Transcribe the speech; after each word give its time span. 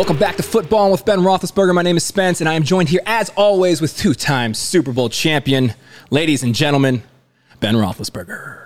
Welcome 0.00 0.16
back 0.16 0.36
to 0.36 0.42
Footbahlin 0.42 0.92
with 0.92 1.04
Ben 1.04 1.18
Roethlisberger. 1.18 1.74
My 1.74 1.82
name 1.82 1.98
is 1.98 2.04
Spence, 2.04 2.40
and 2.40 2.48
I 2.48 2.54
am 2.54 2.62
joined 2.62 2.88
here, 2.88 3.02
as 3.04 3.28
always, 3.36 3.82
with 3.82 3.98
two-time 3.98 4.54
Super 4.54 4.94
Bowl 4.94 5.10
champion, 5.10 5.74
ladies 6.08 6.42
and 6.42 6.54
gentlemen, 6.54 7.02
Ben 7.60 7.74
Roethlisberger. 7.74 8.62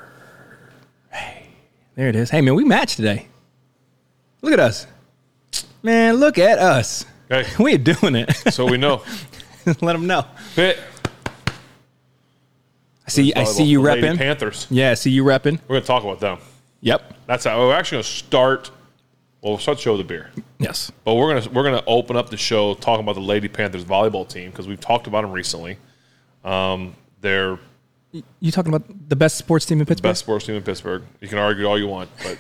Hey, 1.11 1.49
there 1.97 2.09
it 2.09 2.15
is. 2.15 2.31
Hey, 2.31 2.41
man, 2.41 2.55
we 2.55 2.63
matched 2.63 2.95
today. 2.95 3.27
Look 4.43 4.53
at 4.53 4.61
us, 4.61 4.87
man. 5.83 6.19
Look 6.19 6.39
at 6.39 6.61
us. 6.61 7.05
Hey. 7.29 7.45
We 7.59 7.75
are 7.75 7.79
doing 7.79 8.15
it. 8.15 8.33
So 8.53 8.65
we 8.65 8.77
know. 8.77 9.03
Let 9.67 9.81
them 9.81 10.07
know. 10.07 10.27
Hey, 10.55 10.79
I 13.09 13.11
see. 13.11 13.35
I 13.35 13.43
see 13.43 13.65
you 13.65 13.81
repping. 13.81 14.19
Panthers. 14.19 14.69
Yeah, 14.71 14.93
I 14.93 14.95
see 14.95 15.11
you 15.11 15.25
repping. 15.25 15.59
We're 15.67 15.81
gonna 15.81 15.85
talk 15.85 16.05
about 16.05 16.21
them. 16.21 16.39
Yep. 16.83 17.13
That's 17.27 17.45
how 17.45 17.59
we're 17.59 17.75
actually 17.75 17.97
gonna 17.97 18.05
start. 18.05 18.71
Well, 19.45 19.53
we'll 19.53 19.59
start 19.61 19.77
the 19.77 19.83
show 19.83 19.93
with 19.95 20.01
the 20.01 20.13
beer, 20.13 20.31
Yes. 20.59 20.91
but 21.05 21.15
we're 21.17 21.35
gonna 21.35 21.51
we're 21.53 21.65
gonna 21.65 21.83
open 21.87 22.17
up 22.17 22.31
the 22.31 22.37
show 22.39 22.73
talking 22.73 23.05
about 23.05 23.15
the 23.15 23.21
Lady 23.21 23.47
Panthers 23.47 23.85
volleyball 23.85 24.27
team 24.27 24.51
because 24.51 24.67
we've 24.67 24.81
talked 24.81 25.07
about 25.07 25.21
them 25.21 25.33
recently. 25.33 25.77
Um, 26.45 26.97
they're 27.21 27.59
You 28.41 28.51
talking 28.51 28.73
about 28.75 29.09
the 29.11 29.17
best 29.17 29.37
sports 29.37 29.67
team 29.67 29.81
in 29.81 29.87
Pittsburgh? 29.87 30.11
best 30.11 30.21
sports 30.21 30.47
team 30.47 30.55
in 30.57 30.63
Pittsburgh. 30.63 31.03
You 31.21 31.29
can 31.29 31.37
argue 31.37 31.67
all 31.67 31.79
you 31.79 31.87
want, 31.89 32.09
but 32.23 32.39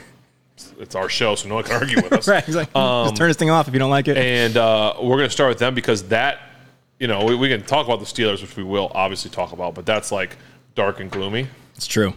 it's 0.80 0.94
our 0.94 1.10
show, 1.10 1.34
so 1.34 1.46
no 1.46 1.56
one 1.56 1.64
can 1.64 1.74
argue 1.74 1.96
with 1.96 2.10
us. 2.12 2.26
Right. 2.28 2.42
He's 2.42 2.56
like, 2.56 2.72
just 2.72 3.16
turn 3.16 3.28
this 3.28 3.36
thing 3.36 3.50
off 3.50 3.68
if 3.68 3.74
you 3.74 3.80
don't 3.80 3.90
like 3.90 4.08
it. 4.08 4.16
And 4.16 4.56
uh, 4.56 4.94
we're 5.02 5.16
going 5.16 5.26
to 5.28 5.30
start 5.30 5.50
with 5.50 5.58
them 5.58 5.74
because 5.74 6.04
that, 6.04 6.38
you 6.98 7.06
know, 7.06 7.24
we, 7.26 7.34
we 7.34 7.48
can 7.50 7.62
talk 7.64 7.86
about 7.86 7.98
the 8.00 8.06
Steelers, 8.06 8.40
which 8.40 8.56
we 8.56 8.62
will 8.62 8.90
obviously 8.94 9.30
talk 9.30 9.52
about, 9.52 9.74
but 9.74 9.84
that's 9.84 10.10
like 10.10 10.36
dark 10.74 11.00
and 11.00 11.10
gloomy. 11.10 11.48
it's 11.76 11.86
true. 11.86 12.14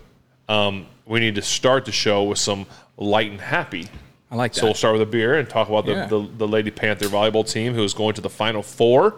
We 0.49 1.19
need 1.19 1.35
to 1.35 1.41
start 1.41 1.83
the 1.85 1.91
show 1.91 2.23
with 2.23 2.37
some 2.37 2.65
light 2.97 3.31
and 3.31 3.41
happy. 3.41 3.87
I 4.29 4.35
like 4.35 4.53
that. 4.53 4.59
So 4.59 4.65
we'll 4.65 4.73
start 4.73 4.93
with 4.93 5.01
a 5.01 5.05
beer 5.11 5.35
and 5.35 5.47
talk 5.49 5.69
about 5.69 5.85
the, 5.85 5.91
Yeah. 5.93 6.05
the, 6.07 6.27
the 6.37 6.47
Lady 6.47 6.69
Panther 6.71 7.05
volleyball 7.07 7.49
team 7.49 7.73
who 7.73 7.83
is 7.83 7.93
going 7.93 8.13
to 8.15 8.21
the 8.21 8.29
Final 8.29 8.61
Four 8.63 9.15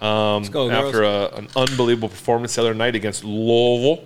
Let's 0.00 0.48
go, 0.48 0.68
girls. 0.68 0.86
after 0.86 1.02
a, 1.04 1.26
an 1.36 1.48
unbelievable 1.56 2.08
performance 2.08 2.54
the 2.56 2.60
other 2.62 2.74
night 2.74 2.94
against 2.96 3.22
Louisville. 3.24 4.04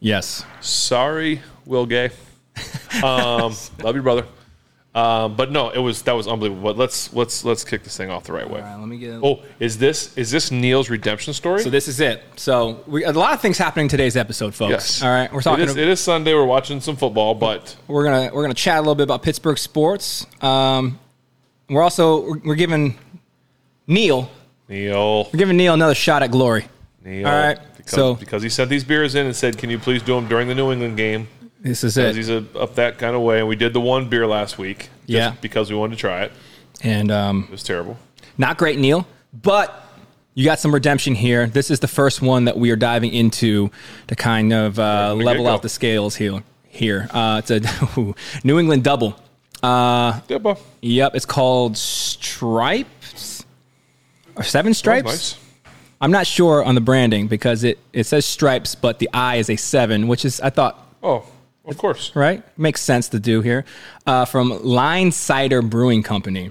yes. 0.00 0.44
Sorry, 0.60 1.40
Will 1.66 1.86
Gay. 1.86 2.10
Um, 3.02 3.54
love 3.82 3.96
you, 3.96 4.02
brother. 4.02 4.26
Um, 4.94 5.36
but 5.36 5.50
no, 5.50 5.70
it 5.70 5.78
was 5.78 6.02
that 6.02 6.12
was 6.12 6.28
unbelievable. 6.28 6.62
But 6.64 6.76
let's 6.76 7.14
let's 7.14 7.44
let's 7.46 7.64
kick 7.64 7.82
this 7.82 7.96
thing 7.96 8.10
off 8.10 8.24
the 8.24 8.34
right 8.34 8.48
way. 8.48 8.60
All 8.60 8.66
right, 8.66 8.76
let 8.78 8.88
me 8.88 8.98
get. 8.98 9.20
Oh, 9.22 9.42
is 9.58 9.78
this 9.78 10.14
is 10.18 10.30
this 10.30 10.50
Neil's 10.50 10.90
redemption 10.90 11.32
story? 11.32 11.62
So 11.62 11.70
this 11.70 11.88
is 11.88 11.98
it. 12.00 12.22
So 12.36 12.84
we, 12.86 13.02
a 13.04 13.12
lot 13.12 13.32
of 13.32 13.40
things 13.40 13.56
happening 13.56 13.86
in 13.86 13.88
today's 13.88 14.18
episode, 14.18 14.54
folks. 14.54 14.70
yes. 14.70 15.02
All 15.02 15.08
right, 15.08 15.32
we're 15.32 15.40
talking. 15.40 15.62
It 15.64 15.70
is, 15.70 15.76
it 15.76 15.88
is 15.88 15.98
Sunday. 16.00 16.34
We're 16.34 16.44
watching 16.44 16.80
some 16.82 16.96
football, 16.96 17.34
but 17.34 17.74
we're 17.88 18.04
gonna 18.04 18.34
we're 18.34 18.42
gonna 18.42 18.52
chat 18.52 18.76
a 18.76 18.80
little 18.82 18.94
bit 18.94 19.04
about 19.04 19.22
Pittsburgh 19.22 19.56
sports. 19.56 20.26
Um, 20.42 20.98
we're 21.70 21.82
also 21.82 22.20
we're, 22.26 22.38
we're 22.44 22.54
giving 22.54 22.98
Neil 23.86 24.30
Neil, 24.68 25.30
we're 25.32 25.38
giving 25.38 25.56
Neil 25.56 25.72
another 25.72 25.94
shot 25.94 26.22
at 26.22 26.30
glory. 26.30 26.66
Neil, 27.02 27.26
All 27.26 27.32
right, 27.34 27.58
because, 27.78 27.92
so- 27.92 28.14
because 28.14 28.42
he 28.42 28.50
sent 28.50 28.68
these 28.68 28.84
beers 28.84 29.14
in 29.14 29.24
and 29.24 29.34
said, 29.34 29.56
"Can 29.56 29.70
you 29.70 29.78
please 29.78 30.02
do 30.02 30.14
them 30.16 30.28
during 30.28 30.48
the 30.48 30.54
New 30.54 30.70
England 30.70 30.98
game?" 30.98 31.28
This 31.62 31.84
is 31.84 31.96
it. 31.96 32.16
he's 32.16 32.28
a, 32.28 32.44
up 32.58 32.74
that 32.74 32.98
kind 32.98 33.14
of 33.14 33.22
way, 33.22 33.38
and 33.38 33.48
we 33.48 33.56
did 33.56 33.72
the 33.72 33.80
one 33.80 34.08
beer 34.08 34.26
last 34.26 34.58
week, 34.58 34.78
just 34.78 34.90
Yeah. 35.06 35.34
because 35.40 35.70
we 35.70 35.76
wanted 35.76 35.94
to 35.96 36.00
try 36.00 36.22
it. 36.22 36.32
And 36.82 37.10
um, 37.12 37.44
It 37.48 37.52
was 37.52 37.62
terrible. 37.62 37.96
not 38.36 38.58
great, 38.58 38.78
Neil, 38.78 39.06
but 39.32 39.84
you 40.34 40.44
got 40.44 40.58
some 40.58 40.74
redemption 40.74 41.14
here. 41.14 41.46
This 41.46 41.70
is 41.70 41.78
the 41.80 41.86
first 41.88 42.20
one 42.22 42.46
that 42.46 42.56
we 42.58 42.70
are 42.70 42.76
diving 42.76 43.12
into 43.12 43.70
to 44.08 44.16
kind 44.16 44.52
of 44.52 44.78
uh, 44.78 45.14
level 45.14 45.46
out 45.46 45.62
the 45.62 45.68
scales 45.68 46.16
here. 46.16 46.42
Here, 46.68 47.06
uh, 47.10 47.42
it's 47.46 47.50
a 47.50 48.14
New 48.44 48.58
England 48.58 48.82
double. 48.82 49.14
Uh, 49.62 50.20
but 50.40 50.60
Yep, 50.80 51.14
it's 51.14 51.26
called 51.26 51.76
Stripes 51.76 53.44
or 54.34 54.42
Seven 54.42 54.74
Stripes. 54.74 55.06
nice. 55.06 55.38
I'm 56.00 56.10
not 56.10 56.26
sure 56.26 56.64
on 56.64 56.74
the 56.74 56.80
branding 56.80 57.28
because 57.28 57.62
it, 57.62 57.78
it 57.92 58.04
says 58.04 58.24
Stripes, 58.24 58.74
but 58.74 58.98
the 58.98 59.08
I 59.14 59.36
is 59.36 59.48
a 59.48 59.54
seven, 59.56 60.08
which 60.08 60.24
is 60.24 60.40
I 60.40 60.50
thought 60.50 60.78
Oh, 61.04 61.24
of 61.66 61.78
course. 61.78 62.14
right 62.14 62.42
makes 62.58 62.80
sense 62.80 63.08
to 63.08 63.18
do 63.20 63.40
here. 63.40 63.64
Uh, 64.06 64.24
from 64.24 64.50
Linesider 64.50 65.68
Brewing 65.68 66.02
Company. 66.02 66.50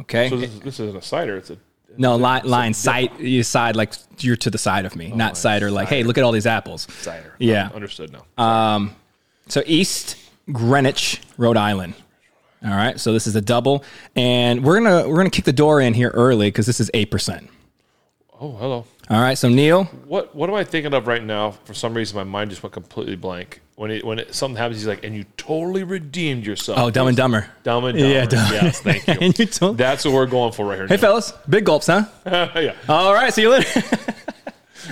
Okay, 0.00 0.28
So 0.28 0.36
this, 0.36 0.58
this 0.60 0.80
isn't 0.80 0.96
a 0.96 1.02
cider; 1.02 1.36
it's 1.36 1.50
a 1.50 1.58
no 1.96 2.16
line 2.16 2.44
line 2.44 2.74
side 2.74 3.10
you 3.18 3.42
side 3.42 3.74
like 3.74 3.94
you're 4.18 4.36
to 4.36 4.50
the 4.50 4.58
side 4.58 4.84
of 4.84 4.94
me, 4.94 5.10
not 5.10 5.36
cider. 5.36 5.70
Like 5.70 5.88
hey, 5.88 6.04
look 6.04 6.18
at 6.18 6.24
all 6.24 6.32
these 6.32 6.46
apples. 6.46 6.86
cider. 7.00 7.34
Yeah. 7.38 7.70
understood 7.74 8.12
now. 8.12 8.90
So 9.48 9.62
East 9.66 10.16
Greenwich, 10.52 11.20
Rhode 11.36 11.56
Island. 11.56 11.94
All 12.64 12.70
right, 12.70 12.98
so 12.98 13.12
this 13.12 13.26
is 13.28 13.36
a 13.36 13.40
double, 13.40 13.84
and 14.16 14.64
we're 14.64 14.80
gonna 14.80 15.08
we're 15.08 15.16
gonna 15.16 15.30
kick 15.30 15.44
the 15.44 15.52
door 15.52 15.80
in 15.80 15.94
here 15.94 16.10
early 16.10 16.48
because 16.48 16.66
this 16.66 16.80
is 16.80 16.90
eight 16.92 17.10
percent. 17.10 17.48
oh, 18.40 18.52
hello. 18.56 18.84
All 19.10 19.20
right, 19.20 19.38
so 19.38 19.48
Neil, 19.48 19.84
What 20.06 20.34
what 20.34 20.50
am 20.50 20.56
I 20.56 20.64
thinking 20.64 20.92
of 20.92 21.06
right 21.06 21.22
now? 21.22 21.52
For 21.52 21.72
some 21.72 21.94
reason, 21.94 22.16
my 22.16 22.24
mind 22.24 22.50
just 22.50 22.62
went 22.62 22.72
completely 22.72 23.14
blank. 23.14 23.60
When 23.78 23.92
it 23.92 24.04
when 24.04 24.18
it, 24.18 24.34
something 24.34 24.56
happens, 24.56 24.78
he's 24.80 24.88
like, 24.88 25.04
"And 25.04 25.14
you 25.14 25.24
totally 25.36 25.84
redeemed 25.84 26.44
yourself." 26.44 26.80
oh, 26.80 26.90
Dumb 26.90 27.06
and 27.06 27.16
Dumber. 27.16 27.48
Dumb 27.62 27.84
and 27.84 27.96
Dumber. 27.98 28.12
Yeah, 28.12 28.24
Dumb- 28.26 28.52
Yes, 28.52 28.80
thank 28.80 29.06
you. 29.06 29.14
And 29.20 29.38
you 29.38 29.46
told- 29.46 29.78
That's 29.78 30.04
what 30.04 30.12
we're 30.14 30.26
going 30.26 30.50
for 30.52 30.66
right 30.66 30.78
here. 30.78 30.88
Hey, 30.88 30.96
fellas, 30.96 31.32
big 31.48 31.64
gulps, 31.64 31.86
huh? 31.86 32.04
yeah. 32.26 32.74
All 32.88 33.14
right, 33.14 33.32
see 33.32 33.42
you 33.42 33.50
later. 33.50 33.82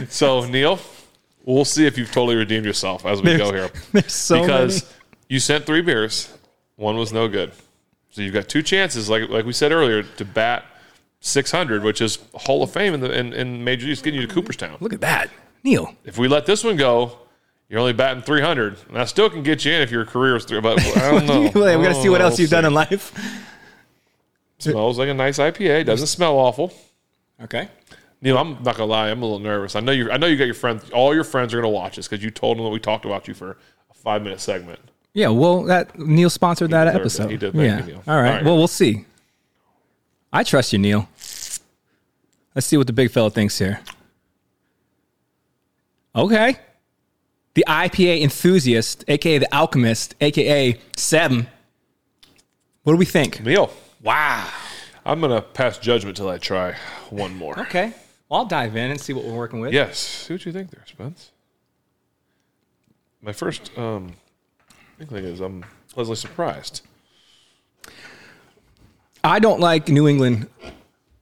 So 0.09 0.45
Neil, 0.45 0.79
we'll 1.45 1.65
see 1.65 1.87
if 1.87 1.99
you've 1.99 2.13
totally 2.13 2.37
redeemed 2.37 2.65
yourself 2.65 3.05
as 3.07 3.21
we 3.23 3.37
go 3.37 3.53
here, 3.53 3.71
There's 3.93 4.13
so 4.13 4.41
because 4.43 4.83
many. 4.85 4.95
you 5.31 5.41
sent 5.41 5.67
three 5.67 5.81
beers, 5.83 6.33
one 6.77 6.97
was 6.97 7.13
no 7.13 7.27
good. 7.29 7.51
So 8.11 8.23
you've 8.23 8.35
got 8.35 8.49
two 8.49 8.63
chances, 8.63 9.11
like 9.11 9.29
like 9.31 9.45
we 9.47 9.53
said 9.53 9.73
earlier, 9.73 10.05
to 10.05 10.25
bat 10.25 10.65
600, 11.23 11.83
which 11.83 12.01
is 12.01 12.19
Hall 12.35 12.63
of 12.63 12.71
Fame 12.71 12.95
in 12.95 13.01
the 13.01 13.11
in, 13.19 13.33
in 13.33 13.65
Major 13.65 13.87
Leagues, 13.89 14.01
getting 14.01 14.21
you 14.21 14.27
to 14.29 14.33
Cooperstown. 14.33 14.77
Look 14.81 14.93
at 14.93 15.01
that, 15.01 15.29
Neil. 15.65 15.93
If 16.05 16.19
we 16.19 16.29
let 16.29 16.47
this 16.47 16.63
one 16.63 16.77
go, 16.77 17.19
you're 17.69 17.81
only 17.81 17.93
batting 17.93 18.23
300. 18.23 18.77
And 18.89 18.97
that 18.97 19.09
still 19.09 19.29
can 19.29 19.43
get 19.43 19.65
you 19.65 19.73
in 19.73 19.83
if 19.83 19.91
your 19.91 20.05
career 20.05 20.37
is 20.37 20.45
through. 20.45 20.63
But 20.63 20.81
I 20.81 21.11
don't 21.11 21.27
know. 21.27 21.41
we 21.43 21.49
got 21.51 21.53
to 21.53 21.89
oh, 21.91 22.03
see 22.03 22.09
what 22.09 22.21
Oh, 22.21 22.25
else 22.25 22.39
you've 22.39 22.51
done 22.51 22.65
in 22.65 22.75
life. 22.75 23.13
Smells 24.59 24.99
like 24.99 25.09
a 25.09 25.15
nice 25.15 25.39
IPA. 25.39 25.85
Doesn't 25.87 26.07
smell 26.07 26.35
awful. 26.39 26.73
Okay. 27.43 27.69
Neil, 28.23 28.39
I'm 28.39 28.63
not 28.63 28.77
gonna 28.77 28.87
lie. 28.87 29.11
I'm 29.11 29.21
a 29.23 29.25
little 29.27 29.39
nervous. 29.39 29.77
I 29.77 29.81
know 29.81 29.93
you. 29.93 30.11
I 30.11 30.17
know 30.17 30.27
you 30.27 30.37
got 30.39 30.47
your 30.47 30.55
friends. 30.55 30.89
All 30.91 31.15
your 31.15 31.23
friends 31.23 31.53
are 31.53 31.59
gonna 31.59 31.69
watch 31.69 31.97
this 31.97 32.09
because 32.09 32.25
you 32.25 32.31
told 32.31 32.57
them 32.57 32.65
that 32.65 32.71
we 32.71 32.81
talked 32.81 33.05
about 33.05 33.29
you 33.29 33.35
for 33.35 33.59
a 33.91 33.95
five 33.95 34.23
minute 34.23 34.41
segment. 34.41 34.81
Yeah, 35.13 35.29
well, 35.29 35.63
that 35.65 35.99
Neil 35.99 36.31
sponsored 36.31 36.71
that 36.71 36.85
deserved 36.85 36.97
it. 36.97 37.01
episode. 37.01 37.31
He 37.31 37.37
did. 37.37 37.53
Thank 37.53 37.65
yeah. 37.67 37.79
you, 37.81 37.93
Neil. 37.93 38.03
All 38.09 38.17
right. 38.17 38.27
All 38.29 38.35
right. 38.37 38.45
Well, 38.45 38.57
we'll 38.57 38.69
see. 38.69 39.05
I 40.33 40.43
trust 40.45 40.73
you, 40.73 40.79
Neil. 40.79 41.09
Let's 42.55 42.67
see 42.67 42.79
what 42.79 42.87
the 42.87 42.93
big 42.95 43.11
fella 43.11 43.31
thinks 43.31 43.59
here. 43.59 43.81
Okay. 46.15 46.59
The 47.57 47.65
IPA 47.67 48.21
enthusiast, 48.21 49.03
aka 49.09 49.39
the 49.39 49.53
alchemist, 49.55 50.15
aka 50.21 50.79
Seven. 50.95 51.47
What 52.83 52.93
do 52.93 52.99
we 52.99 53.07
think? 53.07 53.43
Neil, 53.43 53.73
Wow. 54.03 54.47
I'm 55.07 55.23
gonna 55.23 55.41
pass 55.41 55.79
judgment 55.79 56.19
till 56.19 56.29
I 56.29 56.37
try 56.37 56.77
one 57.09 57.35
more. 57.35 57.59
Okay. 57.61 57.95
Well, 58.29 58.41
I'll 58.41 58.47
dive 58.47 58.77
in 58.77 58.91
and 58.91 59.01
see 59.01 59.15
what 59.15 59.25
we're 59.25 59.35
working 59.35 59.61
with. 59.61 59.73
Yes. 59.73 59.99
See 59.99 60.35
what 60.35 60.45
you 60.45 60.53
think 60.53 60.71
there, 60.71 60.85
Spence. 60.85 61.31
My 63.23 63.33
first 63.33 63.71
um, 63.79 64.13
inkling 65.01 65.25
is 65.25 65.41
I'm 65.41 65.65
pleasantly 65.89 66.17
surprised. 66.17 66.83
I 69.25 69.39
don't 69.39 69.61
like 69.61 69.89
New 69.89 70.07
England 70.07 70.51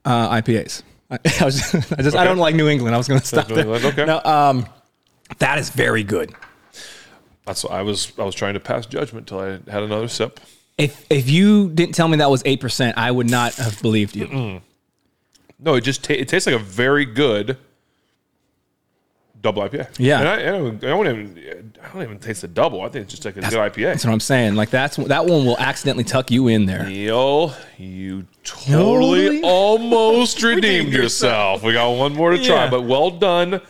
uh, 0.03 0.35
IPAs. 0.41 0.83
I, 1.09 1.15
I, 1.41 1.45
was, 1.45 1.73
I 1.93 2.01
just 2.01 2.17
I 2.17 2.25
don't 2.25 2.39
like 2.39 2.55
New 2.55 2.67
England. 2.67 2.93
I 2.93 2.97
was 2.97 3.07
going 3.07 3.21
to 3.21 3.25
stop 3.25 3.47
New 3.47 3.55
there. 3.55 3.63
England, 3.63 3.85
okay. 3.85 4.05
No, 4.05 4.21
um, 4.23 4.67
that 5.39 5.57
is 5.57 5.69
very 5.69 6.03
good. 6.03 6.33
That's 7.45 7.63
I 7.65 7.81
was. 7.81 8.11
I 8.17 8.23
was 8.23 8.33
trying 8.35 8.55
to 8.55 8.59
pass 8.59 8.85
judgment 8.85 9.27
till 9.27 9.39
I 9.39 9.51
had 9.69 9.83
another 9.83 10.07
sip. 10.07 10.39
If 10.77 11.05
if 11.11 11.29
you 11.29 11.69
didn't 11.69 11.93
tell 11.95 12.07
me 12.07 12.17
that 12.17 12.29
was 12.29 12.41
eight 12.45 12.59
percent, 12.59 12.97
I 12.97 13.11
would 13.11 13.29
not 13.29 13.53
have 13.55 13.81
believed 13.81 14.15
you. 14.15 14.61
No, 15.59 15.75
it 15.75 15.81
just 15.81 16.03
ta- 16.03 16.13
it 16.15 16.27
tastes 16.27 16.47
like 16.47 16.55
a 16.55 16.59
very 16.63 17.05
good 17.05 17.57
double 19.41 19.61
IPA. 19.61 19.87
Yeah. 19.99 20.19
and 20.19 20.27
I, 20.27 20.33
I, 20.33 20.43
don't, 20.45 20.83
I 20.83 20.87
don't 20.87 21.07
even 21.07 21.73
I 21.83 21.93
don't 21.93 22.01
even 22.01 22.19
taste 22.19 22.41
the 22.41 22.47
double. 22.47 22.81
I 22.81 22.89
think 22.89 23.03
it's 23.03 23.11
just 23.13 23.25
like 23.25 23.37
a 23.37 23.41
good 23.41 23.53
IPA. 23.53 23.83
That's 23.83 24.05
what 24.05 24.11
I'm 24.11 24.19
saying. 24.19 24.55
Like 24.55 24.69
that's 24.71 24.95
that 24.97 25.25
one 25.25 25.45
will 25.45 25.57
accidentally 25.59 26.03
tuck 26.03 26.31
you 26.31 26.47
in 26.47 26.65
there. 26.65 26.85
Neil, 26.87 27.53
you 27.77 28.25
totally 28.43 29.25
Totally? 29.27 29.41
almost 29.43 30.41
redeemed 30.43 30.91
yourself. 30.91 31.61
We 31.63 31.73
got 31.73 31.89
one 31.91 32.13
more 32.13 32.31
to 32.31 32.37
try, 32.43 32.63
Yeah. 32.65 32.69
but 32.71 32.81
well 32.81 33.11
done 33.11 33.61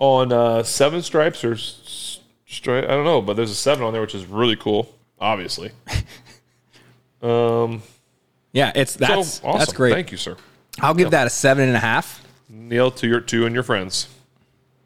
on 0.00 0.32
uh, 0.32 0.62
seven 0.64 1.02
stripes 1.02 1.44
or 1.44 1.56
stripe. 1.56 2.84
I 2.84 2.88
don't 2.88 3.04
know, 3.04 3.22
but 3.22 3.36
there's 3.36 3.52
a 3.52 3.54
seven 3.54 3.84
on 3.84 3.92
there, 3.92 4.02
which 4.02 4.14
is 4.16 4.26
really 4.26 4.56
cool. 4.56 4.92
Obviously, 5.20 5.70
Yeah, 7.22 8.72
it's 8.74 8.94
that's 8.96 9.34
so 9.34 9.46
awesome. 9.48 9.58
that's 9.58 9.72
great. 9.72 9.92
Thank 9.92 10.10
you, 10.10 10.16
sir. 10.18 10.36
I'll 10.80 10.94
give 10.94 11.10
that 11.12 11.26
a 11.26 11.30
seven 11.30 11.68
and 11.68 11.76
a 11.76 11.80
half. 11.80 12.24
Neil, 12.48 12.90
to 12.92 13.06
your 13.06 13.20
two 13.20 13.46
and 13.46 13.54
your 13.54 13.62
friends. 13.62 14.08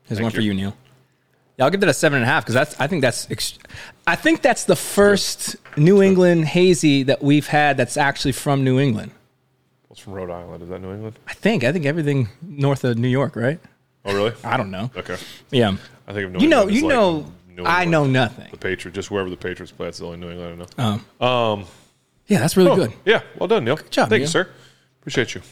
There's 0.08 0.20
one 0.20 0.30
for 0.30 0.40
you. 0.40 0.48
you, 0.52 0.54
Neil. 0.54 0.76
Yeah, 1.56 1.64
I'll 1.64 1.70
give 1.70 1.80
that 1.80 1.88
a 1.88 1.94
seven 1.94 2.16
and 2.18 2.24
a 2.24 2.26
half 2.26 2.42
because 2.44 2.54
that's. 2.54 2.78
I 2.80 2.86
think 2.88 3.00
that's. 3.02 3.30
Ex- 3.30 3.58
I 4.06 4.16
think 4.16 4.42
that's 4.42 4.64
the 4.64 4.76
first 4.76 5.56
New 5.76 6.02
England 6.02 6.46
hazy 6.46 7.04
that 7.04 7.22
we've 7.22 7.46
had 7.46 7.76
that's 7.76 7.96
actually 7.96 8.32
from 8.32 8.64
New 8.64 8.78
England. 8.78 9.12
What's 9.88 10.00
from 10.02 10.14
Rhode 10.14 10.30
Island? 10.30 10.62
Is 10.64 10.68
that 10.68 10.80
New 10.82 10.92
England? 10.92 11.18
I 11.28 11.32
think. 11.32 11.62
I 11.64 11.72
think 11.72 11.86
everything 11.86 12.28
north 12.42 12.82
of 12.84 12.98
New 12.98 13.08
York, 13.08 13.36
right? 13.36 13.60
Oh, 14.04 14.14
really? 14.14 14.32
I 14.44 14.56
don't 14.56 14.70
know. 14.70 14.90
Okay. 14.96 15.16
Yeah. 15.50 15.76
I 16.06 16.12
think 16.12 16.26
of 16.26 16.32
New 16.32 16.38
You 16.40 16.48
know. 16.48 16.66
You 16.68 16.86
know. 16.88 17.32
New 17.48 17.62
I 17.64 17.84
England. 17.84 17.90
know 17.92 18.06
nothing. 18.24 18.48
The 18.50 18.56
Patriots, 18.56 18.94
just 18.96 19.10
wherever 19.12 19.30
the 19.30 19.36
Patriots 19.36 19.70
play, 19.70 19.86
that's 19.86 19.98
the 19.98 20.06
only 20.06 20.16
New 20.18 20.30
England 20.30 20.66
I 20.76 20.98
know. 21.20 21.26
Um. 21.26 21.64
Yeah, 22.26 22.40
that's 22.40 22.56
really 22.56 22.70
Oh, 22.70 22.76
good. 22.76 22.92
Yeah, 23.04 23.20
well 23.38 23.46
done, 23.48 23.64
Neil. 23.64 23.76
Good 23.76 23.90
job, 23.92 24.08
Thank 24.08 24.20
Neil. 24.20 24.20
you, 24.22 24.26
sir. 24.26 24.48
Appreciate 25.00 25.34
you. 25.36 25.42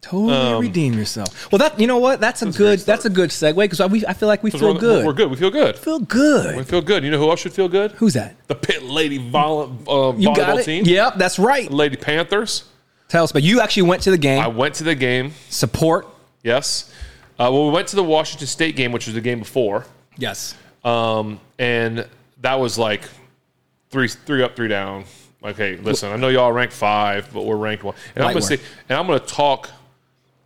Totally 0.00 0.34
Um, 0.34 0.60
redeem 0.60 0.94
yourself. 0.94 1.52
Well, 1.52 1.60
that 1.60 1.78
you 1.78 1.86
know 1.86 1.98
what? 1.98 2.20
That's 2.20 2.42
a 2.42 2.48
a 2.48 2.50
good. 2.50 2.80
start. 2.80 2.86
That's 2.86 3.04
a 3.04 3.10
good 3.10 3.30
segue 3.30 3.54
because 3.56 3.80
I, 3.80 3.86
we- 3.86 4.04
I 4.06 4.12
feel 4.14 4.26
like 4.28 4.42
we 4.42 4.50
feel 4.50 4.74
good. 4.74 5.06
We're 5.06 5.12
good. 5.12 5.30
We 5.30 5.36
feel 5.36 5.50
good. 5.52 5.78
Feel 5.78 6.00
good. 6.00 6.56
We 6.56 6.64
feel 6.64 6.80
good. 6.82 7.04
You 7.04 7.12
know 7.12 7.18
who 7.18 7.30
else 7.30 7.40
should 7.40 7.52
feel 7.52 7.68
good? 7.68 7.92
Who's 7.92 8.14
that? 8.14 8.34
The 8.48 8.56
Pit 8.56 8.82
Lady 8.82 9.18
vol- 9.18 9.62
uh, 9.88 10.14
You 10.18 10.30
volleyball 10.30 10.34
got 10.36 10.58
it. 10.58 10.64
team. 10.64 10.84
Yep, 10.84 11.14
that's 11.18 11.38
right. 11.38 11.70
Lady 11.70 11.96
Panthers. 11.96 12.64
Tell 13.08 13.22
us, 13.22 13.30
but 13.30 13.44
you 13.44 13.60
actually 13.60 13.82
went 13.84 14.02
to 14.02 14.10
the 14.10 14.18
game. 14.18 14.40
I 14.42 14.48
went 14.48 14.74
to 14.76 14.84
the 14.84 14.96
game. 14.96 15.32
Support. 15.50 16.08
Yes. 16.42 16.90
Uh, 17.38 17.50
well, 17.52 17.66
we 17.66 17.72
went 17.72 17.88
to 17.88 17.96
the 17.96 18.04
Washington 18.04 18.46
State 18.46 18.76
game, 18.76 18.92
which 18.92 19.06
was 19.06 19.14
the 19.14 19.20
game 19.20 19.38
before, 19.38 19.86
Yes. 20.16 20.54
um, 20.84 21.40
and 21.58 22.06
that 22.40 22.58
was 22.60 22.78
like 22.78 23.02
three, 23.90 24.08
three 24.08 24.42
up, 24.42 24.54
three 24.56 24.68
down. 24.68 25.04
Okay, 25.44 25.76
listen, 25.76 26.12
I 26.12 26.16
know 26.16 26.28
y'all 26.28 26.52
ranked 26.52 26.74
five, 26.74 27.28
but 27.32 27.44
we're 27.44 27.56
ranked 27.56 27.82
one, 27.84 27.94
and 28.14 28.24
I'm 28.24 28.32
gonna 28.32 28.42
say, 28.42 28.58
and 28.88 28.96
I'm 28.98 29.06
gonna 29.06 29.18
talk 29.18 29.70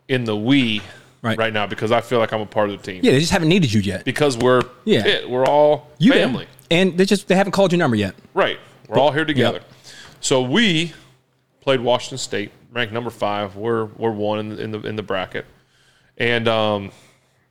in 0.08 0.24
the 0.24 0.36
we 0.36 0.80
Right. 1.22 1.36
right. 1.36 1.52
now 1.52 1.66
because 1.66 1.90
I 1.92 2.00
feel 2.02 2.18
like 2.20 2.32
I'm 2.32 2.40
a 2.40 2.46
part 2.46 2.70
of 2.70 2.80
the 2.80 2.92
team 2.92 3.00
Yeah, 3.04 3.10
they 3.12 3.18
just 3.20 3.32
haven't 3.32 3.48
needed 3.48 3.72
you 3.72 3.80
yet. 3.80 4.04
because 4.04 4.38
we're 4.38 4.62
Yeah. 4.84 5.02
Pitt. 5.02 5.28
We're 5.28 5.44
all 5.44 5.90
You 5.98 6.12
did. 6.12 6.22
family. 6.22 6.46
and 6.70 6.96
they 6.96 7.04
just 7.04 7.26
they 7.28 7.34
haven't 7.34 7.52
called 7.52 7.72
your 7.72 7.78
number 7.80 7.96
yet. 7.96 8.14
Right. 8.32 8.58
We're 8.88 8.98
all 8.98 9.10
here 9.10 9.24
together. 9.24 9.60
So 10.20 10.40
we 10.42 10.92
played 11.60 11.80
Washington 11.80 12.18
State, 12.18 12.52
ranked 12.72 12.94
number 12.94 13.10
five. 13.10 13.56
We're 13.56 13.86
we're 13.96 14.12
one 14.12 14.38
in 14.38 14.48
the 14.50 14.62
in 14.62 14.70
the, 14.70 14.80
in 14.82 14.96
the 14.96 15.02
bracket, 15.02 15.44
and 16.18 16.48
um, 16.48 16.90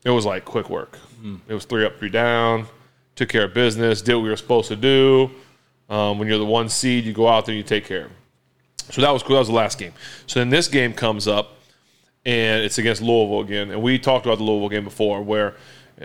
it 0.03 0.09
was 0.09 0.25
like 0.25 0.45
quick 0.45 0.69
work. 0.69 0.97
It 1.47 1.53
was 1.53 1.65
three 1.65 1.85
up, 1.85 1.97
three 1.97 2.09
down. 2.09 2.67
Took 3.15 3.29
care 3.29 3.45
of 3.45 3.53
business. 3.53 4.01
Did 4.01 4.15
what 4.15 4.23
we 4.23 4.29
were 4.29 4.37
supposed 4.37 4.67
to 4.67 4.75
do. 4.75 5.31
Um, 5.89 6.19
when 6.19 6.27
you're 6.27 6.37
the 6.37 6.45
one 6.45 6.69
seed, 6.69 7.05
you 7.05 7.13
go 7.13 7.27
out 7.27 7.45
there, 7.45 7.55
you 7.55 7.63
take 7.63 7.85
care 7.85 8.05
of. 8.05 8.11
So 8.91 9.01
that 9.01 9.11
was 9.11 9.23
cool. 9.23 9.35
That 9.35 9.39
was 9.39 9.47
the 9.47 9.53
last 9.53 9.79
game. 9.79 9.93
So 10.27 10.39
then 10.39 10.49
this 10.49 10.67
game 10.67 10.93
comes 10.93 11.27
up, 11.27 11.57
and 12.25 12.63
it's 12.63 12.77
against 12.77 13.01
Louisville 13.01 13.41
again. 13.41 13.71
And 13.71 13.81
we 13.81 13.97
talked 13.97 14.25
about 14.25 14.37
the 14.37 14.43
Louisville 14.43 14.69
game 14.69 14.83
before, 14.83 15.21
where 15.23 15.55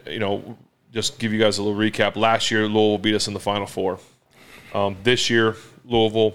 you 0.06 0.19
know, 0.19 0.56
just 0.93 1.19
give 1.19 1.33
you 1.33 1.39
guys 1.39 1.59
a 1.59 1.63
little 1.63 1.79
recap. 1.79 2.17
Last 2.17 2.51
year, 2.51 2.63
Louisville 2.63 2.99
beat 2.99 3.15
us 3.15 3.29
in 3.29 3.35
the 3.35 3.41
Final 3.41 3.67
Four. 3.67 3.99
Um, 4.73 4.97
this 5.03 5.29
year, 5.31 5.56
Louisville 5.85 6.35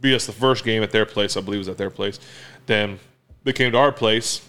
beat 0.00 0.14
us 0.14 0.26
the 0.26 0.32
first 0.32 0.64
game 0.64 0.82
at 0.82 0.90
their 0.90 1.06
place. 1.06 1.36
I 1.36 1.40
believe 1.40 1.58
it 1.58 1.60
was 1.60 1.68
at 1.68 1.78
their 1.78 1.90
place. 1.90 2.18
Then 2.66 2.98
they 3.44 3.52
came 3.52 3.72
to 3.72 3.78
our 3.78 3.92
place, 3.92 4.46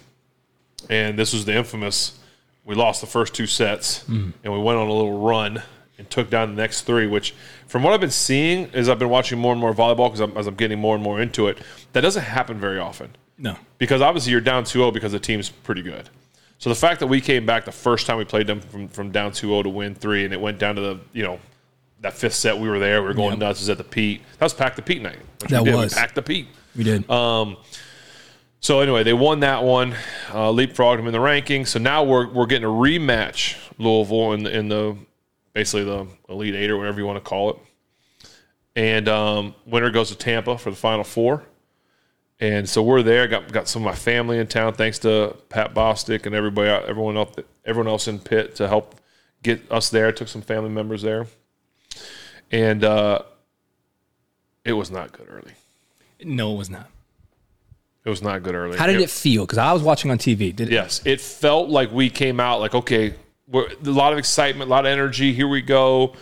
and 0.89 1.17
this 1.17 1.33
was 1.33 1.45
the 1.45 1.55
infamous. 1.55 2.19
We 2.65 2.75
lost 2.75 3.01
the 3.01 3.07
first 3.07 3.33
two 3.33 3.45
sets, 3.47 4.07
and 4.07 4.33
we 4.43 4.49
went 4.57 4.77
on 4.79 4.87
a 4.87 4.93
little 4.93 5.19
run 5.19 5.61
and 5.97 6.09
took 6.09 6.29
down 6.29 6.55
the 6.55 6.61
next 6.61 6.81
three. 6.83 7.07
Which, 7.07 7.33
from 7.67 7.83
what 7.83 7.93
I've 7.93 7.99
been 7.99 8.09
seeing, 8.09 8.69
as 8.73 8.87
I've 8.89 8.99
been 8.99 9.09
watching 9.09 9.37
more 9.37 9.51
and 9.51 9.59
more 9.61 9.73
volleyball, 9.73 10.07
because 10.07 10.21
I'm, 10.21 10.37
as 10.37 10.47
I'm 10.47 10.55
getting 10.55 10.79
more 10.79 10.95
and 10.95 11.03
more 11.03 11.19
into 11.21 11.47
it, 11.47 11.57
that 11.91 12.01
doesn't 12.01 12.23
happen 12.23 12.59
very 12.59 12.79
often 12.79 13.09
No. 13.37 13.57
because 13.77 14.01
obviously 14.01 14.31
you're 14.31 14.41
down 14.41 14.63
2-0 14.63 14.93
because 14.93 15.11
the 15.11 15.19
team's 15.19 15.49
pretty 15.49 15.81
good. 15.81 16.09
So 16.57 16.69
the 16.69 16.75
fact 16.75 17.01
that 17.01 17.07
we 17.07 17.19
came 17.19 17.45
back 17.45 17.65
the 17.65 17.71
first 17.73 18.07
time 18.07 18.17
we 18.17 18.23
played 18.23 18.47
them 18.47 18.61
from, 18.61 18.87
from 18.87 19.11
down 19.11 19.31
2-0 19.31 19.63
to 19.63 19.69
win 19.69 19.93
three, 19.95 20.23
and 20.23 20.33
it 20.33 20.39
went 20.39 20.57
down 20.59 20.75
to 20.75 20.81
the 20.81 20.99
you 21.11 21.23
know 21.23 21.39
that 21.99 22.13
fifth 22.13 22.35
set 22.35 22.57
we 22.57 22.69
were 22.69 22.79
there, 22.79 23.01
we 23.01 23.09
were 23.09 23.13
going 23.13 23.31
Yep. 23.31 23.39
nuts. 23.39 23.61
Is 23.61 23.69
at 23.69 23.77
the 23.77 23.83
Pete. 23.83 24.21
That 24.39 24.45
was 24.45 24.53
pack 24.53 24.75
the 24.77 24.81
Pete 24.81 25.01
night. 25.01 25.19
That 25.49 25.61
we 25.63 25.71
did. 25.71 25.75
was. 25.75 25.93
we 25.93 25.99
packed 25.99 26.15
the 26.15 26.21
Pete. 26.21 26.47
We 26.77 26.83
did. 26.85 27.09
Um, 27.09 27.57
So 28.63 28.79
anyway, 28.79 29.03
they 29.03 29.11
won 29.11 29.41
that 29.41 29.61
one, 29.61 29.91
uh, 30.29 30.47
leapfrogged 30.47 30.95
them 30.95 31.07
in 31.07 31.11
the 31.11 31.19
rankings. 31.19 31.67
So 31.67 31.79
now 31.79 32.01
we're 32.05 32.29
we're 32.29 32.45
getting 32.45 32.63
a 32.63 32.71
rematch 32.71 33.57
Louisville 33.77 34.31
in 34.31 34.43
the, 34.43 34.57
in 34.57 34.69
the 34.69 34.95
basically 35.51 35.83
the 35.83 36.07
Elite 36.29 36.55
Eight 36.55 36.71
or 36.71 36.77
whatever 36.77 36.97
you 36.97 37.05
want 37.05 37.17
to 37.17 37.29
call 37.29 37.49
it. 37.49 37.57
And 38.77 39.09
um, 39.09 39.53
winner 39.65 39.91
goes 39.91 40.09
to 40.11 40.15
Tampa 40.15 40.57
for 40.57 40.69
the 40.69 40.77
Final 40.77 41.03
Four. 41.03 41.43
And 42.39 42.67
so 42.67 42.81
we're 42.81 43.03
there. 43.03 43.27
Got 43.27 43.51
got 43.51 43.67
some 43.67 43.81
of 43.81 43.85
my 43.85 43.95
family 43.95 44.39
in 44.39 44.47
town, 44.47 44.75
thanks 44.75 44.97
to 44.99 45.35
Pat 45.49 45.73
Bostick 45.73 46.25
and 46.25 46.33
everybody, 46.33 46.69
everyone 46.69 47.17
else, 47.17 47.35
everyone 47.65 47.89
else 47.89 48.07
in 48.07 48.17
Pitt 48.17 48.55
to 48.55 48.69
help 48.69 48.95
get 49.43 49.69
us 49.73 49.89
there. 49.89 50.09
Took 50.13 50.29
some 50.29 50.41
family 50.41 50.69
members 50.69 51.01
there, 51.01 51.27
and 52.49 52.81
uh, 52.85 53.23
it 54.63 54.71
was 54.71 54.89
not 54.89 55.11
good 55.11 55.27
early. 55.29 55.51
no, 56.23 56.53
it 56.55 56.57
was 56.59 56.69
not. 56.69 56.89
It 58.05 58.09
was 58.09 58.21
not 58.21 58.43
good 58.43 58.53
early. 58.53 58.77
How 58.77 58.87
did 58.87 58.99
it 58.99 59.09
feel? 59.09 59.45
Because 59.45 59.57
I 59.57 59.71
was 59.71 59.81
watching 59.81 60.11
on 60.11 60.17
TV. 60.17 60.53
Did 60.53 60.67
it? 60.67 60.71
Yes, 60.71 61.01
it 61.05 61.21
felt 61.21 61.69
like 61.69 61.91
we 61.91 62.09
came 62.09 62.39
out 62.39 62.59
like 62.59 62.75
okay, 62.75 63.13
we're, 63.47 63.67
a 63.67 63.89
lot 63.89 64.11
of 64.11 64.19
excitement, 64.19 64.69
a 64.69 64.71
lot 64.71 64.85
of 64.85 64.91
energy. 64.91 65.33
Here 65.33 65.47
we 65.47 65.61
go, 65.61 66.15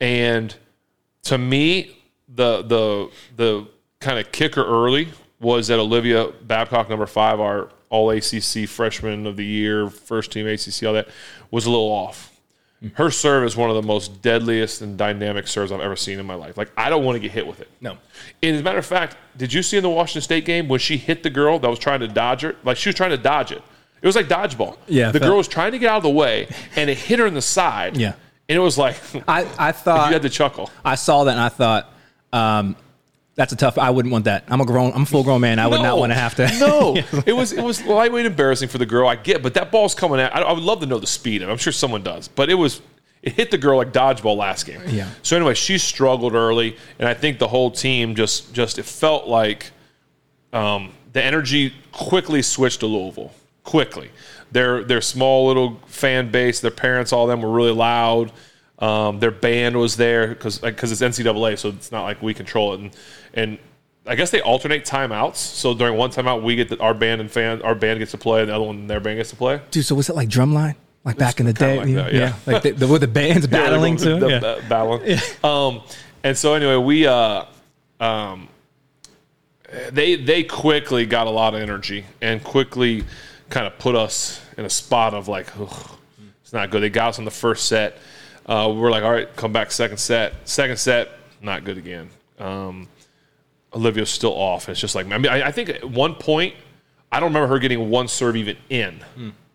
and 0.00 0.54
to 1.24 1.38
me, 1.38 1.96
the 2.28 2.62
the 2.62 3.10
the 3.36 3.66
kind 4.00 4.18
of 4.18 4.32
kicker 4.32 4.64
early 4.64 5.08
was 5.40 5.68
that 5.68 5.78
Olivia 5.78 6.28
Babcock, 6.42 6.88
number 6.88 7.06
five, 7.06 7.40
our 7.40 7.70
All 7.88 8.10
ACC 8.10 8.68
freshman 8.68 9.26
of 9.26 9.36
the 9.36 9.44
year, 9.44 9.88
first 9.88 10.32
team 10.32 10.46
ACC, 10.46 10.84
all 10.84 10.92
that 10.94 11.08
was 11.50 11.66
a 11.66 11.70
little 11.70 11.86
off. 11.90 12.29
Her 12.94 13.10
serve 13.10 13.44
is 13.44 13.56
one 13.56 13.68
of 13.68 13.76
the 13.76 13.82
most 13.82 14.22
deadliest 14.22 14.80
and 14.80 14.96
dynamic 14.96 15.46
serves 15.48 15.70
I've 15.70 15.80
ever 15.82 15.96
seen 15.96 16.18
in 16.18 16.24
my 16.24 16.34
life. 16.34 16.56
Like 16.56 16.70
I 16.78 16.88
don't 16.88 17.04
want 17.04 17.16
to 17.16 17.20
get 17.20 17.30
hit 17.30 17.46
with 17.46 17.60
it. 17.60 17.68
No. 17.80 17.98
And 18.42 18.54
as 18.54 18.60
a 18.60 18.64
matter 18.64 18.78
of 18.78 18.86
fact, 18.86 19.16
did 19.36 19.52
you 19.52 19.62
see 19.62 19.76
in 19.76 19.82
the 19.82 19.90
Washington 19.90 20.22
State 20.22 20.46
game 20.46 20.66
when 20.66 20.80
she 20.80 20.96
hit 20.96 21.22
the 21.22 21.28
girl 21.28 21.58
that 21.58 21.68
was 21.68 21.78
trying 21.78 22.00
to 22.00 22.08
dodge 22.08 22.40
her? 22.40 22.56
Like 22.64 22.78
she 22.78 22.88
was 22.88 22.96
trying 22.96 23.10
to 23.10 23.18
dodge 23.18 23.52
it. 23.52 23.62
It 24.00 24.06
was 24.06 24.16
like 24.16 24.28
dodgeball. 24.28 24.78
Yeah, 24.88 25.10
The 25.12 25.18
felt- 25.18 25.28
girl 25.28 25.36
was 25.36 25.46
trying 25.48 25.72
to 25.72 25.78
get 25.78 25.90
out 25.90 25.98
of 25.98 26.02
the 26.04 26.08
way 26.10 26.48
and 26.74 26.88
it 26.88 26.96
hit 26.96 27.18
her 27.18 27.26
in 27.26 27.34
the 27.34 27.42
side. 27.42 27.98
Yeah. 27.98 28.14
And 28.48 28.56
it 28.56 28.60
was 28.60 28.78
like 28.78 28.96
I, 29.28 29.46
I 29.58 29.72
thought 29.72 30.06
you 30.08 30.14
had 30.14 30.22
to 30.22 30.30
chuckle. 30.30 30.70
I 30.82 30.94
saw 30.94 31.24
that 31.24 31.32
and 31.32 31.40
I 31.40 31.50
thought, 31.50 31.92
um, 32.32 32.76
that's 33.34 33.52
a 33.52 33.56
tough. 33.56 33.78
I 33.78 33.90
wouldn't 33.90 34.12
want 34.12 34.24
that. 34.26 34.44
I'm 34.48 34.60
a 34.60 34.66
grown. 34.66 34.92
I'm 34.92 35.02
a 35.02 35.06
full 35.06 35.22
grown 35.22 35.40
man. 35.40 35.58
I 35.58 35.66
would 35.66 35.80
not 35.80 35.98
want 35.98 36.10
to 36.10 36.18
have 36.18 36.34
to. 36.36 36.46
no, 36.58 36.96
it 37.26 37.34
was 37.34 37.52
it 37.52 37.62
was 37.62 37.84
lightweight 37.84 38.26
embarrassing 38.26 38.68
for 38.68 38.78
the 38.78 38.86
girl. 38.86 39.08
I 39.08 39.16
get, 39.16 39.42
but 39.42 39.54
that 39.54 39.70
ball's 39.70 39.94
coming 39.94 40.20
at. 40.20 40.34
I, 40.34 40.42
I 40.42 40.52
would 40.52 40.62
love 40.62 40.80
to 40.80 40.86
know 40.86 40.98
the 40.98 41.06
speed 41.06 41.42
of. 41.42 41.48
it. 41.48 41.52
I'm 41.52 41.58
sure 41.58 41.72
someone 41.72 42.02
does, 42.02 42.28
but 42.28 42.50
it 42.50 42.54
was 42.54 42.82
it 43.22 43.32
hit 43.34 43.50
the 43.50 43.58
girl 43.58 43.78
like 43.78 43.92
dodgeball 43.92 44.36
last 44.36 44.66
game. 44.66 44.80
Yeah. 44.88 45.08
So 45.22 45.36
anyway, 45.36 45.54
she 45.54 45.78
struggled 45.78 46.34
early, 46.34 46.76
and 46.98 47.08
I 47.08 47.14
think 47.14 47.38
the 47.38 47.48
whole 47.48 47.70
team 47.70 48.14
just 48.14 48.52
just 48.52 48.78
it 48.78 48.84
felt 48.84 49.26
like 49.26 49.70
um, 50.52 50.92
the 51.12 51.22
energy 51.22 51.74
quickly 51.92 52.42
switched 52.42 52.80
to 52.80 52.86
Louisville. 52.86 53.32
Quickly, 53.62 54.10
their 54.50 54.82
their 54.82 55.00
small 55.00 55.46
little 55.46 55.80
fan 55.86 56.30
base, 56.30 56.60
their 56.60 56.70
parents, 56.70 57.12
all 57.12 57.24
of 57.24 57.30
them 57.30 57.42
were 57.42 57.50
really 57.50 57.72
loud. 57.72 58.32
Um, 58.80 59.18
their 59.18 59.30
band 59.30 59.76
was 59.76 59.96
there 59.96 60.28
because 60.28 60.58
because 60.58 60.90
it's 60.90 61.02
NCAA, 61.02 61.58
so 61.58 61.68
it's 61.68 61.92
not 61.92 62.02
like 62.04 62.22
we 62.22 62.32
control 62.34 62.74
it. 62.74 62.80
And 62.80 62.90
and 63.34 63.58
I 64.06 64.14
guess 64.14 64.30
they 64.30 64.40
alternate 64.40 64.84
timeouts. 64.84 65.36
So 65.36 65.74
during 65.74 65.96
one 65.98 66.10
timeout, 66.10 66.42
we 66.42 66.56
get 66.56 66.68
the, 66.70 66.78
our 66.80 66.94
band 66.94 67.20
and 67.20 67.30
fan 67.30 67.60
our 67.62 67.74
band 67.74 67.98
gets 67.98 68.12
to 68.12 68.18
play, 68.18 68.40
and 68.40 68.48
the 68.48 68.54
other 68.54 68.64
one 68.64 68.86
their 68.86 69.00
band 69.00 69.18
gets 69.18 69.30
to 69.30 69.36
play. 69.36 69.60
Dude, 69.70 69.84
so 69.84 69.94
was 69.94 70.08
it 70.08 70.16
like 70.16 70.28
drumline? 70.28 70.76
Like 71.04 71.16
back 71.16 71.40
in 71.40 71.46
the 71.46 71.52
day? 71.54 71.78
like 71.78 71.94
that, 71.94 72.12
yeah. 72.12 72.34
Like 72.46 72.62
the, 72.62 72.72
the, 72.72 72.86
were 72.86 72.98
the 72.98 73.08
bands 73.08 73.46
battling 73.58 73.96
Yeah, 73.98 74.04
too? 74.04 74.20
the- 74.20 74.28
yeah. 74.28 74.68
battling. 74.68 75.18
Um, 75.42 75.82
and 76.22 76.36
so 76.36 76.52
anyway, 76.54 76.76
we 76.76 77.06
uh, 77.06 77.44
um, 78.00 78.48
they 79.92 80.16
they 80.16 80.42
quickly 80.44 81.06
got 81.06 81.26
a 81.26 81.30
lot 81.30 81.54
of 81.54 81.60
energy 81.60 82.04
and 82.20 82.42
quickly 82.42 83.04
kind 83.50 83.66
of 83.66 83.78
put 83.78 83.94
us 83.94 84.40
in 84.56 84.64
a 84.64 84.70
spot 84.70 85.14
of 85.14 85.28
like, 85.28 85.48
it's 86.42 86.52
not 86.52 86.70
good. 86.70 86.82
They 86.82 86.90
got 86.90 87.10
us 87.10 87.18
on 87.18 87.24
the 87.24 87.30
first 87.30 87.66
set. 87.66 87.98
Uh, 88.46 88.72
we're 88.74 88.90
like, 88.90 89.04
all 89.04 89.12
right, 89.12 89.34
come 89.36 89.52
back 89.52 89.70
second 89.70 89.98
set. 89.98 90.34
Second 90.48 90.78
set, 90.78 91.10
not 91.40 91.64
good 91.64 91.78
again. 91.78 92.10
Um, 92.38 92.88
Olivia's 93.72 94.10
still 94.10 94.32
off. 94.32 94.68
It's 94.68 94.80
just 94.80 94.94
like 94.94 95.06
I 95.06 95.18
mean, 95.18 95.30
I, 95.30 95.48
I 95.48 95.52
think 95.52 95.68
at 95.68 95.84
one 95.88 96.14
point, 96.14 96.54
I 97.12 97.20
don't 97.20 97.28
remember 97.30 97.48
her 97.48 97.58
getting 97.58 97.90
one 97.90 98.08
serve 98.08 98.36
even 98.36 98.56
in. 98.68 99.00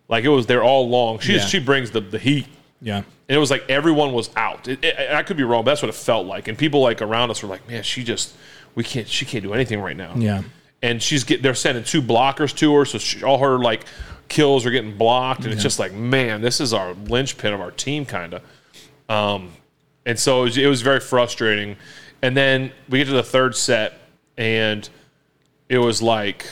Like 0.08 0.24
it 0.24 0.30
was 0.30 0.46
there 0.46 0.63
all 0.63 0.88
long. 0.89 1.20
She 1.20 1.34
Yeah. 1.36 1.39
she 1.46 1.60
brings 1.60 1.92
the 1.92 2.00
the 2.01 2.20
heat. 2.20 2.48
Yeah. 2.82 2.98
And 2.98 3.36
it 3.36 3.39
was 3.39 3.50
like 3.50 3.63
everyone 3.70 4.13
was 4.13 4.30
out. 4.36 4.68
It, 4.68 4.84
it, 4.86 5.12
I 5.12 5.24
could 5.24 5.36
be 5.38 5.44
wrong, 5.44 5.63
but 5.65 5.72
that's 5.72 5.82
what 5.82 5.89
it 5.89 5.96
felt 5.96 6.27
like. 6.27 6.48
And 6.48 6.58
people 6.58 6.82
like 6.82 7.01
around 7.01 7.32
us 7.32 7.42
were 7.42 7.50
like, 7.50 7.68
"Man, 7.68 7.82
she 7.84 8.04
just 8.04 8.36
we 8.75 8.84
can't. 8.84 9.08
She 9.08 9.25
can't 9.25 9.44
do 9.44 9.54
anything 9.54 9.82
right 9.82 9.98
now." 9.98 10.13
Yeah. 10.15 10.44
And 10.84 11.01
she's 11.01 11.24
get 11.24 11.42
they're 11.42 11.56
sending 11.56 11.84
two 11.84 12.01
blockers 12.04 12.56
to 12.58 12.75
her, 12.75 12.86
so 12.86 13.00
she, 13.00 13.24
all 13.24 13.39
her 13.39 13.58
like 13.58 13.86
kills 14.30 14.65
are 14.65 14.72
getting 14.72 14.96
blocked, 14.96 15.44
and 15.46 15.54
it's 15.54 15.63
just 15.63 15.80
like, 15.80 15.94
man, 15.94 16.42
this 16.42 16.62
is 16.62 16.74
our 16.74 16.94
linchpin 16.94 17.54
of 17.54 17.60
our 17.62 17.72
team, 17.72 18.06
kind 18.06 18.36
of. 18.36 18.44
Um, 19.10 19.54
and 20.06 20.18
so 20.20 20.42
it 20.42 20.44
was, 20.44 20.58
it 20.58 20.68
was 20.68 20.82
very 20.82 21.00
frustrating. 21.00 21.78
And 22.22 22.36
then 22.36 22.72
we 22.90 23.00
get 23.00 23.06
to 23.06 23.12
the 23.14 23.24
third 23.24 23.56
set, 23.56 24.00
and 24.38 24.88
it 25.70 25.78
was 25.78 26.02
like, 26.02 26.46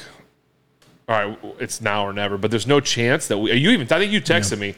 all 1.07 1.15
right, 1.15 1.39
it's 1.59 1.81
now 1.81 2.05
or 2.05 2.13
never. 2.13 2.37
But 2.37 2.51
there's 2.51 2.67
no 2.67 2.79
chance 2.79 3.27
that 3.27 3.37
we. 3.37 3.51
Are 3.51 3.55
you 3.55 3.71
even 3.71 3.87
I 3.91 3.99
think 3.99 4.11
you 4.11 4.21
texted 4.21 4.57
me 4.59 4.75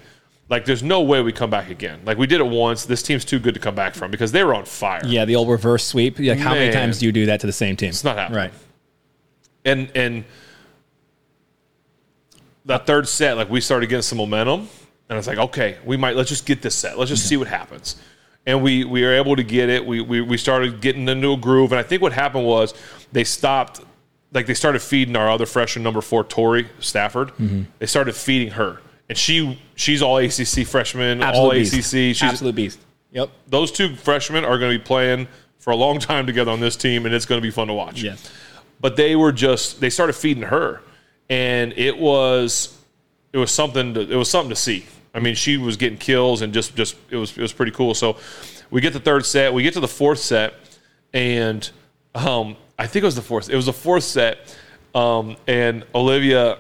Like, 0.48 0.66
there's 0.66 0.84
no 0.84 1.02
way 1.02 1.22
we 1.22 1.32
come 1.32 1.50
back 1.50 1.70
again. 1.72 2.02
Like, 2.06 2.18
we 2.18 2.28
did 2.28 2.40
it 2.40 2.46
once. 2.48 2.86
This 2.86 3.02
team's 3.02 3.26
too 3.26 3.40
good 3.40 3.56
to 3.56 3.60
come 3.60 3.74
back 3.76 3.96
from 3.96 4.12
because 4.12 4.32
they 4.32 4.44
were 4.44 4.54
on 4.54 4.66
fire. 4.66 5.02
Yeah, 5.06 5.26
the 5.26 5.36
old 5.36 5.50
reverse 5.50 5.84
sweep. 5.84 6.20
Like, 6.20 6.38
how 6.38 6.54
many 6.54 6.72
times 6.72 7.00
do 7.00 7.08
you 7.08 7.12
do 7.12 7.26
that 7.28 7.40
to 7.42 7.48
the 7.48 7.54
same 7.54 7.76
team? 7.76 7.90
It's 7.90 8.04
not 8.04 8.16
happening. 8.18 8.38
Right. 8.38 8.54
and 9.66 9.92
and 9.96 10.24
that 12.66 12.86
third 12.86 13.08
set, 13.08 13.38
like 13.38 13.50
we 13.50 13.62
started 13.62 13.88
getting 13.88 14.02
some 14.04 14.18
momentum, 14.18 14.70
and 15.10 15.18
it's 15.18 15.28
like, 15.28 15.38
okay, 15.38 15.78
we 15.86 15.98
might 15.98 16.16
let's 16.16 16.30
just 16.30 16.46
get 16.46 16.62
this 16.62 16.76
set. 16.76 16.98
Let's 16.98 17.10
just 17.10 17.28
see 17.28 17.38
what 17.38 17.48
happens. 17.48 17.96
And 18.48 18.62
we 18.62 18.84
we 18.84 19.04
were 19.04 19.14
able 19.14 19.36
to 19.36 19.44
get 19.44 19.70
it. 19.70 19.86
We, 19.86 20.02
we 20.02 20.22
we 20.22 20.38
started 20.38 20.82
getting 20.82 21.08
into 21.10 21.32
a 21.34 21.38
groove, 21.38 21.72
and 21.72 21.80
I 21.80 21.84
think 21.84 22.02
what 22.02 22.14
happened 22.14 22.46
was 22.46 22.74
they 23.12 23.24
stopped, 23.24 23.82
like 24.34 24.46
they 24.46 24.54
started 24.54 24.82
feeding 24.82 25.16
our 25.16 25.30
other 25.30 25.46
freshman 25.46 25.84
number 25.84 26.02
four, 26.02 26.24
Tori 26.24 26.68
Stafford. 26.80 27.30
Mm-hmm. 27.30 27.64
They 27.80 27.86
started 27.88 28.16
feeding 28.16 28.52
her, 28.52 28.82
and 29.10 29.18
she 29.18 29.60
she's 29.76 30.02
all 30.02 30.18
ACC 30.18 30.66
freshman, 30.68 31.22
Absolute 31.24 31.44
all 31.44 31.52
beast. 31.52 31.74
ACC. 31.74 31.92
She's 32.16 32.24
Absolute 32.24 32.56
beast. 32.56 32.80
Yep. 33.12 33.30
those 33.48 33.72
two 33.72 33.96
freshmen 33.96 34.44
are 34.44 34.60
going 34.60 34.74
to 34.74 34.78
be 34.78 34.84
playing 34.84 35.28
for 35.58 35.72
a 35.72 35.76
long 35.76 36.00
time 36.00 36.26
together 36.28 36.52
on 36.52 36.60
this 36.60 36.76
team, 36.76 37.06
and 37.06 37.16
it's 37.16 37.26
going 37.26 37.40
to 37.40 37.46
be 37.46 37.50
fun 37.52 37.68
to 37.68 37.74
watch 37.74 38.04
Yes. 38.04 38.30
but 38.82 38.96
they 38.98 39.16
were 39.16 39.32
just 39.32 39.80
they 39.80 39.90
started 39.90 40.14
feeding 40.14 40.44
her 40.44 40.82
and 41.30 41.74
it 41.78 41.98
was 41.98 42.78
it 43.34 43.38
was 43.38 43.52
something 43.52 43.94
to, 43.94 44.02
it 44.02 44.16
was 44.16 44.30
something 44.30 44.50
to 44.50 44.56
see 44.56 44.86
i 45.16 45.20
mean 45.20 45.34
she 45.34 45.58
was 45.58 45.78
getting 45.78 45.98
kills 45.98 46.42
and 46.44 46.54
just 46.54 46.76
just 46.76 46.96
it 47.10 47.16
was 47.16 47.32
it 47.32 47.42
was 47.42 47.54
pretty 47.54 47.72
cool. 47.72 47.96
So 47.96 48.18
we 48.70 48.82
get 48.82 48.94
the 48.94 49.00
third 49.00 49.26
set 49.26 49.54
we 49.54 49.64
get 49.64 49.74
to 49.74 49.80
the 49.80 49.88
fourth 49.88 50.20
set 50.20 50.54
and 51.14 51.70
um 52.14 52.56
i 52.78 52.86
think 52.86 53.04
it 53.04 53.06
was 53.06 53.16
the 53.16 53.22
fourth 53.22 53.50
it 53.50 53.56
was 53.56 53.68
the 53.68 53.74
fourth 53.74 54.04
set 54.04 54.56
um 54.94 55.38
and 55.48 55.86
olivia 55.94 56.60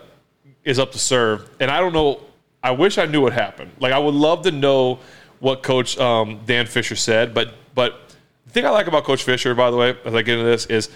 is 0.63 0.79
up 0.79 0.91
to 0.93 0.99
serve. 0.99 1.47
And 1.59 1.69
i 1.69 1.79
don't 1.79 1.93
know 1.93 2.21
i 2.63 2.71
wish 2.71 2.97
i 2.97 3.05
knew 3.05 3.21
what 3.21 3.33
happened. 3.33 3.71
Like 3.79 3.93
i 3.93 3.99
would 3.99 4.15
love 4.15 4.43
to 4.43 4.51
know 4.51 4.99
what 5.39 5.61
coach 5.61 5.97
um, 5.99 6.39
dan 6.45 6.65
fisher 6.65 6.95
said 6.95 7.33
but 7.33 7.53
but 7.75 8.15
the 8.45 8.51
thing 8.51 8.65
i 8.65 8.69
like 8.69 8.87
about 8.87 9.03
coach 9.03 9.23
fisher 9.23 9.53
by 9.53 9.69
the 9.69 9.77
way 9.77 9.97
as 10.05 10.15
i 10.15 10.21
get 10.21 10.39
into 10.39 10.49
this 10.49 10.65
is 10.67 10.89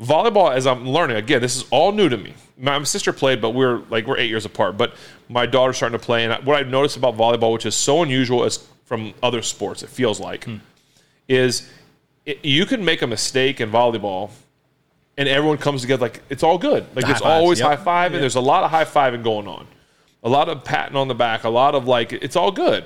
volleyball 0.00 0.52
as 0.54 0.66
i'm 0.66 0.88
learning 0.88 1.16
again 1.16 1.40
this 1.40 1.56
is 1.56 1.64
all 1.70 1.92
new 1.92 2.08
to 2.08 2.16
me. 2.16 2.34
My 2.58 2.82
sister 2.84 3.12
played 3.12 3.40
but 3.40 3.50
we're 3.50 3.78
like 3.90 4.06
we're 4.06 4.18
eight 4.18 4.30
years 4.30 4.44
apart 4.44 4.76
but 4.76 4.94
my 5.28 5.46
daughter's 5.46 5.76
starting 5.76 5.98
to 5.98 6.04
play 6.04 6.24
and 6.24 6.44
what 6.44 6.56
i've 6.56 6.68
noticed 6.68 6.96
about 6.96 7.16
volleyball 7.16 7.52
which 7.52 7.66
is 7.66 7.74
so 7.74 8.02
unusual 8.02 8.44
as 8.44 8.66
from 8.84 9.14
other 9.22 9.42
sports 9.42 9.82
it 9.82 9.88
feels 9.88 10.18
like 10.18 10.44
hmm. 10.44 10.56
is 11.28 11.70
it, 12.24 12.44
you 12.44 12.66
can 12.66 12.84
make 12.84 13.02
a 13.02 13.06
mistake 13.06 13.60
in 13.60 13.70
volleyball 13.70 14.30
and 15.16 15.28
everyone 15.28 15.58
comes 15.58 15.82
together 15.82 16.02
like 16.02 16.22
it's 16.30 16.42
all 16.42 16.58
good. 16.58 16.84
Like 16.94 17.04
The 17.04 17.12
there's 17.12 17.20
fives, 17.20 17.22
always 17.22 17.58
yep. 17.60 17.68
high 17.68 17.76
five 17.76 18.12
and 18.12 18.22
there's 18.22 18.36
a 18.36 18.40
lot 18.40 18.64
of 18.64 18.70
high 18.70 18.84
fiving 18.84 19.22
going 19.22 19.46
on. 19.46 19.66
A 20.22 20.28
lot 20.28 20.48
of 20.48 20.64
patting 20.64 20.96
on 20.96 21.08
the 21.08 21.14
back 21.14 21.44
a 21.44 21.48
lot 21.48 21.74
of 21.74 21.86
like 21.86 22.12
it's 22.12 22.36
all 22.36 22.50
good. 22.50 22.84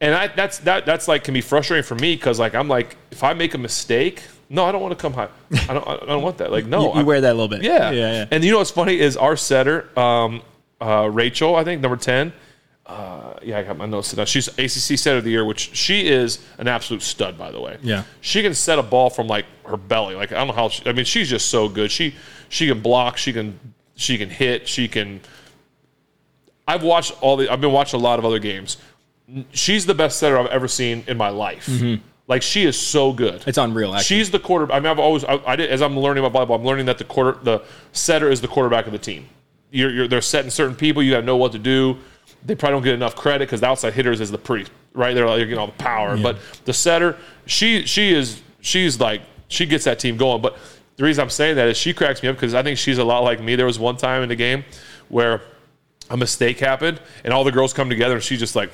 And 0.00 0.14
I, 0.14 0.28
that's 0.28 0.58
that 0.60 0.86
that's 0.86 1.08
like 1.08 1.24
can 1.24 1.34
be 1.34 1.40
frustrating 1.40 1.84
for 1.84 1.94
me 1.94 2.14
because 2.14 2.38
like 2.38 2.54
I'm 2.54 2.68
like 2.68 2.96
if 3.10 3.24
I 3.24 3.34
make 3.34 3.54
a 3.54 3.58
mistake, 3.58 4.22
no, 4.50 4.64
I 4.66 4.72
don't 4.72 4.82
want 4.82 4.92
to 4.98 5.00
come 5.00 5.12
high. 5.14 5.28
I 5.68 5.72
don't 5.74 5.86
I 5.88 5.96
don't 6.06 6.22
want 6.22 6.36
that. 6.38 6.50
Like 6.52 6.66
no, 6.74 6.92
You, 6.92 7.00
you 7.00 7.06
wear 7.06 7.20
that 7.22 7.30
a 7.30 7.34
little 7.34 7.48
bit. 7.48 7.62
yeah. 7.62 7.90
Yeah. 7.90 8.12
Yeah. 8.12 8.26
And 8.30 8.44
you 8.44 8.50
know 8.52 8.58
what's 8.58 8.70
funny 8.70 8.98
is 9.00 9.16
our 9.16 9.36
setter, 9.36 9.88
um, 9.98 10.42
uh, 10.80 11.08
Rachel, 11.10 11.56
I 11.56 11.64
think 11.64 11.80
number 11.80 11.96
ten. 11.96 12.32
Uh, 12.86 13.34
yeah, 13.42 13.58
I 13.58 13.62
got 13.62 13.78
my 13.78 13.86
notes 13.86 14.12
down. 14.12 14.26
She's 14.26 14.48
ACC 14.48 14.98
setter 14.98 15.18
of 15.18 15.24
the 15.24 15.30
year, 15.30 15.44
which 15.44 15.76
she 15.76 16.08
is 16.08 16.44
an 16.58 16.66
absolute 16.66 17.02
stud, 17.02 17.38
by 17.38 17.52
the 17.52 17.60
way. 17.60 17.78
Yeah. 17.82 18.02
she 18.20 18.42
can 18.42 18.52
set 18.52 18.80
a 18.80 18.82
ball 18.82 19.10
from 19.10 19.28
like 19.28 19.46
her 19.64 19.76
belly. 19.76 20.16
Like 20.16 20.32
I 20.32 20.36
don't 20.36 20.48
know 20.48 20.54
how. 20.54 20.68
She, 20.70 20.82
I 20.88 20.92
mean, 20.92 21.04
she's 21.04 21.30
just 21.30 21.50
so 21.50 21.68
good. 21.68 21.92
She 21.92 22.14
she 22.48 22.66
can 22.66 22.80
block. 22.80 23.16
She 23.16 23.32
can 23.32 23.58
she 23.94 24.18
can 24.18 24.28
hit. 24.28 24.66
She 24.66 24.88
can. 24.88 25.20
I've 26.66 26.82
watched 26.82 27.12
all 27.22 27.36
the. 27.36 27.48
I've 27.48 27.60
been 27.60 27.72
watching 27.72 28.00
a 28.00 28.02
lot 28.02 28.18
of 28.18 28.24
other 28.24 28.38
games. 28.40 28.76
She's 29.52 29.86
the 29.86 29.94
best 29.94 30.18
setter 30.18 30.36
I've 30.36 30.46
ever 30.46 30.66
seen 30.66 31.04
in 31.06 31.16
my 31.16 31.28
life. 31.28 31.68
Like 32.30 32.42
she 32.42 32.62
is 32.62 32.78
so 32.78 33.12
good. 33.12 33.42
It's 33.44 33.58
unreal, 33.58 33.92
actually. 33.92 34.04
She's 34.18 34.30
the 34.30 34.38
quarter. 34.38 34.70
I 34.72 34.78
mean, 34.78 34.86
I've 34.86 35.00
always. 35.00 35.24
I, 35.24 35.40
I 35.44 35.56
did 35.56 35.68
as 35.68 35.82
I'm 35.82 35.98
learning 35.98 36.24
about 36.24 36.48
volleyball. 36.48 36.60
I'm 36.60 36.64
learning 36.64 36.86
that 36.86 36.96
the 36.96 37.04
quarter, 37.04 37.36
the 37.42 37.64
setter 37.90 38.30
is 38.30 38.40
the 38.40 38.46
quarterback 38.46 38.86
of 38.86 38.92
the 38.92 39.00
team. 39.00 39.28
You're, 39.72 39.90
you're 39.90 40.06
they're 40.06 40.20
setting 40.20 40.48
certain 40.48 40.76
people. 40.76 41.02
You 41.02 41.10
got 41.10 41.20
to 41.20 41.26
know 41.26 41.36
what 41.36 41.50
to 41.52 41.58
do. 41.58 41.98
They 42.46 42.54
probably 42.54 42.76
don't 42.76 42.84
get 42.84 42.94
enough 42.94 43.16
credit 43.16 43.48
because 43.48 43.62
the 43.62 43.66
outside 43.66 43.94
hitters 43.94 44.20
is 44.20 44.30
the 44.30 44.38
pretty 44.38 44.70
right. 44.94 45.12
They're 45.12 45.26
like 45.26 45.38
you're 45.38 45.46
getting 45.46 45.58
all 45.58 45.66
the 45.66 45.72
power, 45.72 46.16
but 46.16 46.38
the 46.66 46.72
setter, 46.72 47.16
she 47.46 47.84
she 47.84 48.12
is 48.12 48.40
she's 48.60 49.00
like 49.00 49.22
she 49.48 49.66
gets 49.66 49.82
that 49.86 49.98
team 49.98 50.16
going. 50.16 50.40
But 50.40 50.56
the 50.98 51.02
reason 51.02 51.22
I'm 51.22 51.30
saying 51.30 51.56
that 51.56 51.66
is 51.66 51.76
she 51.76 51.92
cracks 51.92 52.22
me 52.22 52.28
up 52.28 52.36
because 52.36 52.54
I 52.54 52.62
think 52.62 52.78
she's 52.78 52.98
a 52.98 53.04
lot 53.04 53.24
like 53.24 53.42
me. 53.42 53.56
There 53.56 53.66
was 53.66 53.80
one 53.80 53.96
time 53.96 54.22
in 54.22 54.28
the 54.28 54.36
game 54.36 54.64
where 55.08 55.42
a 56.10 56.16
mistake 56.16 56.60
happened 56.60 57.00
and 57.24 57.34
all 57.34 57.42
the 57.42 57.50
girls 57.50 57.72
come 57.72 57.88
together 57.88 58.14
and 58.14 58.22
she's 58.22 58.38
just 58.38 58.54
like 58.54 58.70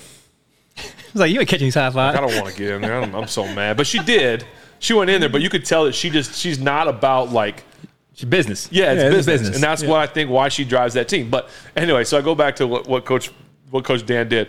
It's 1.16 1.20
like 1.22 1.30
you 1.30 1.40
ain't 1.40 1.48
catching 1.48 1.66
these 1.66 1.74
high 1.74 1.86
I 1.86 2.12
don't 2.12 2.36
want 2.36 2.48
to 2.48 2.58
get 2.58 2.72
in 2.74 2.82
there. 2.82 3.00
I'm, 3.00 3.14
I'm 3.14 3.26
so 3.26 3.46
mad. 3.54 3.78
But 3.78 3.86
she 3.86 4.00
did. 4.00 4.44
She 4.80 4.92
went 4.92 5.08
in 5.08 5.22
there, 5.22 5.30
but 5.30 5.40
you 5.40 5.48
could 5.48 5.64
tell 5.64 5.86
that 5.86 5.94
she 5.94 6.10
just 6.10 6.34
she's 6.34 6.58
not 6.58 6.88
about 6.88 7.30
like 7.32 7.64
It's 8.12 8.22
business. 8.24 8.68
yeah, 8.70 8.92
it's, 8.92 9.26
a 9.26 9.30
business. 9.30 9.54
and 9.54 9.64
that's 9.64 9.82
Yeah. 9.82 9.88
what 9.88 10.00
I 10.00 10.06
think 10.06 10.28
why 10.28 10.50
she 10.50 10.62
drives 10.62 10.92
that 10.92 11.08
team. 11.08 11.30
But 11.30 11.48
anyway, 11.74 12.04
so 12.04 12.18
I 12.18 12.20
go 12.20 12.34
back 12.34 12.56
to 12.56 12.66
what, 12.66 12.86
what 12.86 13.06
coach 13.06 13.30
what 13.70 13.82
Coach 13.84 14.04
Dan 14.04 14.28
did. 14.28 14.48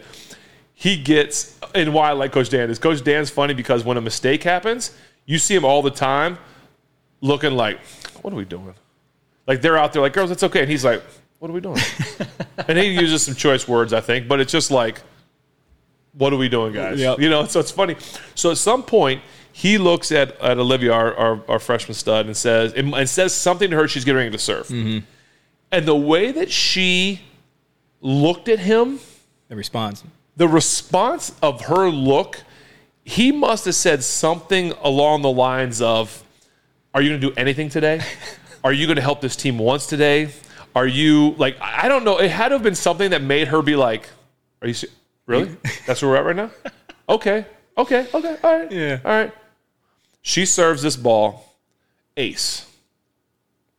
He 0.73 1.01
gets 1.01 1.57
and 1.73 1.93
why 1.93 2.09
I 2.09 2.11
like 2.11 2.33
Coach 2.33 2.49
Dan 2.49 2.69
is 2.69 2.79
Coach 2.79 3.01
Dan's 3.01 3.29
funny 3.29 3.53
because 3.53 3.85
when 3.85 3.95
a 3.95 4.01
mistake 4.01 4.43
happens, 4.43 4.93
you 5.25 5.39
see 5.39 5.55
him 5.55 5.63
all 5.63 5.81
the 5.81 5.89
time 5.89 6.37
looking 7.21 7.53
like, 7.53 7.79
what 8.23 8.33
are 8.33 8.37
we 8.37 8.43
doing? 8.43 8.73
Like 9.47 9.61
they're 9.61 9.77
out 9.77 9.93
there 9.93 10.01
like, 10.01 10.11
girls, 10.11 10.31
it's 10.31 10.43
okay. 10.43 10.63
And 10.63 10.69
he's 10.69 10.83
like, 10.83 11.01
what 11.39 11.49
are 11.49 11.53
we 11.53 11.61
doing? 11.61 11.79
and 12.67 12.77
he 12.77 12.87
uses 12.87 13.23
some 13.23 13.35
choice 13.35 13.69
words, 13.69 13.93
I 13.93 14.01
think, 14.01 14.27
but 14.27 14.41
it's 14.41 14.51
just 14.51 14.69
like, 14.69 15.01
what 16.17 16.33
are 16.33 16.37
we 16.37 16.49
doing, 16.49 16.73
guys? 16.73 16.99
Yep. 16.99 17.19
You 17.19 17.29
know, 17.29 17.45
so 17.45 17.59
it's 17.59 17.71
funny. 17.71 17.95
So 18.35 18.51
at 18.51 18.57
some 18.57 18.83
point, 18.83 19.21
he 19.51 19.77
looks 19.77 20.11
at, 20.11 20.39
at 20.41 20.57
Olivia, 20.57 20.91
our, 20.93 21.13
our, 21.15 21.41
our 21.47 21.59
freshman 21.59 21.93
stud, 21.95 22.25
and 22.27 22.35
says 22.37 22.73
and, 22.73 22.93
and 22.93 23.07
says 23.09 23.33
something 23.33 23.69
to 23.71 23.75
her. 23.75 23.87
She's 23.87 24.05
getting 24.05 24.17
ready 24.17 24.31
to 24.31 24.37
serve, 24.37 24.67
Mm-hmm. 24.67 24.99
and 25.71 25.85
the 25.87 25.95
way 25.95 26.31
that 26.31 26.51
she 26.51 27.21
looked 28.01 28.47
at 28.49 28.59
him, 28.59 28.99
The 29.49 29.55
response. 29.55 30.03
the 30.35 30.47
response 30.47 31.33
of 31.41 31.61
her 31.61 31.89
look, 31.89 32.41
he 33.03 33.31
must 33.31 33.65
have 33.65 33.75
said 33.75 34.03
something 34.03 34.71
along 34.83 35.21
the 35.23 35.31
lines 35.31 35.81
of, 35.81 36.23
"Are 36.93 37.01
you 37.01 37.09
going 37.09 37.21
to 37.21 37.27
do 37.29 37.33
anything 37.35 37.69
today? 37.69 38.01
Are 38.63 38.73
you 38.73 38.85
going 38.85 38.97
to 38.97 39.01
help 39.01 39.21
this 39.21 39.35
team 39.35 39.57
once 39.59 39.87
today? 39.87 40.29
Are 40.75 40.85
you 40.87 41.31
like 41.37 41.57
I 41.61 41.87
don't 41.87 42.03
know? 42.03 42.17
It 42.19 42.29
had 42.29 42.49
to 42.49 42.55
have 42.55 42.63
been 42.63 42.75
something 42.75 43.09
that 43.11 43.21
made 43.23 43.47
her 43.47 43.61
be 43.63 43.75
like, 43.75 44.07
"Are 44.61 44.67
you 44.67 44.75
really? 45.27 45.55
That's 45.85 46.01
where 46.01 46.11
we're 46.11 46.17
at 46.17 46.25
right 46.25 46.35
now? 46.35 46.51
Okay, 47.07 47.45
okay, 47.77 48.07
okay, 48.13 48.37
all 48.43 48.57
right, 48.59 48.71
Yeah. 48.71 48.99
all 49.05 49.11
right." 49.11 49.31
She 50.23 50.45
serves 50.45 50.81
this 50.81 50.95
ball, 50.97 51.55
ace. 52.17 52.65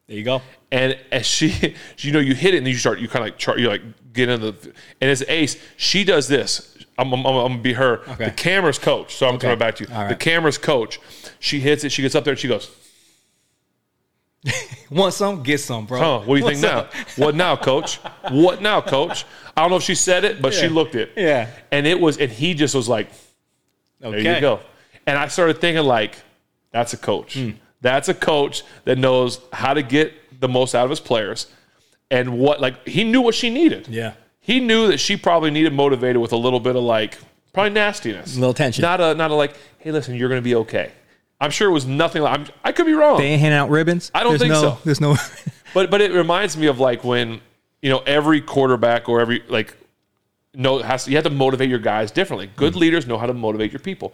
There 0.07 0.17
you 0.17 0.25
go. 0.25 0.41
And 0.73 0.97
as 1.13 1.27
she, 1.27 1.75
you 1.99 2.13
know, 2.13 2.21
you 2.21 2.35
hit 2.35 2.55
it 2.55 2.59
and 2.59 2.67
you 2.67 2.75
start, 2.75 3.01
you 3.01 3.09
kind 3.09 3.23
of 3.25 3.33
like, 3.33 3.39
chart, 3.39 3.59
you 3.59 3.69
like 3.69 3.83
get 4.15 4.29
in 4.31 4.41
the, 4.41 4.55
and 5.01 5.11
as 5.11 5.23
ace, 5.29 5.57
she 5.77 6.05
does 6.05 6.29
this. 6.29 6.75
I'm, 6.97 7.13
I'm, 7.13 7.25
I'm 7.27 7.35
gonna 7.53 7.59
be 7.59 7.75
her. 7.75 8.01
Okay. 8.09 8.25
The 8.27 8.31
camera's 8.31 8.79
coach. 8.79 9.15
So 9.15 9.29
I'm 9.29 9.39
coming 9.39 9.59
back 9.59 9.77
to 9.77 9.85
you. 9.85 9.95
All 9.95 10.01
right. 10.03 10.09
The 10.09 10.15
camera's 10.17 10.59
coach. 10.59 10.99
She 11.39 11.61
hits 11.61 11.85
it. 11.85 11.93
She 11.93 12.03
gets 12.03 12.15
up 12.15 12.25
there 12.25 12.33
and 12.33 12.39
she 12.41 12.49
goes, 12.49 12.71
Want 14.91 15.15
some? 15.15 15.43
Get 15.43 15.59
some, 15.61 15.87
bro. 15.87 15.99
"Huh? 15.99 16.19
What 16.21 16.37
do 16.37 16.41
you 16.41 16.49
think 16.49 16.63
What's 16.63 17.19
now? 17.19 17.25
What 17.25 17.35
now, 17.35 17.57
coach? 17.57 17.97
What 18.31 18.63
now, 18.63 18.81
coach?" 18.81 19.25
I 19.57 19.63
don't 19.63 19.71
know 19.71 19.77
if 19.77 19.83
she 19.83 19.95
said 19.97 20.25
it, 20.25 20.41
but 20.41 20.55
she 20.55 20.67
Yeah. 20.67 20.73
looked 20.73 20.95
it. 20.95 21.13
Yeah. 21.17 21.49
And 21.73 21.87
it 21.87 21.99
was, 21.99 22.17
and 22.19 22.31
he 22.31 22.55
just 22.55 22.75
was 22.75 22.89
like, 22.89 23.09
Okay. 24.03 24.23
There 24.23 24.35
you 24.37 24.41
go. 24.41 24.61
And 25.07 25.19
I 25.19 25.27
started 25.27 25.61
thinking 25.61 25.83
like, 25.85 26.17
that's 26.71 26.93
a 26.93 26.97
coach. 26.97 27.35
Hmm. 27.35 27.51
That's 27.81 28.09
a 28.09 28.15
coach 28.15 28.63
that 28.85 28.97
knows 28.99 29.41
how 29.53 29.75
to 29.75 29.83
get 29.83 30.13
the 30.41 30.49
most 30.49 30.75
out 30.77 30.85
of 30.85 30.91
his 30.91 31.01
players, 31.01 31.49
and 32.11 32.39
what 32.39 32.61
like 32.61 32.87
he 32.87 33.03
knew 33.05 33.21
what 33.21 33.35
she 33.35 33.51
needed. 33.51 33.89
Yeah. 33.89 34.13
He 34.41 34.61
knew 34.61 34.87
that 34.89 34.99
she 34.99 35.17
probably 35.17 35.51
needed 35.51 35.73
motivated 35.73 36.23
with 36.23 36.33
a 36.33 36.37
little 36.37 36.61
bit 36.61 36.77
of 36.77 36.83
like 36.85 37.19
probably 37.53 37.71
nastiness, 37.71 38.37
little 38.37 38.55
tension. 38.55 38.83
Not 38.83 39.01
a 39.01 39.15
not 39.15 39.31
a 39.33 39.35
like, 39.35 39.57
hey, 39.79 39.91
listen, 39.91 40.15
you're 40.15 40.29
going 40.29 40.41
to 40.41 40.45
be 40.45 40.55
okay. 40.55 40.93
I'm 41.41 41.51
sure 41.51 41.69
it 41.71 41.73
was 41.73 41.87
nothing 41.87 42.23
like. 42.23 42.41
I'm, 42.41 42.47
I 42.65 42.73
could 42.73 42.87
be 42.87 42.95
wrong, 42.95 43.19
They 43.19 43.27
ain't 43.27 43.41
handing 43.41 43.59
out 43.59 43.71
ribbons. 43.71 44.11
I 44.15 44.23
don't 44.23 44.33
There's 44.33 44.41
think 44.41 44.53
no, 44.53 44.61
so. 44.61 44.79
There's 44.85 45.01
no. 45.01 45.17
but 45.75 45.91
but 45.91 46.01
it 46.01 46.13
reminds 46.13 46.57
me 46.57 46.67
of 46.67 46.81
like 46.81 47.05
when 47.05 47.41
you 47.81 47.91
know 47.91 47.99
every 48.07 48.41
quarterback 48.41 49.09
or 49.09 49.21
every 49.21 49.45
like 49.49 49.77
know 50.55 50.79
has 50.79 51.07
you 51.07 51.15
have 51.17 51.25
to 51.25 51.31
motivate 51.31 51.69
your 51.69 51.79
guys 51.79 52.11
differently. 52.11 52.51
Good 52.57 52.75
hmm. 52.75 52.81
leaders 52.81 53.07
know 53.07 53.19
how 53.19 53.27
to 53.27 53.35
motivate 53.35 53.73
your 53.73 53.81
people. 53.81 54.13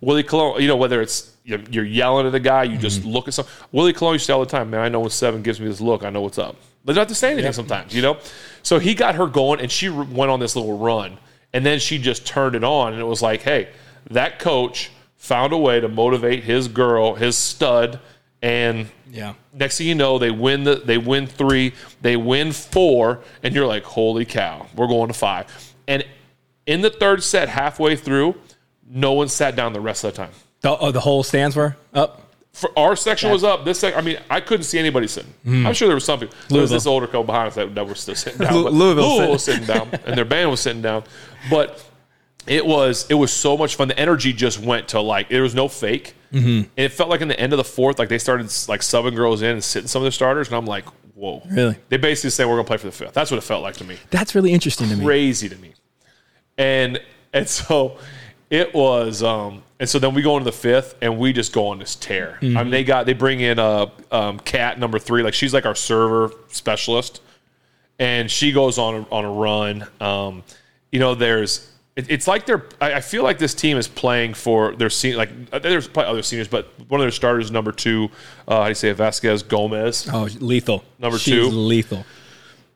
Willie 0.00 0.22
Colon, 0.22 0.60
you 0.60 0.68
know 0.68 0.76
whether 0.76 1.00
it's 1.00 1.34
you're 1.44 1.60
you're 1.70 1.84
yelling 1.84 2.26
at 2.26 2.34
a 2.34 2.40
guy, 2.40 2.64
you 2.64 2.76
just 2.76 3.02
hmm. 3.02 3.08
look 3.08 3.26
at 3.26 3.34
some. 3.34 3.46
Willie 3.72 3.94
Colon 3.94 4.14
used 4.14 4.24
to 4.24 4.26
say 4.26 4.32
all 4.34 4.40
the 4.40 4.46
time, 4.46 4.70
"Man, 4.70 4.80
I 4.80 4.88
know 4.88 5.00
when 5.00 5.10
seven 5.10 5.42
gives 5.42 5.60
me 5.60 5.66
this 5.66 5.80
look, 5.80 6.04
I 6.04 6.10
know 6.10 6.20
what's 6.20 6.38
up." 6.38 6.56
But 6.84 6.92
they 6.92 6.96
don't 6.96 7.02
have 7.02 7.08
to 7.08 7.14
say 7.14 7.32
anything 7.32 7.52
sometimes, 7.52 7.94
you 7.94 8.02
know. 8.02 8.18
So 8.62 8.78
he 8.78 8.94
got 8.94 9.16
her 9.16 9.26
going, 9.26 9.60
and 9.60 9.72
she 9.72 9.88
went 9.88 10.30
on 10.30 10.38
this 10.38 10.54
little 10.54 10.78
run, 10.78 11.18
and 11.52 11.64
then 11.64 11.78
she 11.78 11.98
just 11.98 12.26
turned 12.26 12.54
it 12.54 12.62
on, 12.62 12.92
and 12.92 13.00
it 13.00 13.06
was 13.06 13.22
like, 13.22 13.42
"Hey, 13.42 13.70
that 14.10 14.38
coach 14.38 14.90
found 15.26 15.52
a 15.52 15.58
way 15.58 15.80
to 15.80 15.88
motivate 15.88 16.44
his 16.44 16.68
girl, 16.68 17.14
his 17.14 17.36
stud." 17.36 18.00
And 18.42 18.88
yeah. 19.10 19.34
next 19.52 19.78
thing 19.78 19.88
you 19.88 19.94
know, 19.94 20.18
they 20.18 20.30
win 20.30 20.64
the 20.64 20.76
they 20.76 20.98
win 20.98 21.26
three, 21.26 21.72
they 22.02 22.16
win 22.16 22.52
four, 22.52 23.20
and 23.42 23.54
you're 23.54 23.66
like, 23.66 23.82
holy 23.84 24.24
cow, 24.24 24.66
we're 24.76 24.86
going 24.86 25.08
to 25.08 25.14
five. 25.14 25.46
And 25.88 26.04
In 26.66 26.80
the 26.80 26.90
third 26.90 27.22
set, 27.22 27.48
halfway 27.48 27.96
through, 27.96 28.34
no 28.88 29.12
one 29.14 29.28
sat 29.28 29.56
down 29.56 29.72
the 29.72 29.80
rest 29.80 30.04
of 30.04 30.12
the 30.12 30.16
time. 30.16 30.32
The, 30.60 30.76
oh, 30.76 30.90
the 30.90 31.00
whole 31.00 31.22
stands 31.22 31.56
were 31.56 31.76
up. 31.94 32.22
For 32.52 32.70
our 32.78 32.96
section 32.96 33.30
was 33.30 33.44
up. 33.44 33.64
This, 33.64 33.78
sec- 33.80 33.96
I 33.96 34.00
mean, 34.00 34.18
I 34.30 34.40
couldn't 34.40 34.64
see 34.64 34.78
anybody 34.78 35.06
sitting. 35.06 35.32
Hmm. 35.44 35.66
I'm 35.66 35.74
sure 35.74 35.88
there 35.88 35.94
was 35.94 36.04
some 36.04 36.18
people. 36.20 36.36
There 36.48 36.62
was 36.62 36.70
this 36.70 36.86
older 36.86 37.06
couple 37.06 37.24
behind 37.24 37.48
us 37.48 37.54
that, 37.56 37.74
that 37.74 37.86
were 37.86 37.94
still 37.94 38.14
sitting 38.14 38.40
down. 38.40 38.54
Louisville 38.54 38.72
Louisville 38.72 39.32
was 39.32 39.44
sitting 39.44 39.66
down, 39.66 39.90
and 40.06 40.16
their 40.16 40.24
band 40.24 40.50
was 40.50 40.60
sitting 40.60 40.82
down. 40.82 41.04
But 41.50 41.84
it 42.46 42.64
was 42.66 43.06
it 43.10 43.14
was 43.14 43.32
so 43.32 43.56
much 43.56 43.76
fun. 43.76 43.88
The 43.88 43.98
energy 43.98 44.32
just 44.32 44.60
went 44.60 44.88
to 44.88 45.00
like 45.00 45.28
there 45.28 45.42
was 45.42 45.54
no 45.54 45.68
fake, 45.68 46.14
Mm-hmm. 46.32 46.48
and 46.48 46.68
it 46.76 46.92
felt 46.92 47.08
like 47.08 47.20
in 47.20 47.28
the 47.28 47.38
end 47.38 47.52
of 47.52 47.56
the 47.56 47.64
fourth, 47.64 47.98
like 47.98 48.08
they 48.08 48.18
started 48.18 48.44
like 48.68 48.80
subbing 48.80 49.14
girls 49.14 49.42
in 49.42 49.50
and 49.50 49.64
sitting 49.64 49.86
some 49.88 50.02
of 50.02 50.04
their 50.04 50.10
starters, 50.12 50.48
and 50.48 50.56
I'm 50.56 50.66
like, 50.66 50.84
whoa, 51.14 51.40
Really? 51.50 51.76
They 51.88 51.96
basically 51.96 52.30
say 52.30 52.44
we're 52.44 52.56
gonna 52.56 52.64
play 52.64 52.76
for 52.78 52.86
the 52.86 52.92
fifth. 52.92 53.12
That's 53.14 53.30
what 53.30 53.38
it 53.38 53.42
felt 53.44 53.62
like 53.62 53.76
to 53.76 53.84
me 53.84 53.96
That's 54.10 54.34
really 54.34 54.52
interesting 54.52 54.88
to 54.90 54.96
me. 54.96 55.04
crazy 55.04 55.48
to 55.48 55.56
me. 55.56 55.72
And 56.58 57.00
and 57.32 57.48
so 57.48 57.98
it 58.50 58.74
was 58.74 59.22
um 59.22 59.62
and 59.78 59.88
so 59.88 59.98
then 59.98 60.14
we 60.14 60.22
go 60.22 60.36
into 60.36 60.44
the 60.44 60.56
fifth 60.56 60.96
and 61.02 61.16
we 61.18 61.32
just 61.32 61.52
go 61.52 61.68
on 61.68 61.78
this 61.78 61.94
tear. 61.94 62.38
I 62.42 62.46
mean 62.46 62.70
they 62.70 62.82
got 62.84 63.06
they 63.06 63.12
bring 63.14 63.40
in 63.40 63.58
a 63.58 63.90
um 64.10 64.38
cat 64.40 64.78
number 64.78 64.98
three, 64.98 65.22
like 65.22 65.34
she's 65.34 65.54
like 65.54 65.64
our 65.66 65.74
server 65.74 66.32
specialist. 66.48 67.20
And 67.98 68.30
she 68.30 68.52
goes 68.52 68.76
on 68.78 68.94
a, 68.94 69.14
on 69.14 69.24
a 69.24 69.30
run. 69.30 69.86
Um, 70.02 70.42
you 70.92 70.98
know, 71.00 71.14
there's 71.14 71.70
it, 71.96 72.10
it's 72.10 72.28
like 72.28 72.46
they're. 72.46 72.64
I, 72.80 72.94
I 72.94 73.00
feel 73.00 73.22
like 73.22 73.38
this 73.38 73.54
team 73.54 73.78
is 73.78 73.88
playing 73.88 74.34
for 74.34 74.76
their 74.76 74.90
senior. 74.90 75.16
Like 75.16 75.30
uh, 75.50 75.58
there's 75.58 75.88
probably 75.88 76.10
other 76.10 76.22
seniors, 76.22 76.46
but 76.46 76.66
one 76.88 77.00
of 77.00 77.04
their 77.04 77.10
starters, 77.10 77.50
number 77.50 77.72
two, 77.72 78.10
uh, 78.46 78.56
how 78.58 78.62
do 78.64 78.68
you 78.68 78.74
say 78.74 78.90
it? 78.90 78.94
Vasquez 78.94 79.42
Gomez. 79.42 80.08
Oh, 80.12 80.28
lethal. 80.38 80.84
Number 80.98 81.18
She's 81.18 81.34
two. 81.34 81.48
lethal. 81.48 82.04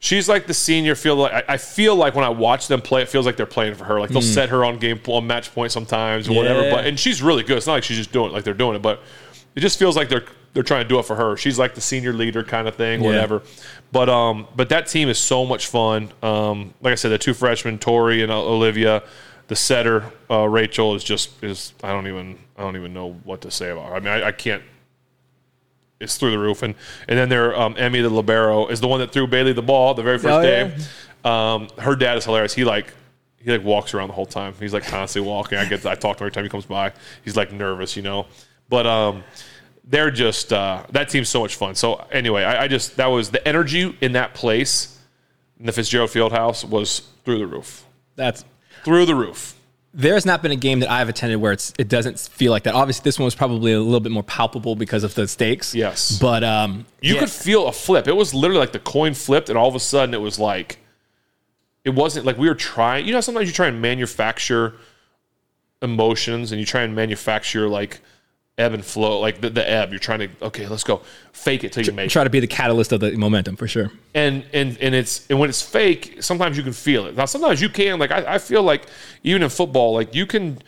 She's 0.02 0.30
like 0.30 0.46
the 0.46 0.54
senior. 0.54 0.94
Feel 0.94 1.16
like 1.16 1.32
I, 1.32 1.54
I 1.54 1.56
feel 1.58 1.94
like 1.94 2.14
when 2.14 2.24
I 2.24 2.30
watch 2.30 2.68
them 2.68 2.80
play, 2.80 3.02
it 3.02 3.08
feels 3.10 3.26
like 3.26 3.36
they're 3.36 3.44
playing 3.44 3.74
for 3.74 3.84
her. 3.84 4.00
Like 4.00 4.08
they'll 4.08 4.22
set 4.22 4.48
her 4.48 4.64
on 4.64 4.78
game 4.78 4.98
on 5.06 5.26
match 5.26 5.54
point 5.54 5.72
sometimes 5.72 6.26
or 6.26 6.34
whatever. 6.34 6.70
But 6.70 6.86
and 6.86 6.98
she's 6.98 7.22
really 7.22 7.42
good. 7.42 7.58
It's 7.58 7.66
not 7.66 7.74
like 7.74 7.84
she's 7.84 7.98
just 7.98 8.10
doing 8.12 8.30
it 8.30 8.32
like 8.32 8.44
they're 8.44 8.54
doing 8.54 8.76
it, 8.76 8.82
but 8.82 9.02
it 9.54 9.60
just 9.60 9.78
feels 9.78 9.96
like 9.96 10.08
they're 10.08 10.24
they're 10.52 10.62
trying 10.64 10.82
to 10.84 10.88
do 10.88 10.98
it 10.98 11.04
for 11.04 11.14
her. 11.16 11.36
She's 11.36 11.58
like 11.58 11.74
the 11.74 11.80
senior 11.80 12.12
leader 12.12 12.42
kind 12.42 12.66
of 12.66 12.74
thing, 12.74 13.00
Yeah. 13.02 13.06
whatever. 13.08 13.42
But 13.92 14.08
um, 14.08 14.46
but 14.56 14.68
that 14.70 14.86
team 14.88 15.08
is 15.08 15.18
so 15.18 15.44
much 15.46 15.66
fun. 15.68 16.10
Um, 16.22 16.74
like 16.80 16.92
I 16.92 16.96
said, 16.96 17.10
the 17.10 17.18
two 17.18 17.34
freshmen, 17.34 17.78
Tori 17.78 18.22
and 18.22 18.32
Olivia, 18.32 19.02
the 19.48 19.56
setter, 19.56 20.04
uh, 20.30 20.48
Rachel 20.48 20.94
is 20.94 21.04
just 21.04 21.42
is 21.42 21.72
I 21.82 21.92
don't 21.92 22.06
even 22.08 22.38
I 22.58 22.62
don't 22.62 22.76
even 22.76 22.92
know 22.92 23.12
what 23.24 23.40
to 23.42 23.50
say 23.50 23.70
about 23.70 23.88
her. 23.90 23.94
I 23.94 24.00
mean, 24.00 24.08
I, 24.08 24.28
I 24.28 24.32
can't 24.32 24.62
it's 26.00 26.16
through 26.16 26.30
the 26.30 26.38
roof. 26.38 26.62
And 26.62 26.74
and 27.08 27.18
then 27.18 27.28
there, 27.28 27.58
um, 27.58 27.74
Emmy 27.78 28.00
the 28.00 28.08
libero 28.10 28.66
is 28.68 28.80
the 28.80 28.88
one 28.88 29.00
that 29.00 29.12
threw 29.12 29.26
Bailey 29.26 29.52
the 29.52 29.62
ball 29.62 29.94
the 29.94 30.02
very 30.02 30.18
first 30.18 30.32
Oh, 30.32 30.40
yeah. 30.40 30.68
day. 30.68 30.76
Um, 31.24 31.68
her 31.78 31.94
dad 31.94 32.16
is 32.16 32.24
hilarious. 32.24 32.54
He 32.54 32.64
like 32.64 32.92
he 33.42 33.50
like 33.50 33.64
walks 33.64 33.92
around 33.94 34.08
the 34.08 34.14
whole 34.14 34.26
time. 34.26 34.54
He's 34.58 34.72
like 34.72 34.84
constantly 34.86 35.28
walking. 35.30 35.58
I 35.58 35.66
get 35.66 35.84
I 35.86 35.94
talk 35.94 36.16
to 36.18 36.24
him 36.24 36.26
every 36.26 36.32
time 36.32 36.44
he 36.44 36.50
comes 36.50 36.64
by. 36.66 36.92
He's 37.24 37.36
like 37.36 37.52
nervous, 37.52 37.96
you 37.96 38.02
know. 38.02 38.26
But 38.68 38.86
um, 38.86 39.24
they're 39.84 40.10
just 40.10 40.52
uh, 40.52 40.84
that 40.92 41.08
team's 41.08 41.28
so 41.28 41.40
much 41.40 41.56
fun. 41.56 41.74
So 41.74 42.04
anyway, 42.12 42.44
I, 42.44 42.64
I 42.64 42.68
just 42.68 42.96
that 42.96 43.06
was 43.06 43.30
the 43.30 43.46
energy 43.46 43.96
in 44.00 44.12
that 44.12 44.34
place 44.34 44.98
in 45.58 45.66
the 45.66 45.72
Fitzgerald 45.72 46.10
Fieldhouse 46.10 46.64
was 46.64 47.02
through 47.24 47.38
the 47.38 47.46
roof, 47.46 47.84
That's 48.16 48.44
through 48.84 49.04
the 49.06 49.14
roof. 49.14 49.54
there's 49.92 50.24
not 50.24 50.40
been 50.42 50.52
a 50.52 50.56
game 50.56 50.80
that 50.80 50.90
I've 50.90 51.08
attended 51.08 51.40
where 51.40 51.52
it's 51.52 51.74
it 51.78 51.88
doesn't 51.88 52.18
feel 52.18 52.50
like 52.52 52.62
that. 52.62 52.74
Obviously, 52.74 53.02
this 53.04 53.18
one 53.18 53.24
was 53.24 53.34
probably 53.34 53.72
a 53.72 53.80
little 53.80 54.00
bit 54.00 54.12
more 54.12 54.22
palpable 54.22 54.74
because 54.76 55.04
of 55.04 55.14
the 55.14 55.26
stakes. 55.28 55.74
Yes. 55.74 56.18
but 56.18 56.42
um, 56.44 56.86
You 57.02 57.14
yeah. 57.14 57.20
could 57.20 57.30
feel 57.30 57.66
a 57.66 57.72
flip. 57.72 58.08
It 58.08 58.16
was 58.16 58.32
literally 58.32 58.60
like 58.60 58.72
the 58.72 58.78
coin 58.78 59.12
flipped, 59.14 59.48
and 59.50 59.58
all 59.58 59.68
of 59.68 59.74
a 59.74 59.80
sudden 59.80 60.14
it 60.14 60.20
was 60.20 60.38
like, 60.38 60.78
it 61.84 61.90
wasn't 61.90 62.24
like 62.24 62.38
we 62.38 62.48
were 62.48 62.54
trying. 62.54 63.04
You 63.06 63.12
know, 63.12 63.20
sometimes 63.20 63.48
you 63.48 63.52
try 63.52 63.66
and 63.66 63.82
manufacture 63.82 64.76
emotions, 65.82 66.52
and 66.52 66.60
you 66.60 66.66
try 66.66 66.82
and 66.82 66.94
manufacture 66.94 67.68
like 67.68 68.00
ebb 68.60 68.74
and 68.74 68.84
flow, 68.84 69.18
like 69.18 69.40
the, 69.40 69.50
the 69.50 69.68
ebb. 69.68 69.90
You're 69.90 69.98
trying 69.98 70.20
to 70.20 70.28
okay, 70.42 70.66
let's 70.68 70.84
go, 70.84 71.02
fake 71.32 71.64
it 71.64 71.72
till 71.72 71.84
you 71.84 71.92
make 71.92 72.06
it. 72.06 72.10
try 72.10 72.24
to 72.24 72.30
be 72.30 72.40
the 72.40 72.46
catalyst 72.46 72.92
of 72.92 73.00
the 73.00 73.16
momentum 73.16 73.56
for 73.56 73.66
sure. 73.66 73.90
And 74.14 74.44
and 74.52 74.78
and 74.80 74.94
it's 74.94 75.28
and 75.30 75.38
when 75.40 75.48
it's 75.48 75.62
fake, 75.62 76.22
sometimes 76.22 76.56
you 76.56 76.62
can 76.62 76.72
feel 76.72 77.06
it. 77.06 77.16
Now 77.16 77.24
sometimes 77.24 77.60
you 77.60 77.68
can. 77.68 77.98
Like 77.98 78.10
I, 78.10 78.34
I 78.34 78.38
feel 78.38 78.62
like 78.62 78.86
even 79.24 79.42
in 79.42 79.48
football, 79.48 79.94
like 79.94 80.14
you 80.14 80.26
can. 80.26 80.58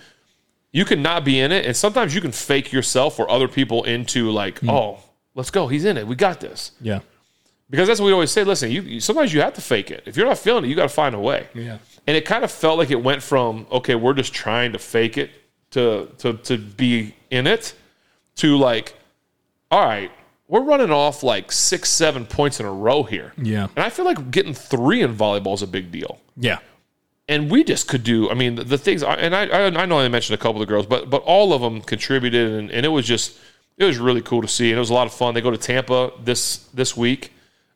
You 0.74 0.86
can 0.86 1.02
not 1.02 1.22
be 1.22 1.38
in 1.38 1.52
it, 1.52 1.66
and 1.66 1.76
sometimes 1.76 2.14
you 2.14 2.22
can 2.22 2.32
fake 2.32 2.72
yourself 2.72 3.20
or 3.20 3.30
other 3.30 3.46
people 3.46 3.84
into 3.84 4.30
like, 4.30 4.60
hmm. 4.60 4.70
oh, 4.70 5.00
let's 5.34 5.50
go, 5.50 5.68
he's 5.68 5.84
in 5.84 5.98
it, 5.98 6.06
we 6.06 6.16
got 6.16 6.40
this. 6.40 6.72
Yeah, 6.80 7.00
Because 7.68 7.88
that's 7.88 8.00
what 8.00 8.06
we 8.06 8.12
always 8.12 8.30
say. 8.30 8.42
Listen, 8.44 8.70
you, 8.70 8.80
you 8.80 9.00
sometimes 9.00 9.32
you 9.32 9.42
have 9.42 9.52
to 9.54 9.60
fake 9.60 9.90
it. 9.90 10.02
If 10.06 10.16
you're 10.16 10.26
not 10.26 10.38
feeling 10.38 10.64
it, 10.64 10.68
you 10.68 10.74
got 10.74 10.84
to 10.84 10.88
find 10.88 11.14
a 11.14 11.20
way. 11.20 11.46
Yeah. 11.52 11.76
And 12.06 12.16
it 12.16 12.24
kind 12.24 12.42
of 12.42 12.50
felt 12.50 12.78
like 12.78 12.90
it 12.90 13.02
went 13.02 13.22
from 13.22 13.66
okay, 13.70 13.94
we're 13.94 14.14
just 14.14 14.32
trying 14.32 14.72
to 14.72 14.78
fake 14.78 15.18
it 15.18 15.30
to 15.72 16.08
to 16.18 16.34
to 16.34 16.58
be 16.58 17.14
in 17.30 17.46
it 17.46 17.74
to 18.42 18.58
like, 18.58 18.94
all 19.70 19.84
right, 19.84 20.10
we're 20.48 20.62
running 20.62 20.90
off 20.90 21.22
like 21.22 21.50
six, 21.52 21.88
seven 21.88 22.26
points 22.26 22.58
in 22.60 22.66
a 22.66 22.72
row 22.72 23.04
here. 23.04 23.32
Yeah. 23.40 23.68
And 23.76 23.84
I 23.84 23.88
feel 23.88 24.04
like 24.04 24.30
getting 24.30 24.52
three 24.52 25.00
in 25.00 25.16
volleyball 25.16 25.54
is 25.54 25.62
a 25.62 25.66
big 25.66 25.90
deal. 25.92 26.20
yeah, 26.36 26.58
And 27.28 27.50
we 27.50 27.62
just 27.64 27.86
could 27.88 28.02
do. 28.04 28.28
I 28.30 28.34
mean, 28.34 28.56
the, 28.56 28.64
the 28.64 28.78
things. 28.78 29.02
And 29.04 29.34
I, 29.34 29.46
I 29.46 29.82
I 29.82 29.86
know 29.86 30.00
I 30.00 30.08
mentioned 30.08 30.34
a 30.34 30.42
couple 30.42 30.60
of 30.60 30.66
the 30.66 30.70
girls, 30.72 30.86
but 30.86 31.08
but 31.08 31.22
all 31.22 31.52
of 31.52 31.62
them 31.62 31.80
contributed, 31.80 32.52
and, 32.52 32.70
and 32.70 32.84
it 32.84 32.90
was 32.90 33.06
just 33.06 33.38
it 33.78 33.84
was 33.84 33.98
really 33.98 34.20
cool 34.20 34.42
to 34.42 34.48
see, 34.48 34.70
and 34.70 34.76
it 34.76 34.80
was 34.80 34.90
a 34.90 34.94
lot 34.94 35.06
of 35.06 35.14
fun. 35.14 35.34
They 35.34 35.40
go 35.40 35.50
to 35.52 35.56
Tampa 35.56 36.10
this 36.22 36.68
this 36.74 36.96
week. 36.96 37.32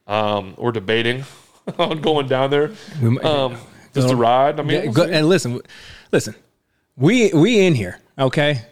Um, 0.09 0.55
we're 0.59 0.73
debating 0.73 1.25
on 1.79 2.01
going 2.01 2.27
down 2.29 2.51
there. 2.51 2.73
Um, 3.23 3.57
just 3.95 4.09
to 4.09 4.17
ride. 4.17 4.61
I 4.61 4.63
mean, 4.63 4.93
go, 4.93 5.05
and 5.05 5.29
listen, 5.29 5.61
listen, 6.13 6.35
we 6.97 7.33
we 7.33 7.65
in 7.67 7.75
here, 7.75 7.99
okay? 8.19 8.63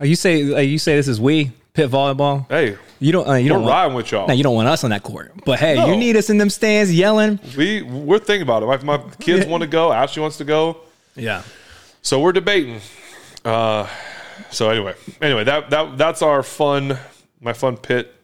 Uh, 0.00 0.04
You 0.04 0.16
say 0.16 0.52
uh, 0.52 0.58
you 0.58 0.78
say 0.78 0.96
this 0.96 1.08
is 1.08 1.20
we 1.20 1.52
pit 1.72 1.90
volleyball. 1.90 2.46
hey, 2.48 2.76
You 2.98 3.12
don't 3.12 3.28
uh, 3.28 3.34
you 3.34 3.48
don't 3.48 3.62
want, 3.62 3.72
riding 3.72 3.94
with 3.96 4.10
y'all. 4.12 4.26
now 4.26 4.34
you 4.34 4.42
don't 4.42 4.54
want 4.54 4.68
us 4.68 4.82
on 4.84 4.90
that 4.90 5.02
court, 5.02 5.32
but 5.44 5.58
hey, 5.58 5.76
No. 5.76 5.86
you 5.88 5.96
need 5.96 6.16
us 6.16 6.30
in 6.30 6.38
them 6.38 6.50
stands 6.50 6.92
yelling. 6.92 7.38
we 7.56 7.82
we're 7.82 8.18
thinking 8.18 8.42
about 8.42 8.62
it. 8.62 8.66
My, 8.66 8.98
my 8.98 9.10
kids 9.20 9.46
want 9.52 9.62
to 9.62 9.66
go. 9.68 9.92
Ashley 9.92 10.22
wants 10.22 10.38
to 10.38 10.44
go. 10.44 10.78
Yeah, 11.16 11.42
So 12.02 12.20
we're 12.20 12.32
debating. 12.32 12.80
Uh, 13.44 13.86
so 14.50 14.70
anyway, 14.70 14.94
anyway, 15.20 15.44
that 15.44 15.70
that 15.70 15.98
that's 15.98 16.22
our 16.22 16.42
fun, 16.42 16.96
my 17.40 17.52
fun 17.52 17.76
pit 17.76 18.14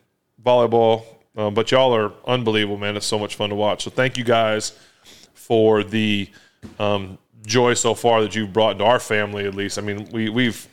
volleyball. 0.45 1.05
Um, 1.37 1.53
but 1.53 1.71
y'all 1.71 1.95
are 1.95 2.13
unbelievable, 2.27 2.79
man. 2.79 2.97
It's 2.97 3.05
so 3.07 3.19
much 3.19 3.35
fun 3.37 3.51
to 3.51 3.55
watch. 3.57 3.85
So 3.85 3.91
thank 3.91 4.17
you 4.17 4.25
guys 4.25 4.73
for 5.35 5.85
the 5.85 6.29
um, 6.79 7.19
joy 7.45 7.75
so 7.75 7.95
far 7.95 8.23
that 8.23 8.35
you've 8.35 8.53
brought 8.55 8.79
to 8.79 8.85
our 8.85 8.99
family. 8.99 9.47
At 9.47 9.55
least, 9.55 9.79
I 9.79 9.83
mean, 9.83 10.09
we 10.13 10.31
we've 10.31 10.67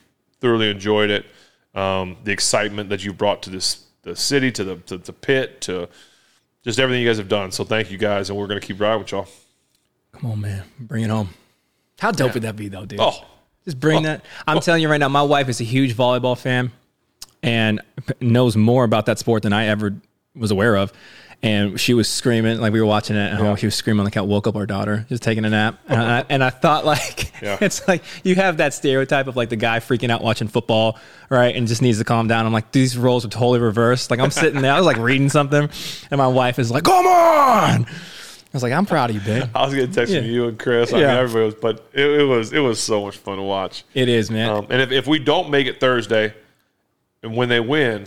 thoroughly 0.43 0.69
enjoyed 0.69 1.09
it. 1.09 1.25
Um, 1.73 2.17
the 2.23 2.31
excitement 2.31 2.89
that 2.89 3.03
you've 3.03 3.17
brought 3.17 3.41
to 3.43 3.49
this 3.49 3.85
the 4.03 4.15
city, 4.15 4.51
to 4.51 4.63
the 4.63 4.75
to 4.75 4.97
the 4.97 5.13
pit, 5.13 5.61
to 5.61 5.87
just 6.63 6.77
everything 6.77 7.01
you 7.01 7.07
guys 7.07 7.17
have 7.17 7.29
done. 7.29 7.51
So 7.51 7.63
thank 7.63 7.89
you 7.89 7.97
guys, 7.97 8.29
and 8.29 8.37
we're 8.37 8.47
gonna 8.47 8.59
keep 8.59 8.79
riding 8.79 8.99
with 8.99 9.11
y'all. 9.11 9.27
come 10.11 10.31
on, 10.31 10.41
man, 10.41 10.63
bring 10.79 11.03
it 11.03 11.09
home. 11.09 11.29
How 11.99 12.11
dope 12.11 12.33
would 12.33 12.43
that 12.43 12.55
be, 12.57 12.67
though, 12.67 12.85
dude? 12.85 12.99
Oh, 12.99 13.23
Just 13.63 13.79
bring 13.79 14.03
that. 14.03 14.25
I'm 14.45 14.59
telling 14.59 14.81
you 14.81 14.89
right 14.89 14.99
now, 14.99 15.07
my 15.07 15.21
wife 15.21 15.47
is 15.47 15.61
a 15.61 15.63
huge 15.63 15.95
volleyball 15.95 16.37
fan 16.37 16.71
and 17.41 17.79
knows 18.19 18.57
more 18.57 18.83
about 18.83 19.05
that 19.05 19.19
sport 19.19 19.43
than 19.43 19.53
I 19.53 19.67
ever 19.67 19.95
was 20.35 20.51
aware 20.51 20.75
of. 20.75 20.91
And 21.43 21.77
she 21.77 21.93
was 21.93 22.07
screaming 22.07 22.59
like 22.61 22.71
we 22.71 22.79
were 22.79 22.85
watching 22.87 23.17
it 23.17 23.19
at 23.19 23.33
home. 23.33 23.57
She 23.57 23.65
was 23.67 23.75
screaming 23.75 24.05
the 24.05 24.11
couch. 24.11 24.25
Woke 24.25 24.47
up 24.47 24.55
our 24.55 24.65
daughter, 24.65 25.05
just 25.09 25.21
taking 25.21 25.43
a 25.43 25.49
nap, 25.49 25.77
and 25.89 26.01
I, 26.01 26.25
and 26.29 26.41
I 26.43 26.49
thought 26.49 26.85
like 26.85 27.33
Yeah. 27.41 27.57
it's 27.61 27.85
like 27.85 28.01
you 28.23 28.35
have 28.35 28.57
that 28.57 28.73
stereotype 28.73 29.27
of 29.27 29.35
like 29.35 29.49
the 29.49 29.57
guy 29.57 29.79
freaking 29.81 30.09
out 30.09 30.23
watching 30.23 30.47
football, 30.47 30.97
right, 31.29 31.53
and 31.53 31.67
just 31.67 31.81
needs 31.81 31.97
to 31.97 32.05
calm 32.05 32.27
down. 32.29 32.45
I'm 32.45 32.53
like 32.53 32.71
these 32.71 32.97
roles 32.97 33.25
are 33.25 33.29
totally 33.29 33.59
reversed. 33.59 34.09
Like 34.09 34.21
I'm 34.21 34.31
sitting 34.31 34.61
there, 34.61 34.71
I 34.71 34.77
was 34.77 34.85
like 34.85 34.95
reading 34.97 35.29
something, 35.29 35.69
and 36.09 36.17
my 36.17 36.27
wife 36.27 36.59
is 36.59 36.71
like, 36.71 36.85
"Come 36.85 37.05
on!" 37.05 37.85
I 37.87 37.87
was 38.53 38.63
like, 38.63 38.71
"I'm 38.71 38.85
proud 38.85 39.09
of 39.09 39.17
you, 39.17 39.21
babe." 39.21 39.49
I 39.53 39.65
was 39.65 39.73
getting 39.75 39.91
texts 39.91 40.15
from 40.15 40.23
Yeah. 40.25 40.31
you 40.31 40.47
and 40.47 40.57
Chris. 40.57 40.93
I 40.93 40.99
Yeah. 40.99 41.07
mean, 41.07 41.17
everybody 41.17 41.45
was, 41.47 41.55
but 41.55 41.89
it, 41.91 42.05
it 42.21 42.23
was 42.23 42.53
it 42.53 42.59
was 42.59 42.79
so 42.79 43.03
much 43.03 43.17
fun 43.17 43.35
to 43.35 43.43
watch. 43.43 43.83
It 43.93 44.07
is, 44.07 44.31
man. 44.31 44.49
Um, 44.49 44.67
and 44.69 44.81
if, 44.81 44.91
if 44.93 45.07
we 45.07 45.19
don't 45.19 45.49
make 45.49 45.67
it 45.67 45.81
Thursday, 45.81 46.33
and 47.21 47.35
when 47.35 47.49
they 47.49 47.59
win, 47.59 48.05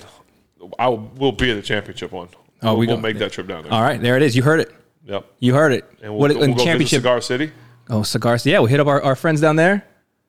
I 0.79 0.89
will 0.89 1.11
we'll 1.17 1.33
be 1.33 1.51
at 1.51 1.57
the 1.57 1.63
championship 1.63 2.13
one. 2.13 2.29
Oh, 2.63 2.69
we'll, 2.73 2.77
we 2.79 2.87
we'll 2.87 2.97
go- 2.97 3.03
make 3.03 3.19
that 3.19 3.33
trip 3.33 3.47
down 3.47 3.65
there. 3.65 3.73
All 3.73 3.83
right, 3.83 4.01
there 4.01 4.17
it 4.17 4.23
is. 4.23 4.35
You 4.37 4.43
heard 4.43 4.61
it. 4.61 4.73
Yep. 5.05 5.25
You 5.39 5.55
heard 5.55 5.73
it. 5.73 5.85
And 6.03 6.13
we'll, 6.13 6.21
what 6.21 6.37
we'll 6.37 6.55
go 6.55 6.65
championship? 6.65 6.99
Cigar 6.99 7.21
City. 7.21 7.53
Oh, 7.89 8.03
cigars. 8.03 8.45
Yeah, 8.45 8.59
we'll 8.59 8.67
hit 8.67 8.81
up 8.81 8.89
our, 8.89 9.01
our 9.03 9.15
friends 9.15 9.41
down 9.41 9.57
there. 9.57 9.85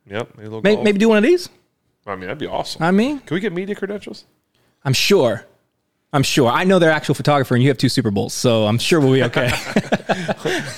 Yep. 0.10 0.38
Maybe, 0.38 0.82
maybe 0.84 1.00
do 1.00 1.10
one 1.10 1.18
of 1.18 1.24
these. 1.24 1.50
I 2.06 2.12
mean, 2.12 2.22
that'd 2.22 2.38
be 2.38 2.48
awesome. 2.48 2.84
I 2.84 2.92
mean, 2.92 3.20
Can 3.20 3.36
we 3.36 3.42
get 3.42 3.52
media 3.52 3.76
credentials? 3.76 4.26
I'm 4.86 4.94
sure. 4.94 5.46
I'm 6.18 6.24
sure. 6.24 6.50
I 6.50 6.64
know 6.64 6.80
they're 6.80 6.90
actual 6.90 7.14
photographer, 7.14 7.54
and 7.54 7.62
you 7.64 7.70
have 7.70 7.78
two 7.78 7.90
Super 7.90 8.10
Bowls, 8.10 8.34
so 8.34 8.66
I'm 8.66 8.80
sure 8.80 9.00
we'll 9.00 9.14
be 9.14 9.22
okay. 9.26 9.50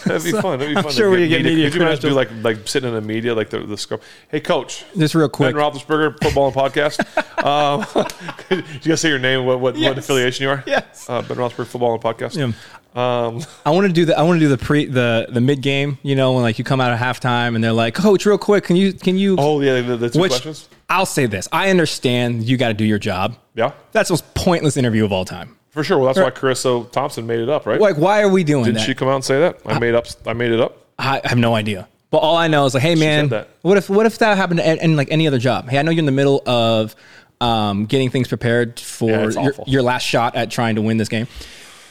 That'd 0.04 0.23
be 0.25 0.32
fun. 0.34 0.60
That'd 0.60 0.75
be 0.75 0.82
fun. 0.82 0.91
sure 0.91 1.06
to 1.06 1.15
we 1.15 1.19
could 1.19 1.30
get 1.30 1.43
media 1.43 1.71
Could 1.71 1.75
you 1.75 1.82
imagine 1.88 2.10
do 2.10 2.13
like 2.13 2.30
like 2.41 2.67
sitting 2.67 2.89
in 2.89 2.93
the 2.93 2.99
media 2.99 3.34
like 3.34 3.49
the 3.49 3.62
the 3.62 3.78
scrum? 3.78 4.02
Hey, 4.28 4.41
coach. 4.41 4.84
Just 4.97 5.15
real 5.15 5.30
quick. 5.30 5.56
Ben 5.56 5.63
Roethlisberger, 5.63 6.17
Footbahlin 6.17 6.52
podcast. 6.52 6.99
um, 8.52 8.60
you 8.84 8.89
guys 8.89 8.99
say 8.99 9.08
your 9.08 9.17
name? 9.17 9.45
What 9.45 9.62
what, 9.62 9.78
Yes. 9.78 9.88
what 9.88 9.97
affiliation 9.99 10.43
you 10.43 10.49
are? 10.49 10.62
Yes. 10.67 11.10
Uh, 11.10 11.21
ben 11.21 11.38
Roethlisberger, 11.38 11.71
Footbahlin 11.71 12.02
podcast. 12.02 12.36
Yeah. 12.36 12.52
Um, 12.95 13.41
I 13.65 13.71
want 13.71 13.88
to 13.88 13.93
do 13.93 14.04
the 14.04 14.19
I 14.19 14.23
want 14.23 14.41
to 14.41 14.45
do 14.45 14.49
the 14.49 14.58
pre 14.58 14.88
the 14.88 15.28
the 15.30 15.39
mid 15.39 15.62
game. 15.62 15.99
You 16.04 16.17
know, 16.17 16.34
when 16.34 16.41
like 16.41 16.60
you 16.60 16.65
come 16.65 16.82
out 16.82 16.91
at 16.91 16.99
halftime 16.99 17.56
and 17.56 17.63
they're 17.63 17.71
like, 17.71 17.93
"Coach, 17.93 18.25
real 18.25 18.38
quick, 18.38 18.65
can 18.65 18.75
you 18.75 18.91
can 18.91 19.17
you?" 19.17 19.38
oh 19.39 19.62
yeah, 19.62 19.80
the, 19.80 19.95
the 19.95 20.10
two 20.10 20.19
Which 20.19 20.32
questions. 20.32 20.67
I'll 20.89 21.06
say 21.06 21.25
this: 21.25 21.47
I 21.52 21.69
understand 21.69 22.43
you 22.43 22.58
got 22.58 22.69
to 22.69 22.73
do 22.73 22.86
your 22.86 22.99
job. 22.99 23.36
Yeah, 23.56 23.73
That's 23.91 24.10
the 24.10 24.13
most 24.13 24.34
pointless 24.34 24.78
interview 24.78 25.06
of 25.06 25.12
all 25.12 25.25
time. 25.25 25.56
for 25.69 25.84
sure. 25.84 25.97
Well, 25.97 26.13
that's 26.13 26.19
why 26.23 26.32
Charissa 26.32 26.89
Thompson 26.91 27.28
made 27.28 27.39
it 27.39 27.49
up, 27.49 27.65
right? 27.65 27.80
Like, 27.80 27.97
why 27.97 28.21
are 28.21 28.30
we 28.30 28.43
doing 28.43 28.63
that? 28.63 28.67
Didn't 28.69 28.78
that? 28.80 28.86
she 28.86 28.95
come 28.95 29.08
out 29.10 29.15
and 29.15 29.25
say 29.25 29.39
that? 29.39 29.60
I 29.65 29.78
made 29.80 29.95
up. 29.95 30.06
I 30.25 30.34
made 30.34 30.52
it 30.52 30.60
up. 30.60 30.78
I 30.97 31.21
have 31.25 31.38
no 31.38 31.54
idea. 31.56 31.88
But 32.12 32.19
all 32.19 32.36
I 32.38 32.47
know 32.47 32.65
is 32.65 32.73
like, 32.73 32.82
hey 32.84 32.95
man, 32.95 33.28
that. 33.30 33.49
what 33.62 33.78
if 33.78 33.89
what 33.89 34.06
if 34.08 34.17
that 34.19 34.36
happened 34.38 34.62
in, 34.62 34.80
in 34.80 34.95
like 34.95 35.10
any 35.12 35.28
other 35.28 35.38
job? 35.38 35.69
Hey, 35.69 35.78
I 35.78 35.84
know 35.84 35.91
you're 35.91 35.99
in 35.99 36.06
the 36.06 36.12
middle 36.12 36.41
of 36.47 36.95
um, 37.39 37.86
getting 37.86 38.10
things 38.10 38.28
prepared 38.28 38.80
for 38.80 39.12
Yeah, 39.12 39.25
it's 39.28 39.36
your, 39.36 39.43
awful. 39.52 39.63
your 39.67 39.82
last 39.84 40.04
shot 40.04 40.36
at 40.36 40.49
trying 40.49 40.75
to 40.75 40.82
win 40.82 40.97
this 40.97 41.08
game. 41.10 41.28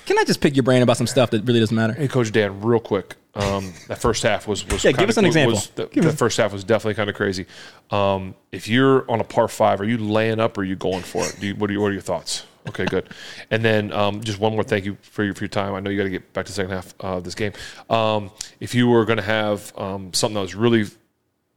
Can 0.06 0.18
I 0.18 0.24
just 0.24 0.40
pick 0.40 0.56
your 0.56 0.62
brain 0.64 0.82
about 0.82 0.96
some 0.96 1.06
stuff 1.06 1.30
that 1.30 1.44
really 1.44 1.60
doesn't 1.60 1.76
matter? 1.76 1.92
Hey, 1.92 2.08
Coach 2.08 2.32
Dan, 2.32 2.60
real 2.62 2.80
quick. 2.80 3.14
Um, 3.38 3.72
that 3.86 3.98
first 3.98 4.24
half 4.24 4.48
was 4.48 4.66
was 4.66 4.82
Yeah, 4.82 4.92
give 4.92 5.08
us 5.08 5.16
an 5.16 5.24
example. 5.24 5.54
Was, 5.54 5.68
the, 5.68 5.86
the 5.86 6.12
first 6.12 6.36
half 6.38 6.52
was 6.52 6.64
definitely 6.64 6.94
kind 6.94 7.08
of 7.08 7.14
crazy. 7.14 7.46
Um, 7.90 8.34
if 8.50 8.66
you're 8.66 9.08
on 9.08 9.20
a 9.20 9.24
par 9.24 9.46
five, 9.46 9.80
are 9.80 9.84
you 9.84 9.96
laying 9.96 10.40
up 10.40 10.58
or 10.58 10.62
are 10.62 10.64
you 10.64 10.74
going 10.74 11.02
for 11.02 11.24
it? 11.24 11.36
Do 11.38 11.46
you, 11.46 11.54
what, 11.54 11.70
are 11.70 11.72
you, 11.72 11.80
what 11.80 11.90
are 11.90 11.92
your 11.92 12.02
thoughts? 12.02 12.46
Okay, 12.68 12.84
good. 12.84 13.08
And 13.50 13.64
then 13.64 13.92
um, 13.92 14.22
just 14.22 14.40
one 14.40 14.54
more 14.54 14.64
thank 14.64 14.84
you 14.84 14.98
for 15.02 15.22
your, 15.22 15.34
for 15.34 15.44
your 15.44 15.48
time. 15.48 15.74
I 15.74 15.80
know 15.80 15.88
you 15.88 15.96
got 15.96 16.04
to 16.04 16.10
get 16.10 16.32
back 16.32 16.46
to 16.46 16.50
the 16.50 16.56
second 16.56 16.72
half 16.72 16.94
of 16.98 17.22
this 17.22 17.36
game. 17.36 17.52
Um, 17.88 18.30
if 18.58 18.74
you 18.74 18.88
were 18.88 19.04
going 19.04 19.18
to 19.18 19.22
have 19.22 19.72
um, 19.78 20.12
something 20.12 20.34
that 20.34 20.40
was 20.40 20.56
really 20.56 20.86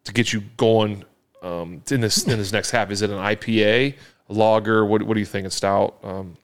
to 0.04 0.14
get 0.14 0.32
you 0.32 0.42
going 0.58 1.04
um, 1.42 1.82
in 1.90 2.02
this 2.02 2.28
in 2.28 2.38
this 2.38 2.54
next 2.54 2.70
half, 2.70 2.92
is 2.92 3.02
it 3.02 3.10
an 3.10 3.18
IPA, 3.18 3.96
a 4.30 4.34
lager? 4.34 4.86
What, 4.86 5.02
what 5.04 5.16
do 5.16 5.20
you 5.20 5.26
think? 5.26 5.48
A 5.48 5.50
stout? 5.50 5.98
Um, 6.04 6.38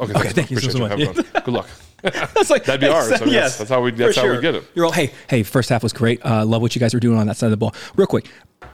okay, 0.00 0.12
thanks. 0.12 0.32
thank 0.32 0.50
you 0.50 0.58
so 0.58 0.78
much. 0.78 0.98
Good 0.98 1.48
luck. 1.48 1.68
That's 2.34 2.50
like 2.50 2.64
That'd 2.64 2.80
be 2.82 2.88
ours. 2.88 3.10
I 3.12 3.24
mean, 3.24 3.34
that's- 3.34 3.58
that's 3.58 3.70
how 3.70 3.80
we- 3.82 3.90
that's 3.92 4.14
for 4.16 4.26
how 4.26 4.32
we 4.34 4.40
get 4.40 4.54
it. 4.54 4.64
You're 4.74 4.84
all 4.86 4.92
hey 4.92 5.12
hey. 5.28 5.42
First 5.42 5.68
half 5.70 5.82
was 5.82 5.92
great. 5.92 6.24
Uh, 6.24 6.44
love 6.44 6.60
what 6.62 6.74
you 6.74 6.80
guys 6.80 6.92
were 6.94 7.00
doing 7.00 7.18
on 7.18 7.26
that 7.26 7.36
side 7.36 7.46
of 7.46 7.50
the 7.52 7.56
ball. 7.56 7.74
Real 7.96 8.06
quick, 8.06 8.26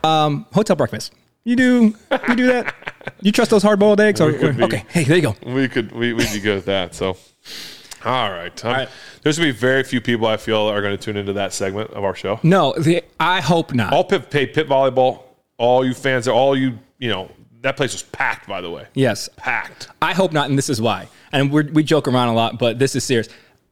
um, 0.04 0.46
hotel 0.52 0.76
breakfast. 0.76 1.12
You 1.44 1.56
do 1.56 1.94
you 2.28 2.36
do 2.36 2.46
that? 2.48 2.74
You 3.22 3.32
trust 3.32 3.50
those 3.50 3.62
hard 3.62 3.78
boiled 3.78 3.98
eggs? 3.98 4.20
Or, 4.20 4.30
be. 4.30 4.62
okay, 4.62 4.84
hey, 4.90 5.04
there 5.04 5.16
you 5.16 5.22
go. 5.22 5.34
we 5.46 5.68
could 5.68 5.90
we, 5.92 6.12
we'd 6.12 6.30
be 6.32 6.40
good 6.40 6.58
at 6.58 6.66
that. 6.66 6.94
So, 6.94 7.16
all 8.04 8.30
right. 8.30 8.64
Um, 8.64 8.72
right. 8.72 8.88
There's 9.22 9.38
gonna 9.38 9.50
be 9.52 9.56
very 9.58 9.82
few 9.84 10.00
people 10.02 10.26
I 10.26 10.36
feel 10.36 10.60
are 10.68 10.82
going 10.82 10.96
to 10.96 11.02
tune 11.02 11.16
into 11.16 11.32
that 11.34 11.52
segment 11.54 11.90
of 11.92 12.04
our 12.04 12.14
show. 12.14 12.40
No, 12.42 12.74
the, 12.78 13.02
I 13.18 13.40
hope 13.40 13.72
not. 13.72 13.92
All 13.94 14.04
pit, 14.04 14.30
pay 14.30 14.46
pit 14.46 14.68
volleyball. 14.68 15.22
All 15.56 15.84
you 15.84 15.94
fans, 15.94 16.28
all 16.28 16.56
you 16.56 16.78
you 16.98 17.08
know, 17.10 17.30
that 17.62 17.76
place 17.76 17.92
was 17.92 18.02
packed. 18.02 18.48
By 18.48 18.60
the 18.60 18.70
way, 18.70 18.86
yes, 18.94 19.28
packed. 19.36 19.88
I 20.02 20.12
hope 20.14 20.32
not, 20.32 20.48
and 20.48 20.58
this 20.58 20.68
is 20.70 20.80
why. 20.80 21.08
And 21.32 21.52
we're, 21.52 21.70
we 21.70 21.82
joke 21.82 22.08
around 22.08 22.28
a 22.28 22.34
lot, 22.34 22.58
but 22.58 22.78
this 22.78 22.94
is 22.96 23.04
serious. 23.04 23.28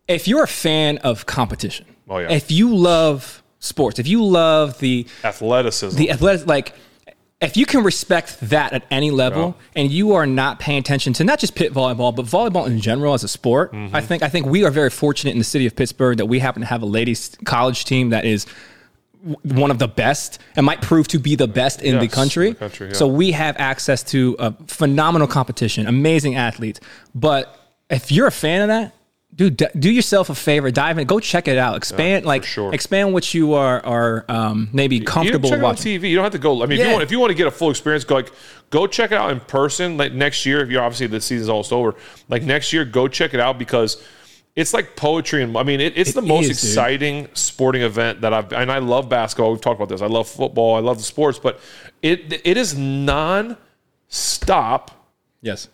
If 0.06 0.26
you're 0.28 0.44
a 0.44 0.48
fan 0.48 0.98
of 0.98 1.26
competition, 1.26 1.86
Oh, 2.08 2.18
yeah. 2.18 2.30
if 2.32 2.50
you 2.50 2.74
love 2.74 3.42
sports, 3.58 3.98
if 3.98 4.06
you 4.06 4.24
love 4.24 4.78
the 4.78 5.06
Athleticism. 5.24 5.96
the 5.98 6.10
athletic, 6.10 6.46
like 6.46 6.74
if 7.40 7.56
you 7.56 7.66
can 7.66 7.84
respect 7.84 8.38
that 8.40 8.72
at 8.72 8.84
any 8.90 9.10
level, 9.10 9.56
and 9.76 9.90
you 9.92 10.14
are 10.14 10.26
not 10.26 10.58
paying 10.58 10.78
attention 10.78 11.12
to 11.14 11.24
not 11.24 11.38
just 11.38 11.54
pit 11.54 11.72
volleyball, 11.72 12.14
but 12.14 12.24
volleyball 12.26 12.66
in 12.66 12.80
general 12.80 13.14
as 13.14 13.22
a 13.24 13.28
sport, 13.28 13.72
Mm-hmm. 13.72 13.94
I 13.94 14.00
think 14.00 14.22
I 14.22 14.28
think 14.28 14.46
we 14.46 14.64
are 14.64 14.70
very 14.70 14.90
fortunate 14.90 15.32
in 15.32 15.38
the 15.38 15.44
city 15.44 15.66
of 15.66 15.76
Pittsburgh 15.76 16.16
that 16.18 16.26
we 16.26 16.38
happen 16.40 16.60
to 16.62 16.66
have 16.66 16.82
a 16.82 16.86
ladies 16.86 17.36
college 17.44 17.84
team 17.84 18.10
that 18.10 18.24
is 18.24 18.46
one 19.42 19.70
of 19.70 19.78
the 19.78 19.88
best 19.88 20.38
and 20.56 20.64
might 20.64 20.80
prove 20.80 21.08
to 21.08 21.18
be 21.18 21.34
the 21.34 21.48
best 21.48 21.82
in 21.82 21.98
the 21.98 22.08
country. 22.08 22.50
the 22.50 22.56
country, 22.56 22.88
yeah. 22.88 22.94
So 22.94 23.06
we 23.06 23.32
have 23.32 23.56
access 23.58 24.02
to 24.04 24.36
a 24.38 24.52
phenomenal 24.66 25.28
competition, 25.28 25.86
amazing 25.86 26.36
athletes. 26.36 26.80
But 27.14 27.58
if 27.90 28.12
you're 28.12 28.26
a 28.26 28.32
fan 28.32 28.62
of 28.62 28.68
that, 28.68 28.94
dude, 29.34 29.56
d- 29.56 29.66
do 29.78 29.90
yourself 29.90 30.30
a 30.30 30.34
favor, 30.34 30.70
dive 30.70 30.98
in, 30.98 31.06
go 31.06 31.20
check 31.20 31.48
it 31.48 31.58
out, 31.58 31.76
expand, 31.76 32.26
like 32.26 32.44
sure. 32.44 32.72
expand 32.74 33.12
what 33.12 33.32
you 33.34 33.54
are 33.54 33.84
are 33.84 34.24
um, 34.28 34.68
maybe 34.72 34.96
you 34.96 35.00
can 35.02 35.06
comfortable 35.06 35.52
it 35.52 35.56
on 35.56 35.62
watching. 35.62 36.00
TV. 36.00 36.10
You 36.10 36.16
don't 36.16 36.24
have 36.24 36.32
to 36.32 36.38
go. 36.38 36.62
I 36.62 36.66
mean, 36.66 36.80
if 36.80 36.86
you 36.86 36.92
want, 36.92 37.02
if 37.02 37.10
you 37.10 37.20
want 37.20 37.30
to 37.30 37.36
get 37.36 37.46
a 37.46 37.50
full 37.50 37.70
experience, 37.70 38.04
go 38.04 38.16
like 38.16 38.32
go 38.70 38.86
check 38.86 39.12
it 39.12 39.18
out 39.18 39.30
in 39.30 39.40
person. 39.40 39.96
Like 39.96 40.12
next 40.12 40.44
year, 40.44 40.60
if 40.60 40.70
you're 40.70 40.82
obviously 40.82 41.06
the 41.06 41.20
season's 41.20 41.48
almost 41.48 41.72
over. 41.72 41.94
Like 42.28 42.42
next 42.42 42.72
year, 42.72 42.84
go 42.84 43.08
check 43.08 43.34
it 43.34 43.40
out 43.40 43.58
because 43.58 44.02
it's 44.60 44.74
like 44.74 44.96
poetry 44.96 45.42
and 45.42 45.56
I 45.56 45.62
mean 45.62 45.80
it, 45.80 45.96
it's 45.96 46.12
the 46.14 46.20
most 46.22 46.50
is, 46.50 46.60
dude. 46.60 46.70
exciting 46.70 47.28
sporting 47.32 47.82
event 47.82 48.20
that 48.22 48.32
I've 48.34 48.52
and 48.52 48.70
I 48.72 48.78
love 48.78 49.08
basketball. 49.08 49.52
We've 49.52 49.60
talked 49.60 49.78
about 49.80 49.88
this. 49.88 50.02
I 50.02 50.06
love 50.06 50.28
football. 50.28 50.74
I 50.76 50.80
love 50.80 50.96
the 50.98 51.04
sports, 51.04 51.38
but 51.38 51.60
it 52.02 52.40
it 52.44 52.56
is 52.56 52.76
non-stop 54.08 54.90
Yes. 55.42 55.68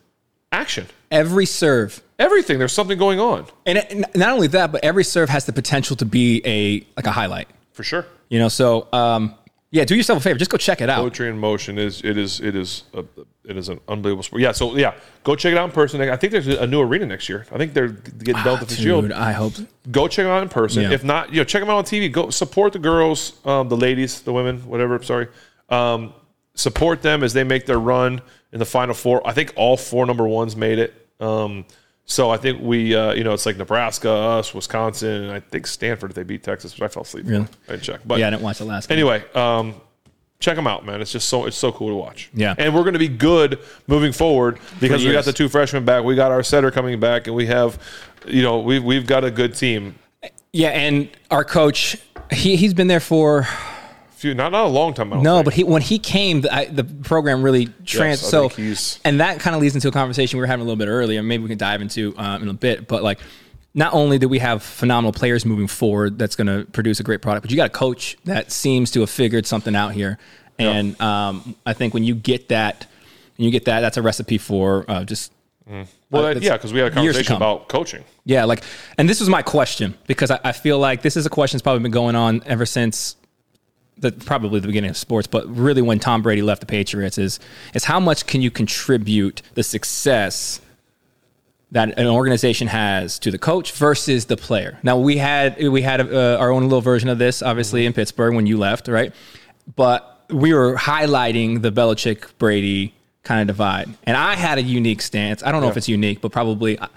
action. 0.52 0.86
Every 1.10 1.46
serve, 1.46 2.02
Everything 2.18 2.58
there's 2.58 2.72
something 2.72 2.96
going 2.98 3.18
on 3.18 3.46
and 3.66 3.78
it, 3.78 4.16
not 4.16 4.30
only 4.30 4.46
that, 4.48 4.70
but 4.70 4.84
every 4.84 5.02
serve 5.04 5.28
has 5.30 5.46
the 5.46 5.52
potential 5.52 5.96
to 5.96 6.04
be 6.04 6.42
a 6.44 6.86
like 6.96 7.06
a 7.06 7.10
highlight. 7.12 7.48
for 7.72 7.82
sure. 7.82 8.06
You 8.28 8.38
know, 8.38 8.48
so 8.48 8.86
um, 8.92 9.34
yeah, 9.74 9.84
do 9.84 9.96
yourself 9.96 10.20
a 10.20 10.22
favor, 10.22 10.38
just 10.38 10.52
go 10.52 10.56
check 10.56 10.80
it 10.80 10.88
out. 10.88 11.00
Poetry 11.00 11.28
in 11.28 11.36
motion 11.36 11.78
is 11.78 12.00
it 12.04 12.16
is 12.16 12.38
it 12.38 12.54
is 12.54 12.84
a, 12.94 13.04
it 13.44 13.56
is 13.56 13.68
an 13.68 13.80
unbelievable 13.88 14.22
sport. 14.22 14.40
Yeah, 14.40 14.52
so 14.52 14.76
yeah, 14.76 14.94
go 15.24 15.34
check 15.34 15.50
it 15.50 15.58
out 15.58 15.64
in 15.64 15.72
person. 15.72 16.00
I 16.00 16.16
think 16.16 16.30
there's 16.30 16.46
a 16.46 16.64
new 16.64 16.80
arena 16.80 17.06
next 17.06 17.28
year. 17.28 17.44
I 17.50 17.58
think 17.58 17.74
they're 17.74 17.88
getting 17.88 18.40
built 18.44 18.62
at 18.62 18.68
the. 18.68 18.76
Dude, 18.76 19.10
I 19.10 19.32
hope. 19.32 19.54
Go 19.90 20.06
check 20.06 20.26
them 20.26 20.32
out 20.32 20.44
in 20.44 20.48
person. 20.48 20.84
Yeah. 20.84 20.92
If 20.92 21.02
not, 21.02 21.32
you 21.32 21.40
know, 21.40 21.44
check 21.44 21.60
them 21.60 21.70
out 21.70 21.78
on 21.78 21.84
TV. 21.84 22.10
Go 22.10 22.30
support 22.30 22.72
the 22.72 22.78
girls, 22.78 23.44
um, 23.44 23.68
the 23.68 23.76
ladies, 23.76 24.20
the 24.20 24.32
women, 24.32 24.60
whatever. 24.60 25.02
Sorry, 25.02 25.26
um, 25.70 26.14
support 26.54 27.02
them 27.02 27.24
as 27.24 27.32
they 27.32 27.42
make 27.42 27.66
their 27.66 27.80
run 27.80 28.22
in 28.52 28.60
the 28.60 28.64
final 28.64 28.94
four. 28.94 29.26
I 29.26 29.32
think 29.32 29.54
all 29.56 29.76
four 29.76 30.06
number 30.06 30.28
ones 30.28 30.54
made 30.54 30.78
it. 30.78 30.94
Um, 31.18 31.64
so 32.06 32.30
I 32.30 32.36
think 32.36 32.60
we, 32.60 32.94
uh, 32.94 33.12
you 33.14 33.24
know, 33.24 33.32
it's 33.32 33.46
like 33.46 33.56
Nebraska, 33.56 34.10
us, 34.10 34.52
Wisconsin, 34.54 35.22
and 35.24 35.32
I 35.32 35.40
think 35.40 35.66
Stanford 35.66 36.10
if 36.10 36.14
they 36.16 36.22
beat 36.22 36.42
Texas, 36.42 36.74
which 36.74 36.82
I 36.82 36.88
fell 36.88 37.02
asleep. 37.02 37.24
Really? 37.26 37.46
I 37.68 37.72
didn't 37.72 37.82
check, 37.82 38.00
but 38.04 38.18
Yeah, 38.18 38.26
I 38.26 38.30
didn't 38.30 38.42
watch 38.42 38.58
the 38.58 38.64
last. 38.66 38.88
game. 38.88 38.98
anyway, 38.98 39.24
um, 39.34 39.74
check 40.40 40.56
them 40.56 40.66
out, 40.66 40.84
man. 40.84 41.00
It's 41.00 41.12
just 41.12 41.28
so 41.28 41.46
it's 41.46 41.56
so 41.56 41.72
cool 41.72 41.88
to 41.88 41.94
watch. 41.94 42.28
Yeah. 42.34 42.54
and 42.58 42.74
we're 42.74 42.82
going 42.82 42.92
to 42.92 42.98
be 42.98 43.08
good 43.08 43.58
moving 43.86 44.12
forward 44.12 44.58
because 44.80 45.04
we 45.04 45.12
got 45.12 45.24
the 45.24 45.32
two 45.32 45.48
freshmen 45.48 45.84
back. 45.86 46.04
We 46.04 46.14
got 46.14 46.30
our 46.30 46.42
setter 46.42 46.70
coming 46.70 47.00
back, 47.00 47.26
and 47.26 47.34
we 47.34 47.46
have, 47.46 47.78
you 48.26 48.42
know, 48.42 48.58
we've 48.60 48.84
we've 48.84 49.06
got 49.06 49.24
a 49.24 49.30
good 49.30 49.54
team. 49.54 49.94
Yeah, 50.52 50.68
and 50.68 51.08
our 51.30 51.44
coach, 51.44 51.96
he 52.30 52.56
he's 52.56 52.74
been 52.74 52.86
there 52.88 53.00
for 53.00 53.48
Few, 54.24 54.34
not 54.34 54.52
not 54.52 54.64
a 54.64 54.68
long 54.68 54.94
time. 54.94 55.10
No, 55.10 55.36
think. 55.36 55.44
but 55.44 55.54
he 55.54 55.64
when 55.64 55.82
he 55.82 55.98
came, 55.98 56.40
the, 56.40 56.54
I, 56.54 56.64
the 56.64 56.82
program 56.82 57.42
really 57.42 57.66
trans. 57.84 58.22
Yes, 58.22 58.30
so 58.30 58.50
and 59.04 59.20
that 59.20 59.38
kind 59.40 59.54
of 59.54 59.60
leads 59.60 59.74
into 59.74 59.88
a 59.88 59.92
conversation 59.92 60.38
we 60.38 60.40
were 60.40 60.46
having 60.46 60.62
a 60.62 60.64
little 60.64 60.78
bit 60.78 60.88
earlier. 60.88 61.22
Maybe 61.22 61.42
we 61.42 61.50
can 61.50 61.58
dive 61.58 61.82
into 61.82 62.14
um, 62.16 62.42
in 62.42 62.48
a 62.48 62.54
bit, 62.54 62.88
but 62.88 63.02
like. 63.02 63.20
Not 63.76 63.92
only 63.92 64.20
do 64.20 64.28
we 64.28 64.38
have 64.38 64.62
phenomenal 64.62 65.10
players 65.10 65.44
moving 65.44 65.66
forward 65.66 66.16
that's 66.16 66.36
going 66.36 66.46
to 66.46 66.64
produce 66.70 67.00
a 67.00 67.02
great 67.02 67.22
product, 67.22 67.42
but 67.42 67.50
you 67.50 67.56
got 67.56 67.66
a 67.66 67.70
coach 67.70 68.16
that 68.22 68.52
seems 68.52 68.92
to 68.92 69.00
have 69.00 69.10
figured 69.10 69.46
something 69.46 69.74
out 69.74 69.90
here. 69.90 70.16
And 70.60 71.00
um, 71.00 71.56
I 71.66 71.72
think 71.72 71.92
when 71.92 72.04
you 72.04 72.14
get 72.14 72.50
that, 72.50 72.86
when 73.36 73.46
you 73.46 73.50
get 73.50 73.64
that, 73.64 73.80
that's 73.80 73.96
a 73.96 74.02
recipe 74.02 74.38
for 74.38 74.84
uh, 74.86 75.02
just 75.02 75.32
well, 75.66 75.86
uh, 76.12 76.34
that, 76.34 76.42
yeah, 76.42 76.52
because 76.52 76.72
we 76.72 76.78
had 76.78 76.92
a 76.92 76.94
conversation 76.94 77.34
about 77.34 77.68
coaching. 77.68 78.04
Yeah, 78.24 78.44
like, 78.44 78.62
and 78.96 79.08
this 79.08 79.18
was 79.18 79.28
my 79.28 79.42
question 79.42 79.94
because 80.06 80.30
I, 80.30 80.38
I 80.44 80.52
feel 80.52 80.78
like 80.78 81.02
this 81.02 81.16
is 81.16 81.26
a 81.26 81.30
question 81.30 81.56
that's 81.56 81.62
probably 81.62 81.82
been 81.82 81.90
going 81.90 82.14
on 82.14 82.42
ever 82.46 82.66
since 82.66 83.16
the 83.98 84.12
probably 84.12 84.60
the 84.60 84.66
beginning 84.66 84.90
of 84.90 84.96
sports, 84.96 85.26
but 85.26 85.46
really 85.54 85.82
when 85.82 85.98
Tom 85.98 86.22
Brady 86.22 86.42
left 86.42 86.60
the 86.60 86.66
Patriots 86.66 87.18
is 87.18 87.40
is 87.74 87.84
how 87.84 88.00
much 88.00 88.26
can 88.26 88.42
you 88.42 88.50
contribute 88.50 89.42
the 89.54 89.62
success 89.62 90.60
that 91.74 91.98
an 91.98 92.06
organization 92.06 92.68
has 92.68 93.18
to 93.18 93.32
the 93.32 93.38
coach 93.38 93.72
versus 93.72 94.26
the 94.26 94.36
player. 94.36 94.78
Now 94.84 94.96
we 94.96 95.16
had 95.16 95.60
we 95.68 95.82
had 95.82 96.00
uh, 96.00 96.38
our 96.38 96.50
own 96.50 96.62
little 96.62 96.80
version 96.80 97.08
of 97.08 97.18
this, 97.18 97.42
obviously 97.42 97.84
in 97.84 97.92
Pittsburgh 97.92 98.34
when 98.34 98.46
you 98.46 98.56
left, 98.56 98.86
right? 98.86 99.12
But 99.74 100.24
we 100.30 100.54
were 100.54 100.76
highlighting 100.76 101.62
the 101.62 101.72
Belichick 101.72 102.26
Brady 102.38 102.94
kind 103.24 103.40
of 103.40 103.46
divide, 103.48 103.88
and 104.04 104.16
I 104.16 104.36
had 104.36 104.58
a 104.58 104.62
unique 104.62 105.02
stance. 105.02 105.42
I 105.42 105.50
don't 105.50 105.62
know 105.62 105.68
if 105.68 105.76
it's 105.76 105.88
unique, 105.88 106.20
but 106.20 106.30
probably 106.30 106.78
I, 106.78 106.88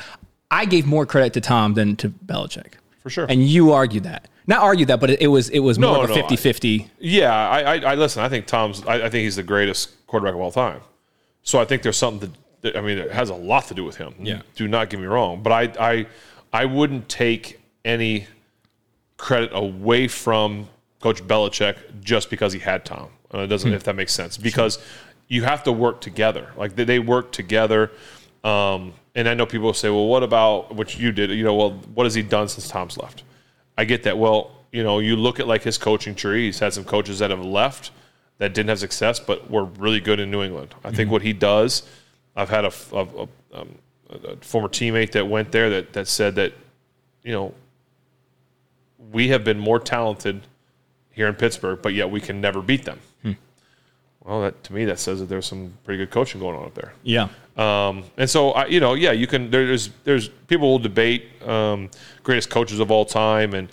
I 0.51 0.65
gave 0.65 0.85
more 0.85 1.05
credit 1.05 1.33
to 1.33 1.41
Tom 1.41 1.73
than 1.73 1.95
to 1.97 2.09
Belichick 2.09 2.73
For 3.01 3.09
sure. 3.09 3.25
And 3.27 3.43
you 3.43 3.71
argued 3.71 4.03
that, 4.03 4.27
not 4.47 4.61
argued 4.61 4.87
that, 4.87 4.99
but 4.99 5.09
it, 5.11 5.21
it 5.21 5.27
was 5.27 5.49
it 5.49 5.59
was 5.59 5.77
more 5.77 5.93
No, 5.97 6.01
of 6.03 6.09
a 6.09 6.15
no, 6.15 6.23
50-50. 6.23 6.87
Yeah, 6.99 7.31
I, 7.33 7.59
I, 7.59 7.75
I 7.91 7.95
listen. 7.95 8.23
I 8.23 8.29
think 8.29 8.45
Tom's. 8.47 8.83
I, 8.85 8.95
I 8.95 9.09
think 9.09 9.23
he's 9.23 9.35
the 9.35 9.43
greatest 9.43 10.05
quarterback 10.07 10.33
of 10.33 10.39
all 10.39 10.51
time. 10.51 10.81
So 11.43 11.59
I 11.59 11.65
think 11.65 11.81
there's 11.81 11.97
something 11.97 12.31
that, 12.61 12.73
that 12.73 12.77
I 12.77 12.81
mean, 12.81 12.97
it 12.97 13.11
has 13.11 13.29
a 13.29 13.35
lot 13.35 13.67
to 13.67 13.73
do 13.73 13.83
with 13.83 13.97
him. 13.97 14.15
Yeah. 14.19 14.41
Do 14.55 14.67
not 14.67 14.89
get 14.89 14.99
me 14.99 15.05
wrong, 15.05 15.43
but 15.43 15.51
I, 15.51 15.61
I, 15.79 16.07
I 16.51 16.65
wouldn't 16.65 17.07
take 17.07 17.61
any 17.85 18.27
credit 19.17 19.51
away 19.53 20.07
from 20.07 20.67
Coach 20.99 21.23
Belichick 21.25 21.77
just 22.01 22.29
because 22.29 22.53
he 22.53 22.59
had 22.59 22.85
Tom. 22.85 23.09
Uh, 23.33 23.39
it 23.39 23.47
doesn't, 23.47 23.73
if 23.73 23.83
that 23.83 23.95
makes 23.95 24.13
sense, 24.13 24.37
because 24.37 24.79
you 25.27 25.43
have 25.43 25.63
to 25.63 25.71
work 25.71 26.01
together. 26.01 26.51
Like 26.57 26.75
they, 26.75 26.83
they 26.85 26.99
work 26.99 27.31
together. 27.31 27.91
Um, 28.43 28.93
and 29.15 29.27
I 29.27 29.33
know 29.33 29.45
people 29.45 29.65
will 29.67 29.73
say, 29.73 29.89
well, 29.89 30.07
what 30.07 30.23
about 30.23 30.73
what 30.75 30.97
you 30.97 31.11
did? 31.11 31.31
You 31.31 31.43
know, 31.43 31.55
well, 31.55 31.71
what 31.93 32.05
has 32.05 32.13
he 32.13 32.21
done 32.21 32.47
since 32.47 32.67
Tom's 32.67 32.97
left? 32.97 33.23
I 33.77 33.85
get 33.85 34.03
that. 34.03 34.17
Well, 34.17 34.51
you 34.71 34.83
know, 34.83 34.99
you 34.99 35.15
look 35.15 35.39
at 35.39 35.47
like 35.47 35.63
his 35.63 35.77
coaching 35.77 36.15
tree. 36.15 36.45
He's 36.45 36.59
had 36.59 36.73
some 36.73 36.83
coaches 36.83 37.19
that 37.19 37.29
have 37.29 37.43
left 37.43 37.91
that 38.37 38.53
didn't 38.53 38.69
have 38.69 38.79
success, 38.79 39.19
but 39.19 39.49
were 39.49 39.65
really 39.65 39.99
good 39.99 40.19
in 40.19 40.29
New 40.31 40.43
England. 40.43 40.75
I 40.83 40.91
think 40.91 41.09
what 41.09 41.21
he 41.21 41.33
does. 41.33 41.87
I've 42.35 42.49
had 42.49 42.65
a, 42.65 42.71
a, 42.91 42.97
a, 42.97 43.27
um, 43.53 43.75
a 44.09 44.35
former 44.37 44.67
teammate 44.67 45.11
that 45.13 45.27
went 45.27 45.51
there 45.51 45.69
that 45.69 45.93
that 45.93 46.07
said 46.07 46.35
that, 46.35 46.53
you 47.23 47.31
know, 47.31 47.53
we 49.11 49.29
have 49.29 49.43
been 49.43 49.59
more 49.59 49.79
talented 49.79 50.41
here 51.11 51.27
in 51.27 51.35
Pittsburgh, 51.35 51.79
but 51.81 51.93
yet 51.93 52.11
we 52.11 52.21
can 52.21 52.41
never 52.41 52.61
beat 52.61 52.85
them. 52.85 52.99
Well, 54.23 54.41
that 54.41 54.61
to 54.65 54.73
me 54.73 54.83
that 54.85 54.99
says 54.99 55.21
that 55.21 55.27
there's 55.27 55.45
some 55.45 55.73
pretty 55.85 55.99
good 55.99 56.11
coaching 56.11 56.41
going 56.41 56.57
on 56.57 56.65
up 56.65 56.73
there. 56.73 56.93
Yeah. 57.01 57.29
Um, 57.57 58.03
and 58.17 58.29
so, 58.29 58.51
I, 58.51 58.67
you 58.67 58.79
know, 58.79 58.93
yeah, 58.93 59.11
you 59.11 59.25
can. 59.27 59.49
There's 59.49 59.89
there's 60.03 60.27
people 60.29 60.69
will 60.69 60.79
debate 60.79 61.25
um, 61.45 61.89
greatest 62.23 62.49
coaches 62.49 62.79
of 62.79 62.91
all 62.91 63.03
time, 63.05 63.53
and 63.55 63.69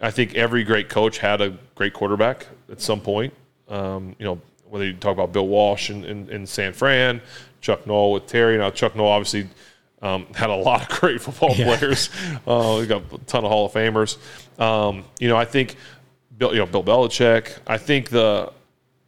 I 0.00 0.10
think 0.10 0.34
every 0.34 0.64
great 0.64 0.88
coach 0.88 1.18
had 1.18 1.40
a 1.40 1.56
great 1.74 1.92
quarterback 1.92 2.46
at 2.70 2.80
some 2.80 3.00
point. 3.00 3.34
Um, 3.68 4.16
you 4.18 4.24
know, 4.24 4.40
whether 4.68 4.86
you 4.86 4.94
talk 4.94 5.12
about 5.12 5.32
Bill 5.32 5.46
Walsh 5.46 5.90
in, 5.90 6.04
in, 6.04 6.30
in 6.30 6.46
San 6.46 6.72
Fran, 6.72 7.20
Chuck 7.60 7.86
Noll 7.86 8.12
with 8.12 8.26
Terry. 8.26 8.56
Now, 8.56 8.70
Chuck 8.70 8.96
Noll 8.96 9.08
obviously 9.08 9.48
um, 10.02 10.26
had 10.34 10.48
a 10.50 10.54
lot 10.56 10.82
of 10.90 11.00
great 11.00 11.20
football 11.20 11.54
Yeah. 11.54 11.76
players. 11.76 12.08
Uh, 12.46 12.76
we 12.80 12.86
got 12.86 13.02
a 13.12 13.18
ton 13.26 13.44
of 13.44 13.50
Hall 13.50 13.66
of 13.66 13.72
Famers. 13.72 14.18
Um, 14.60 15.04
you 15.18 15.28
know, 15.28 15.36
I 15.36 15.44
think 15.44 15.76
Bill, 16.38 16.52
you 16.52 16.60
know, 16.60 16.66
Bill 16.66 16.84
Belichick. 16.84 17.58
I 17.66 17.76
think 17.76 18.08
the 18.08 18.52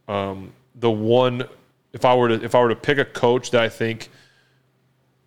um, 0.08 0.52
the 0.74 0.90
one 0.90 1.44
if 1.92 2.04
I 2.04 2.14
were 2.14 2.28
to 2.28 2.44
if 2.44 2.54
I 2.54 2.60
were 2.60 2.68
to 2.70 2.76
pick 2.76 2.98
a 2.98 3.04
coach 3.04 3.52
that 3.52 3.62
I 3.62 3.68
think 3.68 4.08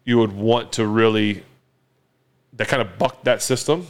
you 0.05 0.17
would 0.17 0.31
want 0.33 0.73
to 0.73 0.87
really 0.87 1.43
that 2.53 2.67
kind 2.67 2.81
of 2.81 2.97
bucked 2.97 3.23
that 3.25 3.41
system 3.41 3.87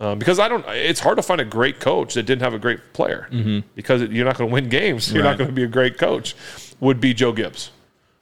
um, 0.00 0.18
because 0.18 0.38
I 0.38 0.48
don't. 0.48 0.64
It's 0.68 1.00
hard 1.00 1.16
to 1.18 1.22
find 1.22 1.40
a 1.40 1.44
great 1.44 1.78
coach 1.80 2.14
that 2.14 2.22
didn't 2.24 2.42
have 2.42 2.54
a 2.54 2.58
great 2.58 2.92
player 2.94 3.28
because 3.74 4.02
you're 4.02 4.24
not 4.24 4.38
going 4.38 4.48
to 4.48 4.52
win 4.54 4.68
games. 4.68 5.12
You're 5.12 5.22
Right. 5.22 5.30
not 5.30 5.38
going 5.38 5.48
to 5.50 5.54
be 5.54 5.64
a 5.64 5.68
great 5.68 5.98
coach. 5.98 6.34
Would 6.80 7.00
be 7.00 7.12
Joe 7.12 7.32
Gibbs. 7.32 7.70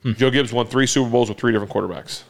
Joe 0.03 0.29
Gibbs 0.29 0.51
won 0.51 0.65
three 0.67 0.85
Super 0.87 1.09
Bowls 1.09 1.29
with 1.29 1.37
three 1.37 1.51
different 1.53 1.71
quarterbacks. 1.73 2.23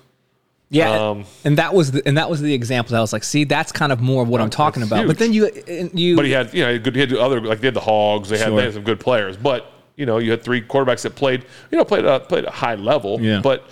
Yeah, 0.72 1.10
Um, 1.10 1.26
and 1.44 1.58
that 1.58 1.74
was 1.74 1.92
the, 1.92 2.04
and 2.08 2.16
that 2.20 2.30
was 2.30 2.42
the 2.42 2.54
example. 2.54 2.96
I 2.96 3.00
was 3.00 3.12
like, 3.12 3.24
see, 3.24 3.44
that's 3.44 3.72
kind 3.72 3.92
of 3.92 4.00
more 4.02 4.22
of 4.22 4.30
what 4.30 4.40
I'm 4.40 4.52
talking 4.52 4.82
that's 4.82 4.92
about. 4.92 5.08
But 5.08 5.18
then 5.18 5.34
you 5.34 5.50
you, 5.96 6.16
But 6.16 6.26
he 6.26 6.32
had, 6.32 6.54
you 6.54 6.64
know, 6.64 6.78
good. 6.78 6.94
He 6.94 7.02
had 7.02 7.12
other 7.16 7.42
like 7.42 7.60
they 7.60 7.68
had 7.68 7.74
the 7.74 7.80
Hogs. 7.80 8.30
They 8.30 8.38
had, 8.38 8.50
Sure. 8.50 8.58
they 8.58 8.64
had 8.66 8.74
some 8.76 8.84
good 8.84 9.00
players. 9.00 9.36
But 9.36 9.66
you 9.96 10.06
know, 10.06 10.20
you 10.20 10.30
had 10.30 10.44
three 10.44 10.62
quarterbacks 10.62 11.02
that 11.02 11.16
played, 11.16 11.44
you 11.72 11.78
know, 11.80 11.86
played 11.86 12.06
uh, 12.06 12.20
played 12.20 12.46
a 12.46 12.52
high 12.52 12.76
level. 12.76 13.20
Yeah. 13.20 13.42
But 13.42 13.68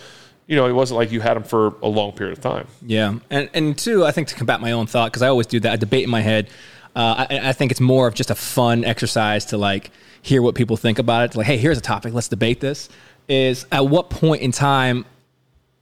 you 0.48 0.56
know, 0.56 0.66
it 0.66 0.72
wasn't 0.72 0.98
like 0.98 1.12
you 1.12 1.22
had 1.22 1.36
them 1.36 1.44
for 1.44 1.76
a 1.84 1.88
long 1.88 2.14
period 2.14 2.38
of 2.38 2.44
time. 2.44 2.68
yeah, 2.82 3.16
and 3.30 3.50
and 3.54 3.78
two, 3.78 4.06
I 4.06 4.12
think 4.12 4.30
to 4.30 4.36
combat 4.36 4.62
my 4.62 4.72
own 4.72 4.88
thought 4.88 5.12
because 5.12 5.22
I 5.22 5.28
always 5.28 5.48
do 5.48 5.60
that. 5.60 5.72
I 5.72 5.76
debate 5.76 6.04
in 6.04 6.10
my 6.10 6.22
head. 6.22 6.50
Uh, 6.96 7.28
I, 7.30 7.50
I 7.50 7.54
think 7.54 7.72
it's 7.72 7.82
more 7.82 8.08
of 8.08 8.16
just 8.16 8.32
a 8.32 8.36
fun 8.36 8.84
exercise 8.84 9.46
to 9.46 9.58
like 9.58 9.92
hear 10.22 10.42
what 10.42 10.56
people 10.56 10.78
think 10.78 11.00
about 11.00 11.30
it. 11.30 11.38
Like, 11.38 11.46
hey, 11.46 11.58
here's 11.58 11.78
a 11.78 11.82
topic. 11.82 12.14
Let's 12.14 12.28
debate 12.28 12.60
this. 12.60 12.90
Is 13.28 13.66
at 13.72 13.88
what 13.88 14.10
point 14.10 14.42
in 14.42 14.52
time 14.52 15.06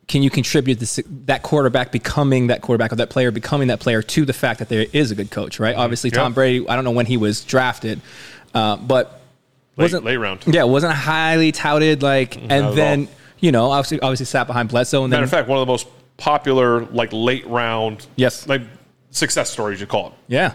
can 0.07 0.23
you 0.23 0.29
contribute 0.29 0.79
this, 0.79 0.99
that 1.25 1.41
quarterback 1.41 1.91
becoming 1.91 2.47
that 2.47 2.61
quarterback 2.61 2.91
or 2.91 2.95
that 2.97 3.09
player 3.09 3.31
becoming 3.31 3.69
that 3.69 3.79
player 3.79 4.01
to 4.01 4.25
the 4.25 4.33
fact 4.33 4.59
that 4.59 4.69
there 4.69 4.85
is 4.93 5.11
a 5.11 5.15
good 5.15 5.31
coach, 5.31 5.59
right? 5.59 5.75
Obviously, 5.75 6.11
Tom 6.11 6.33
Brady. 6.33 6.67
I 6.67 6.75
don't 6.75 6.83
know 6.83 6.91
when 6.91 7.05
he 7.05 7.17
was 7.17 7.43
drafted, 7.43 8.01
uh, 8.53 8.77
but 8.77 9.21
Late, 9.77 9.85
wasn't 9.85 10.05
late 10.05 10.17
round. 10.17 10.43
Yeah, 10.47 10.63
wasn't 10.63 10.93
highly 10.93 11.51
touted. 11.51 12.01
Like, 12.01 12.41
not 12.41 12.51
and 12.51 12.77
then. 12.77 13.07
You 13.39 13.51
know, 13.51 13.71
obviously, 13.71 13.99
obviously 14.01 14.25
sat 14.25 14.47
behind 14.47 14.69
Bledsoe, 14.69 15.03
and 15.03 15.11
then 15.13 15.17
Matter 15.17 15.25
of 15.25 15.29
fact, 15.31 15.47
one 15.47 15.57
of 15.59 15.65
the 15.67 15.71
most 15.71 15.87
popular 16.17 16.85
like 16.85 17.09
late 17.11 17.45
round, 17.47 18.07
Yes. 18.15 18.47
like 18.47 18.61
success 19.11 19.49
stories 19.49 19.79
you 19.81 19.87
call 19.87 20.07
it. 20.07 20.13
yeah. 20.27 20.53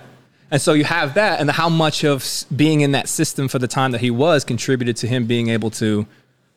And 0.52 0.60
so 0.60 0.72
you 0.72 0.82
have 0.84 1.14
that, 1.14 1.38
and 1.40 1.48
how 1.48 1.68
much 1.68 2.02
of 2.04 2.26
being 2.54 2.80
in 2.80 2.90
that 2.92 3.08
system 3.08 3.46
for 3.46 3.60
the 3.60 3.68
time 3.68 3.92
that 3.92 4.00
he 4.00 4.10
was 4.10 4.42
contributed 4.44 4.96
to 4.96 5.06
him 5.06 5.26
being 5.26 5.48
able 5.48 5.70
to, 5.72 6.04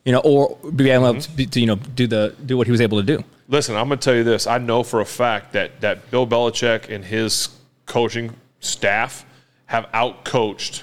you 0.04 0.10
know, 0.12 0.18
or 0.24 0.56
be 0.74 0.90
able 0.90 1.12
Mm-hmm. 1.12 1.18
to, 1.20 1.30
be, 1.30 1.46
to 1.46 1.60
you 1.60 1.66
know 1.66 1.76
do 1.76 2.08
the 2.08 2.34
do 2.44 2.56
what 2.56 2.66
he 2.66 2.72
was 2.72 2.80
able 2.80 2.98
to 3.00 3.06
do. 3.06 3.22
Listen, 3.48 3.76
I'm 3.76 3.86
going 3.88 4.00
to 4.00 4.04
tell 4.04 4.16
you 4.16 4.24
this. 4.24 4.46
I 4.48 4.58
know 4.58 4.82
for 4.82 5.00
a 5.00 5.04
fact 5.06 5.52
that 5.52 5.80
that 5.82 6.10
Bill 6.10 6.26
Belichick 6.26 6.88
and 6.92 7.04
his 7.04 7.50
coaching 7.86 8.34
staff 8.58 9.24
have 9.66 9.86
outcoached 9.92 10.82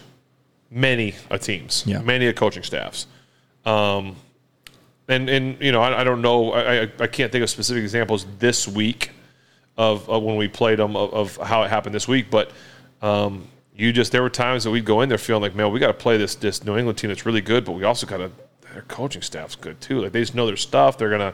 many 0.69 1.15
a 1.30 1.38
teams, 1.38 1.84
Yeah. 1.86 1.99
many 1.99 2.27
a 2.27 2.34
coaching 2.34 2.63
staffs. 2.63 3.08
Um, 3.65 4.15
and 5.07 5.29
and 5.29 5.61
you 5.61 5.71
know, 5.71 5.81
I, 5.81 6.01
I 6.01 6.03
don't 6.03 6.21
know. 6.21 6.51
I, 6.51 6.83
I 6.83 6.91
I 6.99 7.07
can't 7.07 7.31
think 7.31 7.43
of 7.43 7.49
specific 7.49 7.83
examples 7.83 8.25
this 8.39 8.67
week 8.67 9.11
of, 9.77 10.09
of 10.09 10.23
when 10.23 10.35
we 10.35 10.47
played 10.47 10.79
them 10.79 10.95
of, 10.95 11.13
of 11.13 11.47
how 11.47 11.63
it 11.63 11.69
happened 11.69 11.95
this 11.95 12.07
week, 12.07 12.27
but. 12.29 12.51
Um, 13.01 13.47
you 13.73 13.91
just 13.91 14.11
there 14.11 14.21
were 14.21 14.29
times 14.29 14.63
that 14.65 14.69
we'd 14.69 14.85
go 14.85 15.01
in 15.01 15.09
there 15.09 15.17
feeling 15.17 15.41
like, 15.41 15.55
man, 15.55 15.71
we 15.71 15.79
got 15.79 15.87
to 15.87 15.93
play 15.93 16.15
this 16.15 16.35
this 16.35 16.63
New 16.63 16.77
England 16.77 16.99
team 16.99 17.07
that's 17.07 17.25
really 17.25 17.41
good, 17.41 17.65
but 17.65 17.71
we 17.71 17.83
also 17.83 18.05
got 18.05 18.17
to 18.17 18.31
their 18.73 18.83
coaching 18.83 19.21
staff's 19.21 19.55
good 19.55 19.79
too. 19.81 20.01
Like 20.01 20.11
they 20.11 20.21
just 20.21 20.35
know 20.35 20.45
their 20.45 20.57
stuff. 20.57 20.97
They're 20.97 21.09
gonna 21.09 21.33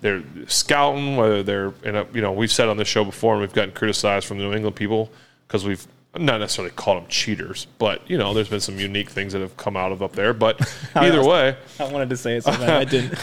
they're 0.00 0.22
scouting 0.46 1.16
whether 1.16 1.42
they're 1.42 1.72
in 1.84 1.96
a 1.96 2.06
you 2.12 2.20
know 2.20 2.32
we've 2.32 2.52
said 2.52 2.68
on 2.68 2.76
this 2.76 2.88
show 2.88 3.04
before 3.04 3.34
and 3.34 3.40
we've 3.40 3.52
gotten 3.52 3.72
criticized 3.72 4.26
from 4.26 4.38
the 4.38 4.44
New 4.44 4.52
England 4.52 4.76
people 4.76 5.10
because 5.46 5.64
we've 5.64 5.86
not 6.20 6.38
necessarily 6.40 6.72
called 6.74 7.02
them 7.02 7.08
cheaters, 7.08 7.66
but 7.78 8.08
you 8.10 8.16
know 8.18 8.34
there's 8.34 8.48
been 8.48 8.60
some 8.60 8.78
unique 8.78 9.10
things 9.10 9.32
that 9.32 9.40
have 9.40 9.56
come 9.56 9.76
out 9.76 9.92
of 9.92 10.02
up 10.02 10.12
there. 10.12 10.32
But 10.34 10.60
either 10.94 11.24
way, 11.24 11.56
I 11.80 11.84
wanted 11.92 12.10
to 12.10 12.16
say 12.16 12.36
it 12.36 12.44
so 12.44 12.52
I 12.52 12.84
didn't. 12.84 13.18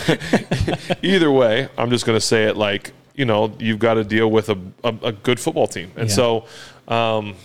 either 1.03 1.31
way, 1.31 1.69
I'm 1.77 1.89
just 1.89 2.05
going 2.05 2.15
to 2.17 2.21
say 2.25 2.45
it 2.45 2.57
like 2.57 2.91
you 3.15 3.25
know 3.25 3.53
you've 3.59 3.79
got 3.79 3.95
to 3.95 4.03
deal 4.03 4.29
with 4.31 4.49
a, 4.49 4.57
a, 4.83 4.95
a 5.03 5.11
good 5.11 5.39
football 5.39 5.67
team, 5.67 5.91
and 5.95 6.09
Yeah. 6.09 6.15
so 6.15 6.45
um, 6.87 7.35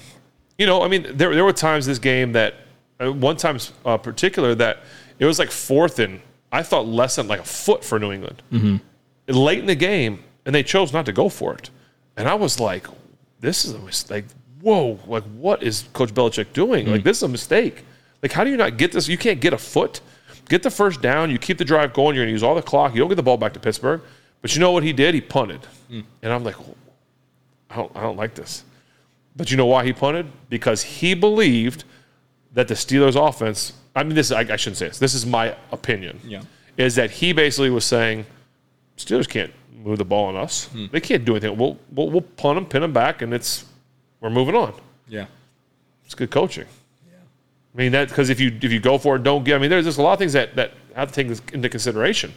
you 0.59 0.67
know 0.67 0.83
I 0.83 0.89
mean 0.89 1.07
there 1.17 1.35
there 1.35 1.45
were 1.45 1.53
times 1.53 1.87
this 1.87 1.99
game 1.99 2.33
that 2.33 2.55
uh, 3.01 3.13
one 3.13 3.37
time 3.37 3.59
uh, 3.85 3.97
particular 3.99 4.55
that 4.57 4.79
it 5.19 5.25
was 5.27 5.39
like 5.39 5.51
fourth 5.51 5.99
and 5.99 6.21
I 6.51 6.63
thought 6.63 6.87
less 6.87 7.17
than 7.17 7.29
like 7.29 7.41
a 7.41 7.45
foot 7.45 7.85
for 7.85 7.99
New 7.99 8.11
England 8.13 8.43
late 9.29 9.59
in 9.59 9.67
the 9.67 9.75
game, 9.75 10.25
and 10.47 10.55
they 10.55 10.63
chose 10.63 10.93
not 10.93 11.05
to 11.07 11.13
go 11.13 11.29
for 11.29 11.55
it, 11.55 11.69
and 12.17 12.27
I 12.27 12.35
was 12.35 12.59
like, 12.59 12.87
this 13.41 13.65
is 13.67 13.75
a 13.75 13.79
mistake. 13.79 14.25
Whoa, 14.61 14.99
like 15.07 15.25
what 15.25 15.63
is 15.63 15.85
Coach 15.93 16.13
Belichick 16.13 16.53
doing? 16.53 16.87
Like 16.87 17.03
mm. 17.03 17.05
this 17.05 17.19
is 17.19 17.23
a 17.23 17.29
mistake. 17.29 17.85
Like 18.23 18.33
how 18.33 18.45
do 18.45 18.51
you 18.51 18.57
not 18.57 18.77
get 18.77 18.93
this? 18.93 19.09
You 19.09 19.19
can't 19.19 19.41
get 19.41 19.53
a 19.53 19.59
foot. 19.59 20.01
Get 20.49 20.63
the 20.63 20.71
first 20.71 21.03
down. 21.03 21.31
You 21.31 21.39
keep 21.39 21.59
the 21.59 21.65
drive 21.65 21.93
going. 21.93 22.17
You're 22.17 22.25
going 22.25 22.29
to 22.29 22.33
use 22.33 22.43
all 22.43 22.55
the 22.55 22.63
clock. 22.63 22.95
You 22.95 23.01
don't 23.01 23.09
get 23.09 23.17
the 23.17 23.23
ball 23.23 23.37
back 23.37 23.53
to 23.53 23.61
Pittsburgh. 23.61 24.01
But 24.41 24.55
you 24.55 24.61
know 24.61 24.73
what 24.73 24.83
he 24.83 24.93
did? 24.93 25.15
He 25.15 25.21
punted. 25.21 25.61
Mm. 25.91 26.05
And 26.23 26.33
I'm 26.33 26.43
like, 26.43 26.57
I 27.71 27.77
don't, 27.77 27.93
I 27.95 28.01
don't 28.01 28.17
like 28.17 28.35
this. 28.35 28.65
But 29.37 29.51
you 29.51 29.57
know 29.57 29.67
why 29.67 29.85
he 29.85 29.93
punted? 29.93 30.27
Because 30.49 30.83
he 30.83 31.15
believed 31.15 31.85
that 32.55 32.67
the 32.67 32.75
Steelers' 32.75 33.15
offense. 33.15 33.75
I 33.95 34.03
mean, 34.05 34.15
this 34.15 34.33
I, 34.33 34.41
I 34.41 34.57
shouldn't 34.57 34.79
say 34.79 34.89
this. 34.89 34.99
This 34.99 35.15
is 35.15 35.27
my 35.27 35.55
opinion. 35.71 36.21
Yeah. 36.25 36.43
Is 36.77 36.95
that 36.95 37.11
he 37.11 37.33
basically 37.33 37.71
was 37.71 37.85
saying, 37.85 38.25
Steelers 38.97 39.29
can't 39.29 39.53
move 39.85 39.99
the 39.99 40.05
ball 40.05 40.27
on 40.27 40.37
us. 40.37 40.69
Mm. 40.73 40.91
They 40.91 41.01
can't 41.01 41.25
do 41.25 41.33
anything. 41.33 41.57
We'll, 41.57 41.79
we'll 41.93 42.11
we'll 42.11 42.21
punt 42.23 42.57
them, 42.57 42.67
pin 42.67 42.83
them 42.83 42.93
back, 42.93 43.23
and 43.23 43.35
it's 43.35 43.65
we're 44.21 44.31
moving 44.31 44.55
on. 44.55 44.75
Yeah. 45.09 45.27
It's 46.05 46.15
good 46.15 46.31
coaching. 46.31 46.67
Yeah, 47.07 47.19
I 47.75 47.77
mean 47.77 47.93
that 47.93 48.09
because 48.09 48.31
if 48.31 48.41
you 48.41 48.57
if 48.63 48.73
you 48.73 48.81
go 48.81 48.97
for 48.97 49.17
it, 49.17 49.23
don't 49.23 49.45
get. 49.45 49.57
I 49.57 49.59
mean, 49.59 49.69
there's 49.69 49.85
just 49.85 49.99
a 49.99 50.03
lot 50.03 50.15
of 50.15 50.19
things 50.19 50.33
that 50.33 50.57
that 50.57 50.73
have 50.95 51.09
to 51.09 51.15
take 51.15 51.29
this 51.29 51.43
into 51.53 51.69
consideration. 51.69 52.33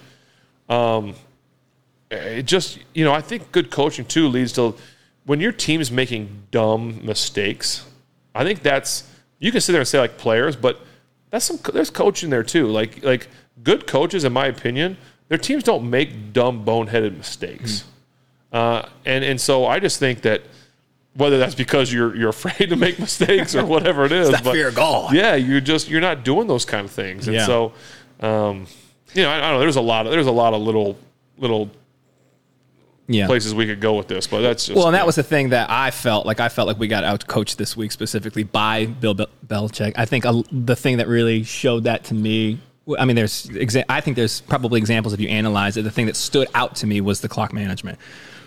Um, 0.68 1.16
it 2.10 2.44
just 2.44 2.80
you 2.94 3.06
know 3.06 3.14
I 3.14 3.22
think 3.22 3.52
good 3.54 3.72
coaching 3.72 4.04
too 4.04 4.28
leads 4.28 4.52
to 4.54 4.76
when 5.26 5.40
your 5.40 5.54
team's 5.54 5.90
making 5.90 6.48
dumb 6.52 7.00
mistakes. 7.06 7.86
I 8.36 8.44
think 8.44 8.62
that's 8.62 9.10
you 9.40 9.54
can 9.54 9.62
sit 9.62 9.72
there 9.72 9.82
and 9.82 9.88
say 9.88 10.00
like 10.00 10.18
players, 10.18 10.58
but 10.58 10.82
that's 11.30 11.46
some 11.46 11.60
there's 11.74 11.90
coaching 11.90 12.30
there 12.30 12.44
too. 12.44 12.68
Like 12.68 13.04
like 13.04 13.30
good 13.64 13.88
coaches, 13.88 14.26
in 14.26 14.34
my 14.34 14.48
opinion, 14.48 14.98
their 15.30 15.38
teams 15.38 15.64
don't 15.64 15.90
make 15.90 16.34
dumb 16.34 16.66
boneheaded 16.66 17.16
mistakes. 17.16 17.86
Uh, 18.52 18.86
and 19.06 19.24
and 19.24 19.40
so 19.40 19.66
I 19.66 19.80
just 19.80 19.98
think 19.98 20.24
that 20.24 20.42
whether 21.16 21.38
that's 21.38 21.56
because 21.56 21.92
you're 21.92 22.16
you're 22.16 22.30
afraid 22.30 22.70
to 22.70 22.76
make 22.76 22.98
mistakes 23.00 23.56
or 23.56 23.66
whatever 23.66 24.06
it 24.06 24.12
is, 24.12 24.30
that 24.32 24.44
fear 24.44 24.70
of 24.70 24.76
God. 24.76 25.14
yeah, 25.14 25.36
you're 25.36 25.62
just 25.62 25.90
you're 25.90 26.02
not 26.02 26.24
doing 26.24 26.48
those 26.48 26.66
kind 26.66 26.86
of 26.86 26.92
things, 26.92 27.28
and 27.28 27.36
Yeah. 27.36 27.46
so 27.46 27.74
um, 28.22 28.68
you 29.14 29.24
know 29.24 29.30
I, 29.30 29.38
I 29.38 29.40
don't 29.42 29.54
know. 29.54 29.60
There's 29.60 29.76
a 29.76 29.82
lot 29.82 30.06
of 30.06 30.12
there's 30.12 30.28
a 30.28 30.32
lot 30.32 30.54
of 30.54 30.62
little 30.62 30.98
little 31.38 31.70
Yeah. 33.08 33.28
places 33.28 33.54
we 33.54 33.66
could 33.66 33.82
go 33.82 33.96
with 33.96 34.08
this, 34.08 34.28
but 34.28 34.42
that's 34.42 34.68
just 34.68 34.78
Well, 34.78 34.88
and 34.88 34.96
that 34.96 35.06
was 35.06 35.16
the 35.16 35.24
thing 35.24 35.50
that 35.50 35.70
I 35.70 35.92
felt 35.92 36.26
like 36.26 36.40
I 36.40 36.48
felt 36.50 36.68
like 36.68 36.80
we 36.80 36.88
got 36.88 37.04
out 37.04 37.28
coached 37.28 37.58
this 37.58 37.76
week 37.76 37.92
specifically 37.92 38.44
by 38.44 38.86
Bill 38.86 39.14
Bel- 39.14 39.28
Belichick. 39.46 39.94
I 39.98 40.06
think 40.06 40.26
uh, 40.26 40.44
the 40.52 40.76
thing 40.78 40.98
that 40.98 41.08
really 41.10 41.44
showed 41.44 41.84
that 41.86 42.06
to 42.06 42.14
me. 42.14 42.60
I 42.98 43.06
mean, 43.06 43.16
there's. 43.16 43.46
Exa- 43.48 43.86
I 43.90 44.02
think 44.02 44.16
there's 44.18 44.42
probably 44.42 44.80
examples 44.80 45.14
if 45.14 45.20
you 45.20 45.30
analyze 45.30 45.78
it. 45.78 45.84
The 45.84 45.92
thing 45.92 46.08
that 46.08 46.16
stood 46.16 46.48
out 46.56 46.76
to 46.78 46.88
me 46.88 47.00
was 47.00 47.22
the 47.22 47.30
clock 47.30 47.54
management. 47.54 48.00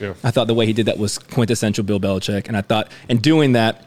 Yeah. 0.04 0.14
I 0.22 0.30
thought 0.30 0.46
the 0.46 0.54
way 0.54 0.66
he 0.66 0.72
did 0.72 0.86
that 0.86 0.98
was 0.98 1.18
quintessential 1.18 1.84
Bill 1.84 2.00
Belichick, 2.00 2.48
and 2.48 2.56
I 2.56 2.60
thought, 2.60 2.90
and 3.08 3.20
doing 3.20 3.52
that, 3.52 3.86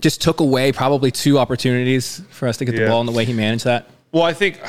just 0.00 0.20
took 0.20 0.40
away 0.40 0.72
probably 0.72 1.10
two 1.10 1.38
opportunities 1.38 2.22
for 2.30 2.46
us 2.48 2.56
to 2.58 2.64
get 2.64 2.76
the 2.76 2.86
ball. 2.86 3.00
in 3.00 3.06
the 3.06 3.12
way 3.12 3.24
he 3.24 3.32
managed 3.32 3.64
that. 3.64 3.90
Well, 4.12 4.22
I 4.22 4.32
think 4.32 4.60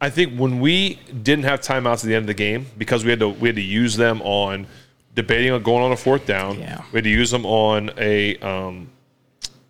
I 0.00 0.10
think 0.10 0.38
when 0.38 0.60
we 0.60 0.96
didn't 1.22 1.44
have 1.44 1.60
timeouts 1.60 1.96
at 1.96 2.02
the 2.02 2.14
end 2.14 2.24
of 2.24 2.26
the 2.26 2.34
game 2.34 2.66
because 2.76 3.04
we 3.04 3.10
had 3.10 3.20
to 3.20 3.28
we 3.28 3.48
had 3.48 3.56
to 3.56 3.62
use 3.62 3.96
them 3.96 4.20
on 4.22 4.66
debating 5.14 5.52
on 5.52 5.62
going 5.62 5.82
on 5.82 5.92
a 5.92 5.96
fourth 5.96 6.26
down. 6.26 6.58
Yeah. 6.58 6.82
We 6.92 6.98
had 6.98 7.04
to 7.04 7.10
use 7.10 7.30
them 7.30 7.46
on 7.46 7.90
a 7.96 8.36
um, 8.38 8.90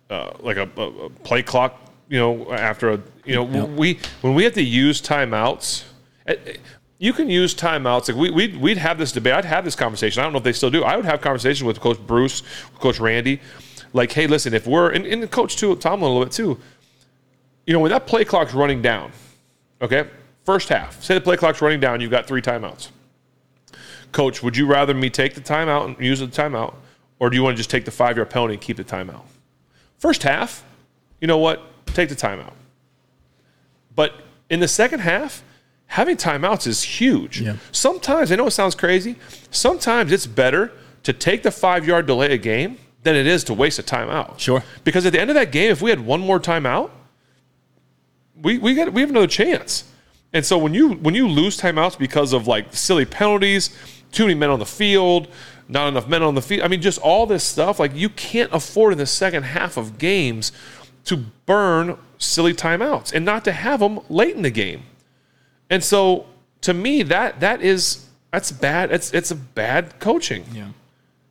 uh, 0.09 0.31
like 0.39 0.57
a, 0.57 0.69
a, 0.77 1.09
play 1.09 1.41
clock. 1.41 1.79
You 2.09 2.19
know, 2.19 2.51
after 2.51 2.91
a 2.91 3.01
you 3.25 3.35
know 3.35 3.47
Yep. 3.47 3.69
we 3.69 3.99
when 4.21 4.35
we 4.35 4.43
had 4.43 4.53
to 4.55 4.63
use 4.63 5.01
timeouts. 5.01 5.83
You 6.97 7.13
can 7.13 7.29
use 7.29 7.53
timeouts. 7.53 8.07
Like 8.07 8.17
we, 8.17 8.31
we'd, 8.31 8.57
we'd 8.57 8.77
have 8.77 8.97
this 8.97 9.11
debate. 9.11 9.33
I'd 9.33 9.45
have 9.45 9.65
this 9.65 9.75
conversation. 9.75 10.21
I 10.21 10.23
don't 10.23 10.33
know 10.33 10.37
if 10.37 10.43
they 10.43 10.53
still 10.53 10.69
do. 10.69 10.83
I 10.83 10.95
would 10.95 11.05
have 11.05 11.21
conversations 11.21 11.63
with 11.63 11.79
Coach 11.79 11.99
Bruce, 11.99 12.41
Coach 12.79 12.99
Randy. 12.99 13.41
Like, 13.93 14.11
hey, 14.11 14.27
listen, 14.27 14.53
if 14.53 14.67
we're, 14.67 14.91
and, 14.91 15.05
and 15.05 15.29
Coach 15.31 15.57
too, 15.57 15.75
Tomlin 15.75 16.09
a 16.09 16.13
little 16.13 16.25
bit 16.25 16.33
too, 16.33 16.59
you 17.65 17.73
know, 17.73 17.79
when 17.79 17.91
that 17.91 18.07
play 18.07 18.23
clock's 18.25 18.53
running 18.53 18.81
down, 18.81 19.11
okay, 19.81 20.07
first 20.43 20.69
half, 20.69 21.01
say 21.01 21.15
the 21.15 21.21
play 21.21 21.37
clock's 21.37 21.61
running 21.61 21.79
down, 21.79 22.01
you've 22.01 22.11
got 22.11 22.27
three 22.27 22.41
timeouts. 22.41 22.89
Coach, 24.11 24.43
would 24.43 24.55
you 24.55 24.65
rather 24.65 24.93
me 24.93 25.09
take 25.09 25.33
the 25.33 25.41
timeout 25.41 25.85
and 25.85 25.99
use 25.99 26.19
the 26.19 26.27
timeout, 26.27 26.75
or 27.19 27.29
do 27.29 27.35
you 27.35 27.43
want 27.43 27.55
to 27.55 27.57
just 27.57 27.69
take 27.69 27.85
the 27.85 27.91
five 27.91 28.17
yard 28.17 28.29
penalty 28.29 28.53
and 28.53 28.61
keep 28.61 28.77
the 28.77 28.83
timeout? 28.83 29.23
First 29.97 30.23
half, 30.23 30.63
you 31.19 31.27
know 31.27 31.37
what? 31.37 31.61
Take 31.87 32.09
the 32.09 32.15
timeout. 32.15 32.53
But 33.95 34.13
in 34.49 34.59
the 34.59 34.67
second 34.67 34.99
half, 34.99 35.43
having 35.87 36.17
timeouts 36.17 36.67
is 36.67 36.83
huge. 36.83 37.41
Yeah. 37.41 37.57
Sometimes, 37.71 38.31
I 38.31 38.35
know 38.35 38.47
it 38.47 38.51
sounds 38.51 38.75
crazy, 38.75 39.15
sometimes 39.51 40.11
it's 40.11 40.27
better 40.27 40.71
to 41.03 41.13
take 41.13 41.43
the 41.43 41.51
five 41.51 41.85
yard 41.85 42.05
delay 42.07 42.33
a 42.33 42.37
game 42.37 42.77
than 43.03 43.15
it 43.15 43.27
is 43.27 43.43
to 43.45 43.53
waste 43.53 43.79
a 43.79 43.83
timeout. 43.83 44.39
Sure. 44.39 44.63
Because 44.83 45.05
at 45.05 45.13
the 45.13 45.19
end 45.19 45.29
of 45.29 45.35
that 45.35 45.51
game, 45.51 45.71
if 45.71 45.81
we 45.81 45.89
had 45.89 46.05
one 46.05 46.19
more 46.19 46.39
timeout, 46.39 46.89
we 48.41 48.57
we 48.57 48.73
get 48.73 48.91
we 48.91 49.01
have 49.01 49.09
another 49.09 49.27
chance. 49.27 49.85
And 50.33 50.45
so 50.45 50.57
when 50.57 50.73
you 50.73 50.93
when 50.95 51.15
you 51.15 51.27
lose 51.27 51.57
timeouts 51.57 51.97
because 51.97 52.33
of 52.33 52.47
like 52.47 52.73
silly 52.75 53.05
penalties, 53.05 53.69
too 54.11 54.23
many 54.23 54.35
men 54.35 54.49
on 54.49 54.59
the 54.59 54.65
field, 54.65 55.27
not 55.69 55.87
enough 55.87 56.07
men 56.07 56.23
on 56.23 56.35
the 56.35 56.41
field, 56.41 56.63
I 56.63 56.67
mean 56.67 56.81
just 56.81 56.99
all 56.99 57.25
this 57.25 57.43
stuff, 57.43 57.79
like 57.79 57.95
you 57.95 58.09
can't 58.09 58.51
afford 58.51 58.91
in 58.91 58.97
the 58.97 59.05
second 59.05 59.43
half 59.43 59.77
of 59.77 59.97
games 59.97 60.51
to 61.05 61.17
burn 61.45 61.97
silly 62.17 62.53
timeouts 62.53 63.13
and 63.13 63.23
not 63.23 63.45
to 63.45 63.51
have 63.51 63.79
them 63.79 63.99
late 64.09 64.35
in 64.35 64.41
the 64.41 64.49
game. 64.49 64.83
And 65.69 65.83
so 65.83 66.25
to 66.61 66.73
me 66.73 67.03
that 67.03 67.39
that 67.39 67.61
is 67.61 68.05
that's 68.31 68.51
bad. 68.51 68.91
It's 68.91 69.13
it's 69.13 69.31
a 69.31 69.35
bad 69.35 69.99
coaching. 69.99 70.45
Yeah. 70.53 70.67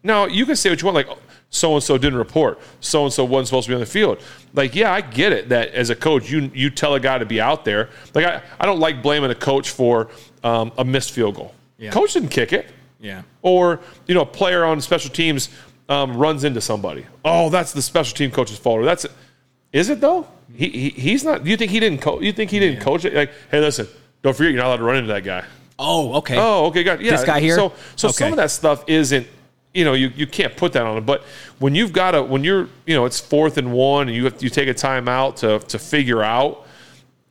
Now 0.02 0.26
you 0.26 0.46
can 0.46 0.56
say 0.56 0.70
what 0.70 0.80
you 0.82 0.86
want, 0.86 0.96
like 0.96 1.18
so 1.50 1.74
and 1.74 1.82
so 1.82 1.96
didn't 1.98 2.18
report, 2.18 2.58
so 2.80 3.04
and 3.04 3.12
so 3.12 3.24
wasn't 3.24 3.48
supposed 3.48 3.66
to 3.66 3.70
be 3.70 3.74
on 3.74 3.80
the 3.80 3.86
field. 3.86 4.18
Like, 4.54 4.74
yeah, 4.74 4.92
I 4.92 5.00
get 5.02 5.32
it 5.32 5.50
that 5.50 5.68
as 5.72 5.88
a 5.90 5.94
coach, 5.96 6.28
you 6.30 6.50
you 6.54 6.68
tell 6.70 6.94
a 6.94 7.00
guy 7.00 7.18
to 7.18 7.26
be 7.26 7.40
out 7.40 7.64
there. 7.64 7.90
Like, 8.12 8.26
I, 8.26 8.42
I 8.58 8.66
don't 8.66 8.80
like 8.80 9.02
blaming 9.02 9.30
a 9.30 9.34
coach 9.36 9.70
for 9.70 10.08
um, 10.42 10.72
a 10.78 10.84
missed 10.84 11.12
field 11.12 11.36
goal. 11.36 11.54
Yeah. 11.78 11.90
Coach 11.90 12.14
didn't 12.14 12.30
kick 12.30 12.52
it, 12.52 12.66
Yeah. 13.00 13.22
or 13.42 13.80
you 14.06 14.14
know, 14.14 14.22
a 14.22 14.26
player 14.26 14.64
on 14.64 14.80
special 14.80 15.10
teams 15.10 15.48
um, 15.88 16.16
runs 16.16 16.44
into 16.44 16.60
somebody. 16.60 17.06
Oh, 17.24 17.50
that's 17.50 17.72
the 17.72 17.82
special 17.82 18.16
team 18.16 18.30
coach's 18.30 18.58
fault. 18.58 18.80
Or 18.80 18.84
that's 18.84 19.04
it. 19.04 19.12
Is 19.72 19.90
it 19.90 20.00
though? 20.00 20.26
He, 20.54 20.68
he 20.68 20.88
he's 20.90 21.24
not. 21.24 21.46
You 21.46 21.56
think 21.56 21.70
he 21.70 21.78
didn't 21.80 22.00
coach? 22.00 22.22
You 22.22 22.32
think 22.32 22.50
he 22.50 22.58
didn't 22.58 22.80
coach 22.80 23.04
it? 23.04 23.14
Like, 23.14 23.30
hey, 23.50 23.60
listen, 23.60 23.86
don't 24.24 24.34
forget 24.34 24.52
you're 24.52 24.60
not 24.60 24.68
allowed 24.68 24.76
to 24.78 24.82
run 24.84 24.96
into 24.96 25.12
that 25.12 25.22
guy. 25.22 25.44
Oh, 25.78 26.14
okay. 26.14 26.36
Oh, 26.38 26.66
okay, 26.66 26.82
got 26.82 27.00
yeah. 27.00 27.12
This 27.12 27.24
guy 27.24 27.40
here? 27.40 27.56
So, 27.56 27.74
so 27.94 28.08
some 28.08 28.32
of 28.32 28.36
that 28.36 28.50
stuff 28.50 28.82
isn't. 28.88 29.28
You 29.74 29.84
know, 29.84 29.92
you, 29.92 30.12
you 30.14 30.26
can't 30.26 30.56
put 30.56 30.72
that 30.74 30.82
on 30.82 30.96
it. 30.96 31.00
But 31.02 31.24
when 31.58 31.74
you've 31.74 31.92
got 31.92 32.14
a 32.14 32.22
when 32.22 32.42
you're 32.42 32.68
you 32.86 32.94
know 32.94 33.04
it's 33.04 33.20
fourth 33.20 33.58
and 33.58 33.72
one 33.72 34.08
and 34.08 34.16
you 34.16 34.24
have, 34.24 34.42
you 34.42 34.48
take 34.48 34.68
a 34.68 34.74
timeout 34.74 35.36
to 35.36 35.58
to 35.66 35.78
figure 35.78 36.22
out 36.22 36.66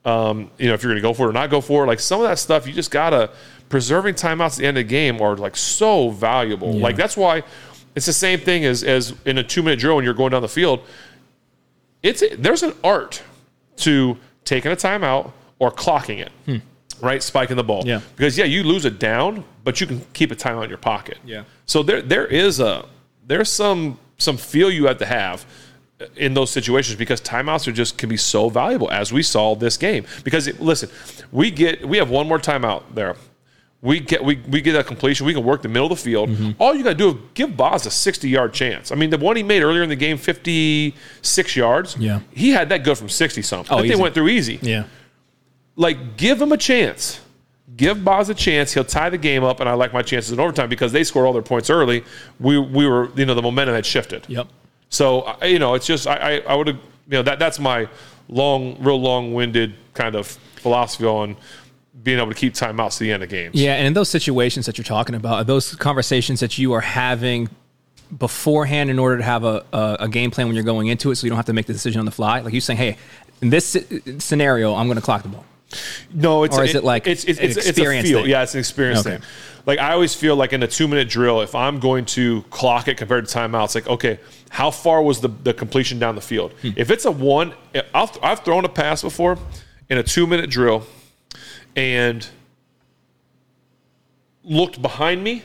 um, 0.04 0.50
you 0.58 0.68
know 0.68 0.74
if 0.74 0.82
you're 0.82 0.92
going 0.92 1.02
to 1.02 1.08
go 1.08 1.14
for 1.14 1.26
it 1.26 1.30
or 1.30 1.32
not 1.32 1.50
go 1.50 1.60
for 1.60 1.84
it. 1.84 1.86
Like 1.88 2.00
some 2.00 2.20
of 2.20 2.28
that 2.28 2.38
stuff, 2.38 2.66
you 2.66 2.72
just 2.72 2.90
gotta 2.90 3.30
preserving 3.70 4.14
timeouts 4.14 4.52
at 4.52 4.56
the 4.58 4.66
end 4.66 4.78
of 4.78 4.84
the 4.84 4.88
game 4.88 5.20
are 5.20 5.36
like 5.36 5.56
so 5.56 6.10
valuable. 6.10 6.74
Like 6.78 6.96
that's 6.96 7.16
why 7.16 7.42
it's 7.96 8.06
the 8.06 8.12
same 8.12 8.38
thing 8.38 8.64
as 8.64 8.84
as 8.84 9.14
in 9.24 9.38
a 9.38 9.42
two 9.42 9.62
minute 9.62 9.80
drill 9.80 9.96
when 9.96 10.04
you're 10.04 10.14
going 10.14 10.30
down 10.30 10.42
the 10.42 10.48
field. 10.48 10.80
It's 12.02 12.22
there's 12.38 12.62
an 12.62 12.74
art 12.84 13.22
to 13.78 14.16
taking 14.44 14.70
a 14.70 14.76
timeout 14.76 15.32
or 15.58 15.72
clocking 15.72 16.18
it, 16.18 16.60
right? 17.04 17.22
Spiking 17.22 17.56
the 17.56 17.64
ball. 17.64 17.82
Yeah. 17.86 18.00
Because 18.16 18.36
yeah, 18.36 18.44
you 18.46 18.62
lose 18.64 18.84
it 18.84 18.98
down, 18.98 19.44
but 19.62 19.80
you 19.80 19.86
can 19.86 20.04
keep 20.12 20.30
a 20.32 20.34
timeout 20.36 20.64
in 20.64 20.68
your 20.70 20.78
pocket. 20.78 21.18
Yeah. 21.24 21.44
So 21.66 21.82
there 21.82 22.02
there 22.02 22.26
is 22.26 22.60
a 22.60 22.86
there's 23.26 23.50
some 23.50 23.98
some 24.18 24.36
feel 24.36 24.70
you 24.70 24.86
have 24.86 24.98
to 24.98 25.06
have 25.06 25.46
in 26.16 26.34
those 26.34 26.50
situations 26.50 26.96
because 26.96 27.20
timeouts 27.20 27.68
are 27.68 27.72
just 27.72 27.98
can 27.98 28.08
be 28.08 28.16
so 28.16 28.48
valuable 28.48 28.90
as 28.90 29.12
we 29.12 29.22
saw 29.22 29.54
this 29.54 29.76
game. 29.76 30.04
Because 30.24 30.46
it, 30.48 30.60
listen, 30.60 30.90
we 31.30 31.50
get 31.50 31.86
we 31.86 31.98
have 31.98 32.10
one 32.10 32.26
more 32.26 32.38
timeout 32.38 32.82
there. 32.94 33.16
We 33.80 34.00
get 34.00 34.24
we, 34.24 34.36
we 34.48 34.62
get 34.62 34.72
that 34.72 34.86
completion. 34.86 35.26
We 35.26 35.34
can 35.34 35.44
work 35.44 35.60
the 35.60 35.68
middle 35.68 35.92
of 35.92 35.98
the 35.98 36.02
field. 36.02 36.30
Mm-hmm. 36.30 36.52
All 36.58 36.74
you 36.74 36.82
got 36.82 36.90
to 36.90 36.94
do 36.96 37.10
is 37.10 37.16
give 37.34 37.54
Boz 37.54 37.84
a 37.84 37.90
sixty 37.90 38.30
yard 38.30 38.54
chance. 38.54 38.90
I 38.90 38.94
mean, 38.94 39.10
the 39.10 39.18
one 39.18 39.36
he 39.36 39.42
made 39.42 39.62
earlier 39.62 39.82
in 39.82 39.90
the 39.90 39.96
game, 39.96 40.16
fifty 40.16 40.94
six 41.20 41.54
yards. 41.54 41.94
Yeah. 41.98 42.20
he 42.32 42.50
had 42.50 42.70
that 42.70 42.82
good 42.82 42.96
from 42.96 43.10
sixty 43.10 43.42
something. 43.42 43.72
Oh, 43.72 43.76
think 43.76 43.86
easy. 43.86 43.94
they 43.94 44.02
went 44.02 44.14
through 44.14 44.28
easy 44.28 44.58
Yeah. 44.62 44.84
Like 45.76 46.16
give 46.16 46.40
him 46.40 46.52
a 46.52 46.56
chance. 46.56 47.20
Give 47.76 48.04
Boz 48.04 48.28
a 48.28 48.34
chance. 48.34 48.72
He'll 48.72 48.84
tie 48.84 49.10
the 49.10 49.18
game 49.18 49.42
up, 49.42 49.60
and 49.60 49.68
I 49.68 49.72
like 49.72 49.92
my 49.92 50.02
chances 50.02 50.32
in 50.32 50.38
overtime 50.38 50.68
because 50.68 50.92
they 50.92 51.02
scored 51.02 51.26
all 51.26 51.32
their 51.32 51.42
points 51.42 51.70
early. 51.70 52.04
We 52.38 52.58
we 52.58 52.86
were 52.86 53.10
you 53.16 53.26
know 53.26 53.34
the 53.34 53.42
momentum 53.42 53.74
had 53.74 53.86
shifted. 53.86 54.24
Yep. 54.28 54.48
So 54.90 55.36
you 55.42 55.58
know 55.58 55.74
it's 55.74 55.86
just 55.86 56.06
I 56.06 56.14
I, 56.14 56.52
I 56.52 56.54
would 56.54 56.68
have 56.68 56.76
you 56.76 57.12
know 57.18 57.22
that 57.22 57.38
that's 57.38 57.58
my 57.58 57.88
long 58.28 58.76
real 58.82 59.00
long 59.00 59.34
winded 59.34 59.74
kind 59.94 60.14
of 60.14 60.26
philosophy 60.56 61.04
on 61.04 61.36
being 62.02 62.18
able 62.18 62.28
to 62.28 62.34
keep 62.34 62.54
timeouts 62.54 62.98
to 62.98 63.04
the 63.04 63.12
end 63.12 63.22
of 63.22 63.28
games. 63.28 63.54
Yeah, 63.54 63.74
and 63.74 63.86
in 63.86 63.94
those 63.94 64.08
situations 64.08 64.66
that 64.66 64.76
you're 64.78 64.84
talking 64.84 65.14
about, 65.14 65.46
those 65.46 65.74
conversations 65.76 66.40
that 66.40 66.58
you 66.58 66.72
are 66.72 66.80
having 66.80 67.48
beforehand 68.16 68.90
in 68.90 68.98
order 68.98 69.16
to 69.16 69.22
have 69.22 69.44
a, 69.44 69.64
a, 69.72 69.96
a 70.00 70.08
game 70.08 70.30
plan 70.30 70.46
when 70.46 70.54
you're 70.54 70.64
going 70.64 70.88
into 70.88 71.10
it, 71.10 71.16
so 71.16 71.26
you 71.26 71.30
don't 71.30 71.38
have 71.38 71.46
to 71.46 71.52
make 71.52 71.66
the 71.66 71.72
decision 71.72 71.98
on 71.98 72.04
the 72.04 72.12
fly. 72.12 72.40
Like 72.40 72.52
you 72.52 72.60
saying, 72.60 72.76
"Hey, 72.76 72.98
in 73.40 73.50
this 73.50 73.76
scenario, 74.18 74.74
I'm 74.74 74.86
going 74.86 74.96
to 74.96 75.02
clock 75.02 75.22
the 75.22 75.28
ball." 75.28 75.44
No, 76.12 76.44
it's 76.44 76.56
Or 76.56 76.64
is 76.64 76.74
it 76.74 76.84
like 76.84 77.06
it's 77.06 77.24
it's, 77.24 77.38
an 77.38 77.44
it's, 77.46 77.56
it's 77.56 77.66
a 77.66 77.70
experience 77.70 78.08
feel. 78.08 78.20
thing? 78.20 78.30
Yeah, 78.30 78.42
it's 78.42 78.54
an 78.54 78.60
experience 78.60 79.00
Okay. 79.00 79.16
thing. 79.16 79.24
Like 79.66 79.78
I 79.78 79.92
always 79.92 80.14
feel 80.14 80.36
like 80.36 80.52
in 80.52 80.62
a 80.62 80.68
two 80.68 80.86
minute 80.86 81.08
drill, 81.08 81.40
if 81.40 81.54
I'm 81.54 81.80
going 81.80 82.04
to 82.06 82.42
clock 82.50 82.86
it 82.88 82.96
compared 82.96 83.26
to 83.26 83.38
timeouts, 83.38 83.74
like 83.74 83.88
okay, 83.88 84.20
how 84.50 84.70
far 84.70 85.02
was 85.02 85.20
the, 85.20 85.28
the 85.28 85.54
completion 85.54 85.98
down 85.98 86.14
the 86.14 86.20
field? 86.20 86.52
Hmm. 86.62 86.70
If 86.76 86.90
it's 86.90 87.04
a 87.06 87.10
one, 87.10 87.54
I'll, 87.94 88.10
I've 88.22 88.40
thrown 88.40 88.64
a 88.64 88.68
pass 88.68 89.02
before 89.02 89.38
in 89.88 89.98
a 89.98 90.02
two 90.02 90.26
minute 90.26 90.50
drill, 90.50 90.86
and 91.74 92.26
looked 94.44 94.80
behind 94.82 95.24
me, 95.24 95.42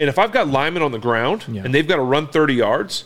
and 0.00 0.08
if 0.08 0.18
I've 0.18 0.32
got 0.32 0.48
linemen 0.48 0.82
on 0.82 0.92
the 0.92 0.98
ground 0.98 1.44
Yeah. 1.48 1.62
and 1.64 1.74
they've 1.74 1.86
got 1.86 1.96
to 1.96 2.02
run 2.02 2.26
thirty 2.28 2.54
yards. 2.54 3.04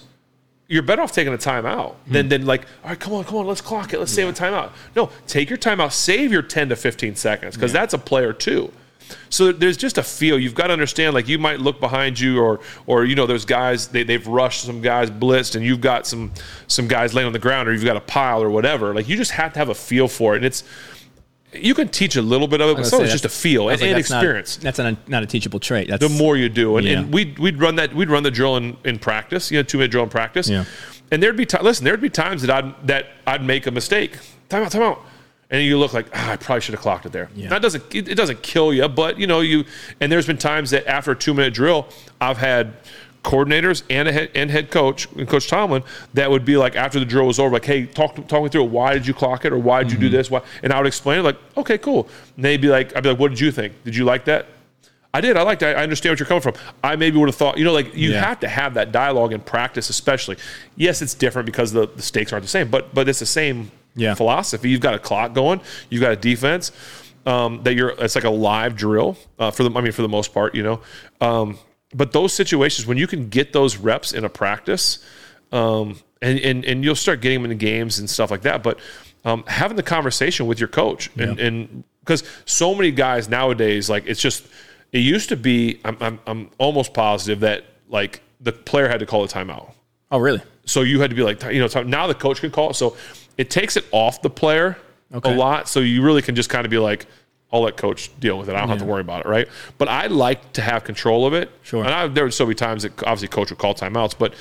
You're 0.67 0.83
better 0.83 1.03
off 1.03 1.13
taking 1.13 1.35
a 1.35 1.39
timeout 1.39 1.95
Hmm. 2.07 2.13
than, 2.13 2.29
than 2.31 2.47
like, 2.47 2.63
all 2.83 2.91
right, 2.91 2.99
come 2.99 3.13
on, 3.13 3.25
come 3.25 3.37
on, 3.37 3.47
let's 3.47 3.61
clock 3.61 3.93
it. 3.93 3.99
Let's 3.99 4.13
save 4.13 4.29
a 4.29 4.33
timeout. 4.33 4.71
No, 4.97 5.11
take 5.27 5.51
your 5.51 5.59
timeout, 5.59 5.93
save 5.93 6.33
your 6.33 6.43
10 6.43 6.71
to 6.71 6.77
15 6.77 7.17
seconds 7.17 7.55
because 7.55 7.73
that's 7.73 7.93
a 7.93 7.99
player 7.99 8.33
too. 8.33 8.73
So 9.29 9.53
there's 9.53 9.77
just 9.77 9.99
a 9.99 10.03
feel. 10.03 10.39
You've 10.39 10.55
got 10.55 10.69
to 10.69 10.73
understand, 10.73 11.13
like 11.13 11.29
you 11.29 11.39
might 11.39 11.61
look 11.61 11.79
behind 11.79 12.19
you, 12.19 12.41
or 12.41 12.61
or 12.87 13.05
you 13.05 13.15
know, 13.15 13.27
there's 13.27 13.45
guys 13.45 13.89
they, 13.89 14.03
they've 14.03 14.27
rushed 14.27 14.63
some 14.63 14.81
guys 14.81 15.11
blitzed, 15.11 15.57
and 15.57 15.65
you've 15.65 15.83
got 15.83 16.07
some 16.07 16.33
some 16.69 16.89
guys 16.89 17.13
laying 17.13 17.27
on 17.27 17.35
the 17.35 17.39
ground, 17.39 17.69
or 17.69 17.75
you've 17.75 17.85
got 17.85 17.99
a 17.99 18.01
pile 18.01 18.43
or 18.43 18.49
whatever. 18.49 18.95
Like 18.95 19.07
you 19.07 19.19
just 19.19 19.33
have 19.33 19.53
to 19.53 19.59
have 19.59 19.69
a 19.69 19.75
feel 19.75 20.09
for 20.09 20.33
it, 20.33 20.37
and 20.39 20.47
it's 20.47 20.65
you 21.55 21.75
can 21.75 21.89
teach 21.89 22.17
a 22.17 22.23
little 22.23 22.49
bit 22.49 22.61
of 22.61 22.71
it, 22.71 22.77
but 22.77 22.87
some 22.87 23.03
it's 23.03 23.13
just 23.13 23.25
a 23.25 23.29
feel 23.29 23.69
and, 23.69 23.81
like, 23.81 23.89
and 23.91 23.97
that's 23.99 24.11
not- 24.11 24.19
experience 24.23 24.57
That's 24.57 24.79
not, 24.79 25.09
not 25.09 25.23
a 25.23 25.27
teachable 25.27 25.61
trait. 25.61 25.89
That's 25.89 26.03
the 26.07 26.09
more 26.09 26.37
you 26.37 26.49
do. 26.49 26.77
And, 26.77 26.87
Yeah. 26.87 26.99
and 27.01 27.13
we'd, 27.13 27.39
we'd 27.39 27.59
run 27.61 27.77
that, 27.77 27.95
we'd 27.95 28.11
run 28.11 28.23
the 28.23 28.31
drill 28.31 28.57
in, 28.57 28.77
in 28.85 28.99
practice, 28.99 29.51
you 29.51 29.59
know, 29.59 29.63
two 29.63 29.79
minute 29.79 29.91
drill 29.91 30.05
in 30.05 30.11
practice. 30.11 30.49
Yeah. 30.49 30.65
And 31.11 31.23
there'd 31.23 31.37
be, 31.37 31.47
ti 31.47 31.59
listen, 31.63 31.85
there'd 31.85 32.01
be 32.01 32.11
times 32.11 32.43
that 32.43 32.51
I'd, 32.51 32.87
that 32.87 33.07
I'd 33.27 33.45
make 33.45 33.67
a 33.67 33.71
mistake. 33.71 34.19
Time 34.49 34.63
out, 34.65 34.73
time 34.73 34.83
out. 34.83 35.01
And 35.51 35.63
you 35.63 35.79
look 35.79 35.93
like, 35.93 36.07
ah, 36.15 36.33
I 36.33 36.37
probably 36.37 36.63
should 36.63 36.75
have 36.75 36.81
clocked 36.83 37.07
it 37.07 37.13
there. 37.13 37.29
Yeah. 37.35 37.51
That 37.51 37.63
doesn't, 37.63 37.95
it, 37.95 38.09
it 38.09 38.15
doesn't 38.17 38.43
kill 38.43 38.73
you, 38.73 38.89
but 38.89 39.19
you 39.19 39.27
know, 39.27 39.41
you, 39.41 39.65
and 40.01 40.11
there's 40.11 40.27
been 40.27 40.39
times 40.39 40.71
that 40.71 40.87
after 40.87 41.13
a 41.13 41.17
two 41.17 41.35
minute 41.35 41.55
drill, 41.55 41.87
I've 42.21 42.39
had 42.39 42.73
coordinators 43.25 43.83
and 43.91 44.07
a 44.07 44.13
head, 44.13 44.31
and 44.35 44.51
head 44.51 44.71
coach, 44.71 45.11
and 45.13 45.27
Coach 45.27 45.49
Tomlin, 45.49 45.83
that 46.13 46.31
would 46.31 46.45
be 46.45 46.57
like 46.57 46.77
after 46.77 46.99
the 47.01 47.05
drill 47.07 47.27
was 47.27 47.39
over, 47.41 47.51
like, 47.55 47.65
hey, 47.65 47.87
talk 47.87 48.15
talk 48.29 48.43
me 48.45 48.49
through 48.49 48.65
it. 48.65 48.71
Why 48.71 48.93
did 48.95 49.07
you 49.07 49.15
clock 49.15 49.45
it, 49.45 49.53
or 49.53 49.59
why 49.59 49.83
did 49.83 49.91
you 49.93 49.99
do 49.99 50.07
Mm-hmm. 50.07 50.17
this? 50.17 50.31
Why? 50.31 50.43
And 50.63 50.73
I 50.73 50.79
would 50.79 50.87
explain 50.87 51.19
it, 51.19 51.23
like, 51.23 51.39
okay, 51.57 51.79
cool. 51.79 52.09
And 52.37 52.45
they'd 52.45 52.61
be 52.61 52.69
like, 52.69 52.95
I'd 52.97 53.03
be 53.03 53.09
like, 53.11 53.19
what 53.19 53.31
did 53.31 53.41
you 53.41 53.51
think? 53.51 53.83
Did 53.85 53.97
you 53.97 54.05
like 54.05 54.27
that? 54.27 54.47
I 55.13 55.21
did. 55.21 55.37
I 55.37 55.43
liked 55.43 55.63
it. 55.63 55.77
I 55.77 55.83
understand 55.83 56.13
what 56.13 56.19
you're 56.19 56.27
coming 56.27 56.43
from. 56.43 56.55
I 56.83 56.97
maybe 56.97 57.17
would 57.19 57.29
have 57.29 57.37
thought, 57.37 57.57
you 57.57 57.65
know, 57.65 57.73
like 57.73 57.95
you 57.95 58.11
Yeah. 58.11 58.25
have 58.25 58.41
to 58.41 58.49
have 58.49 58.75
that 58.75 58.91
dialogue 58.93 59.33
in 59.33 59.41
practice, 59.41 59.89
especially. 59.89 60.37
Yes, 60.77 61.03
it's 61.03 61.15
different 61.15 61.47
because 61.47 61.71
the, 61.73 61.87
the 61.87 62.03
stakes 62.03 62.33
aren't 62.33 62.43
the 62.45 62.49
same, 62.51 62.69
but 62.69 62.93
but 62.95 63.09
it's 63.09 63.21
the 63.21 63.27
same 63.27 63.71
Yeah. 63.95 64.15
philosophy. 64.15 64.69
You've 64.71 64.81
got 64.81 64.95
a 64.95 64.99
clock 64.99 65.33
going. 65.33 65.61
You've 65.89 66.01
got 66.03 66.11
a 66.13 66.17
defense 66.17 66.73
um, 67.27 67.63
that 67.63 67.75
you're. 67.75 67.91
It's 67.91 68.17
like 68.17 68.25
a 68.25 68.31
live 68.31 68.75
drill 68.77 69.17
uh, 69.39 69.51
for 69.53 69.63
the. 69.63 69.71
I 69.79 69.81
mean, 69.83 69.93
for 69.93 70.03
the 70.03 70.09
most 70.09 70.35
part, 70.35 70.55
you 70.55 70.63
know. 70.65 70.81
Um, 71.21 71.59
but 71.95 72.13
those 72.13 72.33
situations 72.33 72.87
when 72.87 72.99
you 72.99 73.07
can 73.07 73.29
get 73.29 73.53
those 73.53 73.77
reps 73.77 74.13
in 74.13 74.25
a 74.25 74.29
practice, 74.29 74.99
um, 75.53 75.99
and, 76.21 76.39
and 76.41 76.65
and 76.65 76.85
you'll 76.85 76.95
start 76.97 77.21
getting 77.21 77.43
them 77.43 77.51
in 77.51 77.59
games 77.59 77.99
and 77.99 78.11
stuff 78.11 78.31
like 78.31 78.43
that. 78.43 78.63
But 78.63 78.79
um, 79.25 79.45
having 79.47 79.77
the 79.77 79.83
conversation 79.83 80.47
with 80.47 80.59
your 80.61 80.69
coach 80.69 81.11
and, 81.17 81.39
Yeah. 81.39 81.47
and 81.47 81.85
because 82.01 82.23
so 82.45 82.75
many 82.75 82.91
guys 82.91 83.29
nowadays, 83.29 83.89
like 83.89 84.05
it's 84.07 84.21
just 84.21 84.45
it 84.93 84.99
used 84.99 85.29
to 85.31 85.37
be. 85.37 85.81
I'm 85.85 85.97
I'm, 86.01 86.21
I'm 86.27 86.51
almost 86.59 86.93
positive 86.93 87.41
that 87.41 87.65
like 87.89 88.21
the 88.41 88.53
player 88.53 88.89
had 88.89 89.01
to 89.01 89.07
call 89.07 89.25
a 89.25 89.29
timeout. 89.29 89.73
Oh, 90.11 90.19
really? 90.19 90.43
So 90.67 90.83
you 90.83 91.01
had 91.01 91.11
to 91.11 91.17
be 91.17 91.23
like, 91.23 91.43
you 91.45 91.61
know, 91.61 91.83
now 91.83 92.07
the 92.07 92.15
coach 92.15 92.41
can 92.41 92.51
call 92.51 92.71
it. 92.71 92.75
So 92.75 92.97
it 93.39 93.51
takes 93.51 93.77
it 93.77 93.85
off 93.93 94.23
the 94.23 94.31
player 94.31 94.77
Okay. 95.15 95.33
a 95.33 95.37
lot. 95.37 95.69
So 95.69 95.81
you 95.81 96.03
really 96.03 96.23
can 96.23 96.35
just 96.35 96.51
kind 96.51 96.65
of 96.65 96.71
be 96.71 96.79
like, 96.79 97.07
I'll 97.55 97.63
let 97.63 97.77
coach 97.77 98.11
deal 98.19 98.37
with 98.37 98.49
it. 98.49 98.57
I 98.57 98.61
don't 98.61 98.69
have 98.69 98.79
to 98.79 98.85
worry 98.85 99.01
about 99.01 99.25
it, 99.25 99.29
right? 99.29 99.47
But 99.79 99.89
I 99.89 100.09
like 100.09 100.55
to 100.55 100.61
have 100.61 100.83
control 100.83 101.25
of 101.25 101.35
it. 101.35 101.53
Sure. 101.63 101.85
And 101.85 101.95
I, 101.95 102.09
there 102.09 102.25
would 102.25 102.35
so 102.35 102.45
many 102.45 102.57
times 102.57 102.83
that 102.83 103.01
obviously 103.05 103.29
coach 103.29 103.51
would 103.51 103.61
call 103.61 103.75
timeouts, 103.75 104.19
but 104.19 104.35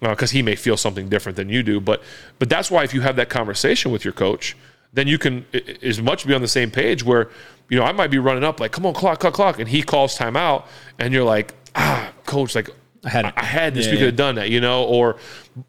because 0.00 0.30
he 0.30 0.42
may 0.42 0.56
feel 0.56 0.76
something 0.76 1.08
different 1.08 1.36
than 1.36 1.48
you 1.48 1.62
do. 1.62 1.80
But 1.80 2.02
but 2.38 2.50
that's 2.50 2.70
why 2.70 2.84
if 2.84 2.92
you 2.92 3.00
have 3.00 3.16
that 3.16 3.30
conversation 3.30 3.90
with 3.90 4.04
your 4.04 4.12
coach, 4.12 4.56
then 4.92 5.08
you 5.08 5.16
can 5.16 5.46
as 5.82 6.02
much 6.02 6.26
be 6.26 6.34
on 6.34 6.42
the 6.42 6.48
same 6.48 6.70
page. 6.70 7.02
Where 7.02 7.30
you 7.70 7.78
know 7.78 7.84
I 7.84 7.92
might 7.92 8.10
be 8.10 8.18
running 8.18 8.44
up 8.44 8.60
like, 8.60 8.72
come 8.72 8.84
on, 8.84 8.92
clock, 8.92 9.20
clock, 9.20 9.32
clock, 9.32 9.58
and 9.58 9.68
he 9.68 9.82
calls 9.82 10.18
timeout, 10.18 10.66
and 10.98 11.14
you're 11.14 11.24
like, 11.24 11.54
ah, 11.74 12.12
coach, 12.26 12.54
like 12.54 12.68
I 13.04 13.08
had 13.08 13.24
it. 13.24 13.34
I 13.36 13.44
had 13.44 13.74
this. 13.74 13.86
Yeah, 13.86 13.92
we 13.92 13.96
could 13.96 14.02
yeah. 14.02 14.06
have 14.06 14.16
done 14.16 14.34
that, 14.34 14.50
you 14.50 14.60
know, 14.60 14.84
or 14.84 15.16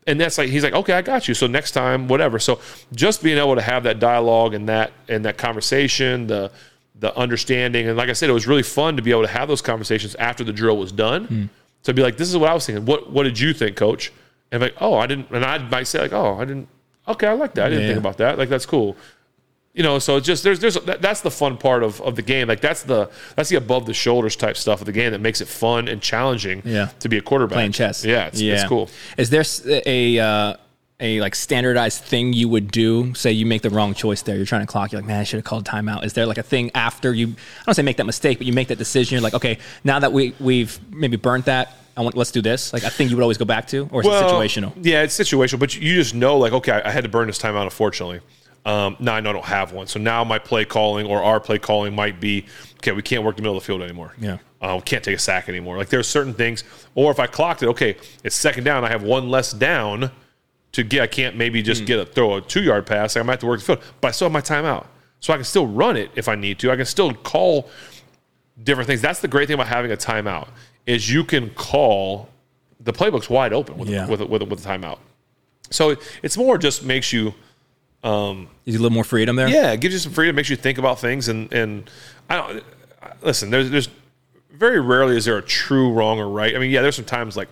and 0.08 0.20
that's 0.20 0.38
like 0.38 0.50
he's 0.50 0.64
like, 0.64 0.74
okay, 0.74 0.94
I 0.94 1.02
got 1.02 1.28
you. 1.28 1.34
So 1.34 1.48
next 1.48 1.72
time, 1.72 2.08
whatever. 2.08 2.40
So 2.40 2.60
just 2.94 3.24
being 3.24 3.38
able 3.38 3.56
to 3.56 3.62
have 3.62 3.84
that 3.84 4.00
dialogue 4.00 4.54
and 4.54 4.68
that 4.68 4.92
and 5.08 5.24
that 5.26 5.38
conversation, 5.38 6.28
the 6.28 6.52
the 7.02 7.16
understanding, 7.18 7.88
and 7.90 7.98
like 7.98 8.10
I 8.10 8.14
said, 8.14 8.30
it 8.30 8.34
was 8.34 8.48
really 8.48 8.64
fun 8.64 8.96
to 8.96 9.02
be 9.02 9.12
able 9.12 9.24
to 9.24 9.28
have 9.28 9.48
those 9.50 9.62
conversations 9.62 10.16
after 10.16 10.44
the 10.44 10.54
drill 10.54 10.78
was 10.78 10.92
done. 10.94 11.26
Hmm. 11.26 11.46
To 11.84 11.94
be 11.94 12.02
like, 12.04 12.16
this 12.16 12.30
is 12.30 12.38
what 12.38 12.50
I 12.50 12.54
was 12.54 12.66
thinking. 12.66 12.86
What 12.86 13.12
what 13.12 13.24
did 13.24 13.38
you 13.40 13.54
think, 13.54 13.76
coach? 13.76 14.12
And 14.52 14.62
like, 14.62 14.76
oh, 14.80 14.94
I 14.96 15.08
didn't. 15.08 15.30
And 15.32 15.44
I 15.44 15.58
might 15.58 15.88
say 15.88 16.00
like, 16.00 16.14
oh, 16.14 16.36
I 16.40 16.46
didn't. 16.46 16.68
Okay, 17.08 17.28
I 17.28 17.34
like 17.34 17.56
that. 17.56 17.66
I 17.66 17.70
didn't 17.70 17.84
Yeah. 17.84 17.90
think 17.90 18.00
about 18.00 18.18
that. 18.18 18.38
Like 18.38 18.50
that's 18.50 18.66
cool. 18.68 18.96
You 19.74 19.84
know, 19.84 19.98
so 20.00 20.18
it's 20.18 20.28
just 20.28 20.44
there's 20.44 20.60
there's 20.60 20.76
that, 20.76 21.02
that's 21.02 21.22
the 21.22 21.32
fun 21.32 21.58
part 21.58 21.82
of, 21.82 22.00
of 22.02 22.16
the 22.18 22.22
game. 22.22 22.48
Like 22.50 22.60
that's 22.62 22.84
the 22.84 23.10
that's 23.36 23.50
the 23.50 23.56
above 23.56 23.86
the 23.86 23.94
shoulders 23.94 24.36
type 24.36 24.58
stuff 24.58 24.82
of 24.82 24.86
the 24.86 24.92
game 24.92 25.12
that 25.14 25.22
makes 25.22 25.42
it 25.42 25.48
fun 25.48 25.88
and 25.88 26.02
challenging. 26.02 26.62
Yeah. 26.66 26.90
to 27.00 27.10
be 27.10 27.18
a 27.18 27.22
quarterback 27.22 27.56
Playing 27.56 27.72
chess. 27.72 28.06
Yeah, 28.06 28.28
it's, 28.28 28.40
it's 28.40 28.66
cool. 28.66 28.90
Is 29.18 29.30
there 29.32 29.44
a 29.88 30.20
uh, 30.20 30.56
a 31.02 31.20
like 31.20 31.36
standardized 31.36 32.04
thing 32.04 32.32
you 32.32 32.48
would 32.48 32.72
do? 32.72 33.14
Say 33.16 33.32
you 33.32 33.46
make 33.46 33.64
the 33.64 33.70
wrong 33.70 33.94
choice 33.94 34.22
there. 34.22 34.38
You're 34.38 34.46
trying 34.46 34.62
to 34.62 34.68
clock. 34.68 34.92
You're 34.92 35.02
like, 35.02 35.08
man, 35.08 35.20
I 35.20 35.24
should 35.24 35.40
have 35.40 35.46
called 35.46 35.66
timeout. 35.66 36.06
Is 36.06 36.14
there 36.14 36.26
like 36.26 36.38
a 36.38 36.44
thing 36.44 36.72
after 36.76 37.14
you? 37.14 37.28
I 37.28 37.64
don't 37.66 37.76
say 37.76 37.82
make 37.82 37.98
that 37.98 38.06
mistake, 38.06 38.38
but 38.38 38.48
you 38.48 38.54
make 38.54 38.70
that 38.70 38.78
decision. 38.78 39.16
You're 39.16 39.24
like, 39.24 39.34
okay, 39.34 39.58
now 39.84 40.00
that 40.00 40.14
we 40.14 40.34
we've 40.40 40.80
maybe 40.94 41.18
burnt 41.18 41.46
that, 41.46 41.76
I 41.98 42.02
want 42.02 42.16
let's 42.16 42.32
do 42.32 42.42
this. 42.42 42.72
Like 42.72 42.84
a 42.84 42.90
thing 42.90 43.10
you 43.10 43.16
would 43.16 43.24
always 43.24 43.38
go 43.38 43.46
back 43.46 43.68
to, 43.68 43.90
or 43.92 44.02
is 44.02 44.08
it 44.08 44.12
situational? 44.12 44.74
Yeah, 44.82 45.02
it's 45.02 45.18
situational, 45.18 45.60
but 45.60 45.76
you 45.76 45.96
just 45.96 46.16
know, 46.16 46.38
like, 46.38 46.54
okay, 46.54 46.72
I 46.72 46.92
had 46.92 47.04
to 47.04 47.10
burn 47.10 47.28
this 47.28 47.40
timeout. 47.40 47.64
unfortunately. 47.64 48.22
Um, 48.64 48.96
now 49.00 49.16
I 49.16 49.22
know 49.22 49.32
I 49.32 49.34
don't 49.34 49.46
have 49.46 49.74
one. 49.74 49.88
So 49.88 50.00
now 50.00 50.24
my 50.24 50.38
play 50.38 50.66
calling 50.66 51.08
or 51.08 51.24
our 51.24 51.40
play 51.40 51.58
calling 51.58 51.96
might 51.96 52.20
be, 52.20 52.46
okay, 52.76 52.92
we 52.92 53.02
can't 53.02 53.24
work 53.24 53.36
the 53.36 53.42
middle 53.42 53.58
of 53.58 53.64
the 53.64 53.66
field 53.66 53.82
anymore. 53.82 54.14
Yeah. 54.20 54.38
Uh, 54.62 54.76
we 54.76 54.84
can't 54.84 55.04
take 55.04 55.16
a 55.16 55.20
sack 55.20 55.50
anymore. 55.50 55.78
Like 55.78 55.90
there's 55.90 56.08
certain 56.08 56.36
things, 56.36 56.64
or 56.94 57.10
if 57.10 57.20
I 57.20 57.26
clocked 57.26 57.64
it, 57.64 57.68
okay, 57.70 57.98
it's 58.24 58.36
second 58.36 58.64
down, 58.64 58.86
I 58.86 58.90
have 58.90 59.02
one 59.02 59.30
less 59.32 59.52
down 59.52 60.12
to 60.74 60.84
get. 60.84 61.02
I 61.02 61.08
can't 61.08 61.36
maybe 61.36 61.62
just 61.62 61.84
mm. 61.84 61.88
get 61.88 62.00
a 62.00 62.06
throw 62.06 62.36
a 62.36 62.42
two 62.42 62.62
yard 62.62 62.86
pass. 62.86 63.18
I 63.18 63.22
might 63.24 63.34
have 63.34 63.40
to 63.42 63.46
work 63.48 63.60
the 63.60 63.66
field, 63.66 63.84
but 64.00 64.10
I 64.10 64.12
still 64.12 64.26
have 64.30 64.34
my 64.34 64.42
timeout, 64.42 64.86
so 65.20 65.34
I 65.34 65.38
can 65.38 65.46
still 65.46 65.68
run 65.68 65.98
it 65.98 66.12
if 66.16 66.28
I 66.28 66.36
need 66.36 66.60
to. 66.60 66.72
I 66.72 66.76
can 66.76 66.86
still 66.86 67.14
call 67.14 67.70
different 68.62 68.88
things. 68.88 69.02
That's 69.02 69.20
the 69.20 69.28
great 69.28 69.48
thing 69.48 69.56
about 69.56 69.68
having 69.68 69.92
a 69.92 69.98
timeout 69.98 70.48
is 70.86 71.12
you 71.12 71.24
can 71.24 71.50
call 71.52 72.30
the 72.80 72.94
playbook's 72.94 73.30
wide 73.30 73.54
open 73.54 73.78
with 73.78 73.90
Yeah. 73.90 74.08
with 74.08 74.22
a, 74.22 74.26
with 74.26 74.42
a, 74.42 74.46
with 74.46 74.66
a 74.66 74.68
timeout. 74.68 75.00
So 75.70 75.96
it's 76.22 76.38
more 76.38 76.58
just 76.58 76.84
makes 76.84 77.14
you 77.14 77.34
um, 78.04 78.50
Is 78.66 78.76
a 78.76 78.80
little 78.80 78.94
more 78.94 79.04
freedom 79.04 79.36
there? 79.36 79.48
yeah, 79.48 79.72
it 79.72 79.80
gives 79.80 79.94
you 79.94 80.00
some 80.00 80.12
freedom, 80.12 80.36
makes 80.36 80.50
you 80.50 80.56
think 80.56 80.78
about 80.78 81.00
things, 81.00 81.28
and 81.28 81.52
and 81.54 81.90
I 82.30 82.36
don't 82.36 82.64
listen. 83.22 83.50
There's 83.52 83.70
there's 83.70 83.90
very 84.52 84.80
rarely 84.80 85.18
is 85.18 85.26
there 85.26 85.38
a 85.38 85.42
true 85.42 85.92
wrong 85.92 86.20
or 86.20 86.30
right. 86.30 86.56
I 86.56 86.60
mean, 86.60 86.72
yeah, 86.72 86.82
there's 86.82 86.96
some 86.96 87.06
times 87.06 87.38
like, 87.38 87.50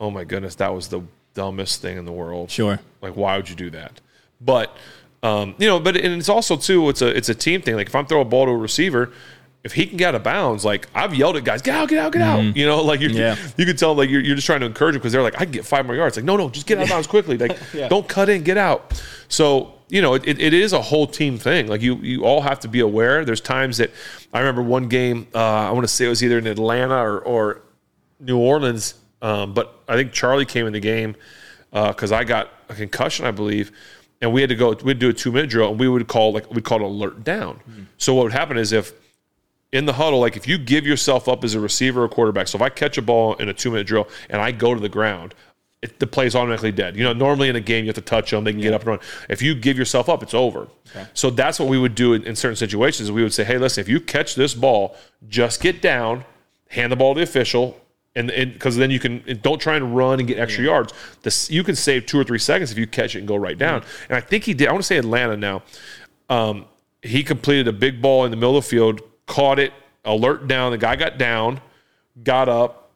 oh 0.00 0.10
my 0.10 0.24
goodness, 0.24 0.54
that 0.56 0.74
was 0.74 0.88
the 0.88 1.02
dumbest 1.38 1.80
thing 1.80 1.96
in 1.98 2.04
the 2.04 2.12
world. 2.12 2.50
Sure. 2.50 2.80
Like, 3.00 3.14
why 3.16 3.36
would 3.36 3.48
you 3.48 3.54
do 3.56 3.70
that? 3.70 4.00
But 4.40 4.76
um, 5.22 5.54
you 5.58 5.66
know, 5.68 5.78
but 5.80 5.96
and 5.96 6.14
it's 6.14 6.28
also 6.28 6.56
too, 6.56 6.88
it's 6.88 7.00
a 7.02 7.08
it's 7.16 7.28
a 7.28 7.34
team 7.34 7.62
thing. 7.62 7.76
Like 7.76 7.86
if 7.88 7.94
I'm 7.94 8.06
throwing 8.06 8.26
a 8.26 8.30
ball 8.30 8.46
to 8.46 8.50
a 8.52 8.56
receiver. 8.56 9.12
If 9.64 9.72
he 9.72 9.86
can 9.86 9.96
get 9.96 10.10
out 10.10 10.14
of 10.14 10.22
bounds, 10.22 10.64
like 10.64 10.86
I've 10.94 11.12
yelled 11.14 11.36
at 11.36 11.42
guys, 11.44 11.62
get 11.62 11.74
out, 11.74 11.88
get 11.88 11.98
out, 11.98 12.12
get 12.12 12.22
out. 12.22 12.56
You 12.56 12.64
know, 12.64 12.80
like 12.80 13.00
you, 13.00 13.08
Yeah. 13.08 13.34
you 13.56 13.66
can 13.66 13.76
tell, 13.76 13.92
like 13.92 14.08
you're, 14.08 14.20
you're 14.20 14.36
just 14.36 14.46
trying 14.46 14.60
to 14.60 14.66
encourage 14.66 14.92
them 14.94 15.00
because 15.00 15.12
they're 15.12 15.20
like, 15.20 15.34
I 15.34 15.44
can 15.44 15.50
get 15.50 15.66
five 15.66 15.84
more 15.84 15.96
yards. 15.96 16.16
Like, 16.16 16.24
no, 16.24 16.36
no, 16.36 16.48
just 16.48 16.64
get 16.66 16.78
out 16.78 16.84
of 16.84 16.90
bounds 16.90 17.08
quickly. 17.08 17.36
Like, 17.36 17.58
don't 17.90 18.08
cut 18.08 18.28
in, 18.28 18.44
get 18.44 18.56
out. 18.56 19.02
So 19.28 19.74
you 19.88 20.00
know, 20.00 20.14
it, 20.14 20.26
it 20.26 20.54
is 20.54 20.72
a 20.72 20.80
whole 20.80 21.08
team 21.08 21.38
thing. 21.38 21.66
Like 21.66 21.82
you, 21.82 21.96
you 21.96 22.24
all 22.24 22.40
have 22.40 22.60
to 22.60 22.68
be 22.68 22.80
aware. 22.80 23.24
There's 23.24 23.40
times 23.40 23.78
that 23.78 23.90
I 24.32 24.38
remember 24.38 24.62
one 24.62 24.88
game. 24.88 25.26
Uh, 25.34 25.38
I 25.38 25.70
want 25.72 25.84
to 25.84 25.92
say 25.92 26.06
it 26.06 26.08
was 26.08 26.22
either 26.22 26.38
in 26.38 26.46
Atlanta 26.46 26.94
or, 26.96 27.18
or 27.18 27.62
New 28.20 28.38
Orleans, 28.38 28.94
um, 29.22 29.54
but 29.54 29.80
I 29.88 29.96
think 29.96 30.12
Charlie 30.12 30.46
came 30.46 30.66
in 30.66 30.72
the 30.72 30.80
game 30.80 31.16
because 31.72 32.12
I 32.12 32.24
got 32.24 32.50
a 32.68 32.74
concussion, 32.74 33.26
I 33.26 33.30
believe, 33.30 33.72
and 34.20 34.32
we 34.32 34.40
had 34.40 34.50
to 34.50 34.56
go. 34.56 34.72
We'd 34.82 34.98
do 34.98 35.08
a 35.08 35.12
two 35.12 35.32
minute 35.32 35.50
drill, 35.50 35.70
and 35.70 35.80
we 35.80 35.88
would 35.88 36.06
call 36.08 36.32
like 36.32 36.50
we 36.52 36.60
call 36.62 36.78
it 36.80 36.84
alert 36.84 37.24
down. 37.24 37.60
So 37.98 38.14
what 38.14 38.24
would 38.24 38.32
happen 38.32 38.56
is 38.56 38.72
if 38.72 38.92
in 39.72 39.84
the 39.84 39.92
huddle, 39.92 40.20
like 40.20 40.36
if 40.36 40.48
you 40.48 40.58
give 40.58 40.86
yourself 40.86 41.28
up 41.28 41.44
as 41.44 41.54
a 41.54 41.60
receiver 41.60 42.02
or 42.04 42.08
quarterback, 42.08 42.48
so 42.48 42.56
if 42.56 42.62
I 42.62 42.68
catch 42.68 42.96
a 42.98 43.02
ball 43.02 43.34
in 43.34 43.48
a 43.48 43.54
two 43.54 43.70
minute 43.70 43.86
drill 43.86 44.08
and 44.30 44.40
I 44.40 44.50
go 44.52 44.74
to 44.74 44.80
the 44.80 44.88
ground, 44.88 45.34
it, 45.82 45.98
the 45.98 46.06
play's 46.06 46.34
automatically 46.34 46.72
dead. 46.72 46.96
You 46.96 47.04
know, 47.04 47.12
normally 47.12 47.48
in 47.48 47.56
a 47.56 47.60
game 47.60 47.84
you 47.84 47.88
have 47.88 47.96
to 47.96 48.00
touch 48.00 48.30
them, 48.30 48.44
they 48.44 48.52
can 48.52 48.60
get 48.60 48.72
up 48.72 48.80
and 48.80 48.88
run. 48.88 49.00
If 49.28 49.42
you 49.42 49.54
give 49.54 49.78
yourself 49.78 50.08
up, 50.08 50.22
it's 50.22 50.34
over. 50.34 50.68
So 51.14 51.30
that's 51.30 51.60
what 51.60 51.68
we 51.68 51.78
would 51.78 51.94
do 51.94 52.14
in, 52.14 52.24
in 52.24 52.34
certain 52.34 52.56
situations. 52.56 53.12
We 53.12 53.22
would 53.22 53.34
say, 53.34 53.44
hey, 53.44 53.58
listen, 53.58 53.80
if 53.82 53.88
you 53.88 54.00
catch 54.00 54.34
this 54.34 54.54
ball, 54.54 54.96
just 55.28 55.60
get 55.60 55.82
down, 55.82 56.24
hand 56.68 56.90
the 56.90 56.96
ball 56.96 57.14
to 57.14 57.18
the 57.18 57.24
official. 57.24 57.78
And 58.18 58.52
because 58.52 58.76
then 58.76 58.90
you 58.90 58.98
can 58.98 59.22
don't 59.42 59.60
try 59.60 59.76
and 59.76 59.96
run 59.96 60.18
and 60.18 60.26
get 60.26 60.38
extra 60.38 60.64
yards. 60.64 60.92
This 61.22 61.50
you 61.50 61.62
can 61.62 61.76
save 61.76 62.06
two 62.06 62.18
or 62.18 62.24
three 62.24 62.38
seconds 62.38 62.72
if 62.72 62.78
you 62.78 62.86
catch 62.86 63.14
it 63.14 63.20
and 63.20 63.28
go 63.28 63.36
right 63.36 63.56
down. 63.56 63.82
And 64.08 64.16
I 64.16 64.20
think 64.20 64.44
he 64.44 64.54
did. 64.54 64.68
I 64.68 64.72
want 64.72 64.82
to 64.82 64.86
say 64.86 64.98
Atlanta 64.98 65.36
now 65.36 65.62
um, 66.28 66.66
he 67.02 67.22
completed 67.22 67.68
a 67.68 67.72
big 67.72 68.02
ball 68.02 68.24
in 68.24 68.30
the 68.30 68.36
middle 68.36 68.56
of 68.56 68.64
the 68.64 68.68
field, 68.70 69.00
caught 69.26 69.58
it, 69.58 69.72
alert 70.04 70.48
down. 70.48 70.72
The 70.72 70.78
guy 70.78 70.96
got 70.96 71.18
down, 71.18 71.60
got 72.22 72.48
up, 72.48 72.90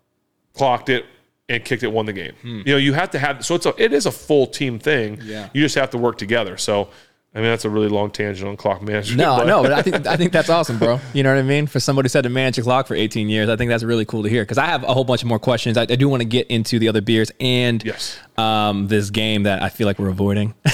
clocked 0.55 0.89
it, 0.89 1.07
and 1.49 1.65
kicked 1.65 1.83
it, 1.83 1.89
won 1.93 2.07
the 2.07 2.13
game. 2.13 2.33
You 2.43 2.65
know, 2.65 2.77
you 2.77 2.93
have 2.95 3.11
to 3.11 3.19
have 3.19 3.45
so 3.45 3.55
it's 3.55 3.67
a 3.67 3.75
it 3.83 3.93
is 3.93 4.07
a 4.07 4.13
full 4.13 4.47
team 4.47 4.79
thing. 4.79 5.19
Yeah. 5.23 5.49
You 5.53 5.63
just 5.63 5.75
have 5.75 5.91
to 5.91 5.99
work 5.99 6.19
together. 6.19 6.57
So 6.57 6.89
I 7.35 7.39
mean 7.39 7.47
that's 7.49 7.65
a 7.65 7.71
really 7.71 7.89
long 7.89 8.11
tangent 8.11 8.47
on 8.47 8.59
clock 8.59 8.83
management. 8.83 9.19
No, 9.19 9.39
but- 9.39 9.47
no, 9.47 9.63
but 9.63 9.73
I 9.73 9.81
think 9.87 10.07
I 10.07 10.17
think 10.19 10.33
that's 10.33 10.51
awesome, 10.51 10.79
bro. 10.79 11.01
You 11.15 11.23
know 11.23 11.33
what 11.35 11.39
I 11.39 11.43
mean? 11.43 11.67
For 11.67 11.81
somebody 11.81 12.05
who 12.05 12.11
said 12.11 12.23
to 12.25 12.29
manage 12.29 12.59
a 12.59 12.63
clock 12.63 12.87
for 12.87 12.95
18 12.95 13.31
years, 13.31 13.49
I 13.49 13.57
think 13.57 13.71
that's 13.71 13.83
really 13.85 14.05
cool 14.05 14.23
to 14.25 14.29
hear. 14.29 14.43
Because 14.43 14.59
I 14.59 14.67
have 14.67 14.83
a 14.85 14.93
whole 14.93 15.05
bunch 15.05 15.23
of 15.23 15.29
more 15.29 15.39
questions. 15.39 15.79
I, 15.79 15.83
I 15.83 15.87
do 15.97 16.09
want 16.11 16.21
to 16.21 16.27
get 16.29 16.49
into 16.49 16.79
the 16.79 16.89
other 16.89 17.01
beers 17.01 17.31
and 17.41 17.83
Yes. 17.83 18.19
um, 18.37 18.87
this 18.89 19.09
game 19.09 19.45
that 19.45 19.63
I 19.63 19.71
feel 19.71 19.87
like 19.87 19.99
we're 19.99 20.09
avoiding. 20.11 20.55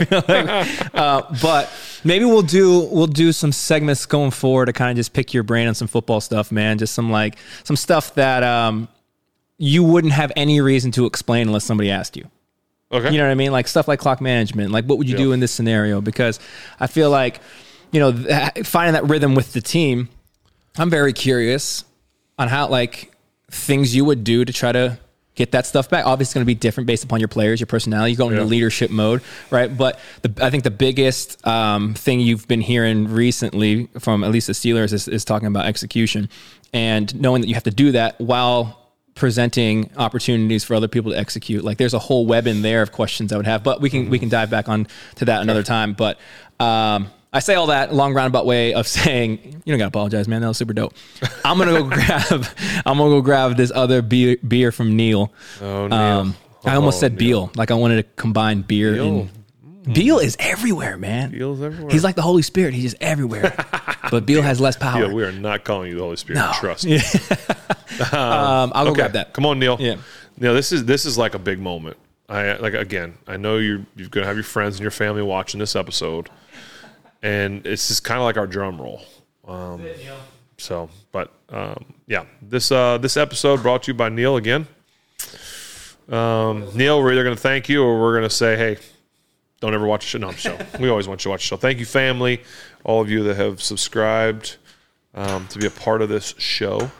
Like- 0.00 0.94
uh, 0.94 1.22
but 1.42 1.70
maybe 2.02 2.24
we'll 2.24 2.42
do 2.42 2.80
we'll 2.90 3.06
do 3.06 3.30
some 3.32 3.52
segments 3.52 4.04
going 4.06 4.30
forward 4.30 4.66
to 4.66 4.72
kind 4.72 4.90
of 4.90 4.96
just 4.96 5.12
pick 5.12 5.32
your 5.34 5.42
brain 5.42 5.68
on 5.68 5.74
some 5.74 5.86
football 5.86 6.20
stuff, 6.20 6.50
man. 6.50 6.78
Just 6.78 6.94
some 6.94 7.10
like 7.10 7.36
some 7.64 7.76
stuff 7.76 8.14
that 8.14 8.42
um, 8.42 8.88
you 9.58 9.84
wouldn't 9.84 10.12
have 10.14 10.32
any 10.34 10.60
reason 10.60 10.90
to 10.92 11.06
explain 11.06 11.46
unless 11.48 11.64
somebody 11.64 11.90
asked 11.90 12.16
you. 12.16 12.28
Okay. 12.92 13.12
You 13.12 13.18
know 13.18 13.24
what 13.24 13.30
I 13.30 13.34
mean? 13.34 13.52
Like 13.52 13.68
stuff 13.68 13.86
like 13.88 14.00
clock 14.00 14.20
management. 14.20 14.72
Like 14.72 14.84
what 14.84 14.98
would 14.98 15.08
you 15.08 15.16
do 15.16 15.32
in 15.32 15.40
this 15.40 15.52
scenario? 15.52 16.00
Because 16.00 16.40
I 16.80 16.86
feel 16.86 17.10
like, 17.10 17.40
you 17.92 18.00
know, 18.00 18.12
finding 18.64 18.94
that 18.94 19.08
rhythm 19.08 19.34
with 19.34 19.52
the 19.52 19.60
team, 19.60 20.08
I'm 20.76 20.90
very 20.90 21.12
curious 21.12 21.84
on 22.38 22.48
how 22.48 22.68
like 22.68 23.12
things 23.50 23.94
you 23.94 24.04
would 24.04 24.24
do 24.24 24.44
to 24.44 24.52
try 24.52 24.72
to 24.72 24.98
get 25.36 25.52
that 25.52 25.66
stuff 25.66 25.88
back. 25.88 26.04
Obviously, 26.04 26.30
it's 26.30 26.34
going 26.34 26.42
to 26.44 26.46
be 26.46 26.54
different 26.54 26.86
based 26.88 27.04
upon 27.04 27.20
your 27.20 27.28
players, 27.28 27.60
your 27.60 27.66
personality. 27.68 28.10
You 28.10 28.16
go 28.18 28.28
into 28.28 28.40
Yeah. 28.42 28.46
leadership 28.46 28.90
mode, 28.90 29.22
right? 29.50 29.74
But 29.74 29.98
the, 30.22 30.34
I 30.44 30.50
think 30.50 30.64
the 30.64 30.70
biggest 30.70 31.46
um, 31.46 31.94
thing 31.94 32.20
you've 32.20 32.46
been 32.48 32.60
hearing 32.60 33.08
recently 33.08 33.88
from 34.00 34.24
at 34.24 34.30
least 34.32 34.48
the 34.48 34.52
Steelers 34.52 34.92
is, 34.92 35.06
is 35.08 35.24
talking 35.24 35.46
about 35.46 35.66
execution 35.66 36.28
and 36.72 37.14
knowing 37.20 37.40
that 37.42 37.48
you 37.48 37.54
have 37.54 37.62
to 37.64 37.70
do 37.70 37.92
that 37.92 38.20
while 38.20 38.79
presenting 39.20 39.90
opportunities 39.96 40.64
for 40.64 40.74
other 40.74 40.88
people 40.88 41.12
to 41.12 41.16
execute. 41.18 41.62
Like 41.62 41.76
there's 41.78 41.94
a 41.94 41.98
whole 42.00 42.26
web 42.26 42.46
in 42.48 42.62
there 42.62 42.82
of 42.82 42.90
questions 42.90 43.32
I 43.32 43.36
would 43.36 43.46
have, 43.46 43.62
but 43.62 43.80
we 43.80 43.88
can 43.90 44.10
we 44.10 44.18
can 44.18 44.28
dive 44.28 44.50
back 44.50 44.68
on 44.68 44.88
to 45.16 45.26
that 45.26 45.42
another 45.42 45.62
time. 45.62 45.92
But 45.92 46.18
um, 46.58 47.08
I 47.32 47.38
say 47.38 47.54
all 47.54 47.68
that 47.68 47.94
long 47.94 48.14
roundabout 48.14 48.46
way 48.46 48.74
of 48.74 48.88
saying 48.98 49.38
you 49.64 49.72
don't 49.72 49.78
gotta 49.78 49.88
apologize, 49.88 50.26
man. 50.26 50.40
That 50.40 50.48
was 50.48 50.56
super 50.56 50.72
dope. 50.72 50.94
I'm 51.44 51.58
gonna 51.58 51.72
go 51.72 51.84
grab 51.88 52.46
I'm 52.84 52.98
gonna 52.98 53.10
go 53.10 53.20
grab 53.20 53.56
this 53.56 53.70
other 53.72 54.02
beer, 54.02 54.36
beer 54.46 54.72
from 54.72 54.96
Neil. 54.96 55.32
Oh, 55.60 55.86
Neil. 55.86 55.98
Um, 55.98 56.36
I 56.64 56.74
almost 56.74 56.96
Oh, 56.96 57.00
said 57.00 57.12
Neil. 57.12 57.46
Beal. 57.46 57.52
Like 57.56 57.70
I 57.70 57.74
wanted 57.74 57.96
to 57.96 58.02
combine 58.16 58.62
beer 58.62 58.94
Beal. 58.94 59.28
and 59.84 59.94
Beal 59.94 60.18
is 60.18 60.36
everywhere, 60.40 60.96
man. 60.98 61.30
Beal's 61.30 61.62
everywhere. 61.62 61.90
He's 61.92 62.04
like 62.04 62.14
the 62.16 62.22
Holy 62.22 62.42
Spirit. 62.42 62.74
He's 62.74 62.82
just 62.92 62.96
everywhere. 63.02 63.54
but 64.12 64.26
Beal 64.26 64.42
has 64.42 64.60
less 64.60 64.76
power. 64.76 65.06
Yeah, 65.06 65.12
we 65.12 65.24
are 65.24 65.32
not 65.32 65.64
calling 65.64 65.88
you 65.90 65.96
the 65.96 66.02
Holy 66.02 66.16
Spirit. 66.16 66.38
No. 66.40 66.52
Trust. 66.54 66.86
um, 68.12 68.72
I'll 68.74 68.84
go 68.84 68.90
Okay, 68.90 69.00
grab 69.00 69.12
that. 69.12 69.32
Come 69.32 69.46
on, 69.46 69.58
Neil. 69.58 69.76
Yeah. 69.80 69.96
Neil, 70.38 70.54
this 70.54 70.72
is 70.72 70.84
this 70.84 71.04
is 71.06 71.18
like 71.18 71.34
a 71.34 71.38
big 71.38 71.58
moment. 71.58 71.96
I 72.28 72.54
like 72.54 72.74
again. 72.74 73.14
I 73.26 73.36
know 73.36 73.58
you're 73.58 73.84
you're 73.96 74.08
gonna 74.08 74.26
have 74.26 74.36
your 74.36 74.44
friends 74.44 74.76
and 74.76 74.82
your 74.82 74.90
family 74.92 75.22
watching 75.22 75.58
this 75.60 75.74
episode. 75.76 76.28
and 77.22 77.66
it's 77.66 77.88
just 77.88 78.04
kind 78.04 78.18
of 78.18 78.24
like 78.24 78.36
our 78.36 78.46
drum 78.46 78.80
roll. 78.80 79.02
Um, 79.46 79.84
so, 80.56 80.88
but 81.12 81.32
um, 81.48 81.94
yeah, 82.06 82.24
this 82.40 82.70
uh, 82.70 82.98
this 82.98 83.16
episode 83.16 83.62
brought 83.62 83.82
to 83.84 83.90
you 83.90 83.94
by 83.94 84.08
Neil 84.08 84.36
again. 84.36 84.66
Um, 86.08 86.66
Neil, 86.74 87.00
we're 87.02 87.12
either 87.12 87.22
going 87.22 87.36
to 87.36 87.40
thank 87.40 87.68
you 87.68 87.82
or 87.84 88.00
we're 88.00 88.12
going 88.16 88.28
to 88.28 88.34
say, 88.34 88.56
hey, 88.56 88.78
don't 89.60 89.74
ever 89.74 89.86
watch 89.86 90.04
the 90.04 90.08
show. 90.08 90.18
No, 90.18 90.28
I'm 90.28 90.34
just 90.34 90.78
we 90.80 90.88
always 90.88 91.06
want 91.06 91.20
you 91.20 91.24
to 91.24 91.28
watch 91.30 91.42
the 91.42 91.46
show. 91.46 91.56
Thank 91.56 91.78
you, 91.78 91.86
family, 91.86 92.42
all 92.84 93.00
of 93.00 93.10
you 93.10 93.22
that 93.24 93.36
have 93.36 93.62
subscribed 93.62 94.56
um, 95.14 95.46
to 95.48 95.58
be 95.58 95.66
a 95.66 95.70
part 95.70 96.02
of 96.02 96.08
this 96.08 96.34
show. 96.38 96.90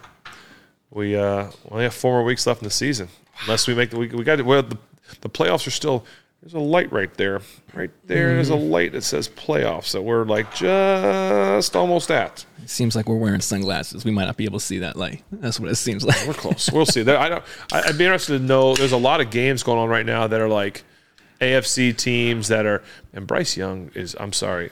We 0.90 1.16
uh, 1.16 1.50
only 1.70 1.84
have 1.84 1.94
four 1.94 2.14
more 2.14 2.24
weeks 2.24 2.46
left 2.46 2.62
in 2.62 2.64
the 2.64 2.70
season, 2.72 3.08
unless 3.42 3.68
we 3.68 3.74
make 3.74 3.90
the 3.90 3.98
we, 3.98 4.08
we 4.08 4.24
got 4.24 4.42
well 4.44 4.62
the, 4.62 4.76
the 5.20 5.28
playoffs 5.30 5.66
are 5.66 5.70
still. 5.70 6.04
There's 6.42 6.54
a 6.54 6.58
light 6.58 6.90
right 6.90 7.12
there, 7.14 7.42
right 7.74 7.90
there. 8.06 8.32
There's 8.32 8.48
a 8.48 8.56
light 8.56 8.92
that 8.92 9.02
says 9.02 9.28
playoffs 9.28 9.92
that 9.92 10.00
we're 10.00 10.24
like 10.24 10.54
just 10.54 11.76
almost 11.76 12.10
at. 12.10 12.46
It 12.62 12.70
seems 12.70 12.96
like 12.96 13.10
we're 13.10 13.18
wearing 13.18 13.42
sunglasses. 13.42 14.06
We 14.06 14.10
might 14.10 14.24
not 14.24 14.38
be 14.38 14.44
able 14.44 14.58
to 14.58 14.64
see 14.64 14.78
that 14.78 14.96
light. 14.96 15.22
That's 15.30 15.60
what 15.60 15.70
it 15.70 15.74
seems 15.74 16.02
like. 16.02 16.16
We're 16.26 16.32
close. 16.32 16.70
We'll 16.72 16.86
see. 16.86 17.02
I 17.02 17.28
don't. 17.28 17.44
I- 17.72 17.82
I'd 17.82 17.98
be 17.98 18.04
interested 18.06 18.38
to 18.38 18.44
know. 18.44 18.74
There's 18.74 18.92
a 18.92 18.96
lot 18.96 19.20
of 19.20 19.30
games 19.30 19.62
going 19.62 19.78
on 19.78 19.90
right 19.90 20.06
now 20.06 20.26
that 20.28 20.40
are 20.40 20.48
like 20.48 20.82
AFC 21.42 21.94
teams 21.94 22.48
that 22.48 22.64
are. 22.64 22.82
And 23.12 23.26
Bryce 23.26 23.58
Young 23.58 23.90
is. 23.94 24.16
I'm 24.18 24.32
sorry. 24.32 24.70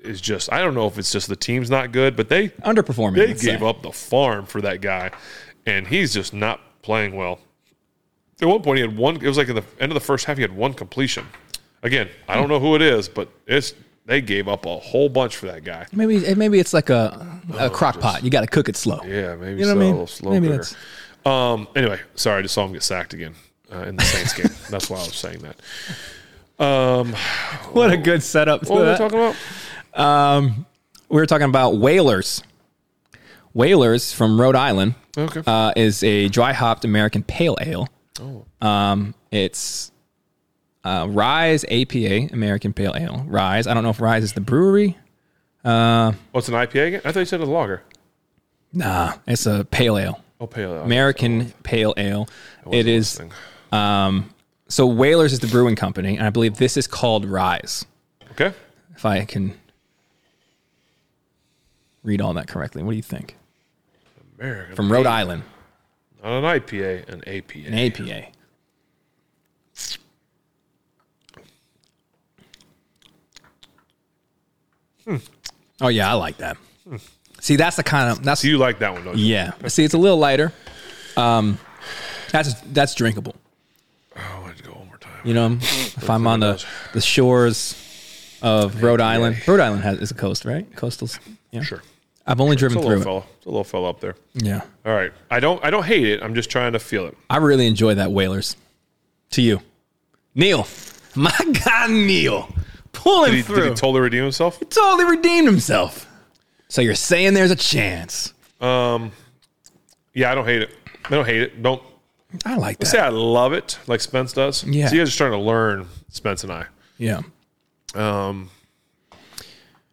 Is 0.00 0.20
just. 0.20 0.52
I 0.52 0.60
don't 0.60 0.74
know 0.74 0.86
if 0.86 0.96
it's 0.98 1.10
just 1.10 1.28
the 1.28 1.34
team's 1.36 1.68
not 1.70 1.90
good, 1.92 2.14
but 2.16 2.28
they 2.28 2.48
Underperforming. 2.50 3.16
they 3.16 3.26
gave 3.28 3.40
say. 3.40 3.56
up 3.56 3.82
the 3.82 3.90
farm 3.92 4.46
for 4.46 4.60
that 4.60 4.80
guy, 4.80 5.10
and 5.66 5.86
he's 5.88 6.14
just 6.14 6.32
not 6.32 6.60
playing 6.82 7.16
well. 7.16 7.40
At 8.40 8.46
one 8.46 8.62
point, 8.62 8.76
he 8.78 8.82
had 8.82 8.96
one. 8.96 9.16
It 9.16 9.22
was 9.26 9.36
like 9.36 9.48
in 9.48 9.56
the 9.56 9.64
end 9.80 9.90
of 9.90 9.94
the 9.94 10.00
first 10.00 10.26
half, 10.26 10.36
he 10.36 10.42
had 10.42 10.54
one 10.56 10.72
completion. 10.72 11.26
Again, 11.82 12.08
I 12.28 12.36
don't 12.36 12.48
know 12.48 12.60
who 12.60 12.76
it 12.76 12.82
is, 12.82 13.08
but 13.08 13.28
it's 13.48 13.74
they 14.06 14.20
gave 14.20 14.46
up 14.46 14.66
a 14.66 14.78
whole 14.78 15.08
bunch 15.08 15.34
for 15.36 15.46
that 15.46 15.64
guy. 15.64 15.86
Maybe 15.92 16.32
maybe 16.36 16.60
it's 16.60 16.72
like 16.72 16.90
a 16.90 17.40
a 17.58 17.68
crock 17.68 17.98
pot. 17.98 18.22
You 18.22 18.30
got 18.30 18.42
to 18.42 18.46
cook 18.46 18.68
it 18.68 18.76
slow. 18.76 19.00
Yeah, 19.04 19.34
maybe 19.34 19.60
You 19.60 19.66
know 19.66 19.72
so. 19.72 19.74
what 19.74 19.74
I 19.74 19.74
A 19.74 19.74
mean? 19.80 19.90
little 19.90 20.06
slow 20.06 20.30
Maybe 20.30 20.46
cooker. 20.46 20.58
that's- 20.62 20.76
Um. 21.26 21.66
Anyway, 21.74 22.00
sorry, 22.14 22.38
I 22.38 22.42
just 22.42 22.54
saw 22.54 22.64
him 22.64 22.72
get 22.72 22.84
sacked 22.84 23.14
again 23.14 23.34
uh, 23.74 23.78
in 23.82 23.96
the 23.96 24.04
Saints 24.04 24.32
game. 24.32 24.46
That's 24.70 24.88
why 24.88 24.98
I 24.98 25.00
was 25.06 25.16
saying 25.16 25.40
that. 25.40 26.64
Um, 26.64 27.14
What 27.72 27.92
a 27.92 27.96
good 27.96 28.22
setup. 28.22 28.62
What 28.68 28.80
were 28.80 28.92
we 28.92 28.96
talking 28.96 29.18
about? 29.18 29.36
We 29.98 31.16
were 31.16 31.26
talking 31.26 31.48
about 31.48 31.76
Whalers. 31.78 32.42
Whalers 33.54 34.12
from 34.12 34.40
Rhode 34.40 34.54
Island 34.56 34.94
Okay. 35.16 35.42
uh, 35.46 35.72
is 35.74 36.02
a 36.04 36.28
dry 36.28 36.52
hopped 36.52 36.84
American 36.84 37.22
pale 37.22 37.56
ale. 37.60 37.88
Um, 38.60 39.14
it's 39.30 39.90
uh, 40.84 41.06
Rise 41.08 41.64
APA 41.64 42.32
American 42.32 42.72
Pale 42.72 42.94
Ale. 42.96 43.24
Rise. 43.26 43.66
I 43.66 43.74
don't 43.74 43.82
know 43.84 43.90
if 43.90 44.00
Rise 44.00 44.22
is 44.24 44.32
the 44.32 44.40
brewery. 44.40 44.96
What's 45.62 46.48
an 46.48 46.54
IPA 46.54 46.86
again? 46.88 47.00
I 47.04 47.12
thought 47.12 47.20
you 47.20 47.26
said 47.26 47.40
a 47.40 47.46
lager. 47.46 47.82
Nah, 48.72 49.14
it's 49.26 49.46
a 49.46 49.64
pale 49.64 49.98
ale. 49.98 50.22
Oh, 50.40 50.46
pale 50.46 50.74
ale. 50.74 50.82
American 50.82 51.52
Pale 51.62 51.94
Ale. 51.96 52.28
It 52.70 52.86
is 52.86 53.20
um, 53.72 54.32
so 54.68 54.86
Whalers 54.86 55.32
is 55.32 55.40
the 55.40 55.46
brewing 55.48 55.74
company, 55.76 56.16
and 56.16 56.26
I 56.26 56.30
believe 56.30 56.56
this 56.58 56.76
is 56.76 56.86
called 56.86 57.24
Rise. 57.24 57.84
Okay. 58.32 58.52
If 58.94 59.04
I 59.04 59.24
can 59.24 59.58
read 62.08 62.20
all 62.22 62.32
that 62.34 62.48
correctly, 62.48 62.82
what 62.82 62.92
do 62.92 62.96
you 62.96 63.02
think? 63.02 63.36
American. 64.40 64.74
From 64.74 64.90
Rhode 64.90 65.06
Island, 65.06 65.42
Not 66.24 66.38
an 66.42 66.60
IPA, 66.60 67.08
an 67.08 67.22
APA. 67.26 67.58
an 67.66 67.74
APA. 67.74 68.28
Oh 75.80 75.88
yeah, 75.88 76.10
I 76.10 76.14
like 76.14 76.38
that. 76.38 76.56
See, 77.40 77.56
that's 77.56 77.76
the 77.76 77.82
kind 77.82 78.10
of 78.10 78.22
that's 78.24 78.40
So 78.42 78.48
you 78.48 78.58
like 78.58 78.80
that 78.80 78.92
one, 78.92 79.04
don't 79.04 79.16
you? 79.18 79.26
yeah. 79.26 79.52
See, 79.68 79.84
it's 79.84 79.94
a 79.94 79.98
little 79.98 80.18
lighter. 80.18 80.52
Um, 81.16 81.58
that's 82.32 82.54
that's 82.72 82.94
drinkable. 82.94 83.34
Oh, 84.16 84.20
I 84.20 84.40
wanted 84.40 84.56
to 84.58 84.62
go 84.64 84.72
one 84.72 84.86
more 84.88 84.98
time. 84.98 85.12
You 85.24 85.34
know, 85.34 85.52
if 85.60 86.10
I'm 86.10 86.26
on 86.26 86.40
the 86.40 86.62
the 86.92 87.00
shores 87.00 87.76
of 88.42 88.82
Rhode 88.82 89.00
Island, 89.00 89.46
Rhode 89.46 89.60
Island 89.60 89.82
has 89.84 89.98
is 89.98 90.10
a 90.10 90.14
coast, 90.14 90.44
right? 90.44 90.66
Coastal. 90.76 91.08
Yeah. 91.52 91.62
Sure. 91.62 91.82
I've 92.28 92.40
only 92.40 92.52
It's 92.52 92.60
driven 92.60 92.78
a 92.78 92.80
through 92.82 92.96
little 92.98 93.02
it. 93.02 93.04
fella. 93.04 93.24
It's 93.38 93.46
a 93.46 93.48
little 93.48 93.64
fella 93.64 93.90
up 93.90 94.00
there. 94.00 94.14
Yeah. 94.34 94.60
All 94.86 94.94
right. 94.94 95.12
I 95.30 95.40
don't. 95.40 95.64
I 95.64 95.70
don't 95.70 95.84
hate 95.84 96.06
it. 96.06 96.22
I'm 96.22 96.34
just 96.34 96.50
trying 96.50 96.74
to 96.74 96.78
feel 96.78 97.06
it. 97.06 97.16
I 97.30 97.38
really 97.38 97.66
enjoy 97.66 97.94
that 97.94 98.12
Whalers. 98.12 98.56
To 99.32 99.42
you, 99.42 99.60
Neil, 100.34 100.66
my 101.14 101.30
God, 101.64 101.90
Neil, 101.90 102.48
pulling 102.92 103.30
Did 103.32 103.36
he, 103.36 103.42
through. 103.42 103.56
did 103.56 103.64
he 103.70 103.74
totally 103.74 104.00
redeem 104.00 104.22
himself? 104.22 104.58
totally 104.70 105.04
redeemed 105.10 105.46
himself. 105.48 106.06
So 106.68 106.80
you're 106.82 106.94
saying 106.94 107.34
there's 107.34 107.50
a 107.50 107.56
chance? 107.56 108.32
Um. 108.60 109.10
Yeah, 110.14 110.30
I 110.32 110.34
don't 110.34 110.44
hate 110.46 110.62
it. 110.62 110.70
I 111.06 111.10
don't 111.10 111.24
hate 111.26 111.42
it. 111.42 111.62
Don't 111.62 111.82
I 112.44 112.56
like 112.56 112.78
that. 112.78 112.86
say 112.86 112.98
I 112.98 113.08
love 113.08 113.52
it 113.54 113.78
like 113.86 114.00
Spence 114.00 114.32
does. 114.34 114.64
Yeah. 114.64 114.88
So 114.88 114.94
you 114.94 115.00
guys 115.00 115.08
are 115.08 115.12
starting 115.12 115.38
to 115.38 115.44
learn 115.44 115.86
Spence 116.10 116.42
and 116.44 116.52
I. 116.52 116.66
yeah. 116.98 117.20
Um, 117.94 118.50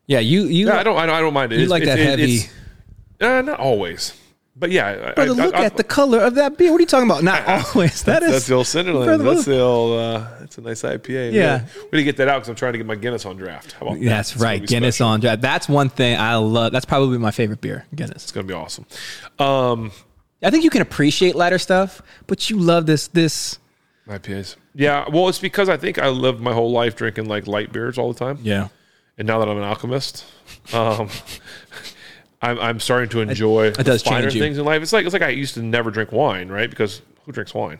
Yeah. 0.07 0.19
You 0.19 0.43
you. 0.43 0.67
yeah, 0.67 0.77
I 0.79 0.83
don't. 0.83 0.97
I 0.97 1.05
don't, 1.05 1.15
I 1.15 1.19
don't 1.19 1.33
mind 1.33 1.51
it. 1.53 1.55
You 1.57 1.63
It's- 1.65 1.69
like 1.71 1.83
that 1.85 1.97
heavy. 1.97 2.41
uh, 3.21 3.41
not 3.41 3.59
always, 3.59 4.13
but 4.55 4.69
yeah. 4.71 4.87
I- 4.87 5.13
Brother, 5.13 5.41
I, 5.41 5.45
look 5.45 5.55
I, 5.55 5.65
at 5.65 5.77
the 5.77 5.83
color 5.83 6.19
of 6.21 6.35
that 6.35 6.57
beer. 6.57 6.71
What 6.71 6.77
are 6.77 6.81
you 6.81 6.85
talking 6.87 7.09
about? 7.09 7.23
Not 7.23 7.47
always. 7.75 8.03
That 8.03 8.21
is. 8.23 8.31
That's 8.31 8.47
the 8.47 8.53
old 8.55 8.67
Cinderland. 8.67 9.05
Brother, 9.05 9.23
That's 9.23 9.45
the 9.45 9.59
old. 9.59 9.99
Uh, 9.99 10.27
that's 10.39 10.57
a 10.57 10.61
nice 10.61 10.81
IPA. 10.83 11.33
Yeah. 11.33 11.65
We 11.85 11.89
gotta 11.91 12.03
get 12.03 12.17
that 12.17 12.27
out 12.27 12.35
because 12.35 12.49
I'm 12.49 12.55
trying 12.55 12.73
to 12.73 12.77
get 12.77 12.85
my 12.87 12.95
Guinness 12.95 13.25
on 13.25 13.37
draft. 13.37 13.75
That? 13.79 13.99
That's 14.01 14.33
It's 14.33 14.41
right. 14.41 14.65
Guinness 14.65 14.95
special. 14.97 15.09
on 15.11 15.19
draft. 15.21 15.41
That's 15.41 15.67
one 15.67 15.89
thing 15.89 16.17
I 16.17 16.35
love. 16.35 16.71
That's 16.71 16.85
probably 16.85 17.17
my 17.17 17.31
favorite 17.31 17.61
beer. 17.61 17.85
Guinness. 17.95 18.23
It's 18.23 18.31
gonna 18.31 18.47
be 18.47 18.53
awesome. 18.53 18.85
Um, 19.39 19.91
I 20.43 20.51
think 20.51 20.63
you 20.63 20.69
can 20.69 20.81
appreciate 20.83 21.35
lighter 21.35 21.57
stuff, 21.57 22.01
but 22.27 22.49
you 22.49 22.59
love 22.59 22.85
this. 22.85 23.07
This. 23.07 23.57
IPAs. 24.07 24.55
Yeah. 24.75 25.05
Well, 25.09 25.27
it's 25.29 25.39
because 25.39 25.67
I 25.67 25.77
think 25.77 25.97
I 25.97 26.09
lived 26.09 26.39
my 26.39 26.53
whole 26.53 26.69
life 26.71 26.95
drinking 26.95 27.25
like 27.25 27.47
light 27.47 27.73
beers 27.73 27.97
all 27.97 28.13
the 28.13 28.19
time. 28.19 28.37
Yeah. 28.43 28.67
And 29.17 29.27
now 29.27 29.39
that 29.39 29.47
I'm 29.49 29.57
an 29.57 29.63
alchemist, 29.63 30.25
um, 30.73 31.09
I'm, 32.41 32.59
I'm 32.59 32.79
starting 32.79 33.09
to 33.09 33.21
enjoy 33.21 33.67
it 33.67 33.77
does 33.85 34.03
finer 34.03 34.29
things 34.29 34.57
in 34.57 34.65
life. 34.65 34.81
It's 34.81 34.93
like 34.93 35.05
it's 35.05 35.13
like 35.13 35.21
I 35.21 35.29
used 35.29 35.53
to 35.55 35.61
never 35.63 35.89
drink 35.91 36.11
wine, 36.11 36.49
right? 36.49 36.69
Because 36.69 37.01
who 37.25 37.31
drinks 37.31 37.53
wine? 37.53 37.79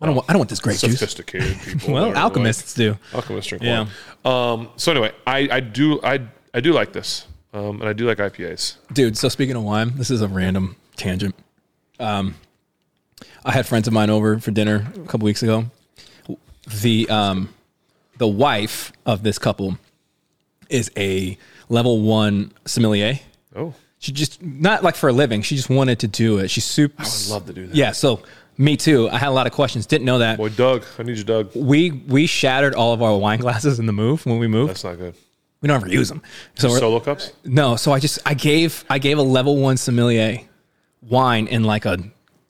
I 0.00 0.06
don't. 0.06 0.14
Want, 0.14 0.30
I 0.30 0.32
don't 0.32 0.38
want 0.40 0.50
this 0.50 0.60
grape 0.60 0.78
juice. 0.78 0.92
Sophisticated 0.98 1.58
people. 1.64 1.92
Well, 1.92 2.14
alchemists 2.16 2.74
do. 2.74 2.90
like- 2.90 3.14
alchemists 3.14 3.48
drink 3.48 3.64
Yeah. 3.64 3.86
wine. 4.24 4.60
Um, 4.60 4.68
so 4.76 4.92
anyway, 4.92 5.12
I, 5.26 5.48
I 5.50 5.60
do 5.60 6.00
I 6.02 6.20
I 6.54 6.60
do 6.60 6.72
like 6.72 6.92
this, 6.92 7.26
um, 7.52 7.80
and 7.80 7.88
I 7.88 7.92
do 7.92 8.06
like 8.06 8.18
IPAs. 8.18 8.76
Dude, 8.92 9.18
so 9.18 9.28
speaking 9.28 9.56
of 9.56 9.64
wine, 9.64 9.92
this 9.96 10.10
is 10.10 10.22
a 10.22 10.28
random 10.28 10.76
tangent. 10.96 11.34
Um, 11.98 12.36
I 13.44 13.50
had 13.52 13.66
friends 13.66 13.88
of 13.88 13.92
mine 13.92 14.08
over 14.10 14.38
for 14.38 14.52
dinner 14.52 14.86
a 14.94 15.00
couple 15.08 15.24
weeks 15.24 15.42
ago. 15.42 15.64
The 16.82 17.08
um, 17.10 17.52
the 18.18 18.28
wife 18.28 18.92
of 19.04 19.24
this 19.24 19.38
couple 19.38 19.78
is 20.68 20.90
a 20.96 21.36
level 21.68 22.00
one 22.02 22.52
sommelier. 22.64 23.18
Oh, 23.56 23.74
She 23.98 24.12
just 24.12 24.42
not 24.42 24.82
like 24.84 24.94
for 24.96 25.08
a 25.08 25.12
living. 25.12 25.42
She 25.42 25.56
just 25.56 25.70
wanted 25.70 25.98
to 26.00 26.08
do 26.08 26.38
it. 26.38 26.50
She's 26.50 26.64
super. 26.64 27.02
I 27.02 27.04
would 27.04 27.30
love 27.30 27.46
to 27.46 27.52
do 27.52 27.66
that. 27.66 27.74
Yeah. 27.76 27.92
So 27.92 28.20
me 28.56 28.76
too. 28.76 29.08
I 29.10 29.18
had 29.18 29.28
a 29.28 29.32
lot 29.32 29.46
of 29.46 29.52
questions. 29.52 29.86
Didn't 29.86 30.04
know 30.04 30.18
that. 30.18 30.36
boy, 30.38 30.48
Doug, 30.50 30.84
I 30.98 31.02
need 31.04 31.16
you, 31.18 31.24
Doug. 31.24 31.50
We 31.54 31.90
we 31.92 32.26
shattered 32.26 32.74
all 32.74 32.92
of 32.92 33.02
our 33.02 33.16
wine 33.16 33.40
glasses 33.40 33.78
in 33.78 33.86
the 33.86 33.92
move 33.92 34.24
when 34.26 34.38
we 34.38 34.46
moved. 34.48 34.70
That's 34.70 34.84
not 34.84 34.98
good. 34.98 35.14
we 35.60 35.66
don't 35.68 35.76
ever 35.82 35.88
use 35.88 36.08
them. 36.08 36.22
So 36.56 36.68
we're, 36.70 36.78
Solo 36.78 37.00
cups. 37.00 37.32
no, 37.44 37.76
so 37.76 37.92
I 37.92 37.98
just 38.00 38.18
I 38.26 38.34
gave 38.34 38.84
I 38.90 38.98
gave 38.98 39.18
a 39.18 39.22
level 39.22 39.56
one 39.56 39.76
sommelier 39.76 40.40
wine 41.02 41.46
in 41.46 41.64
like 41.64 41.84
a 41.84 41.98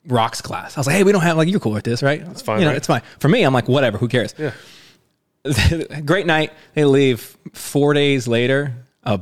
rocks 0.07 0.41
class. 0.41 0.77
I 0.77 0.79
was 0.79 0.87
like, 0.87 0.95
hey, 0.95 1.03
we 1.03 1.11
don't 1.11 1.21
have 1.21 1.37
like 1.37 1.47
you're 1.49 1.59
cool 1.59 1.71
with 1.73 1.83
this, 1.85 2.01
right? 2.01 2.21
It's 2.21 2.41
fine, 2.41 2.59
You 2.59 2.65
know, 2.65 2.71
right? 2.71 2.77
it's 2.77 2.87
fine 2.87 3.01
for 3.19 3.29
me. 3.29 3.43
I'm 3.43 3.53
like, 3.53 3.67
whatever. 3.67 3.97
Who 3.97 4.07
cares? 4.07 4.33
Yeah. 4.37 4.51
Great 6.05 6.25
night. 6.25 6.53
They 6.73 6.85
leave. 6.85 7.37
Four 7.53 7.93
days 7.93 8.27
later, 8.27 8.73
a 9.03 9.19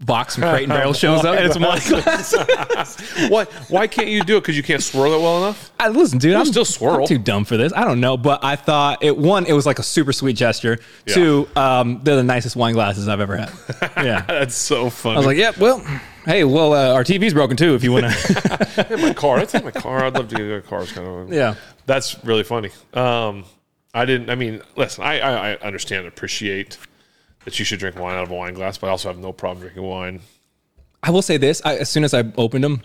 box 0.00 0.34
from 0.34 0.44
Crate 0.44 0.64
and 0.64 0.68
Barrel 0.72 0.92
shows 0.94 1.24
up, 1.24 1.36
and 1.36 1.46
it's 1.46 1.58
wine 1.58 1.80
glass. 2.02 3.28
what? 3.28 3.50
why 3.70 3.86
can't 3.86 4.08
you 4.08 4.22
do 4.22 4.36
it? 4.36 4.40
Because 4.40 4.56
you 4.56 4.62
can't 4.62 4.82
swirl 4.82 5.12
it 5.12 5.20
well 5.20 5.38
enough. 5.38 5.72
I 5.78 5.88
listen, 5.88 6.18
dude. 6.18 6.34
I'm 6.34 6.46
still 6.46 6.64
swirl. 6.64 7.00
I'm 7.00 7.06
too 7.06 7.18
dumb 7.18 7.44
for 7.44 7.56
this. 7.56 7.72
I 7.74 7.84
don't 7.84 8.00
know, 8.00 8.16
but 8.16 8.44
I 8.44 8.56
thought 8.56 9.02
it. 9.02 9.16
One, 9.16 9.46
it 9.46 9.52
was 9.52 9.66
like 9.66 9.78
a 9.78 9.82
super 9.82 10.12
sweet 10.12 10.36
gesture. 10.36 10.78
Yeah. 11.06 11.14
Two, 11.14 11.48
um, 11.56 12.00
they're 12.02 12.16
the 12.16 12.22
nicest 12.22 12.56
wine 12.56 12.74
glasses 12.74 13.08
I've 13.08 13.20
ever 13.20 13.36
had. 13.36 13.52
Yeah. 13.96 14.22
That's 14.26 14.54
so 14.54 14.90
funny. 14.90 15.16
I 15.16 15.18
was 15.18 15.26
like, 15.26 15.36
yep. 15.36 15.58
well, 15.58 15.80
hey, 16.24 16.44
well, 16.44 16.72
uh, 16.72 16.94
our 16.94 17.04
TV's 17.04 17.34
broken 17.34 17.56
too. 17.56 17.74
If 17.74 17.82
you 17.82 17.92
want 17.92 18.06
to, 18.10 18.96
my 19.00 19.12
car. 19.14 19.38
That's 19.38 19.54
in 19.54 19.64
my 19.64 19.70
car. 19.70 20.04
I'd 20.04 20.14
love 20.14 20.28
to 20.28 20.36
get 20.36 20.50
a 20.50 20.62
car. 20.62 20.82
It's 20.82 20.92
kind 20.92 21.06
of 21.06 21.32
Yeah. 21.32 21.54
That's 21.86 22.22
really 22.24 22.42
funny. 22.42 22.70
Um, 22.94 23.44
I 23.96 24.04
didn't. 24.04 24.28
I 24.28 24.34
mean, 24.34 24.60
listen. 24.76 25.04
I, 25.04 25.20
I, 25.20 25.50
I 25.52 25.56
understand 25.56 26.00
and 26.00 26.08
appreciate 26.08 26.76
that 27.46 27.58
you 27.58 27.64
should 27.64 27.78
drink 27.78 27.98
wine 27.98 28.14
out 28.14 28.24
of 28.24 28.30
a 28.30 28.34
wine 28.34 28.52
glass, 28.52 28.76
but 28.76 28.88
I 28.88 28.90
also 28.90 29.08
have 29.08 29.18
no 29.18 29.32
problem 29.32 29.62
drinking 29.62 29.82
wine. 29.82 30.20
I 31.02 31.10
will 31.10 31.22
say 31.22 31.38
this: 31.38 31.62
I, 31.64 31.76
as 31.76 31.88
soon 31.88 32.04
as 32.04 32.12
I 32.12 32.24
opened 32.36 32.62
them, 32.62 32.82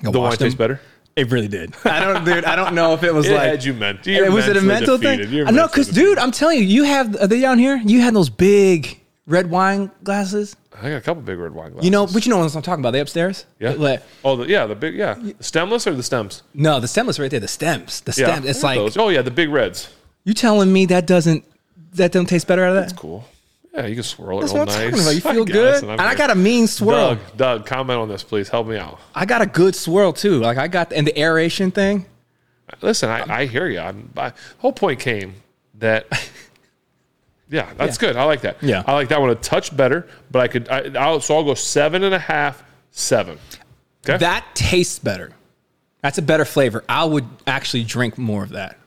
I 0.00 0.10
The 0.10 0.18
wine 0.18 0.30
them. 0.30 0.38
tastes 0.38 0.56
better. 0.56 0.80
It 1.14 1.30
really 1.30 1.48
did. 1.48 1.74
I 1.84 2.00
don't, 2.00 2.24
dude. 2.24 2.44
I 2.44 2.56
don't 2.56 2.74
know 2.74 2.94
if 2.94 3.02
it 3.02 3.12
was 3.12 3.26
It 3.28 3.34
like 3.34 3.42
had 3.42 3.64
you 3.64 3.74
meant. 3.74 4.06
It, 4.06 4.32
was 4.32 4.48
it 4.48 4.56
a 4.56 4.62
mental 4.62 4.96
thing? 4.96 5.20
I 5.46 5.50
know, 5.50 5.66
because 5.66 5.88
dude, 5.88 6.16
I'm 6.16 6.30
telling 6.30 6.58
you, 6.58 6.64
you 6.64 6.84
have 6.84 7.20
are 7.20 7.26
they 7.26 7.40
down 7.40 7.58
here? 7.58 7.76
You 7.76 8.00
had 8.00 8.14
those 8.14 8.30
big 8.30 8.98
red 9.26 9.50
wine 9.50 9.90
glasses. 10.02 10.56
I 10.72 10.88
got 10.88 10.96
a 10.96 11.00
couple 11.02 11.22
big 11.22 11.38
red 11.38 11.52
wine 11.52 11.72
glasses. 11.72 11.84
You 11.84 11.90
know, 11.90 12.06
but 12.06 12.24
you 12.24 12.30
know 12.30 12.38
what 12.38 12.54
I'm 12.54 12.62
talking 12.62 12.80
about. 12.80 12.92
They 12.92 13.00
upstairs. 13.00 13.44
yeah. 13.58 13.72
Like, 13.72 14.02
oh, 14.24 14.36
the, 14.36 14.48
yeah, 14.48 14.64
the 14.64 14.74
big, 14.74 14.94
yeah, 14.94 15.14
the 15.14 15.34
stemless 15.40 15.86
or 15.86 15.94
the 15.94 16.02
stems? 16.02 16.42
no, 16.54 16.80
the 16.80 16.88
stemless 16.88 17.18
right 17.18 17.30
there. 17.30 17.40
The 17.40 17.48
stems. 17.48 18.00
The 18.00 18.14
Yeah. 18.16 18.40
It's 18.42 18.62
like 18.62 18.78
those. 18.78 18.96
oh 18.96 19.10
yeah, 19.10 19.20
the 19.20 19.30
big 19.30 19.50
reds. 19.50 19.90
You 20.24 20.34
telling 20.34 20.72
me 20.72 20.86
that 20.86 21.06
doesn't 21.06 21.44
that 21.94 22.12
don't 22.12 22.26
taste 22.26 22.46
better 22.46 22.64
out 22.64 22.70
of 22.70 22.74
that? 22.76 22.80
That's 22.82 22.92
cool. 22.92 23.24
Yeah, 23.74 23.86
you 23.86 23.94
can 23.94 24.02
swirl 24.02 24.38
it 24.38 24.40
That's 24.42 24.52
real 24.52 24.64
what 24.64 24.74
I'm 24.74 24.90
nice. 24.90 24.90
talking 24.90 25.00
about. 25.00 25.24
You 25.24 25.30
I 25.30 25.34
feel 25.34 25.44
guess, 25.44 25.54
good, 25.54 25.82
and 25.84 25.92
and 25.92 26.00
I'm 26.00 26.08
I 26.08 26.14
got 26.16 26.30
a 26.30 26.34
mean 26.34 26.66
swirl. 26.66 27.14
Doug, 27.14 27.36
Doug, 27.36 27.66
comment 27.66 28.00
on 28.00 28.08
this, 28.08 28.22
please. 28.24 28.48
Help 28.48 28.66
me 28.66 28.76
out. 28.76 28.98
I 29.14 29.26
got 29.26 29.42
a 29.42 29.46
good 29.46 29.76
swirl 29.76 30.12
too. 30.12 30.40
Like 30.40 30.58
I 30.58 30.66
got 30.68 30.92
and 30.92 31.06
the 31.06 31.18
aeration 31.18 31.70
thing. 31.70 32.06
Listen, 32.82 33.10
I, 33.10 33.40
I 33.40 33.46
hear 33.46 33.66
you. 33.68 33.80
I'm, 33.80 34.10
I, 34.16 34.32
whole 34.58 34.72
point 34.72 35.00
came 35.00 35.34
that. 35.78 36.06
Yeah, 37.52 37.68
that's 37.76 37.98
good. 37.98 38.14
I 38.14 38.22
like 38.22 38.42
that. 38.42 38.62
Yeah. 38.62 38.84
I 38.86 38.92
like 38.92 39.08
that 39.08 39.20
one 39.20 39.28
a 39.30 39.34
touch 39.34 39.76
better, 39.76 40.06
but 40.30 40.38
I 40.38 40.46
could. 40.46 40.68
I, 40.68 40.90
I'll, 40.96 41.20
so 41.20 41.34
I'll 41.34 41.42
go 41.42 41.54
seven 41.54 42.04
and 42.04 42.14
a 42.14 42.18
half, 42.20 42.62
seven. 42.92 43.38
Okay. 44.04 44.18
That 44.18 44.46
tastes 44.54 45.00
better. 45.00 45.32
That's 46.00 46.16
a 46.16 46.22
better 46.22 46.44
flavor. 46.44 46.84
I 46.88 47.04
would 47.04 47.26
actually 47.48 47.82
drink 47.82 48.16
more 48.16 48.44
of 48.44 48.50
that. 48.50 48.78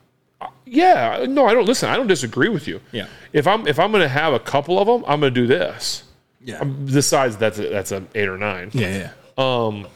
Yeah. 0.74 1.26
No, 1.30 1.46
I 1.46 1.54
don't 1.54 1.66
listen. 1.66 1.90
I 1.90 1.96
don't 1.96 2.08
disagree 2.08 2.50
with 2.50 2.68
you. 2.68 2.82
Yeah. 2.92 3.08
If 3.32 3.48
I'm 3.48 3.68
if 3.68 3.80
I'm 3.80 3.92
going 3.92 4.02
to 4.04 4.10
have 4.10 4.34
a 4.34 4.40
couple 4.40 4.80
of 4.80 4.88
them, 4.88 5.04
I'm 5.08 5.20
going 5.20 5.34
to 5.34 5.42
do 5.42 5.48
this. 5.48 6.04
Yeah. 6.42 6.64
Besides, 6.64 7.38
that's 7.38 7.58
a, 7.60 7.70
that's 7.70 7.92
an 7.92 8.08
eight 8.16 8.28
or 8.28 8.38
nine. 8.38 8.70
Yeah, 8.74 9.12
yeah. 9.38 9.38
Um 9.38 9.88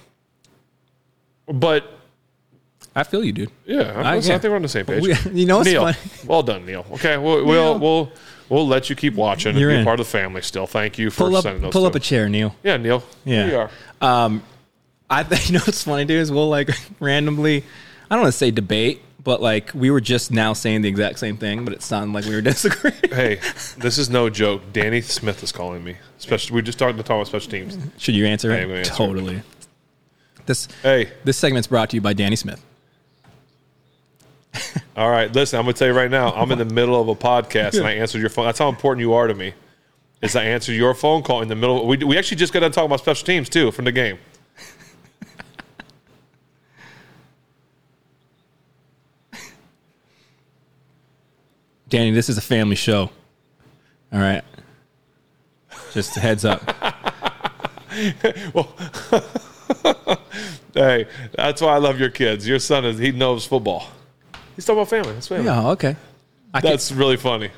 But 1.47 1.91
I 2.95 3.03
feel 3.03 3.23
you, 3.23 3.31
dude. 3.31 3.51
Yeah, 3.65 3.81
I, 3.95 4.13
I- 4.13 4.15
listen, 4.15 4.31
I 4.31 4.35
yeah. 4.35 4.39
think 4.39 4.43
we're 4.51 4.55
on 4.55 4.61
the 4.61 4.67
same 4.67 4.85
page. 4.85 5.01
We- 5.03 5.31
you 5.41 5.45
know, 5.45 5.59
it's 5.61 5.69
Neil, 5.69 5.83
funny. 5.83 5.97
well 6.25 6.43
done, 6.43 6.65
Neil. 6.65 6.85
Okay, 6.93 7.17
we'll 7.17 7.45
we'll 7.45 7.73
Neil. 7.73 7.79
we'll 7.79 8.11
we'll 8.49 8.67
let 8.67 8.89
you 8.89 8.95
keep 8.95 9.13
watching 9.15 9.51
and 9.51 9.59
You're 9.59 9.71
be 9.71 9.77
in. 9.77 9.85
part 9.85 9.99
of 9.99 10.05
the 10.07 10.11
family. 10.11 10.41
Still, 10.41 10.67
thank 10.67 10.97
you 10.97 11.09
for 11.09 11.25
Pull 11.25 11.35
up, 11.37 11.43
sending 11.43 11.61
those. 11.61 11.71
pull 11.73 11.85
up 11.85 11.95
a 11.95 11.99
chair, 11.99 12.27
Neil. 12.29 12.55
yeah, 12.63 12.77
Neil. 12.77 13.03
Yeah. 13.25 13.43
Here 13.45 13.51
you 13.51 13.59
are. 14.01 14.41
I 15.09 15.23
think 15.23 15.47
you 15.49 15.53
know 15.53 15.63
what's 15.65 15.83
funny, 15.83 16.05
dude, 16.05 16.21
is 16.21 16.31
we'll 16.31 16.49
like 16.49 16.69
randomly. 16.99 17.63
I 18.09 18.15
don't 18.15 18.23
want 18.23 18.31
to 18.33 18.37
say 18.37 18.51
debate, 18.51 19.01
but 19.23 19.41
like 19.41 19.71
we 19.73 19.89
were 19.91 19.99
just 20.01 20.31
now 20.31 20.53
saying 20.53 20.81
the 20.81 20.89
exact 20.89 21.19
same 21.19 21.37
thing, 21.37 21.63
but 21.65 21.73
it 21.73 21.81
sounded 21.81 22.13
like 22.13 22.25
we 22.25 22.35
were 22.35 22.41
disagreeing. 22.53 22.95
Hey, 23.09 23.39
this 23.77 23.97
is 23.97 24.09
no 24.09 24.29
joke. 24.29 24.61
Danny 24.73 25.01
Smith 25.01 25.43
is 25.43 25.51
calling 25.51 25.83
me. 25.83 25.97
Special. 26.17 26.55
We 26.55 26.61
just 26.61 26.79
talked 26.79 26.97
to 26.97 27.03
talk 27.03 27.15
about 27.15 27.27
special 27.27 27.51
teams. 27.51 27.77
Should 27.97 28.15
you 28.15 28.25
answer 28.25 28.51
Hey, 28.51 28.63
it? 28.63 28.69
It. 28.69 28.85
totally. 28.85 29.41
This 30.45 30.67
Hey, 30.81 31.11
this 31.23 31.37
segment's 31.37 31.67
brought 31.67 31.89
to 31.91 31.97
you 31.97 32.01
by 32.01 32.13
Danny 32.13 32.35
Smith. 32.37 32.63
all 34.95 35.09
right. 35.09 35.31
Listen, 35.33 35.59
I'm 35.59 35.65
gonna 35.65 35.73
tell 35.73 35.87
you 35.89 35.93
right 35.93 36.09
now. 36.09 36.31
I'm 36.33 36.51
in 36.51 36.57
the 36.57 36.65
middle 36.65 36.99
of 36.99 37.07
a 37.09 37.15
podcast 37.15 37.77
and 37.77 37.85
I 37.85 37.91
answered 37.95 38.19
your 38.21 38.29
phone. 38.29 38.45
That's 38.45 38.59
how 38.59 38.69
important 38.69 39.01
you 39.01 39.13
are 39.13 39.27
to 39.27 39.33
me. 39.35 39.53
Is 40.21 40.35
I 40.35 40.45
answered 40.45 40.73
your 40.73 40.93
phone 40.95 41.21
call 41.21 41.41
in 41.43 41.47
the 41.47 41.55
middle. 41.55 41.85
We 41.85 41.97
we 41.97 42.17
actually 42.17 42.37
just 42.37 42.53
got 42.53 42.61
done 42.61 42.71
talking 42.71 42.87
about 42.87 42.99
special 43.01 43.25
teams 43.25 43.49
too 43.49 43.71
from 43.71 43.85
the 43.85 43.91
game. 43.91 44.17
Danny, 51.89 52.11
this 52.11 52.29
is 52.29 52.37
a 52.37 52.41
family 52.41 52.75
show. 52.75 53.09
All 54.11 54.19
right. 54.19 54.43
Just 55.93 56.17
a 56.17 56.19
heads 56.19 56.45
up. 56.45 56.61
well, 58.53 58.73
Hey, 60.77 61.07
that's 61.33 61.59
why 61.59 61.73
I 61.73 61.77
love 61.77 61.99
your 61.99 62.11
kids. 62.11 62.47
Your 62.47 62.59
son 62.59 62.85
is 62.85 62.99
he 62.99 63.11
knows 63.11 63.45
football. 63.47 63.87
He's 64.55 64.63
talking 64.63 64.79
about 64.79 64.89
family. 64.89 65.13
That's 65.13 65.27
family. 65.27 65.45
Yeah, 65.45 65.69
okay. 65.69 65.95
I 66.53 66.61
That's 66.61 66.91
really 66.91 67.17
funny. 67.17 67.49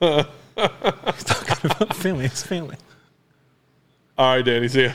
He's 0.00 0.08
talking 0.56 1.70
about 1.70 1.94
family. 1.94 2.24
It's 2.24 2.42
family. 2.42 2.76
All 4.16 4.34
right, 4.34 4.44
Danny. 4.44 4.66
See 4.66 4.84
ya. 4.86 4.92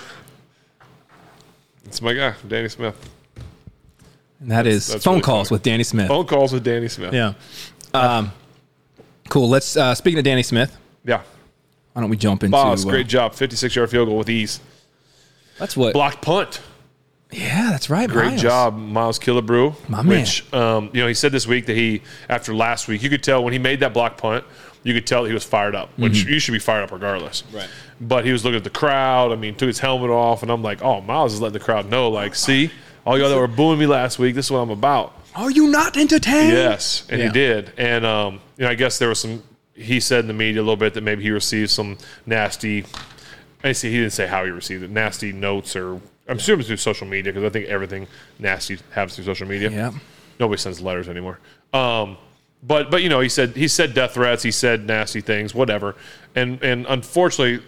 It's 1.85 2.01
my 2.01 2.13
guy, 2.13 2.33
Danny 2.45 2.67
Smith. 2.67 2.97
And 4.41 4.51
that 4.51 4.67
is 4.67 4.87
that's 4.87 5.05
phone 5.05 5.15
really 5.15 5.23
calls 5.23 5.49
funny. 5.49 5.55
with 5.55 5.63
Danny 5.63 5.83
Smith. 5.83 6.07
Phone 6.09 6.25
calls 6.27 6.51
with 6.51 6.65
Danny 6.65 6.89
Smith. 6.89 7.13
Yeah. 7.13 7.33
Um, 7.93 8.31
cool. 9.29 9.49
Let's 9.49 9.77
uh, 9.77 9.95
speaking 9.95 10.19
of 10.19 10.25
Danny 10.25 10.43
Smith. 10.43 10.77
Yeah. 11.05 11.21
Why 11.93 12.01
don't 12.01 12.09
we 12.09 12.17
jump 12.17 12.43
into? 12.43 12.51
Boz, 12.51 12.85
uh, 12.85 12.89
great 12.89 13.07
job. 13.07 13.35
56 13.35 13.75
yard 13.75 13.89
field 13.89 14.07
goal 14.07 14.17
with 14.17 14.29
ease. 14.29 14.59
That's 15.59 15.77
what. 15.77 15.93
Blocked 15.93 16.21
punt. 16.21 16.61
Yeah, 17.31 17.69
that's 17.71 17.89
right. 17.89 18.07
Great 18.07 18.29
Miles. 18.29 18.41
job, 18.41 18.77
Miles 18.77 19.17
Killebrew. 19.17 19.89
My 19.89 20.03
man. 20.03 20.27
um, 20.53 20.91
you 20.93 21.01
know, 21.01 21.07
he 21.07 21.15
said 21.15 21.31
this 21.31 21.47
week 21.47 21.65
that 21.65 21.75
he, 21.75 22.03
after 22.29 22.53
last 22.53 22.87
week, 22.87 23.01
you 23.01 23.09
could 23.09 23.23
tell 23.23 23.43
when 23.43 23.53
he 23.53 23.59
made 23.59 23.79
that 23.79 23.91
block 23.91 24.17
punt, 24.17 24.45
you 24.83 24.93
could 24.93 25.07
tell 25.07 25.25
he 25.25 25.33
was 25.33 25.43
fired 25.43 25.73
up, 25.73 25.89
which 25.97 26.25
you 26.25 26.39
should 26.39 26.51
be 26.51 26.59
fired 26.59 26.83
up 26.83 26.91
regardless. 26.91 27.41
Mm-hmm. 27.43 27.57
Right. 27.57 27.69
But 28.01 28.25
he 28.25 28.31
was 28.31 28.43
looking 28.43 28.57
at 28.57 28.63
the 28.63 28.69
crowd. 28.69 29.31
I 29.31 29.35
mean, 29.35 29.55
took 29.55 29.67
his 29.67 29.79
helmet 29.79 30.09
off, 30.09 30.43
and 30.43 30.51
I'm 30.51 30.61
like, 30.61 30.83
oh, 30.83 31.01
Miles 31.01 31.33
is 31.33 31.41
letting 31.41 31.53
the 31.53 31.63
crowd 31.63 31.89
know, 31.89 32.09
like, 32.09 32.35
see, 32.35 32.69
all 33.05 33.17
y'all 33.17 33.29
that 33.29 33.37
were 33.37 33.47
booing 33.47 33.79
me 33.79 33.87
last 33.87 34.19
week, 34.19 34.35
this 34.35 34.45
is 34.45 34.51
what 34.51 34.59
I'm 34.59 34.69
about. 34.69 35.17
Are 35.35 35.51
you 35.51 35.67
not 35.67 35.97
entertained? 35.97 36.51
Yes, 36.53 37.05
and 37.09 37.19
Yeah. 37.19 37.27
he 37.27 37.31
did. 37.33 37.71
And 37.77 38.05
um, 38.05 38.39
you 38.57 38.65
know, 38.65 38.69
I 38.71 38.75
guess 38.75 38.99
there 38.99 39.09
was 39.09 39.19
some. 39.19 39.43
He 39.75 39.99
said 39.99 40.19
in 40.19 40.27
the 40.27 40.33
media 40.33 40.61
a 40.61 40.63
little 40.63 40.75
bit 40.75 40.93
that 40.93 41.01
maybe 41.01 41.23
he 41.23 41.31
received 41.31 41.71
some 41.71 41.97
nasty. 42.25 42.85
I 43.63 43.71
see 43.71 43.89
he 43.89 43.97
didn't 43.97 44.13
say 44.13 44.27
how 44.27 44.43
he 44.45 44.51
received 44.51 44.83
it. 44.83 44.91
Nasty 44.91 45.31
notes 45.31 45.75
or 45.75 45.99
I'm 46.27 46.37
assuming 46.37 46.65
through 46.65 46.77
social 46.77 47.07
media 47.07 47.33
because 47.33 47.43
I 47.47 47.49
think 47.51 47.67
everything 47.67 48.07
nasty 48.37 48.77
happens 48.91 49.15
through 49.15 49.25
social 49.25 49.47
media. 49.47 49.69
Yeah. 49.71 49.91
Nobody 50.39 50.59
sends 50.59 50.79
letters 50.81 51.09
anymore. 51.09 51.39
Um, 51.73 52.17
but 52.61 52.91
but 52.91 53.01
you 53.01 53.09
know 53.09 53.19
he 53.19 53.29
said 53.29 53.55
he 53.55 53.67
said 53.67 53.93
death 53.93 54.13
threats. 54.13 54.43
He 54.43 54.51
said 54.51 54.85
nasty 54.85 55.21
things. 55.21 55.55
Whatever. 55.55 55.95
And 56.35 56.61
and 56.63 56.85
unfortunately, 56.87 57.65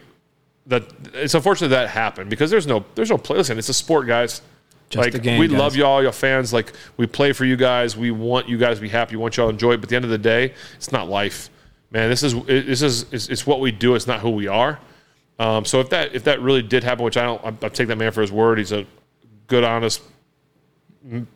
that 0.68 0.84
it's 1.14 1.34
unfortunate 1.34 1.70
that 1.70 1.90
happened 1.90 2.30
because 2.30 2.52
there's 2.52 2.68
no 2.68 2.86
there's 2.96 3.10
no 3.10 3.18
play. 3.18 3.38
Listen, 3.38 3.58
it's 3.58 3.70
a 3.70 3.74
sport, 3.74 4.06
guys. 4.08 4.42
Just 4.90 5.14
like 5.14 5.24
game, 5.24 5.40
we 5.40 5.48
guys. 5.48 5.58
love 5.58 5.76
y'all, 5.76 6.02
your 6.02 6.12
fans. 6.12 6.54
Like 6.54 6.74
we 6.98 7.08
play 7.08 7.34
for 7.34 7.46
you 7.46 7.56
guys. 7.56 7.98
We 7.98 8.12
want 8.12 8.48
you 8.48 8.58
guys 8.58 8.78
to 8.78 8.82
be 8.82 8.90
happy. 8.90 9.16
We 9.16 9.22
want 9.22 9.38
y'all 9.38 9.48
to 9.48 9.54
enjoy 9.54 9.74
it. 9.74 9.78
But 9.78 9.86
at 9.86 9.90
the 9.90 9.96
end 9.96 10.06
of 10.06 10.12
the 10.12 10.18
day, 10.18 10.54
it's 10.76 10.92
not 10.92 11.10
life, 11.10 11.50
man. 11.92 12.10
This 12.10 12.24
is 12.24 12.34
this 12.46 12.82
is 12.82 13.06
it's, 13.12 13.30
it's 13.30 13.48
what 13.48 13.60
we 13.60 13.72
do. 13.72 13.96
It's 13.96 14.08
not 14.08 14.20
who 14.20 14.30
we 14.30 14.48
are. 14.48 14.80
Um, 15.40 15.66
so 15.66 15.80
if 15.80 15.90
that 15.90 16.16
if 16.16 16.24
that 16.26 16.40
really 16.42 16.62
did 16.62 16.84
happen, 16.84 17.04
which 17.04 17.18
I 17.18 17.24
don't, 17.24 17.44
I, 17.44 17.66
I 17.66 17.70
take 17.70 17.88
that 17.88 17.98
man 17.98 18.12
for 18.12 18.22
his 18.22 18.32
word. 18.32 18.58
He's 18.58 18.72
a 18.72 18.86
good, 19.48 19.64
honest 19.64 20.02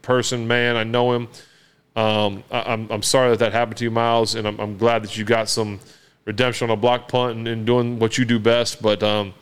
person, 0.01 0.47
man. 0.47 0.75
I 0.75 0.83
know 0.83 1.13
him. 1.13 1.27
Um, 1.95 2.43
I, 2.51 2.61
I'm 2.73 2.89
I'm 2.91 3.03
sorry 3.03 3.31
that 3.31 3.39
that 3.39 3.51
happened 3.51 3.77
to 3.77 3.83
you, 3.83 3.91
Miles, 3.91 4.35
and 4.35 4.47
I'm, 4.47 4.59
I'm 4.59 4.77
glad 4.77 5.03
that 5.03 5.17
you 5.17 5.25
got 5.25 5.49
some 5.49 5.79
redemption 6.25 6.69
on 6.69 6.77
a 6.77 6.79
block 6.79 7.07
punt 7.07 7.37
and, 7.37 7.47
and 7.47 7.65
doing 7.65 7.99
what 7.99 8.17
you 8.17 8.25
do 8.25 8.39
best. 8.39 8.81
But 8.81 9.03
um, 9.03 9.33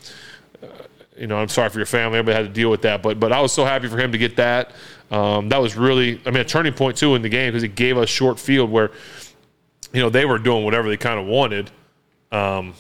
you 1.18 1.28
know, 1.28 1.38
I'm 1.38 1.48
sorry 1.50 1.70
for 1.70 1.80
your 1.80 1.86
family. 1.86 2.18
Everybody 2.20 2.44
had 2.44 2.54
to 2.54 2.54
deal 2.62 2.70
with 2.70 2.82
that, 2.84 3.02
but 3.02 3.20
but 3.20 3.32
I 3.32 3.42
was 3.42 3.52
so 3.52 3.66
happy 3.66 3.88
for 3.88 3.98
him 3.98 4.12
to 4.12 4.18
get 4.18 4.36
that. 4.38 4.72
Um, 5.12 5.50
that 5.50 5.58
was 5.62 5.76
really, 5.76 6.20
I 6.26 6.32
mean, 6.32 6.42
a 6.42 6.46
turning 6.46 6.74
point 6.74 6.98
too 6.98 7.16
in 7.16 7.22
the 7.22 7.30
game 7.30 7.52
because 7.52 7.64
it 7.64 7.76
gave 7.76 7.98
us 7.98 8.10
short 8.10 8.40
field 8.40 8.70
where, 8.70 8.92
you 9.94 10.02
know, 10.02 10.10
they 10.10 10.26
were 10.26 10.38
doing 10.38 10.66
whatever 10.66 10.90
they 10.90 10.98
kind 10.98 11.20
of 11.20 11.26
wanted. 11.26 11.72
Um, 12.32 12.74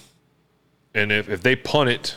and 0.93 1.11
if, 1.11 1.29
if 1.29 1.41
they 1.41 1.55
punt 1.55 1.89
it 1.89 2.15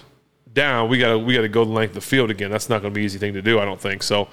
down, 0.52 0.88
we 0.88 0.98
gotta 0.98 1.18
we 1.18 1.34
gotta 1.34 1.48
go 1.48 1.64
the 1.64 1.70
length 1.70 1.90
of 1.90 1.94
the 1.96 2.00
field 2.00 2.30
again. 2.30 2.50
That's 2.50 2.68
not 2.68 2.82
going 2.82 2.92
to 2.92 2.94
be 2.94 3.02
an 3.02 3.06
easy 3.06 3.18
thing 3.18 3.34
to 3.34 3.42
do. 3.42 3.60
I 3.60 3.64
don't 3.64 3.80
think 3.80 4.02
so. 4.02 4.28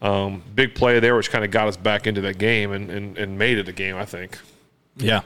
Um, 0.00 0.42
big 0.54 0.74
play 0.74 0.98
there, 1.00 1.16
which 1.16 1.30
kind 1.30 1.44
of 1.44 1.50
got 1.50 1.68
us 1.68 1.76
back 1.76 2.06
into 2.06 2.20
that 2.22 2.38
game 2.38 2.70
and, 2.72 2.88
and, 2.90 3.18
and 3.18 3.36
made 3.38 3.58
it 3.58 3.68
a 3.68 3.72
game. 3.72 3.96
I 3.96 4.04
think. 4.04 4.38
Yeah. 4.96 5.22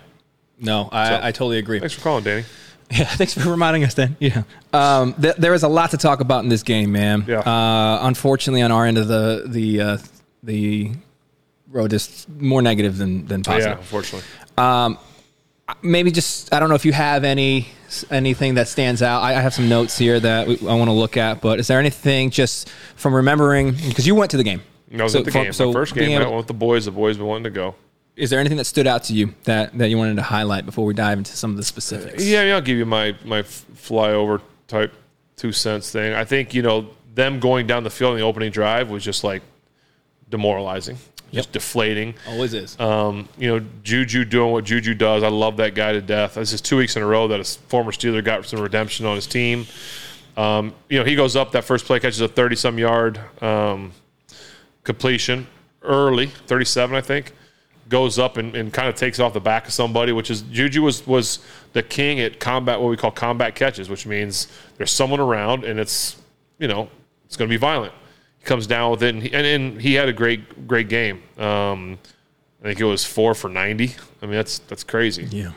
No, 0.59 0.89
I, 0.93 1.09
So- 1.09 1.21
I 1.23 1.33
totally 1.33 1.59
agree. 1.59 1.79
Thanks 1.81 1.95
for 1.95 2.01
calling, 2.01 2.25
Danny. 2.25 2.45
Yeah, 2.93 3.05
thanks 3.17 3.35
for 3.35 3.49
reminding 3.51 3.85
us 3.85 3.95
then. 3.95 4.17
Yeah. 4.21 4.43
Um, 4.73 5.15
th- 5.15 5.37
there 5.37 5.55
is 5.55 5.63
a 5.63 5.69
lot 5.69 5.91
to 5.93 5.97
talk 5.97 6.21
about 6.21 6.45
in 6.45 6.49
this 6.51 6.63
game, 6.63 6.93
man. 6.93 7.25
Yeah. 7.27 7.41
Uh, 7.41 8.01
unfortunately, 8.07 8.63
on 8.63 8.71
our 8.73 8.85
end 8.87 8.99
of 8.99 9.09
the 9.09 9.45
the 9.47 9.81
uh, 9.81 9.99
the 10.43 10.93
road 11.71 11.93
is 11.93 12.27
more 12.39 12.61
negative 12.63 12.99
than 12.99 13.27
than 13.27 13.43
positive. 13.43 13.73
Yeah, 13.73 13.79
unfortunately. 13.79 14.29
Maybe 15.83 16.11
just 16.11 16.53
I 16.53 16.61
don't 16.61 16.69
know 16.69 16.75
if 16.75 16.85
you 16.85 16.93
have 16.93 17.25
any 17.25 17.69
anything 18.11 18.55
that 18.55 18.69
stands 18.69 19.01
out. 19.01 19.23
I, 19.23 19.31
I 19.37 19.41
have 19.41 19.55
some 19.55 19.69
notes 19.69 19.97
here 19.97 20.21
that 20.21 20.47
we, 20.47 20.59
I 20.69 20.75
want 20.75 20.89
to 20.89 20.93
look 20.93 21.17
at. 21.17 21.41
But 21.41 21.61
is 21.61 21.67
there 21.69 21.79
anything 21.79 22.31
just 22.31 22.69
from 22.97 23.15
remembering 23.15 23.73
because 23.89 24.07
you 24.07 24.15
went 24.15 24.31
to 24.33 24.37
the 24.37 24.45
game? 24.45 24.61
I 24.93 25.03
was 25.05 25.13
So 25.13 25.21
at 25.21 25.25
the 25.25 25.31
game. 25.31 25.53
so 25.55 25.73
first 25.73 25.95
game. 25.95 26.21
I 26.21 26.25
went 26.25 26.37
with 26.37 26.47
the 26.49 26.53
boys. 26.55 26.85
The 26.85 26.91
boys 26.91 27.17
been 27.17 27.27
wanting 27.27 27.45
to 27.45 27.51
go. 27.51 27.75
Is 28.15 28.29
there 28.31 28.41
anything 28.41 28.59
that 28.59 28.67
stood 28.67 28.87
out 28.87 29.05
to 29.05 29.15
you 29.15 29.35
that 29.45 29.77
that 29.79 29.89
you 29.89 29.97
wanted 29.97 30.17
to 30.17 30.23
highlight 30.23 30.67
before 30.67 30.85
we 30.85 30.93
dive 30.95 31.19
into 31.19 31.37
some 31.37 31.51
of 31.51 31.57
the 31.57 31.65
specifics? 31.65 32.25
Yeah, 32.25 32.43
yeah, 32.45 32.55
I'll 32.57 32.61
give 32.61 32.77
you 32.77 32.87
my 32.87 33.17
my 33.25 33.43
flyover 33.43 34.41
type 34.69 34.93
two 35.37 35.53
cents 35.53 35.91
thing. 35.91 36.13
I 36.13 36.25
think 36.25 36.53
you 36.53 36.63
know 36.63 36.89
them 37.15 37.41
going 37.41 37.67
down 37.67 37.85
the 37.85 37.91
field 37.91 38.13
in 38.13 38.19
the 38.21 38.25
opening 38.25 38.51
drive 38.51 38.91
was 38.91 39.03
just 39.03 39.25
like 39.25 39.43
demoralizing, 40.29 40.99
just 41.33 41.53
deflating. 41.53 42.15
always 42.29 42.53
is. 42.55 42.79
Um, 42.79 43.29
you 43.39 43.49
know, 43.49 43.67
Juju 43.83 44.25
doing 44.27 44.53
what 44.53 44.65
Juju 44.65 44.95
does. 44.95 45.23
I 45.23 45.29
love 45.29 45.57
that 45.57 45.75
guy 45.75 45.93
to 45.93 46.03
death. 46.03 46.35
This 46.35 46.53
is 46.53 46.61
two 46.61 46.77
weeks 46.77 46.97
in 46.97 47.03
a 47.03 47.07
row 47.07 47.29
that 47.29 47.41
a 47.41 47.45
former 47.69 47.93
Steeler 47.93 48.23
got 48.23 48.45
some 48.45 48.61
redemption 48.61 49.07
on 49.07 49.17
his 49.17 49.27
team. 49.27 49.67
Um, 50.37 50.75
you 50.89 50.99
know, 50.99 51.05
he 51.05 51.15
goes 51.15 51.35
up 51.35 51.53
that 51.53 51.65
first 51.65 51.87
play, 51.87 51.99
catches 51.99 52.21
a 52.21 52.29
thirty-some 52.29 52.79
yard 52.79 53.19
um, 53.43 53.93
completion 54.85 55.47
early, 55.83 56.27
thirty-seven, 56.27 56.95
I 56.95 57.01
think. 57.01 57.33
Goes 57.93 58.19
up 58.19 58.39
and, 58.39 58.57
and 58.57 58.73
kind 58.73 58.89
of 58.89 58.95
takes 58.95 59.19
it 59.19 59.23
off 59.23 59.35
the 59.35 59.41
back 59.41 59.67
of 59.67 59.73
somebody, 59.75 60.13
which 60.13 60.31
is 60.31 60.41
Juju 60.43 60.83
was 60.83 61.07
was 61.07 61.41
the 61.75 61.83
king 61.83 62.21
at 62.21 62.41
combat, 62.41 62.81
what 62.81 62.89
we 62.89 62.97
call 62.97 63.11
combat 63.11 63.55
catches, 63.55 63.91
which 63.91 64.07
means 64.07 64.49
there's 64.79 64.91
someone 64.91 65.21
around 65.21 65.65
and 65.65 65.79
it's 65.79 66.17
you 66.59 66.67
know 66.67 66.89
it's 67.27 67.37
going 67.37 67.49
to 67.49 67.53
be 67.53 67.59
violent. 67.59 67.93
He 68.39 68.45
comes 68.47 68.67
down 68.67 68.91
with 68.91 69.03
it, 69.03 69.15
and 69.15 69.23
he, 69.23 69.33
and, 69.33 69.47
and 69.47 69.81
he 69.81 69.93
had 69.93 70.09
a 70.09 70.13
great 70.13 70.67
great 70.67 70.89
game. 70.89 71.23
Um, 71.37 71.99
I 72.61 72.69
think 72.69 72.81
it 72.81 72.85
was 72.85 73.05
four 73.05 73.35
for 73.35 73.51
ninety. 73.51 73.95
I 74.23 74.27
mean 74.27 74.37
that's 74.37 74.59
that's 74.61 74.85
crazy. 74.85 75.25
Yeah. 75.25 75.53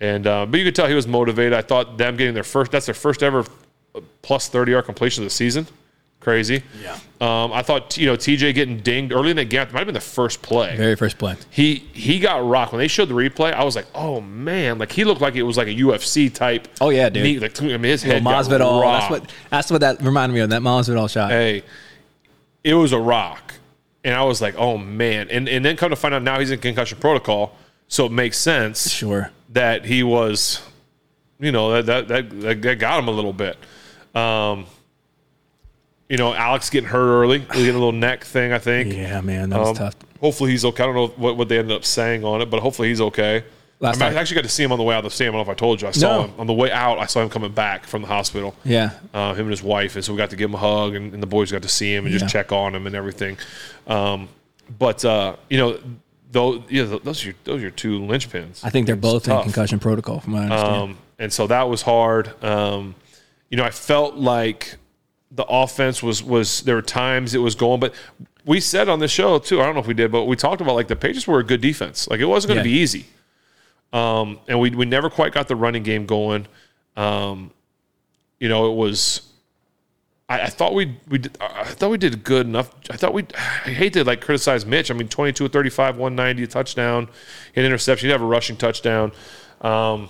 And 0.00 0.26
uh, 0.26 0.46
but 0.46 0.58
you 0.58 0.64
could 0.64 0.76
tell 0.76 0.86
he 0.86 0.94
was 0.94 1.08
motivated. 1.08 1.52
I 1.52 1.62
thought 1.62 1.98
them 1.98 2.16
getting 2.16 2.34
their 2.34 2.44
first 2.44 2.70
that's 2.70 2.86
their 2.86 2.94
first 2.94 3.24
ever 3.24 3.44
plus 4.22 4.48
thirty 4.48 4.70
yard 4.70 4.84
completion 4.84 5.24
of 5.24 5.26
the 5.26 5.34
season. 5.34 5.66
Crazy. 6.22 6.62
Yeah. 6.82 6.96
Um, 7.20 7.52
I 7.52 7.62
thought 7.62 7.96
you 7.98 8.06
know 8.06 8.16
TJ 8.16 8.54
getting 8.54 8.78
dinged 8.78 9.12
early 9.12 9.30
in 9.30 9.36
the 9.36 9.44
game. 9.44 9.66
Might 9.72 9.80
have 9.80 9.86
been 9.86 9.94
the 9.94 10.00
first 10.00 10.40
play. 10.40 10.76
Very 10.76 10.94
first 10.94 11.18
play. 11.18 11.34
He 11.50 11.76
he 11.92 12.20
got 12.20 12.46
rocked 12.48 12.72
when 12.72 12.78
they 12.78 12.86
showed 12.88 13.08
the 13.08 13.14
replay. 13.14 13.52
I 13.52 13.64
was 13.64 13.74
like, 13.74 13.86
oh 13.94 14.20
man, 14.20 14.78
like 14.78 14.92
he 14.92 15.02
looked 15.04 15.20
like 15.20 15.34
it 15.34 15.42
was 15.42 15.56
like 15.56 15.66
a 15.66 15.74
UFC 15.74 16.32
type. 16.32 16.68
Oh, 16.80 16.90
yeah, 16.90 17.08
dude. 17.08 17.24
knee. 17.24 17.38
Like 17.40 17.60
I 17.60 17.64
mean, 17.66 17.82
his 17.82 18.02
head 18.04 18.22
got 18.22 18.44
Masvidal. 18.44 18.82
That's 18.82 19.10
rocked. 19.10 19.10
what 19.10 19.32
that's 19.50 19.70
what 19.70 19.80
that 19.80 20.00
reminded 20.00 20.34
me 20.34 20.40
of. 20.40 20.50
That 20.50 20.62
Masvidal 20.62 21.10
shot. 21.10 21.30
Hey, 21.32 21.64
it 22.62 22.74
was 22.74 22.92
a 22.92 22.98
rock, 23.00 23.54
and 24.04 24.14
I 24.14 24.22
was 24.22 24.40
like, 24.40 24.54
oh 24.56 24.78
man, 24.78 25.28
and 25.28 25.48
and 25.48 25.64
then 25.64 25.76
come 25.76 25.90
to 25.90 25.96
find 25.96 26.14
out 26.14 26.22
now 26.22 26.38
he's 26.38 26.52
in 26.52 26.60
concussion 26.60 26.98
protocol, 26.98 27.56
so 27.88 28.06
it 28.06 28.12
makes 28.12 28.38
sense 28.38 28.88
Sure. 28.90 29.32
that 29.50 29.84
he 29.86 30.04
was, 30.04 30.60
you 31.40 31.50
know, 31.50 31.82
that 31.82 32.08
that 32.08 32.30
that, 32.30 32.62
that 32.62 32.74
got 32.78 33.00
him 33.00 33.08
a 33.08 33.12
little 33.12 33.32
bit. 33.32 33.56
Um, 34.14 34.66
you 36.12 36.18
know, 36.18 36.34
Alex 36.34 36.68
getting 36.68 36.90
hurt 36.90 37.08
early, 37.22 37.38
getting 37.38 37.70
a 37.70 37.72
little 37.72 37.90
neck 37.90 38.22
thing, 38.24 38.52
I 38.52 38.58
think. 38.58 38.92
Yeah, 38.92 39.22
man, 39.22 39.48
that 39.48 39.58
was 39.58 39.70
Um, 39.70 39.74
tough. 39.76 39.96
Hopefully 40.20 40.50
he's 40.50 40.62
okay. 40.66 40.82
I 40.82 40.86
don't 40.86 40.94
know 40.94 41.06
what, 41.16 41.38
what 41.38 41.48
they 41.48 41.58
ended 41.58 41.74
up 41.74 41.86
saying 41.86 42.22
on 42.22 42.42
it, 42.42 42.50
but 42.50 42.60
hopefully 42.60 42.88
he's 42.88 43.00
okay. 43.00 43.44
Last 43.80 44.00
I, 44.02 44.10
mean, 44.10 44.18
I 44.18 44.20
actually 44.20 44.34
got 44.34 44.42
to 44.44 44.50
see 44.50 44.62
him 44.62 44.72
on 44.72 44.78
the 44.78 44.84
way 44.84 44.94
out 44.94 44.98
of 44.98 45.04
the 45.04 45.10
stadium. 45.10 45.34
I 45.34 45.38
don't 45.38 45.46
know 45.46 45.52
if 45.52 45.56
I 45.56 45.58
told 45.58 45.80
you. 45.80 45.88
I 45.88 45.90
saw 45.92 46.18
No. 46.18 46.22
him 46.24 46.34
on 46.38 46.46
the 46.46 46.52
way 46.52 46.70
out. 46.70 46.98
I 46.98 47.06
saw 47.06 47.22
him 47.22 47.30
coming 47.30 47.50
back 47.52 47.86
from 47.86 48.02
the 48.02 48.08
hospital. 48.08 48.54
Yeah. 48.62 48.90
Uh, 49.14 49.32
him 49.32 49.46
and 49.46 49.50
his 49.50 49.62
wife, 49.62 49.96
and 49.96 50.04
so 50.04 50.12
we 50.12 50.18
got 50.18 50.28
to 50.30 50.36
give 50.36 50.50
him 50.50 50.54
a 50.54 50.58
hug, 50.58 50.94
and, 50.94 51.14
and 51.14 51.22
the 51.22 51.26
boys 51.26 51.50
got 51.50 51.62
to 51.62 51.68
see 51.68 51.94
him 51.94 52.04
and 52.04 52.12
just 52.12 52.26
Yeah. 52.26 52.28
check 52.42 52.52
on 52.52 52.74
him 52.74 52.86
and 52.86 52.94
everything. 52.94 53.38
Um, 53.86 54.28
but 54.78 55.02
uh, 55.06 55.36
you 55.48 55.56
know, 55.56 55.78
those 56.30 56.60
yeah, 56.68 56.84
those 57.02 57.22
are 57.22 57.28
your, 57.28 57.34
those 57.44 57.58
are 57.58 57.62
your 57.62 57.70
two 57.70 58.00
linchpins. 58.00 58.60
I 58.64 58.68
think 58.70 58.86
they're 58.86 58.96
both 58.96 59.28
in 59.28 59.40
concussion 59.42 59.78
protocol, 59.80 60.20
from 60.20 60.34
what 60.34 60.42
I 60.42 60.44
understand. 60.44 60.76
Um, 60.82 60.98
and 61.18 61.32
so 61.32 61.46
that 61.46 61.68
was 61.70 61.80
hard. 61.82 62.32
Um, 62.44 62.94
you 63.48 63.56
know, 63.56 63.64
I 63.64 63.70
felt 63.70 64.14
like 64.16 64.76
the 65.34 65.44
offense 65.48 66.02
was 66.02 66.22
was 66.22 66.60
there 66.62 66.74
were 66.76 66.82
times 66.82 67.34
it 67.34 67.38
was 67.38 67.54
going, 67.54 67.80
but 67.80 67.94
we 68.44 68.60
said 68.60 68.88
on 68.88 68.98
the 68.98 69.08
show 69.08 69.38
too. 69.38 69.60
I 69.60 69.64
don't 69.64 69.74
know 69.74 69.80
if 69.80 69.86
we 69.86 69.94
did, 69.94 70.12
but 70.12 70.24
we 70.24 70.36
talked 70.36 70.60
about 70.60 70.74
like 70.74 70.88
the 70.88 70.96
Patriots 70.96 71.26
were 71.26 71.38
a 71.38 71.44
good 71.44 71.60
defense. 71.60 72.08
Like 72.08 72.20
it 72.20 72.24
wasn't 72.26 72.54
going 72.54 72.62
to 72.64 72.68
Yeah. 72.68 72.74
be 72.74 72.80
easy. 72.80 73.06
Um, 73.92 74.40
and 74.48 74.58
we 74.60 74.70
we 74.70 74.84
never 74.86 75.08
quite 75.10 75.32
got 75.32 75.48
the 75.48 75.56
running 75.56 75.82
game 75.82 76.06
going. 76.06 76.46
Um, 76.96 77.50
you 78.40 78.48
know, 78.48 78.70
it 78.72 78.74
was. 78.76 79.22
I, 80.28 80.42
I 80.42 80.46
thought 80.46 80.74
we 80.74 80.96
we 81.08 81.18
did, 81.18 81.36
I 81.40 81.64
thought 81.64 81.90
we 81.90 81.98
did 81.98 82.24
good 82.24 82.46
enough. 82.46 82.74
I 82.90 82.96
thought 82.96 83.12
we. 83.14 83.26
I 83.36 83.70
hate 83.70 83.92
to 83.94 84.04
like 84.04 84.20
criticize 84.20 84.64
Mitch. 84.66 84.90
I 84.90 84.94
mean, 84.94 85.08
22 85.08 85.48
35, 85.48 85.96
190, 85.96 86.42
a 86.42 86.46
touchdown, 86.46 87.08
an 87.54 87.64
interception. 87.64 88.08
He'd 88.08 88.12
have 88.12 88.22
a 88.22 88.26
rushing 88.26 88.56
touchdown. 88.56 89.12
Um, 89.60 90.08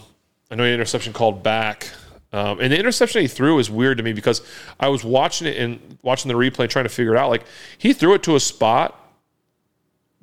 I 0.51 0.55
know 0.55 0.65
an 0.65 0.73
interception 0.73 1.13
called 1.13 1.43
back. 1.43 1.89
Um, 2.33 2.61
and 2.61 2.73
the 2.73 2.79
interception 2.79 3.21
he 3.21 3.29
threw 3.29 3.59
is 3.59 3.71
weird 3.71 3.99
to 3.99 4.03
me 4.03 4.13
because 4.15 4.41
I 4.81 4.89
was 4.89 5.05
watching 5.05 5.47
it 5.47 5.59
and 5.59 5.99
watching 6.03 6.29
the 6.29 6.35
replay, 6.35 6.69
trying 6.69 6.87
to 6.87 6.89
figure 6.89 7.15
it 7.15 7.19
out. 7.19 7.29
Like 7.29 7.45
he 7.79 7.93
threw 7.93 8.15
it 8.15 8.23
to 8.25 8.37
a 8.37 8.41
spot 8.41 8.99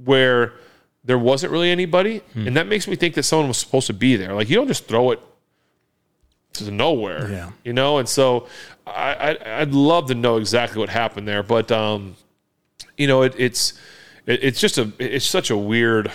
where 0.03 0.53
there 1.03 1.17
wasn't 1.19 1.51
really 1.51 1.69
anybody, 1.69 2.21
and 2.35 2.55
that 2.57 2.67
makes 2.67 2.87
me 2.87 2.95
think 2.95 3.15
that 3.15 3.23
someone 3.23 3.47
was 3.47 3.57
supposed 3.57 3.87
to 3.87 3.93
be 3.93 4.15
there. 4.15 4.33
Like 4.33 4.49
you 4.49 4.55
don't 4.55 4.67
just 4.67 4.87
throw 4.87 5.11
it 5.11 5.19
to 6.53 6.71
nowhere, 6.71 7.29
Yeah. 7.31 7.51
you 7.63 7.73
know. 7.73 7.99
And 7.99 8.07
so 8.09 8.47
I, 8.87 9.13
I 9.45 9.61
I'd 9.61 9.71
love 9.73 10.07
to 10.07 10.15
know 10.15 10.37
exactly 10.37 10.79
what 10.79 10.89
happened 10.89 11.27
there, 11.27 11.43
but 11.43 11.71
um, 11.71 12.15
you 12.97 13.07
know, 13.07 13.21
it, 13.21 13.35
it's 13.37 13.73
it, 14.25 14.43
it's 14.43 14.59
just 14.59 14.77
a 14.77 14.91
it's 14.99 15.25
such 15.25 15.49
a 15.51 15.57
weird 15.57 16.11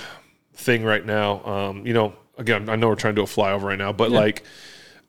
thing 0.55 0.85
right 0.85 1.05
now. 1.05 1.45
Um, 1.45 1.87
you 1.87 1.95
know, 1.95 2.15
again, 2.37 2.69
I 2.69 2.77
know 2.77 2.89
we're 2.89 2.95
trying 2.97 3.15
to 3.15 3.21
do 3.21 3.25
a 3.25 3.27
flyover 3.27 3.63
right 3.63 3.79
now, 3.79 3.93
but 3.93 4.11
like 4.11 4.43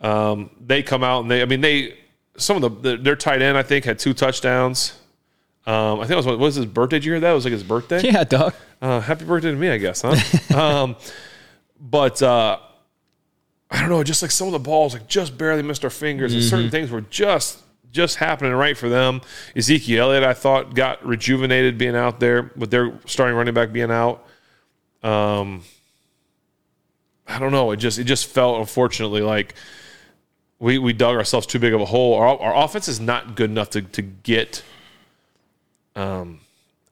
um, 0.01 0.49
they 0.59 0.83
come 0.83 1.03
out 1.03 1.21
and 1.21 1.31
they, 1.31 1.41
I 1.41 1.45
mean, 1.45 1.61
they 1.61 1.97
some 2.37 2.61
of 2.61 2.81
the, 2.81 2.91
the 2.91 2.97
their 2.97 3.15
tight 3.15 3.41
end 3.41 3.57
I 3.57 3.63
think 3.63 3.85
had 3.85 3.99
two 3.99 4.13
touchdowns. 4.13 4.99
Um, 5.65 5.99
I 5.99 6.03
think 6.03 6.11
it 6.11 6.17
was 6.17 6.25
what 6.25 6.37
was 6.37 6.55
his 6.55 6.65
birthday? 6.65 6.97
Did 6.97 7.05
you 7.05 7.13
hear 7.13 7.19
that? 7.21 7.31
It 7.31 7.35
was 7.35 7.45
like 7.45 7.53
his 7.53 7.63
birthday. 7.63 8.01
Yeah, 8.01 8.23
Doug. 8.23 8.53
Uh, 8.81 8.99
happy 8.99 9.25
birthday 9.25 9.49
to 9.49 9.57
me, 9.57 9.69
I 9.69 9.77
guess, 9.77 10.03
huh? 10.03 10.55
um, 10.55 10.95
but 11.79 12.21
uh, 12.21 12.59
I 13.71 13.79
don't 13.79 13.89
know, 13.89 14.03
just 14.03 14.21
like 14.21 14.31
some 14.31 14.47
of 14.47 14.53
the 14.53 14.59
balls, 14.59 14.93
like 14.93 15.07
just 15.07 15.37
barely 15.37 15.63
missed 15.63 15.83
our 15.83 15.89
fingers, 15.89 16.33
and 16.33 16.43
certain 16.43 16.69
things 16.69 16.91
were 16.91 17.01
just 17.01 17.61
just 17.91 18.17
happening 18.17 18.51
right 18.51 18.77
for 18.77 18.89
them. 18.89 19.21
Ezekiel 19.55 20.07
Elliott, 20.09 20.23
I 20.23 20.33
thought, 20.33 20.75
got 20.75 21.03
rejuvenated 21.05 21.77
being 21.77 21.95
out 21.95 22.19
there 22.19 22.51
with 22.55 22.69
their 22.69 22.99
starting 23.05 23.35
running 23.35 23.53
back 23.53 23.71
being 23.71 23.89
out. 23.89 24.25
Um, 25.01 25.63
I 27.27 27.39
don't 27.39 27.51
know. 27.51 27.71
It 27.71 27.77
just 27.77 27.97
it 27.97 28.03
just 28.03 28.27
felt 28.27 28.59
unfortunately 28.59 29.21
like 29.21 29.55
we 30.59 30.77
we 30.77 30.93
dug 30.93 31.15
ourselves 31.15 31.45
too 31.47 31.59
big 31.59 31.73
of 31.73 31.81
a 31.81 31.85
hole. 31.85 32.15
Our, 32.15 32.39
our 32.39 32.63
offense 32.63 32.87
is 32.87 32.99
not 32.99 33.35
good 33.35 33.49
enough 33.49 33.69
to 33.71 33.81
to 33.81 34.01
get 34.01 34.63
um 35.95 36.39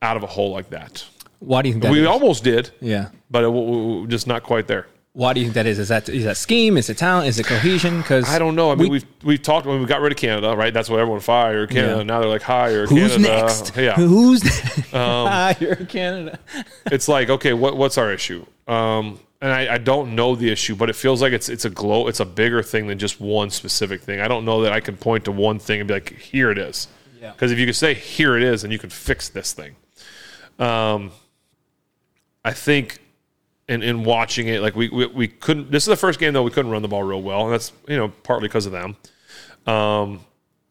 out 0.01 0.18
of 0.18 0.24
a 0.24 0.28
hole 0.28 0.51
like 0.51 0.70
that. 0.72 1.05
Why 1.39 1.61
do 1.61 1.70
you 1.70 1.74
think 1.74 1.84
that 1.84 1.91
We 1.91 2.01
is? 2.01 2.07
almost 2.07 2.43
did, 2.43 2.72
Yeah. 2.80 3.09
but 3.30 3.39
it, 3.39 3.47
w- 3.47 3.66
w- 3.68 4.07
just 4.07 4.28
not 4.28 4.43
quite 4.43 4.68
there. 4.68 4.88
Why 5.11 5.34
do 5.34 5.41
you 5.41 5.45
think 5.47 5.55
that 5.55 5.66
is? 5.68 5.78
Is 5.78 5.89
that 5.89 6.09
is 6.09 6.24
that 6.24 6.38
scheme? 6.38 6.76
Is 6.78 6.89
it 6.89 6.97
talent? 6.97 7.28
Is 7.28 7.38
it 7.38 7.45
cohesion? 7.45 7.99
Because 8.01 8.28
I 8.28 8.39
don't 8.39 8.55
know. 8.55 8.72
I 8.72 8.76
mean, 8.76 8.89
we, 8.89 8.99
have 8.99 9.07
we've 9.24 9.41
talked 9.41 9.68
when 9.68 9.80
we 9.80 9.86
got 9.86 10.01
rid 10.01 10.11
of 10.11 10.18
Canada, 10.18 10.55
right? 10.55 10.74
That's 10.74 10.89
what 10.89 10.99
everyone 10.99 11.20
fired 11.20 11.70
Canada. 11.70 11.97
Yeah. 11.97 12.03
Now 12.03 12.20
they're 12.20 12.30
like 12.30 12.41
hire 12.41 12.88
Who's 12.88 13.11
Canada. 13.18 13.20
next? 13.43 13.76
Yeah, 13.78 13.93
Who's 13.95 14.43
next? 14.43 15.61
You're 15.61 15.76
Canada. 15.88 16.39
it's 16.91 17.07
like 17.07 17.30
okay, 17.30 17.53
what 17.53 17.78
what's 17.78 17.97
our 17.99 18.11
issue? 18.11 18.43
Um, 18.68 19.20
and 19.43 19.51
I, 19.51 19.73
I 19.73 19.77
don't 19.77 20.15
know 20.15 20.35
the 20.35 20.49
issue, 20.49 20.73
but 20.73 20.89
it 20.89 20.95
feels 20.95 21.21
like 21.21 21.33
it's 21.33 21.49
it's 21.49 21.65
a 21.65 21.69
glow. 21.69 22.07
It's 22.07 22.21
a 22.21 22.25
bigger 22.25 22.63
thing 22.63 22.87
than 22.87 22.97
just 22.97 23.19
one 23.19 23.49
specific 23.49 23.99
thing. 23.99 24.21
I 24.21 24.29
don't 24.29 24.45
know 24.45 24.61
that 24.61 24.71
I 24.71 24.79
can 24.79 24.95
point 24.95 25.25
to 25.25 25.33
one 25.33 25.59
thing 25.59 25.81
and 25.81 25.87
be 25.87 25.95
like, 25.95 26.13
here 26.13 26.49
it 26.49 26.57
is. 26.57 26.87
Yeah. 27.21 27.33
Because 27.33 27.51
if 27.51 27.59
you 27.59 27.65
could 27.65 27.75
say 27.75 27.93
here 27.93 28.37
it 28.37 28.43
is, 28.43 28.63
and 28.63 28.71
you 28.71 28.79
can 28.79 28.89
fix 28.89 29.27
this 29.27 29.51
thing. 29.51 29.75
Um, 30.59 31.11
I 32.45 32.53
think 32.53 32.99
in, 33.67 33.83
in 33.83 34.05
watching 34.05 34.47
it, 34.47 34.61
like 34.61 34.77
we, 34.77 34.87
we 34.87 35.07
we 35.07 35.27
couldn't. 35.27 35.69
This 35.69 35.83
is 35.83 35.87
the 35.87 35.97
first 35.97 36.21
game 36.21 36.31
though 36.31 36.43
we 36.43 36.51
couldn't 36.51 36.71
run 36.71 36.81
the 36.81 36.87
ball 36.87 37.03
real 37.03 37.21
well, 37.21 37.43
and 37.43 37.51
that's 37.51 37.73
you 37.85 37.97
know 37.97 38.13
partly 38.23 38.47
because 38.47 38.65
of 38.65 38.71
them. 38.71 38.95
Um, 39.67 40.21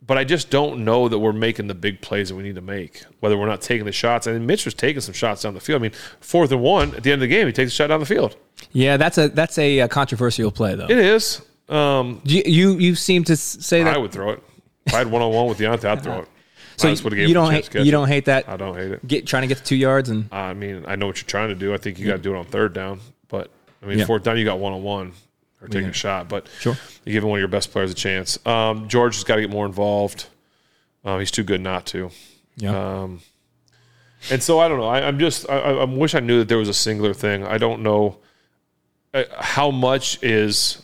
but 0.05 0.19
I 0.19 0.25
just 0.25 0.51
don't 0.51 0.85
know 0.85 1.09
that 1.09 1.19
we're 1.19 1.33
making 1.33 1.69
the 1.69 1.75
big 1.75 2.01
plays 2.01 2.29
that 2.29 2.35
we 2.35 2.43
need 2.43 2.57
to 2.57 2.61
make. 2.61 3.03
Whether 3.21 3.39
we're 3.39 3.47
not 3.47 3.61
taking 3.63 3.87
the 3.87 3.93
shots, 3.93 4.27
and 4.27 4.47
Mitch 4.47 4.65
was 4.65 4.75
taking 4.75 5.01
some 5.01 5.15
shots 5.15 5.43
down 5.43 5.55
the 5.55 5.61
field. 5.61 5.81
I 5.81 5.83
mean, 5.83 5.93
fourth 6.21 6.51
and 6.53 6.61
one 6.61 6.95
at 6.95 7.03
the 7.03 7.13
end 7.13 7.23
of 7.23 7.29
the 7.29 7.35
game, 7.35 7.47
he 7.47 7.53
takes 7.53 7.71
a 7.73 7.75
shot 7.75 7.87
down 7.89 8.01
the 8.01 8.07
field. 8.07 8.37
Yeah, 8.73 8.97
that's 8.97 9.19
a 9.19 9.29
that's 9.29 9.59
a, 9.59 9.81
uh 9.81 9.89
controversial 9.89 10.51
play 10.51 10.75
though. 10.75 10.87
It 10.91 10.99
is. 10.99 11.41
Um, 11.69 12.21
You, 12.25 12.43
you 12.45 12.73
you 12.79 12.95
seem 12.95 13.25
to 13.25 13.37
say 13.37 13.83
that. 13.83 13.95
I 13.95 13.99
would 13.99 14.13
throw 14.13 14.31
it. 14.31 14.43
If 14.87 14.95
I 14.95 14.99
had 14.99 15.11
one 15.11 15.23
on 15.23 15.33
one 15.33 15.47
with 15.47 15.59
Diontae, 15.59 15.85
I'd 15.85 16.03
throw 16.03 16.21
it. 16.21 16.29
so 16.77 16.89
I 16.89 16.93
just 16.93 17.05
would've 17.05 17.17
gave 17.17 17.29
you 17.29 17.35
don't 17.35 17.51
hate 17.53 17.73
you 17.75 17.91
don't 17.93 18.09
hate 18.09 18.25
that. 18.25 18.49
I 18.49 18.57
don't 18.57 18.75
hate 18.77 18.91
it. 18.93 19.07
Get 19.07 19.27
trying 19.27 19.43
to 19.43 19.47
get 19.47 19.59
to 19.59 19.65
two 19.65 19.77
yards 19.77 20.09
and 20.09 20.29
I 20.33 20.53
mean, 20.55 20.85
I 20.89 20.97
know 20.97 21.07
what 21.07 21.19
you're 21.19 21.29
trying 21.29 21.49
to 21.51 21.55
do. 21.55 21.73
I 21.73 21.77
think 21.77 21.99
you 21.99 22.07
got 22.07 22.17
to 22.17 22.23
do 22.23 22.35
it 22.35 22.39
on 22.39 22.45
third 22.47 22.73
down, 22.73 23.01
but 23.29 23.51
I 23.83 23.87
mean, 23.87 23.99
Yeah. 23.99 24.05
fourth 24.07 24.25
down, 24.25 24.37
you 24.39 24.45
got 24.45 24.59
one 24.59 24.73
on 24.73 24.83
one 24.83 25.13
or 25.63 25.69
taking 25.69 25.91
a 25.91 25.93
shot, 25.93 26.29
but 26.29 26.47
Sure. 26.61 26.77
you're 27.05 27.13
giving 27.15 27.31
one 27.31 27.39
of 27.39 27.41
your 27.41 27.49
best 27.49 27.71
players 27.73 27.91
a 27.91 27.95
chance. 27.95 28.39
Um, 28.47 28.89
George 28.89 29.15
has 29.15 29.25
got 29.25 29.37
to 29.37 29.41
get 29.43 29.51
more 29.51 29.65
involved. 29.67 30.27
Um, 31.05 31.21
he's 31.21 31.31
too 31.31 31.43
good 31.45 31.61
not 31.61 31.87
to. 31.87 32.11
yeah. 32.57 33.07
And 34.31 34.41
so 34.43 34.61
I 34.61 34.69
don't 34.69 34.79
know. 34.79 34.87
I, 34.87 35.01
I'm 35.07 35.19
just. 35.19 35.49
I, 35.51 35.59
I 35.59 35.85
wish 35.85 36.15
I 36.15 36.21
knew 36.21 36.39
that 36.39 36.49
there 36.49 36.59
was 36.59 36.69
a 36.69 36.75
singular 36.75 37.13
thing. 37.13 37.45
I 37.45 37.59
don't 37.59 37.83
know 37.83 38.19
uh, 39.15 39.25
how 39.37 39.71
much 39.73 40.23
is 40.23 40.83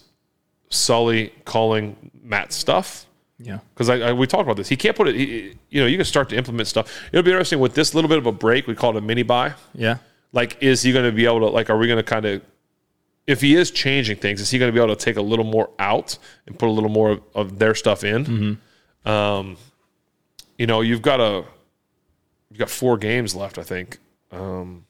Sully 0.70 1.32
calling 1.44 2.10
Matt 2.20 2.52
stuff 2.52 3.06
yeah. 3.38 3.58
because 3.72 3.88
I, 3.88 4.08
I 4.08 4.12
we 4.12 4.26
talked 4.26 4.42
about 4.42 4.56
this. 4.56 4.68
He 4.68 4.76
can't 4.76 4.96
put 4.96 5.06
it. 5.06 5.14
He, 5.14 5.54
you 5.70 5.80
know, 5.80 5.86
you 5.86 5.96
can 5.96 6.04
start 6.04 6.28
to 6.30 6.36
implement 6.36 6.66
stuff. 6.66 6.92
It'll 7.12 7.22
be 7.22 7.30
interesting 7.30 7.60
with 7.60 7.74
this 7.74 7.94
little 7.94 8.08
bit 8.08 8.18
of 8.18 8.26
a 8.26 8.32
break. 8.32 8.66
We 8.66 8.74
call 8.74 8.90
it 8.90 8.96
a 8.96 9.00
mini 9.00 9.22
bye. 9.22 9.54
Yeah. 9.72 9.98
Like, 10.32 10.60
is 10.60 10.82
he 10.82 10.92
going 10.92 11.04
to 11.04 11.12
be 11.12 11.24
able 11.24 11.40
to? 11.40 11.46
Like, 11.46 11.70
are 11.70 11.78
we 11.78 11.86
going 11.86 11.98
to 11.98 12.02
kind 12.02 12.24
of? 12.26 12.42
If 13.28 13.42
he 13.42 13.54
is 13.54 13.70
changing 13.70 14.16
things, 14.16 14.40
is 14.40 14.50
he 14.50 14.58
going 14.58 14.70
to 14.70 14.72
be 14.72 14.82
able 14.82 14.96
to 14.96 15.04
take 15.04 15.16
a 15.18 15.22
little 15.22 15.44
more 15.44 15.68
out 15.78 16.16
and 16.46 16.58
put 16.58 16.68
a 16.68 16.72
little 16.72 16.88
more 16.88 17.10
of, 17.10 17.20
of 17.34 17.58
their 17.58 17.74
stuff 17.74 18.02
in? 18.02 18.58
Um, 19.04 19.56
you 20.56 20.66
know, 20.66 20.80
you've 20.80 21.02
got 21.02 21.20
a 21.20 21.44
you've 22.50 22.58
got 22.58 22.70
four 22.70 22.96
games 22.96 23.34
left, 23.34 23.58
I 23.58 23.62
think, 23.62 23.98
um, 24.32 24.84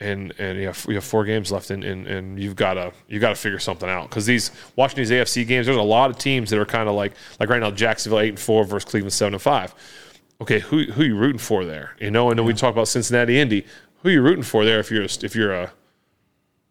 and 0.00 0.32
and 0.38 0.58
you 0.58 0.66
have 0.66 0.86
you 0.88 0.94
have 0.94 1.04
four 1.04 1.24
games 1.24 1.50
left, 1.50 1.70
and 1.70 1.82
and, 1.82 2.06
and 2.06 2.40
you've 2.40 2.54
got 2.56 2.74
to 2.74 2.92
you 3.08 3.18
got 3.18 3.30
to 3.30 3.34
figure 3.34 3.58
something 3.58 3.88
out 3.88 4.08
because 4.08 4.24
these 4.24 4.52
watching 4.76 4.98
these 4.98 5.10
AFC 5.10 5.46
games, 5.46 5.66
there's 5.66 5.76
a 5.76 5.82
lot 5.82 6.10
of 6.10 6.18
teams 6.18 6.50
that 6.50 6.58
are 6.58 6.64
kind 6.64 6.88
of 6.88 6.94
like 6.94 7.12
like 7.40 7.48
right 7.48 7.60
now 7.60 7.70
Jacksonville 7.72 8.20
eight 8.20 8.30
and 8.30 8.38
four 8.40 8.64
versus 8.64 8.88
Cleveland 8.88 9.12
seven 9.12 9.34
and 9.34 9.42
five. 9.42 9.74
Okay, 10.40 10.60
who 10.60 10.84
who 10.84 11.02
you 11.02 11.16
rooting 11.16 11.38
for 11.38 11.64
there? 11.64 11.96
You 12.00 12.12
know, 12.12 12.30
and 12.30 12.38
then 12.38 12.46
we 12.46 12.54
talk 12.54 12.72
about 12.72 12.86
Cincinnati, 12.86 13.40
Indy. 13.40 13.66
who 14.02 14.08
are 14.08 14.12
you 14.12 14.22
rooting 14.22 14.44
for 14.44 14.64
there 14.64 14.78
if 14.78 14.88
you're 14.90 15.02
a, 15.02 15.08
if 15.22 15.34
you're 15.34 15.52
a 15.52 15.72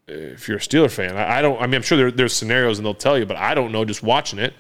if 0.08 0.48
you're 0.48 0.58
a 0.58 0.62
Steeler 0.62 0.90
fan. 0.92 1.18
I, 1.18 1.40
I 1.40 1.42
don't. 1.42 1.58
I 1.62 1.66
mean, 1.68 1.76
I'm 1.76 1.82
sure 1.82 1.98
there, 1.98 2.12
there's 2.12 2.34
scenarios 2.34 2.80
and 2.80 2.86
they'll 2.86 2.94
tell 2.94 3.18
you, 3.18 3.26
but 3.26 3.38
I 3.38 3.54
don't 3.54 3.72
know. 3.72 3.84
Just 3.86 4.04
watching 4.04 4.40
it, 4.40 4.54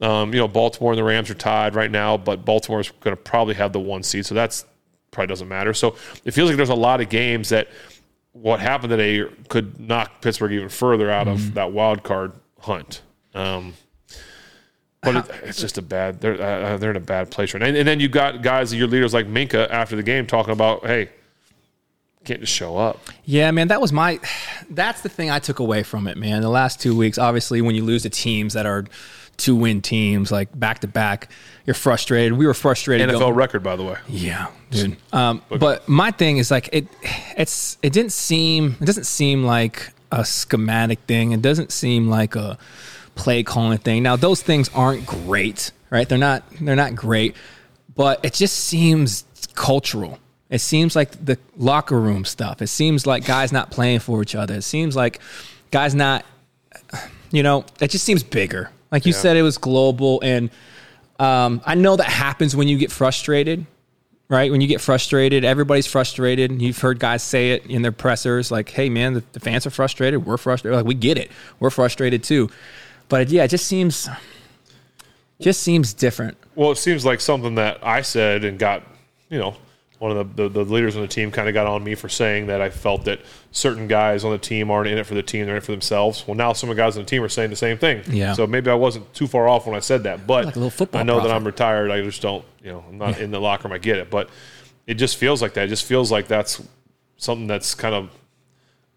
um, 0.00 0.32
you 0.32 0.40
know, 0.40 0.48
Baltimore 0.48 0.92
and 0.92 0.98
the 0.98 1.04
Rams 1.04 1.30
are 1.30 1.34
tied 1.34 1.74
right 1.74 1.90
now, 1.90 2.16
but 2.16 2.44
Baltimore's 2.44 2.90
going 3.00 3.16
to 3.16 3.22
probably 3.22 3.54
have 3.54 3.72
the 3.72 3.80
one 3.80 4.02
seed, 4.02 4.26
so 4.26 4.34
that's 4.34 4.64
probably 5.10 5.28
doesn't 5.28 5.48
matter. 5.48 5.72
So 5.74 5.96
it 6.24 6.32
feels 6.32 6.48
like 6.48 6.56
there's 6.56 6.68
a 6.68 6.74
lot 6.74 7.00
of 7.00 7.08
games 7.08 7.50
that 7.50 7.68
what 8.32 8.58
happened 8.60 8.90
today 8.90 9.24
could 9.48 9.78
knock 9.78 10.20
Pittsburgh 10.20 10.52
even 10.52 10.68
further 10.68 11.10
out 11.10 11.26
Mm-hmm. 11.28 11.34
of 11.48 11.54
that 11.54 11.72
wild 11.72 12.02
card 12.02 12.32
hunt. 12.60 13.02
Um, 13.34 13.74
but 15.02 15.16
it, 15.16 15.24
it's 15.44 15.60
just 15.60 15.78
a 15.78 15.82
bad. 15.82 16.20
They're 16.20 16.40
uh, 16.40 16.76
they're 16.78 16.90
in 16.90 16.96
a 16.96 17.00
bad 17.00 17.30
place 17.30 17.52
right 17.54 17.60
now. 17.60 17.66
And, 17.66 17.76
and 17.76 17.86
then 17.86 18.00
you 18.00 18.08
got 18.08 18.42
guys, 18.42 18.74
your 18.74 18.88
leaders 18.88 19.12
like 19.14 19.26
Minkah 19.26 19.68
after 19.70 19.96
the 19.96 20.02
game 20.02 20.26
talking 20.26 20.52
about, 20.52 20.84
hey, 20.86 21.10
can't 22.24 22.40
just 22.40 22.52
show 22.52 22.76
up. 22.76 22.98
Yeah, 23.24 23.50
man, 23.50 23.68
that 23.68 23.80
was 23.80 23.92
my. 23.92 24.20
That's 24.70 25.02
the 25.02 25.08
thing 25.08 25.30
I 25.30 25.38
took 25.38 25.58
away 25.58 25.82
from 25.82 26.06
it, 26.06 26.16
man. 26.16 26.42
The 26.42 26.48
last 26.48 26.80
two 26.80 26.96
weeks, 26.96 27.18
obviously, 27.18 27.60
when 27.62 27.74
you 27.74 27.84
lose 27.84 28.02
to 28.02 28.10
teams 28.10 28.54
that 28.54 28.66
are 28.66 28.84
two 29.36 29.56
win 29.56 29.82
teams, 29.82 30.30
like 30.30 30.48
back 30.58 30.80
to 30.80 30.86
back, 30.88 31.30
you're 31.66 31.74
frustrated. 31.74 32.32
We 32.34 32.46
were 32.46 32.54
frustrated. 32.54 33.08
NFL 33.08 33.18
going- 33.18 33.34
record, 33.34 33.62
by 33.62 33.76
the 33.76 33.82
way. 33.84 33.96
Yeah, 34.08 34.48
dude. 34.70 34.96
Um, 35.12 35.42
but 35.48 35.88
my 35.88 36.10
thing 36.10 36.38
is 36.38 36.50
like 36.50 36.68
it. 36.72 36.86
It's 37.36 37.78
it 37.82 37.92
didn't 37.92 38.12
seem. 38.12 38.76
It 38.80 38.84
doesn't 38.84 39.06
seem 39.06 39.44
like 39.44 39.92
a 40.10 40.24
schematic 40.24 41.00
thing. 41.00 41.32
It 41.32 41.42
doesn't 41.42 41.72
seem 41.72 42.08
like 42.08 42.36
a 42.36 42.58
play 43.14 43.42
calling 43.42 43.78
thing. 43.78 44.02
Now 44.02 44.16
those 44.16 44.42
things 44.42 44.68
aren't 44.74 45.06
great, 45.06 45.72
right? 45.90 46.08
They're 46.08 46.18
not. 46.18 46.44
They're 46.60 46.76
not 46.76 46.94
great. 46.94 47.36
But 47.94 48.24
it 48.24 48.32
just 48.34 48.56
seems 48.56 49.24
cultural. 49.54 50.18
It 50.54 50.60
seems 50.60 50.94
like 50.94 51.10
the 51.24 51.36
locker 51.56 51.98
room 51.98 52.24
stuff. 52.24 52.62
It 52.62 52.68
seems 52.68 53.06
like 53.06 53.26
guys 53.26 53.50
not 53.50 53.70
playing 53.72 53.98
for 53.98 54.22
each 54.22 54.36
other. 54.36 54.54
It 54.54 54.62
seems 54.62 54.94
like 54.94 55.20
guys 55.72 55.94
not. 55.96 56.24
You 57.32 57.42
know, 57.42 57.64
it 57.80 57.90
just 57.90 58.04
seems 58.04 58.22
bigger. 58.22 58.70
Like 58.92 59.04
you 59.04 59.12
Yeah. 59.12 59.18
said, 59.18 59.36
it 59.36 59.42
was 59.42 59.58
global, 59.58 60.20
and 60.22 60.50
um, 61.18 61.60
I 61.66 61.74
know 61.74 61.96
that 61.96 62.06
happens 62.06 62.54
when 62.54 62.68
you 62.68 62.78
get 62.78 62.92
frustrated 62.92 63.66
right? 64.30 64.50
When 64.50 64.60
you 64.62 64.66
get 64.66 64.80
frustrated, 64.80 65.44
everybody's 65.44 65.86
frustrated. 65.86 66.60
You've 66.62 66.78
heard 66.78 66.98
guys 66.98 67.22
say 67.22 67.50
it 67.52 67.66
in 67.66 67.82
their 67.82 67.92
pressers, 67.92 68.50
like, 68.50 68.70
"Hey, 68.70 68.88
man, 68.88 69.12
the, 69.14 69.22
the 69.32 69.38
fans 69.38 69.66
are 69.66 69.70
frustrated. 69.70 70.24
We're 70.24 70.38
frustrated. 70.38 70.76
Like, 70.78 70.86
we 70.86 70.94
get 70.94 71.18
it. 71.18 71.30
We're 71.60 71.70
frustrated 71.70 72.24
too." 72.24 72.48
But 73.10 73.28
yeah, 73.28 73.44
it 73.44 73.48
just 73.48 73.66
seems, 73.66 74.08
just 75.40 75.62
seems 75.62 75.92
different. 75.92 76.36
Well, 76.54 76.70
it 76.72 76.78
seems 76.78 77.04
like 77.04 77.20
something 77.20 77.56
that 77.56 77.78
I 77.82 78.00
said 78.00 78.44
and 78.44 78.58
got, 78.58 78.82
you 79.28 79.38
know, 79.38 79.56
one 80.04 80.14
of 80.14 80.36
the, 80.36 80.50
the, 80.50 80.64
the 80.64 80.70
leaders 80.70 80.96
on 80.96 81.00
the 81.00 81.08
team 81.08 81.30
kind 81.30 81.48
of 81.48 81.54
got 81.54 81.66
on 81.66 81.82
me 81.82 81.94
for 81.94 82.10
saying 82.10 82.48
that 82.48 82.60
I 82.60 82.68
felt 82.68 83.06
that 83.06 83.20
certain 83.52 83.88
guys 83.88 84.22
on 84.22 84.32
the 84.32 84.38
team 84.38 84.70
aren't 84.70 84.86
in 84.86 84.98
it 84.98 85.06
for 85.06 85.14
the 85.14 85.22
team, 85.22 85.46
they're 85.46 85.54
in 85.54 85.62
it 85.62 85.64
for 85.64 85.72
themselves. 85.72 86.26
Well, 86.26 86.34
now 86.34 86.52
some 86.52 86.68
of 86.68 86.76
the 86.76 86.82
guys 86.82 86.98
on 86.98 87.04
the 87.04 87.08
team 87.08 87.22
are 87.22 87.28
saying 87.30 87.48
the 87.48 87.56
same 87.56 87.78
thing. 87.78 88.02
Yeah. 88.08 88.34
So 88.34 88.46
maybe 88.46 88.70
I 88.70 88.74
wasn't 88.74 89.10
too 89.14 89.26
far 89.26 89.48
off 89.48 89.66
when 89.66 89.74
I 89.74 89.78
said 89.78 90.02
that. 90.02 90.26
But 90.26 90.44
Like 90.44 90.56
a 90.56 90.58
little 90.58 90.68
football 90.68 91.00
I 91.00 91.04
know 91.04 91.22
that. 91.22 91.30
I'm 91.30 91.42
retired. 91.46 91.90
I 91.90 92.02
just 92.02 92.20
don't, 92.20 92.44
you 92.62 92.70
know, 92.70 92.84
I'm 92.86 92.98
not 92.98 93.18
in 93.18 93.30
the 93.30 93.40
locker 93.40 93.66
room. 93.66 93.72
I 93.72 93.78
get 93.78 93.96
it. 93.96 94.10
But 94.10 94.28
it 94.86 94.94
just 94.94 95.16
feels 95.16 95.40
like 95.40 95.54
that. 95.54 95.64
It 95.64 95.68
just 95.68 95.86
feels 95.86 96.12
like 96.12 96.28
that's 96.28 96.62
something 97.16 97.46
that's 97.46 97.74
kind 97.74 97.94
of 97.94 98.10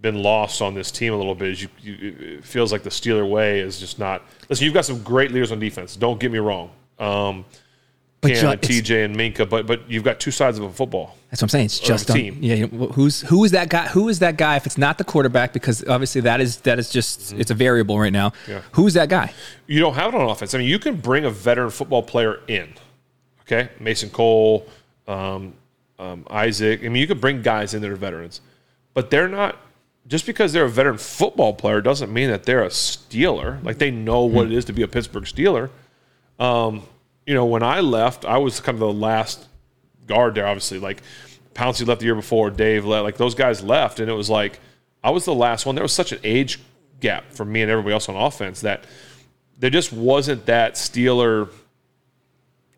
been 0.02 0.22
lost 0.22 0.62
on 0.62 0.74
this 0.74 0.92
team 0.92 1.14
a 1.14 1.18
little 1.18 1.36
bit. 1.36 1.52
Is 1.52 1.62
you, 1.62 1.70
you, 1.82 2.16
it 2.40 2.44
feels 2.44 2.74
like 2.74 2.84
the 2.84 2.90
Steeler 2.90 3.30
way 3.30 3.62
is 3.62 3.80
just 3.80 3.98
not. 3.98 4.24
Listen, 4.50 4.66
you've 4.66 4.74
got 4.74 4.84
some 4.84 5.02
great 5.04 5.32
leaders 5.32 5.54
on 5.54 5.60
defense. 5.60 5.96
Don't 5.96 6.20
get 6.20 6.34
me 6.34 6.40
wrong. 6.40 6.70
Um, 7.00 7.46
But 8.20 8.34
Cam 8.34 8.52
and 8.52 8.62
TJ 8.62 9.06
and 9.06 9.16
Minkah, 9.16 9.48
but 9.48 9.68
but 9.68 9.90
you've 9.90 10.04
got 10.04 10.20
two 10.20 10.32
sides 10.32 10.58
of 10.58 10.64
a 10.64 10.72
football. 10.72 11.16
That's 11.30 11.42
what 11.42 11.46
I'm 11.46 11.50
saying. 11.50 11.66
It's 11.66 11.80
just 11.80 12.10
a 12.10 12.14
on- 12.14 12.18
team. 12.18 12.38
yeah. 12.42 12.56
you 12.56 12.68
know, 12.68 12.88
who's 12.88 13.22
who 13.22 13.44
is 13.44 13.52
that 13.52 13.70
guy? 13.70 13.88
Who 13.90 14.10
is 14.10 14.20
that 14.20 14.38
guy? 14.38 14.56
If 14.56 14.66
it's 14.66 14.78
not 14.78 14.98
the 14.98 15.04
quarterback, 15.04 15.54
because 15.54 15.88
obviously 15.88 16.22
that 16.22 16.42
is 16.42 16.58
that 16.62 16.80
is 16.80 16.90
just 16.90 17.34
it's 17.34 17.52
a 17.52 17.54
variable 17.54 18.00
right 18.00 18.14
now. 18.14 18.30
Mm-hmm. 18.30 18.52
Yeah. 18.52 18.62
Who's 18.72 18.96
that 18.96 19.10
guy? 19.10 19.34
You 19.68 19.80
don't 19.80 19.94
have 19.94 20.16
it 20.16 20.18
on 20.20 20.30
offense. 20.30 20.56
I 20.56 20.58
mean, 20.58 20.68
you 20.68 20.80
can 20.80 20.96
bring 20.96 21.26
a 21.26 21.30
veteran 21.30 21.70
football 21.70 22.02
player 22.02 22.40
in. 22.48 22.74
Okay, 23.42 23.70
Mason 23.80 24.10
Cole, 24.10 24.68
um, 25.08 25.54
um, 26.00 26.26
Isaac. 26.30 26.84
I 26.84 26.90
mean, 26.90 27.00
you 27.02 27.08
could 27.08 27.22
bring 27.22 27.42
guys 27.42 27.74
in 27.74 27.82
that 27.82 27.92
are 27.92 27.96
veterans, 27.96 28.42
but 28.94 29.12
they're 29.12 29.30
not. 29.30 29.58
Just 30.08 30.26
because 30.26 30.54
they're 30.54 30.66
a 30.66 30.70
veteran 30.70 30.98
football 30.98 31.54
player 31.54 31.82
doesn't 31.82 32.12
mean 32.12 32.30
that 32.30 32.44
they're 32.44 32.64
a 32.64 32.70
Steeler. 32.70 33.62
Like 33.64 33.78
they 33.78 33.92
know 33.92 34.24
what 34.24 34.48
it 34.48 34.54
is 34.54 34.64
to 34.66 34.74
be 34.74 34.82
a 34.82 34.88
Pittsburgh 34.88 35.26
Steeler. 35.26 35.70
Um, 36.40 36.84
you 37.28 37.34
know, 37.34 37.46
when 37.46 37.62
I 37.62 37.82
left, 37.82 38.26
I 38.26 38.38
was 38.38 38.60
kind 38.60 38.76
of 38.76 38.80
the 38.80 38.92
last 38.92 39.46
guard 40.08 40.34
there. 40.34 40.48
Obviously, 40.48 40.80
like 40.80 41.04
Pouncey 41.54 41.86
left 41.86 42.00
the 42.00 42.06
year 42.06 42.16
before, 42.16 42.50
Dave 42.50 42.86
left. 42.86 43.04
Like 43.04 43.18
those 43.18 43.36
guys 43.36 43.62
left, 43.62 44.00
and 44.00 44.10
it 44.10 44.14
was 44.14 44.30
like 44.30 44.60
I 45.04 45.12
was 45.12 45.26
the 45.26 45.36
last 45.36 45.66
one. 45.66 45.76
There 45.76 45.84
was 45.84 45.94
such 45.94 46.14
an 46.14 46.20
age 46.24 46.60
gap 47.00 47.32
for 47.32 47.46
me 47.46 47.62
and 47.62 47.70
everybody 47.70 47.94
else 47.94 48.10
on 48.10 48.16
offense 48.16 48.62
that 48.62 48.86
there 49.60 49.70
just 49.70 49.94
wasn't 49.94 50.46
that 50.48 50.74
Steeler 50.74 51.50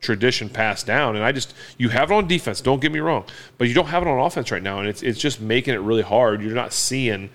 tradition 0.02 0.50
passed 0.50 0.86
down. 0.86 1.16
And 1.16 1.24
I 1.24 1.32
just 1.32 1.54
you 1.78 1.89
have 1.89 2.10
it 2.10 2.14
on 2.16 2.28
defense. 2.28 2.60
Don't 2.60 2.82
get 2.82 2.91
me 2.91 3.00
wrong, 3.00 3.26
but 3.60 3.68
you 3.68 3.76
don't 3.76 3.88
have 3.88 4.02
it 4.02 4.10
on 4.10 4.20
offense 4.20 4.52
right 4.52 4.64
now, 4.64 4.80
and 4.80 4.89
it's 4.89 5.04
it's 5.04 5.20
just 5.20 5.39
making 5.39 5.76
it 5.76 5.82
really 5.82 6.02
hard. 6.02 6.41
You're 6.41 6.56
not 6.56 6.74
seeing, 6.74 7.30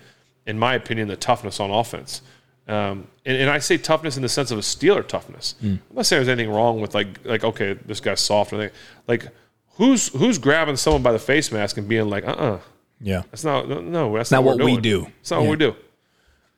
in 0.45 0.59
my 0.59 0.75
opinion, 0.75 1.07
the 1.07 1.15
toughness 1.15 1.61
on 1.61 1.71
offense. 1.71 2.21
Um, 2.67 3.07
and, 3.25 3.37
and 3.37 3.49
I 3.49 3.59
say 3.59 3.77
toughness 3.77 4.15
in 4.17 4.23
the 4.23 4.29
sense 4.29 4.49
of 4.51 4.57
a 4.57 4.61
Steeler 4.61 5.07
toughness. 5.07 5.53
I'm 5.61 5.79
not 5.93 6.05
saying 6.05 6.19
there's 6.19 6.29
anything 6.29 6.51
wrong 6.51 6.81
with 6.81 6.95
like 6.95 7.19
like 7.23 7.43
okay, 7.43 7.73
this 7.73 7.99
guy's 7.99 8.19
soft 8.21 8.53
or 8.53 8.57
anything. 8.57 8.75
Like 9.07 9.27
who's 9.73 10.07
who's 10.09 10.37
grabbing 10.37 10.75
someone 10.77 11.03
by 11.03 11.11
the 11.11 11.19
face 11.19 11.51
mask 11.51 11.77
and 11.77 11.87
being 11.87 12.09
like, 12.09 12.25
uh, 12.25 12.31
uh 12.31 12.59
Yeah. 13.01 13.21
that's 13.31 13.43
not 13.43 13.69
no, 13.69 13.81
no 13.81 14.15
that's 14.17 14.31
not 14.31 14.37
not, 14.37 14.45
what 14.45 14.57
we 14.65 14.73
we're 14.75 14.81
do. 14.81 14.99
doing. 15.01 15.13
It's 15.21 15.29
not 15.31 15.41
Yeah. 15.43 15.47
what 15.49 15.59
we 15.59 15.65
do. 15.65 15.75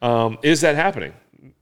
Um, 0.01 0.37
is 0.43 0.61
that 0.61 0.75
happening? 0.75 1.13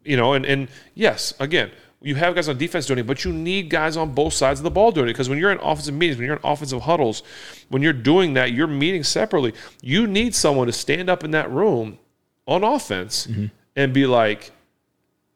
You 0.04 0.18
know, 0.18 0.34
and 0.34 0.46
and 0.46 0.68
yes, 0.94 1.34
again, 1.40 1.72
you 2.02 2.14
have 2.14 2.36
guys 2.36 2.48
on 2.48 2.58
defense 2.60 2.86
doing 2.86 3.00
it, 3.00 3.08
but 3.08 3.24
you 3.26 3.34
need 3.34 3.70
guys 3.72 3.98
on 3.98 4.14
both 4.14 4.34
sides 4.34 4.60
of 4.60 4.64
the 4.64 4.70
ball 4.70 4.92
doing 4.92 5.08
it 5.08 5.14
because 5.14 5.28
when 5.30 5.40
you're 5.40 5.52
in 5.52 5.58
offensive 5.60 5.96
meetings, 5.96 6.18
when 6.20 6.28
you're 6.28 6.36
in 6.36 6.42
offensive 6.44 6.82
huddles, 6.82 7.24
when 7.70 7.82
you're 7.82 7.94
doing 7.94 8.34
that, 8.36 8.52
you're 8.52 8.68
meeting 8.68 9.04
separately. 9.04 9.54
You 9.82 10.06
need 10.06 10.36
someone 10.36 10.68
to 10.68 10.74
stand 10.74 11.10
up 11.10 11.24
in 11.24 11.32
that 11.32 11.50
room 11.50 11.98
on 12.46 12.64
offense 12.64 13.26
Mm-hmm. 13.26 13.46
And 13.76 13.94
be 13.94 14.06
like, 14.08 14.52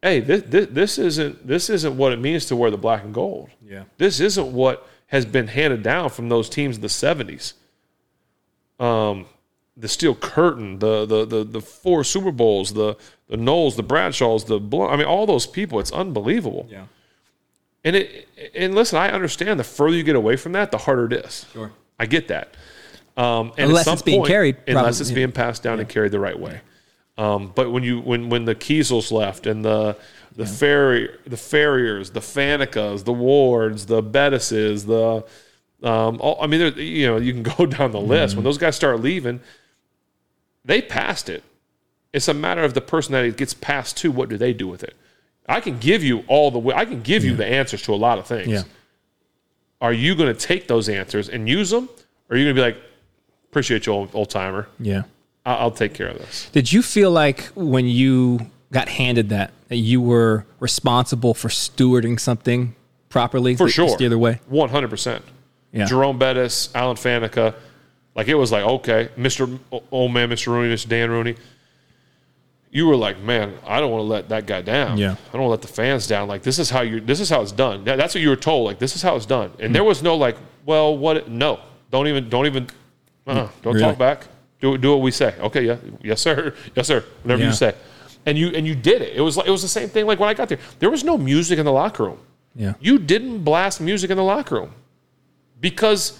"Hey, 0.01 0.19
this, 0.21 0.43
this 0.47 0.67
this 0.71 0.97
isn't 0.97 1.45
this 1.47 1.69
isn't 1.69 1.97
what 1.97 2.13
it 2.13 2.19
means 2.19 2.45
to 2.45 2.55
wear 2.55 2.71
the 2.71 2.77
black 2.77 3.03
and 3.03 3.13
gold. 3.13 3.49
Yeah. 3.65 3.83
This 3.97 4.19
isn't 4.19 4.51
what 4.53 4.87
has 5.07 5.25
been 5.25 5.47
handed 5.47 5.83
down 5.83 6.09
from 6.09 6.29
those 6.29 6.49
teams 6.49 6.75
in 6.77 6.81
the 6.81 6.87
'70s." 6.87 7.53
um, 8.79 9.25
the 9.77 9.87
Steel 9.87 10.15
Curtain, 10.15 10.79
the 10.79 11.05
the 11.05 11.25
the 11.25 11.43
the 11.43 11.61
four 11.61 12.03
Super 12.03 12.31
Bowls, 12.31 12.73
the 12.73 12.95
the 13.27 13.37
Nolls, 13.37 13.75
the 13.75 13.83
Bradshaws, 13.83 14.45
the 14.45 14.59
Blount. 14.59 14.91
I 14.91 14.97
mean, 14.97 15.05
all 15.05 15.25
those 15.25 15.47
people. 15.47 15.79
It's 15.79 15.91
unbelievable. 15.91 16.67
Yeah. 16.69 16.85
And 17.83 17.95
it 17.95 18.27
and 18.55 18.75
listen, 18.75 18.97
I 18.99 19.09
understand. 19.11 19.59
The 19.59 19.63
further 19.63 19.95
you 19.95 20.03
get 20.03 20.15
away 20.15 20.35
from 20.35 20.51
that, 20.53 20.71
the 20.71 20.77
harder 20.77 21.05
it 21.05 21.13
is. 21.13 21.45
Sure. 21.53 21.71
I 21.97 22.05
get 22.05 22.27
that. 22.29 22.55
Um, 23.17 23.51
and 23.51 23.59
at 23.59 23.67
Unless 23.69 23.85
some 23.85 23.93
it's 23.93 24.01
being 24.01 24.19
point- 24.19 24.29
carried, 24.29 24.57
unless 24.67 24.73
probably, 24.83 24.89
it's 25.01 25.09
yeah. 25.09 25.15
being 25.15 25.31
passed 25.33 25.63
down 25.63 25.79
and 25.81 25.89
carried 25.89 26.11
the 26.13 26.19
right 26.19 26.37
way. 26.39 26.61
Um, 27.19 27.51
but 27.53 27.71
when 27.71 27.83
you 27.83 27.99
when 27.99 28.29
when 28.29 28.45
the 28.45 28.55
Keisels 28.55 29.11
left 29.11 29.45
and 29.45 29.63
the 29.65 29.97
the 30.35 30.45
ferry 30.45 31.09
the 31.25 31.35
Farriors, 31.35 32.11
the 32.11 32.21
Fanecas, 32.21 33.03
the 33.03 33.11
Wards, 33.11 33.87
the 33.87 34.01
Bettises, 34.01 34.85
the 34.85 35.25
um, 35.85 36.19
all, 36.21 36.37
I 36.41 36.47
mean, 36.47 36.59
there, 36.61 36.79
you 36.79 37.07
know, 37.07 37.17
you 37.17 37.33
can 37.33 37.43
go 37.57 37.65
down 37.65 37.91
the 37.91 37.99
list. 37.99 38.31
Mm-hmm. 38.31 38.37
When 38.37 38.43
those 38.45 38.57
guys 38.57 38.77
start 38.77 39.01
leaving, 39.01 39.41
they 40.63 40.81
passed 40.81 41.27
it. 41.27 41.43
It's 42.13 42.29
a 42.29 42.33
matter 42.33 42.63
of 42.63 42.73
the 42.73 42.81
person 42.81 43.11
that 43.11 43.25
it 43.25 43.35
gets 43.35 43.53
passed 43.53 43.97
to. 43.97 44.11
What 44.11 44.29
do 44.29 44.37
they 44.37 44.53
do 44.53 44.67
with 44.67 44.83
it? 44.83 44.95
I 45.47 45.59
can 45.59 45.77
give 45.77 46.03
you 46.03 46.23
all 46.27 46.51
the. 46.51 46.73
I 46.73 46.85
can 46.85 47.01
give 47.01 47.25
you 47.25 47.35
the 47.35 47.45
answers 47.45 47.81
to 47.83 47.93
a 47.93 47.97
lot 47.97 48.17
of 48.17 48.27
things. 48.27 48.47
Yeah. 48.47 48.63
Are 49.81 49.93
you 49.93 50.15
going 50.15 50.33
to 50.33 50.39
take 50.39 50.69
those 50.69 50.87
answers 50.87 51.27
and 51.27 51.49
use 51.49 51.69
them, 51.69 51.89
or 52.29 52.35
are 52.35 52.37
you 52.37 52.45
going 52.45 52.55
to 52.55 52.61
be 52.61 52.65
like, 52.65 52.77
appreciate 53.49 53.85
you, 53.85 53.93
old, 53.93 54.09
old 54.13 54.29
timer. 54.29 54.67
Yeah. 54.79 55.03
I'll, 55.49 55.57
I'll 55.57 55.71
take 55.71 55.93
care 55.93 56.07
of 56.07 56.17
this. 56.19 56.49
Did 56.51 56.71
you 56.71 56.81
feel 56.81 57.11
like 57.11 57.45
when 57.55 57.85
you 57.87 58.51
got 58.71 58.87
handed 58.87 59.29
that 59.29 59.51
that 59.69 59.77
you 59.77 59.99
were 59.99 60.45
responsible 60.59 61.33
for 61.33 61.49
stewarding 61.49 62.19
something 62.19 62.75
properly? 63.09 63.55
For 63.55 63.69
sure. 63.69 63.97
The 63.97 64.05
other 64.05 64.17
way. 64.17 64.39
One 64.47 64.69
hundred 64.69 64.89
percent. 64.89 65.23
Yeah. 65.71 65.85
Jerome 65.85 66.17
Bettis, 66.17 66.69
Alan 66.75 66.95
Faneca, 66.95 67.55
like 68.15 68.27
it 68.27 68.35
was 68.35 68.51
like 68.51 68.63
okay, 68.63 69.09
Mister 69.17 69.47
Old 69.91 70.13
Man, 70.13 70.29
Mister 70.29 70.51
Rooney, 70.51 70.69
Mister 70.69 70.87
Dan 70.87 71.09
Rooney. 71.09 71.35
You 72.71 72.85
were 72.85 72.95
like, 72.95 73.19
man, 73.19 73.57
I 73.65 73.79
don't 73.79 73.89
want 73.89 74.01
to 74.01 74.07
let 74.07 74.29
that 74.29 74.45
guy 74.45 74.61
down. 74.61 74.99
Yeah. 74.99 75.13
I 75.13 75.31
don't 75.33 75.41
want 75.41 75.47
to 75.47 75.49
let 75.49 75.61
the 75.61 75.67
fans 75.73 76.05
down. 76.05 76.27
Like 76.27 76.43
this 76.43 76.59
is 76.59 76.69
how 76.69 76.81
you. 76.81 77.01
This 77.01 77.19
is 77.19 77.29
how 77.29 77.41
it's 77.41 77.51
done. 77.51 77.83
That's 77.83 78.13
what 78.13 78.21
you 78.21 78.29
were 78.29 78.35
told. 78.35 78.65
Like 78.65 78.77
this 78.77 78.95
is 78.95 79.01
how 79.01 79.15
it's 79.15 79.25
done. 79.25 79.51
And 79.59 79.73
there 79.73 79.83
was 79.83 80.03
no 80.03 80.15
like, 80.15 80.37
well, 80.65 80.95
what? 80.95 81.27
No, 81.29 81.59
don't 81.89 82.07
even, 82.07 82.29
don't 82.29 82.45
even, 82.45 82.67
uh, 83.25 83.47
don't 83.63 83.73
Really? 83.73 83.79
talk 83.79 83.97
back. 83.97 84.27
Do 84.61 84.77
do 84.77 84.91
what 84.91 85.01
we 85.01 85.11
say. 85.11 85.33
Okay, 85.39 85.63
yeah, 85.65 85.77
yes 86.01 86.21
sir, 86.21 86.53
yes 86.75 86.87
sir. 86.87 87.03
Whatever 87.23 87.41
Yeah. 87.43 87.47
you 87.49 87.53
say. 87.53 87.73
And 88.25 88.37
you 88.37 88.49
and 88.49 88.67
you 88.67 88.75
did 88.75 89.01
it. 89.01 89.15
It 89.15 89.21
was 89.21 89.37
like 89.37 89.47
it 89.47 89.51
was 89.51 89.61
the 89.61 89.67
same 89.69 89.89
thing. 89.89 90.05
Like 90.05 90.19
when 90.19 90.29
I 90.29 90.33
got 90.33 90.49
there, 90.49 90.59
there 90.79 90.89
was 90.89 91.03
no 91.03 91.17
music 91.17 91.57
in 91.59 91.65
the 91.65 91.71
locker 91.71 92.03
room 92.03 92.19
Yeah. 92.55 92.73
you 92.81 92.99
didn't 92.99 93.43
blast 93.43 93.79
music 93.79 94.09
in 94.11 94.17
the 94.17 94.23
locker 94.23 94.55
room 94.55 94.71
because 95.61 96.19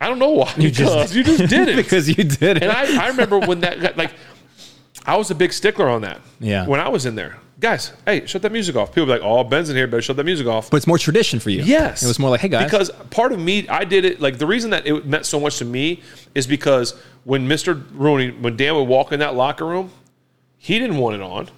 I 0.00 0.08
don't 0.08 0.18
know 0.18 0.30
why. 0.30 0.52
You 0.56 0.70
just, 0.82 1.14
you 1.14 1.22
just 1.24 1.48
did 1.50 1.68
it 1.68 1.76
because 1.82 2.08
you 2.08 2.14
did 2.24 2.56
it. 2.58 2.62
And 2.62 2.72
I, 2.72 3.04
I 3.04 3.08
remember 3.08 3.38
when 3.38 3.60
that 3.60 3.96
like 3.96 4.12
I 5.04 5.16
was 5.16 5.30
a 5.30 5.34
big 5.34 5.52
stickler 5.52 5.88
on 5.88 6.02
that. 6.02 6.20
Yeah. 6.40 6.66
When 6.66 6.80
I 6.80 6.88
was 6.88 7.04
in 7.06 7.14
there, 7.14 7.36
guys, 7.60 7.92
hey, 8.04 8.26
shut 8.26 8.42
that 8.42 8.52
music 8.52 8.76
off. 8.76 8.90
People 8.90 9.06
be 9.06 9.12
like, 9.12 9.22
oh, 9.22 9.44
Ben's 9.44 9.70
in 9.70 9.76
here, 9.76 9.86
better 9.86 10.02
shut 10.02 10.16
that 10.16 10.24
music 10.24 10.46
off. 10.46 10.70
But 10.70 10.78
it's 10.78 10.86
more 10.86 10.98
tradition 10.98 11.40
for 11.40 11.50
you. 11.50 11.62
Yes. 11.62 12.02
It 12.02 12.06
was 12.06 12.18
more 12.18 12.30
like, 12.30 12.40
hey 12.40 12.48
guys. 12.48 12.64
Because 12.64 12.90
part 13.10 13.32
of 13.32 13.38
me, 13.40 13.68
I 13.68 13.84
did 13.84 14.04
it. 14.04 14.20
Like 14.20 14.38
the 14.38 14.46
reason 14.46 14.70
that 14.70 14.86
it 14.86 15.06
meant 15.06 15.26
so 15.26 15.40
much 15.40 15.58
to 15.58 15.64
me 15.64 16.02
is 16.34 16.46
because 16.46 16.94
when 17.24 17.48
Mr. 17.48 17.84
Rooney, 17.92 18.30
when 18.30 18.56
Dan 18.56 18.74
would 18.74 18.88
walk 18.88 19.12
in 19.12 19.20
that 19.20 19.34
locker 19.34 19.66
room, 19.66 19.90
he 20.56 20.78
didn't 20.78 20.96
want 20.98 21.14
it 21.14 21.22
on, 21.22 21.48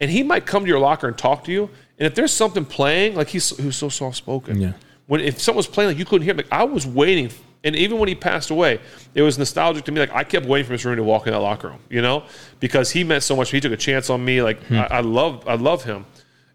and 0.00 0.10
he 0.10 0.22
might 0.22 0.46
come 0.46 0.64
to 0.64 0.68
your 0.68 0.80
locker 0.80 1.08
and 1.08 1.16
talk 1.16 1.44
to 1.44 1.52
you. 1.52 1.70
And 1.98 2.06
if 2.06 2.14
there's 2.14 2.32
something 2.32 2.64
playing, 2.64 3.14
like 3.14 3.28
he's 3.28 3.56
he 3.56 3.66
was 3.66 3.76
so 3.76 3.88
soft 3.88 4.16
spoken. 4.16 4.60
Yeah. 4.60 4.72
When 5.06 5.20
if 5.20 5.40
someone 5.40 5.58
was 5.58 5.66
playing, 5.66 5.90
like 5.90 5.98
you 5.98 6.04
couldn't 6.04 6.24
hear. 6.24 6.32
Him, 6.32 6.38
like 6.38 6.52
I 6.52 6.64
was 6.64 6.86
waiting. 6.86 7.30
And 7.62 7.76
even 7.76 7.98
when 7.98 8.08
he 8.08 8.14
passed 8.14 8.50
away, 8.50 8.80
it 9.14 9.22
was 9.22 9.38
nostalgic 9.38 9.84
to 9.84 9.92
me. 9.92 10.00
Like 10.00 10.12
I 10.12 10.24
kept 10.24 10.46
waiting 10.46 10.66
for 10.66 10.74
Mr. 10.74 10.86
Rooney 10.86 10.96
to 10.96 11.04
walk 11.04 11.26
in 11.26 11.32
that 11.32 11.40
locker 11.40 11.68
room, 11.68 11.80
you 11.90 12.00
know, 12.00 12.24
because 12.58 12.90
he 12.90 13.04
meant 13.04 13.22
so 13.22 13.36
much. 13.36 13.50
He 13.50 13.60
took 13.60 13.72
a 13.72 13.76
chance 13.76 14.08
on 14.08 14.24
me. 14.24 14.42
Like 14.42 14.62
hmm. 14.64 14.76
I, 14.76 14.86
I 14.86 15.00
love, 15.00 15.46
I 15.46 15.54
love 15.54 15.84
him. 15.84 16.06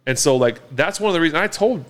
And 0.05 0.17
so, 0.17 0.35
like, 0.35 0.61
that's 0.75 0.99
one 0.99 1.09
of 1.09 1.13
the 1.13 1.21
reasons 1.21 1.41
I 1.41 1.47
told 1.47 1.85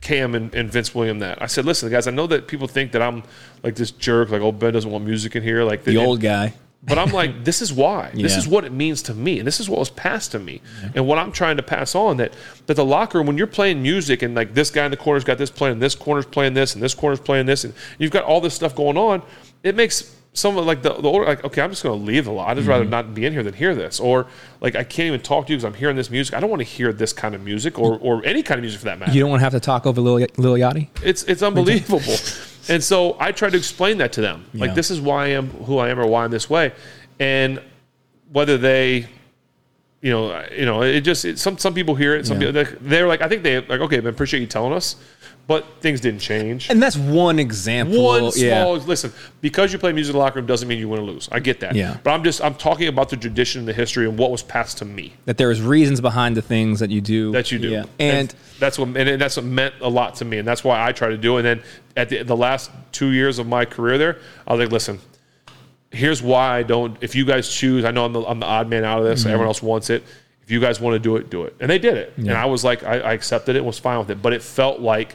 Cam 0.00 0.34
and, 0.34 0.54
and 0.54 0.70
Vince 0.70 0.94
William 0.94 1.18
that. 1.18 1.42
I 1.42 1.46
said, 1.46 1.64
listen, 1.64 1.90
guys, 1.90 2.06
I 2.06 2.10
know 2.10 2.26
that 2.28 2.48
people 2.48 2.66
think 2.66 2.92
that 2.92 3.02
I'm 3.02 3.22
like 3.62 3.74
this 3.74 3.90
jerk, 3.90 4.30
like, 4.30 4.40
oh, 4.40 4.52
Ben 4.52 4.72
doesn't 4.72 4.90
want 4.90 5.04
music 5.04 5.36
in 5.36 5.42
here. 5.42 5.64
Like, 5.64 5.84
the 5.84 5.98
old 5.98 6.20
guy. 6.20 6.54
But 6.82 6.98
I'm 6.98 7.10
like, 7.10 7.44
this 7.44 7.60
is 7.60 7.72
why. 7.72 8.10
This 8.14 8.32
Yeah. 8.32 8.38
is 8.38 8.48
what 8.48 8.64
it 8.64 8.72
means 8.72 9.02
to 9.02 9.14
me. 9.14 9.38
And 9.38 9.46
this 9.46 9.60
is 9.60 9.68
what 9.68 9.78
was 9.78 9.90
passed 9.90 10.32
to 10.32 10.38
me. 10.38 10.60
And 10.94 11.06
what 11.06 11.18
I'm 11.18 11.32
trying 11.32 11.56
to 11.56 11.62
pass 11.62 11.94
on 11.94 12.18
that 12.18 12.32
that 12.66 12.74
the 12.74 12.84
locker 12.84 13.18
room, 13.18 13.26
when 13.26 13.38
you're 13.38 13.46
playing 13.46 13.82
music 13.82 14.22
and 14.22 14.34
like 14.34 14.54
this 14.54 14.70
guy 14.70 14.84
in 14.84 14.90
the 14.90 14.96
corner's 14.96 15.24
got 15.24 15.38
this 15.38 15.50
playing, 15.50 15.74
and 15.74 15.82
this 15.82 15.94
corner's 15.94 16.26
playing 16.26 16.54
this, 16.54 16.74
and 16.74 16.82
this 16.82 16.94
corner's 16.94 17.20
playing 17.20 17.46
this, 17.46 17.64
and 17.64 17.74
you've 17.98 18.12
got 18.12 18.24
all 18.24 18.40
this 18.40 18.54
stuff 18.54 18.74
going 18.74 18.96
on, 18.96 19.22
it 19.62 19.74
makes 19.74 20.14
someone 20.32 20.66
like 20.66 20.82
the, 20.82 20.92
the 20.94 21.08
older 21.08 21.24
like, 21.24 21.44
okay, 21.44 21.60
I'm 21.60 21.70
just 21.70 21.82
gonna 21.82 21.96
leave 21.96 22.26
the 22.26 22.30
lot. 22.30 22.48
I'd 22.48 22.56
just 22.56 22.68
rather 22.68 22.84
mm-hmm. 22.84 22.90
not 22.90 23.14
be 23.14 23.26
in 23.26 23.32
here 23.32 23.42
than 23.42 23.54
hear 23.54 23.74
this. 23.74 23.98
Or 23.98 24.26
like 24.60 24.76
I 24.76 24.84
can't 24.84 25.08
even 25.08 25.20
talk 25.20 25.46
to 25.46 25.52
you 25.52 25.56
because 25.56 25.64
I'm 25.64 25.74
hearing 25.74 25.96
this 25.96 26.10
music. 26.10 26.34
I 26.34 26.40
don't 26.40 26.50
want 26.50 26.60
to 26.60 26.68
hear 26.68 26.92
this 26.92 27.12
kind 27.12 27.34
of 27.34 27.42
music 27.42 27.78
or 27.78 27.98
or 27.98 28.24
any 28.24 28.42
kind 28.42 28.58
of 28.58 28.62
music 28.62 28.80
for 28.80 28.86
that 28.86 28.98
matter. 28.98 29.12
You 29.12 29.20
don't 29.20 29.30
want 29.30 29.40
to 29.40 29.44
have 29.44 29.52
to 29.52 29.60
talk 29.60 29.86
over 29.86 30.00
Lil, 30.00 30.26
Lil 30.36 30.54
Yachty? 30.54 30.88
It's 31.02 31.24
it's 31.24 31.42
unbelievable. 31.42 32.00
and 32.68 32.82
so 32.82 33.16
I 33.18 33.32
tried 33.32 33.50
to 33.52 33.58
explain 33.58 33.98
that 33.98 34.12
to 34.14 34.20
them. 34.20 34.44
Like 34.54 34.68
Yeah. 34.68 34.74
this 34.74 34.90
is 34.90 35.00
why 35.00 35.24
I 35.24 35.28
am 35.28 35.48
who 35.50 35.78
I 35.78 35.88
am 35.90 35.98
or 35.98 36.06
why 36.06 36.24
I'm 36.24 36.30
this 36.30 36.48
way. 36.50 36.72
And 37.18 37.60
whether 38.32 38.58
they 38.58 39.06
you 40.00 40.12
know, 40.12 40.44
you 40.56 40.64
know, 40.64 40.82
it 40.82 41.00
just 41.00 41.24
it, 41.24 41.38
some 41.40 41.58
some 41.58 41.74
people 41.74 41.94
hear 41.96 42.14
it. 42.14 42.24
Some 42.26 42.40
Yeah. 42.40 42.52
people 42.52 42.78
they're 42.82 43.08
like, 43.08 43.20
I 43.20 43.28
think 43.28 43.42
they 43.42 43.60
like, 43.60 43.80
okay, 43.80 43.96
I 43.96 44.08
appreciate 44.08 44.40
you 44.40 44.46
telling 44.46 44.72
us, 44.72 44.94
but 45.48 45.64
things 45.80 46.02
didn't 46.02 46.20
change. 46.20 46.68
And 46.68 46.80
that's 46.80 46.96
one 46.96 47.38
example. 47.38 48.04
One 48.04 48.24
yeah. 48.36 48.62
small 48.62 48.76
listen, 48.76 49.12
because 49.40 49.72
you 49.72 49.78
play 49.78 49.92
music 49.92 50.12
in 50.12 50.18
the 50.18 50.22
locker 50.22 50.36
room 50.36 50.46
doesn't 50.46 50.68
mean 50.68 50.78
you 50.78 50.90
win 50.90 51.00
or 51.00 51.04
lose. 51.04 51.26
I 51.32 51.40
get 51.40 51.60
that. 51.60 51.74
Yeah. 51.74 51.96
But 52.04 52.10
I'm 52.10 52.22
just 52.22 52.42
I'm 52.42 52.54
talking 52.54 52.86
about 52.86 53.08
the 53.08 53.16
tradition 53.16 53.60
and 53.60 53.66
the 53.66 53.72
history 53.72 54.06
and 54.06 54.18
what 54.18 54.30
was 54.30 54.42
passed 54.42 54.78
to 54.78 54.84
me 54.84 55.14
That 55.24 55.38
there 55.38 55.50
is 55.50 55.62
reasons 55.62 56.02
behind 56.02 56.36
the 56.36 56.42
things 56.42 56.80
that 56.80 56.90
you 56.90 57.00
do. 57.00 57.32
that 57.32 57.50
you 57.50 57.58
do. 57.58 57.70
Yeah. 57.70 57.84
And 57.98 58.32
that's 58.58 58.78
what 58.78 58.94
and 58.94 59.20
that's 59.20 59.38
what 59.38 59.46
meant 59.46 59.74
a 59.80 59.88
lot 59.88 60.16
to 60.16 60.26
me, 60.26 60.36
and 60.36 60.46
that's 60.46 60.62
why 60.62 60.86
I 60.86 60.92
try 60.92 61.08
to 61.08 61.18
do. 61.18 61.38
it. 61.38 61.46
And 61.46 61.60
then 61.60 61.66
at 61.96 62.10
the, 62.10 62.22
the 62.24 62.36
last 62.36 62.70
two 62.92 63.08
years 63.08 63.38
of 63.38 63.46
my 63.46 63.64
career 63.64 63.96
there, 63.96 64.18
I 64.46 64.52
was 64.52 64.60
like, 64.60 64.70
listen, 64.70 65.00
here's 65.90 66.22
why 66.22 66.58
I 66.58 66.62
don't. 66.62 66.98
If 67.00 67.14
you 67.14 67.24
guys 67.24 67.48
choose, 67.48 67.86
I 67.86 67.90
know 67.90 68.04
I'm 68.04 68.12
the, 68.12 68.22
I'm 68.22 68.40
the 68.40 68.46
odd 68.46 68.68
man 68.68 68.84
out 68.84 68.98
of 68.98 69.06
this. 69.06 69.20
Mm-hmm. 69.20 69.28
Everyone 69.30 69.46
else 69.46 69.62
wants 69.62 69.88
it. 69.88 70.04
If 70.42 70.50
you 70.50 70.60
guys 70.60 70.78
want 70.78 70.94
to 70.94 70.98
do 70.98 71.16
it, 71.16 71.28
do 71.30 71.44
it. 71.44 71.56
And 71.60 71.70
they 71.70 71.78
did 71.78 71.96
it, 71.96 72.14
and 72.18 72.32
I 72.32 72.46
was 72.46 72.64
like, 72.64 72.82
I, 72.82 73.00
I 73.00 73.12
accepted 73.12 73.56
it 73.56 73.60
and 73.60 73.66
was 73.66 73.78
fine 73.78 73.98
with 73.98 74.10
it. 74.10 74.20
But 74.20 74.34
it 74.34 74.42
felt 74.42 74.80
like 74.80 75.14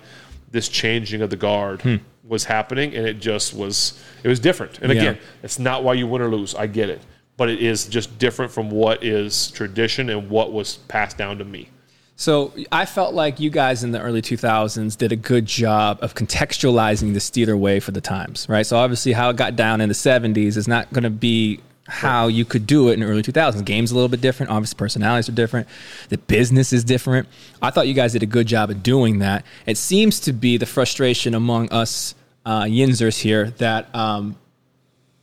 this 0.53 0.69
changing 0.69 1.21
of 1.21 1.29
the 1.29 1.35
guard 1.35 1.81
hmm. 1.81 1.95
was 2.25 2.45
happening, 2.45 2.95
and 2.95 3.05
it 3.05 3.19
just 3.19 3.53
was. 3.53 4.01
It 4.23 4.29
was 4.29 4.39
different. 4.39 4.79
And 4.79 4.93
Yeah. 4.93 5.01
again, 5.01 5.17
it's 5.41 5.59
not 5.59 5.83
why 5.83 5.95
you 5.95 6.07
win 6.07 6.21
or 6.21 6.29
lose. 6.29 6.55
I 6.55 6.67
get 6.67 6.89
it. 6.89 7.01
But 7.35 7.49
it 7.49 7.61
is 7.61 7.87
just 7.87 8.17
different 8.19 8.51
from 8.51 8.69
what 8.69 9.03
is 9.03 9.49
tradition 9.51 10.09
and 10.09 10.29
what 10.29 10.53
was 10.53 10.77
passed 10.87 11.17
down 11.17 11.39
to 11.39 11.43
me. 11.43 11.69
So 12.15 12.53
I 12.71 12.85
felt 12.85 13.15
like 13.15 13.39
you 13.39 13.49
guys 13.49 13.83
in 13.83 13.91
the 13.91 13.99
early 13.99 14.21
2000s 14.21 14.95
did 14.95 15.11
a 15.11 15.15
good 15.15 15.47
job 15.47 15.97
of 16.03 16.13
contextualizing 16.13 17.13
the 17.13 17.19
Steeler 17.19 17.57
way 17.57 17.79
for 17.79 17.91
the 17.91 18.01
times, 18.01 18.47
right? 18.47 18.65
So 18.65 18.77
obviously, 18.77 19.13
how 19.13 19.31
it 19.31 19.35
got 19.35 19.55
down 19.55 19.81
in 19.81 19.89
the 19.89 19.95
70s 19.95 20.55
is 20.55 20.67
not 20.67 20.93
going 20.93 21.03
to 21.03 21.09
be 21.09 21.59
how 21.87 22.27
you 22.27 22.45
could 22.45 22.65
do 22.65 22.89
it 22.89 22.93
in 22.93 23.01
the 23.01 23.05
early 23.05 23.21
2000s. 23.21 23.63
Games 23.65 23.91
a 23.91 23.95
little 23.95 24.09
bit 24.09 24.21
different. 24.21 24.51
Obviously, 24.51 24.77
personalities 24.77 25.27
are 25.27 25.33
different. 25.33 25.67
The 26.09 26.17
business 26.17 26.71
is 26.71 26.83
different. 26.83 27.27
I 27.61 27.71
thought 27.71 27.87
you 27.87 27.93
guys 27.93 28.13
did 28.13 28.23
a 28.23 28.27
good 28.27 28.47
job 28.47 28.69
of 28.69 28.83
doing 28.83 29.19
that. 29.19 29.45
It 29.65 29.77
seems 29.77 30.19
to 30.21 30.33
be 30.33 30.57
the 30.57 30.65
frustration 30.65 31.33
among 31.33 31.69
us 31.71 32.15
uh, 32.45 32.63
Yinzers 32.63 33.19
here 33.19 33.51
that 33.51 33.93
um, 33.93 34.37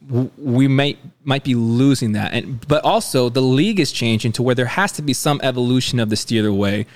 w- 0.06 0.30
we 0.38 0.68
might 0.68 0.98
might 1.22 1.44
be 1.44 1.54
losing 1.54 2.12
that, 2.12 2.32
and 2.32 2.66
but 2.66 2.84
also 2.84 3.28
the 3.28 3.42
league 3.42 3.78
is 3.78 3.92
changing 3.92 4.32
to 4.32 4.42
where 4.42 4.54
there 4.54 4.66
has 4.66 4.92
to 4.92 5.02
be 5.02 5.12
some 5.12 5.40
evolution 5.42 6.00
of 6.00 6.08
the 6.08 6.16
Steeler 6.16 6.54
way. 6.54 6.86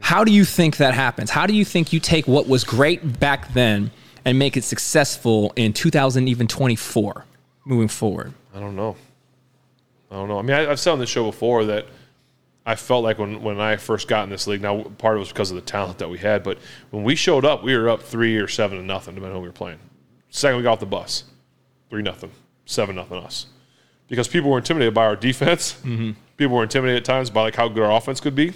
How 0.00 0.24
do 0.24 0.32
you 0.32 0.44
think 0.44 0.78
that 0.78 0.94
happens? 0.94 1.30
How 1.30 1.46
do 1.46 1.54
you 1.54 1.64
think 1.64 1.92
you 1.92 2.00
take 2.00 2.26
what 2.26 2.48
was 2.48 2.64
great 2.64 3.20
back 3.20 3.52
then 3.52 3.90
and 4.24 4.38
make 4.38 4.56
it 4.56 4.64
successful 4.64 5.52
in 5.54 5.72
2000 5.72 6.28
even 6.28 6.48
24 6.48 7.24
moving 7.64 7.88
forward? 7.88 8.34
I 8.54 8.60
don't 8.60 8.76
know. 8.76 8.96
I 10.10 10.16
don't 10.16 10.28
know. 10.28 10.38
I 10.38 10.42
mean, 10.42 10.56
I, 10.56 10.70
I've 10.70 10.80
said 10.80 10.92
on 10.92 10.98
this 10.98 11.08
show 11.08 11.24
before 11.24 11.64
that 11.66 11.86
I 12.64 12.74
felt 12.76 13.02
like 13.02 13.18
when, 13.18 13.42
when 13.42 13.60
I 13.60 13.76
first 13.76 14.08
got 14.08 14.24
in 14.24 14.30
this 14.30 14.46
league, 14.46 14.62
now 14.62 14.82
part 14.82 15.14
of 15.14 15.18
it 15.18 15.20
was 15.20 15.28
because 15.28 15.50
of 15.50 15.56
the 15.56 15.62
talent 15.62 15.98
that 15.98 16.10
we 16.10 16.18
had, 16.18 16.42
but 16.42 16.58
when 16.90 17.02
we 17.02 17.16
showed 17.16 17.44
up, 17.44 17.64
we 17.64 17.76
were 17.76 17.88
up 17.88 18.02
three 18.02 18.36
or 18.36 18.46
seven 18.46 18.78
to 18.78 18.84
nothing, 18.84 19.14
depending 19.14 19.32
on 19.32 19.38
who 19.38 19.42
we 19.42 19.48
were 19.48 19.52
playing. 19.52 19.78
Second 20.30 20.58
we 20.58 20.62
got 20.62 20.74
off 20.74 20.80
the 20.80 20.86
bus, 20.86 21.24
three 21.90 22.02
nothing, 22.02 22.30
seven 22.66 22.96
nothing 22.96 23.18
us, 23.18 23.46
because 24.08 24.28
people 24.28 24.50
were 24.50 24.58
intimidated 24.58 24.94
by 24.94 25.04
our 25.04 25.16
defense. 25.16 25.72
Mm-hmm. 25.82 26.12
People 26.36 26.56
were 26.56 26.62
intimidated 26.62 27.02
at 27.02 27.04
times 27.04 27.30
by 27.30 27.42
like 27.42 27.56
how 27.56 27.68
good 27.68 27.82
our 27.82 27.92
offense 27.92 28.20
could 28.20 28.34
be. 28.34 28.52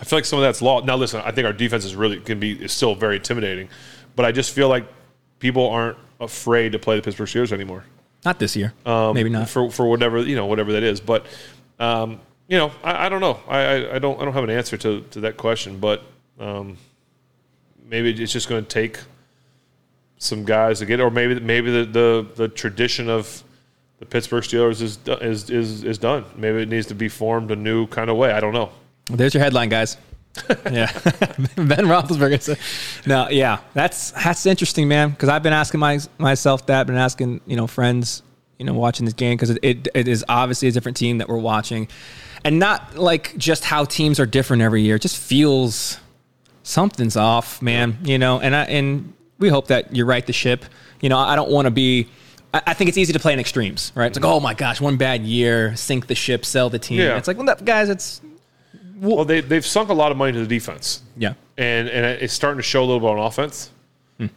I 0.00 0.04
feel 0.04 0.18
like 0.18 0.24
some 0.24 0.38
of 0.38 0.42
that's 0.42 0.62
lost. 0.62 0.86
Now, 0.86 0.96
listen, 0.96 1.22
I 1.24 1.30
think 1.30 1.46
our 1.46 1.52
defense 1.52 1.84
is 1.84 1.94
really 1.94 2.20
can 2.20 2.38
be 2.38 2.52
is 2.52 2.72
still 2.72 2.94
very 2.94 3.16
intimidating, 3.16 3.68
but 4.16 4.24
I 4.24 4.32
just 4.32 4.52
feel 4.52 4.68
like 4.68 4.86
people 5.38 5.68
aren't 5.68 5.98
afraid 6.20 6.72
to 6.72 6.78
play 6.78 6.96
the 6.96 7.02
Pittsburgh 7.02 7.28
Steelers 7.28 7.52
anymore 7.52 7.84
Not 8.24 8.38
this 8.38 8.56
year. 8.56 8.72
Maybe 8.86 9.28
not. 9.30 9.48
for 9.48 9.70
for 9.70 9.86
whatever 9.86 10.20
you 10.20 10.36
know 10.36 10.46
whatever 10.46 10.72
that 10.72 10.82
is. 10.82 11.00
But 11.00 11.26
um, 11.78 12.20
you 12.48 12.58
know, 12.58 12.72
I, 12.82 13.06
I 13.06 13.08
don't 13.08 13.20
know. 13.20 13.40
I, 13.48 13.58
I, 13.58 13.94
I 13.96 13.98
don't 13.98 14.20
I 14.20 14.24
don't 14.24 14.34
have 14.34 14.44
an 14.44 14.50
answer 14.50 14.76
to, 14.78 15.02
to 15.10 15.20
that 15.20 15.36
question. 15.36 15.78
But 15.78 16.02
um, 16.38 16.76
maybe 17.84 18.10
it's 18.10 18.32
just 18.32 18.48
going 18.48 18.64
to 18.64 18.68
take 18.68 18.98
some 20.18 20.44
guys 20.44 20.78
to 20.78 20.86
get, 20.86 21.00
it, 21.00 21.02
or 21.02 21.10
maybe 21.10 21.38
maybe 21.40 21.70
the, 21.70 21.84
the, 21.84 22.26
the 22.34 22.48
tradition 22.48 23.10
of 23.10 23.42
the 23.98 24.06
Pittsburgh 24.06 24.42
Steelers 24.42 24.80
is 24.80 24.98
is 25.20 25.50
is 25.50 25.84
is 25.84 25.98
done. 25.98 26.24
Maybe 26.36 26.62
it 26.62 26.68
needs 26.68 26.86
to 26.88 26.94
be 26.94 27.08
formed 27.08 27.50
a 27.50 27.56
new 27.56 27.86
kind 27.88 28.10
of 28.10 28.16
way. 28.16 28.32
I 28.32 28.40
don't 28.40 28.54
know. 28.54 28.70
There's 29.10 29.34
your 29.34 29.42
headline, 29.42 29.68
guys. 29.68 29.96
yeah, 30.70 30.90
Ben 31.56 31.86
Roethlisberger. 31.86 32.40
said- 32.42 32.58
No, 33.06 33.28
yeah, 33.28 33.60
that's 33.72 34.10
that's 34.12 34.46
interesting, 34.46 34.88
man. 34.88 35.10
Because 35.10 35.28
I've 35.28 35.42
been 35.42 35.52
asking 35.52 35.80
my, 35.80 35.98
myself 36.18 36.66
that, 36.66 36.86
been 36.86 36.96
asking 36.96 37.40
you 37.46 37.56
know 37.56 37.66
friends, 37.66 38.22
you 38.58 38.64
know, 38.66 38.74
watching 38.74 39.04
this 39.04 39.14
game 39.14 39.36
because 39.36 39.50
it, 39.50 39.58
it 39.62 39.88
it 39.94 40.08
is 40.08 40.24
obviously 40.28 40.68
a 40.68 40.72
different 40.72 40.96
team 40.96 41.18
that 41.18 41.28
we're 41.28 41.38
watching, 41.38 41.88
and 42.44 42.58
not 42.58 42.96
like 42.96 43.36
just 43.36 43.64
how 43.64 43.84
teams 43.84 44.18
are 44.18 44.26
different 44.26 44.62
every 44.62 44.82
year. 44.82 44.96
It 44.96 45.02
just 45.02 45.16
feels 45.16 45.98
something's 46.62 47.16
off, 47.16 47.62
man. 47.62 47.98
You 48.02 48.18
know, 48.18 48.40
and 48.40 48.54
I 48.56 48.64
and 48.64 49.12
we 49.38 49.48
hope 49.48 49.68
that 49.68 49.94
you 49.94 50.04
right 50.04 50.26
the 50.26 50.32
ship. 50.32 50.64
You 51.00 51.08
know, 51.10 51.18
I 51.18 51.36
don't 51.36 51.50
want 51.50 51.66
to 51.66 51.70
be. 51.70 52.08
I 52.52 52.62
I 52.68 52.74
think 52.74 52.88
it's 52.88 52.98
easy 52.98 53.12
to 53.12 53.18
play 53.20 53.32
in 53.32 53.38
extremes, 53.40 53.92
right? 53.94 54.06
It's 54.06 54.18
like, 54.18 54.24
oh 54.24 54.40
my 54.40 54.54
gosh, 54.54 54.80
one 54.80 54.96
bad 54.96 55.22
year, 55.22 55.76
sink 55.76 56.06
the 56.08 56.14
ship, 56.14 56.44
sell 56.44 56.70
the 56.70 56.78
team. 56.78 56.98
Yeah. 56.98 57.16
It's 57.18 57.28
like, 57.28 57.36
well, 57.36 57.46
that, 57.46 57.64
guys, 57.64 57.88
it's 57.88 58.20
Well, 58.96 59.24
they 59.24 59.40
they've 59.40 59.64
sunk 59.66 59.88
a 59.88 59.94
lot 59.94 60.12
of 60.12 60.16
money 60.18 60.32
to 60.32 60.38
the 60.40 60.46
defense. 60.46 61.02
yeah. 61.16 61.34
and 61.58 61.88
and 61.88 62.04
it's 62.22 62.32
starting 62.32 62.58
to 62.58 62.62
show 62.62 62.80
a 62.82 62.86
little 62.86 63.00
bit 63.00 63.08
on 63.08 63.18
offense. 63.18 63.70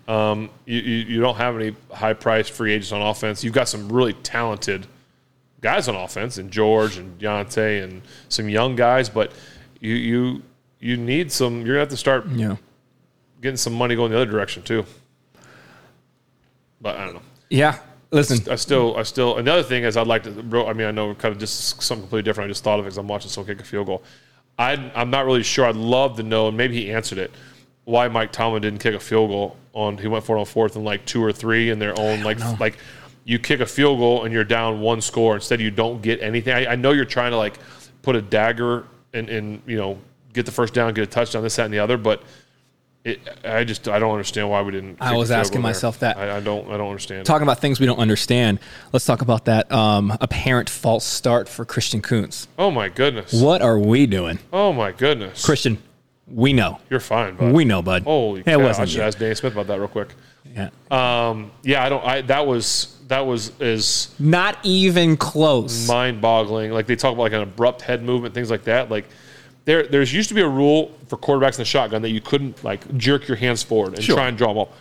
Um, 0.07 0.49
you, 0.65 0.79
you 0.81 0.95
you 1.05 1.21
don't 1.21 1.35
have 1.35 1.55
any 1.55 1.75
high 1.93 2.13
priced 2.13 2.51
free 2.51 2.73
agents 2.73 2.91
on 2.91 3.01
offense. 3.01 3.43
You've 3.43 3.53
got 3.53 3.69
some 3.69 3.87
really 3.91 4.13
talented 4.13 4.87
guys 5.61 5.87
on 5.87 5.95
offense, 5.95 6.37
and 6.39 6.49
George 6.51 6.97
and 6.97 7.17
Diontae 7.19 7.83
and 7.83 8.01
some 8.27 8.49
young 8.49 8.75
guys, 8.75 9.07
but 9.07 9.31
you 9.79 9.93
you 9.93 10.41
you 10.79 10.97
need 10.97 11.31
some. 11.31 11.57
You're 11.59 11.75
gonna 11.75 11.79
have 11.81 11.89
to 11.89 11.97
start 11.97 12.25
Yeah. 12.29 12.55
getting 13.41 13.55
some 13.57 13.73
money 13.73 13.95
going 13.95 14.11
the 14.11 14.17
other 14.17 14.29
direction 14.29 14.63
too. 14.63 14.83
But 16.81 16.97
I 16.97 17.05
don't 17.05 17.15
know. 17.15 17.21
Yeah. 17.49 17.77
Listen, 18.09 18.51
I 18.51 18.55
still, 18.55 18.95
I 18.95 19.03
still. 19.03 19.37
Another 19.37 19.63
thing 19.63 19.83
is, 19.83 19.97
I'd 19.97 20.07
like 20.07 20.23
to. 20.23 20.29
I 20.65 20.73
mean, 20.73 20.87
I 20.87 20.91
know 20.91 21.13
kind 21.13 21.33
of 21.33 21.39
just 21.39 21.81
something 21.83 22.03
completely 22.03 22.23
different. 22.23 22.47
I 22.47 22.51
just 22.51 22.63
thought 22.63 22.79
of 22.79 22.85
it 22.85 22.87
because 22.87 22.97
I'm 22.97 23.07
watching 23.07 23.29
someone 23.29 23.53
kick 23.53 23.61
a 23.61 23.67
field 23.67 23.87
goal. 23.87 24.01
I, 24.57 24.91
I'm 24.95 25.09
not 25.09 25.25
really 25.25 25.43
sure. 25.43 25.65
I'd 25.65 25.75
love 25.75 26.17
to 26.17 26.23
know, 26.23 26.47
and 26.47 26.57
maybe 26.57 26.75
he 26.75 26.91
answered 26.91 27.17
it. 27.17 27.31
Why 27.85 28.07
Mike 28.07 28.31
Tomlin 28.31 28.61
didn't 28.61 28.79
kick 28.79 28.95
a 28.95 28.99
field 28.99 29.29
goal 29.29 29.55
on? 29.73 29.97
He 29.97 30.07
went 30.07 30.25
for 30.25 30.35
it 30.35 30.39
on 30.39 30.45
fourth 30.45 30.75
and 30.75 30.83
like 30.83 31.05
two 31.05 31.23
or 31.23 31.31
three 31.31 31.69
in 31.69 31.79
their 31.79 31.97
own 31.99 32.23
like 32.23 32.39
like. 32.59 32.77
You 33.23 33.39
kick 33.39 33.59
a 33.59 33.65
field 33.65 33.99
goal 33.99 34.23
and 34.23 34.33
you're 34.33 34.45
down 34.45 34.79
one 34.79 35.01
score. 35.01 35.35
Instead, 35.35 35.59
you 35.59 35.69
don't 35.69 36.01
get 36.01 36.21
anything. 36.21 36.53
I, 36.53 36.71
I 36.71 36.75
know 36.75 36.91
you're 36.91 37.03
trying 37.03 37.31
to 37.31 37.37
like 37.37 37.59
put 38.01 38.15
a 38.15 38.21
dagger 38.21 38.85
and, 39.13 39.29
and 39.29 39.61
you 39.65 39.77
know 39.77 39.99
get 40.33 40.45
the 40.45 40.51
first 40.51 40.73
down, 40.73 40.93
get 40.93 41.03
a 41.03 41.07
touchdown, 41.07 41.43
this, 41.43 41.57
that, 41.57 41.65
and 41.65 41.73
the 41.73 41.79
other. 41.79 41.97
But 41.97 42.23
it, 43.03 43.19
I 43.45 43.63
just 43.63 43.87
I 43.87 43.99
don't 43.99 44.11
understand 44.11 44.49
why 44.49 44.61
we 44.61 44.71
didn't. 44.71 44.97
I 44.99 45.15
was 45.15 45.31
asking 45.31 45.55
goal 45.55 45.63
there. 45.63 45.69
myself 45.69 45.99
that. 45.99 46.17
I, 46.17 46.37
I 46.37 46.39
don't. 46.39 46.69
I 46.69 46.77
don't 46.77 46.89
understand. 46.89 47.21
it. 47.21 47.25
Talking 47.25 47.43
about 47.43 47.59
things 47.59 47.79
we 47.79 47.85
don't 47.85 47.99
understand, 47.99 48.59
let's 48.91 49.05
talk 49.05 49.21
about 49.21 49.45
that 49.45 49.71
um, 49.71 50.15
apparent 50.19 50.69
false 50.69 51.05
start 51.05 51.47
for 51.47 51.63
Christian 51.63 52.01
Kuntz. 52.01 52.47
Oh 52.57 52.69
my 52.71 52.89
goodness. 52.89 53.33
What 53.33 53.61
are 53.61 53.79
we 53.79 54.05
doing? 54.07 54.39
Oh 54.51 54.73
my 54.73 54.91
goodness. 54.91 55.45
Christian, 55.45 55.77
we 56.27 56.51
know. 56.51 56.79
You're 56.89 56.99
fine, 56.99 57.35
bud. 57.35 57.53
We 57.53 57.63
know, 57.63 57.81
bud. 57.81 58.03
Holy 58.03 58.41
it 58.41 58.45
cow! 58.45 58.53
I 58.53 58.57
wasn't 58.57 58.89
should 58.89 58.97
you. 58.97 59.03
ask 59.03 59.17
Danny 59.17 59.35
Smith 59.35 59.53
about 59.53 59.67
that 59.67 59.79
real 59.79 59.87
quick. 59.87 60.09
Yeah. 60.53 60.69
Um, 60.91 61.51
yeah, 61.63 61.83
I 61.85 61.89
don't. 61.89 62.03
I 62.03 62.21
that 62.23 62.45
was 62.45 62.97
that 63.07 63.25
was 63.25 63.51
is 63.61 64.13
Not 64.19 64.57
even 64.63 65.15
close. 65.15 65.87
mind-boggling. 65.87 66.71
Like 66.71 66.87
they 66.87 66.95
talk 66.97 67.13
about 67.13 67.21
like 67.23 67.33
an 67.33 67.41
abrupt 67.41 67.81
head 67.83 68.03
movement, 68.03 68.33
things 68.33 68.51
like 68.51 68.65
that. 68.65 68.89
Like 68.89 69.05
there, 69.67 69.83
there's 69.85 70.13
used 70.13 70.29
to 70.29 70.33
be 70.33 70.39
a 70.39 70.47
rule 70.47 70.93
for 71.07 71.17
quarterbacks 71.17 71.55
in 71.55 71.57
the 71.57 71.65
shotgun 71.65 72.01
that 72.01 72.11
you 72.11 72.21
couldn't 72.21 72.63
like 72.63 72.95
jerk 72.95 73.27
your 73.27 73.35
hands 73.35 73.63
forward 73.63 73.95
and 73.95 74.01
Sure. 74.01 74.15
try 74.15 74.29
and 74.29 74.37
draw 74.37 74.47
them 74.47 74.59
up. 74.59 74.73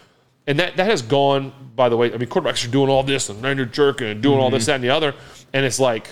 And 0.46 0.60
that, 0.60 0.76
that 0.76 0.88
has 0.88 1.02
gone, 1.02 1.52
by 1.74 1.88
the 1.88 1.96
way. 1.96 2.14
I 2.14 2.16
mean, 2.16 2.28
quarterbacks 2.28 2.64
are 2.64 2.70
doing 2.70 2.88
all 2.88 3.02
this 3.02 3.28
and 3.28 3.42
then 3.42 3.56
you're 3.56 3.66
jerking 3.66 4.06
and 4.06 4.22
doing 4.22 4.38
all 4.38 4.48
this, 4.48 4.62
mm-hmm. 4.62 4.66
that, 4.66 4.74
and 4.76 4.84
the 4.84 4.90
other. 4.90 5.12
And 5.52 5.66
it's 5.66 5.80
like 5.80 6.10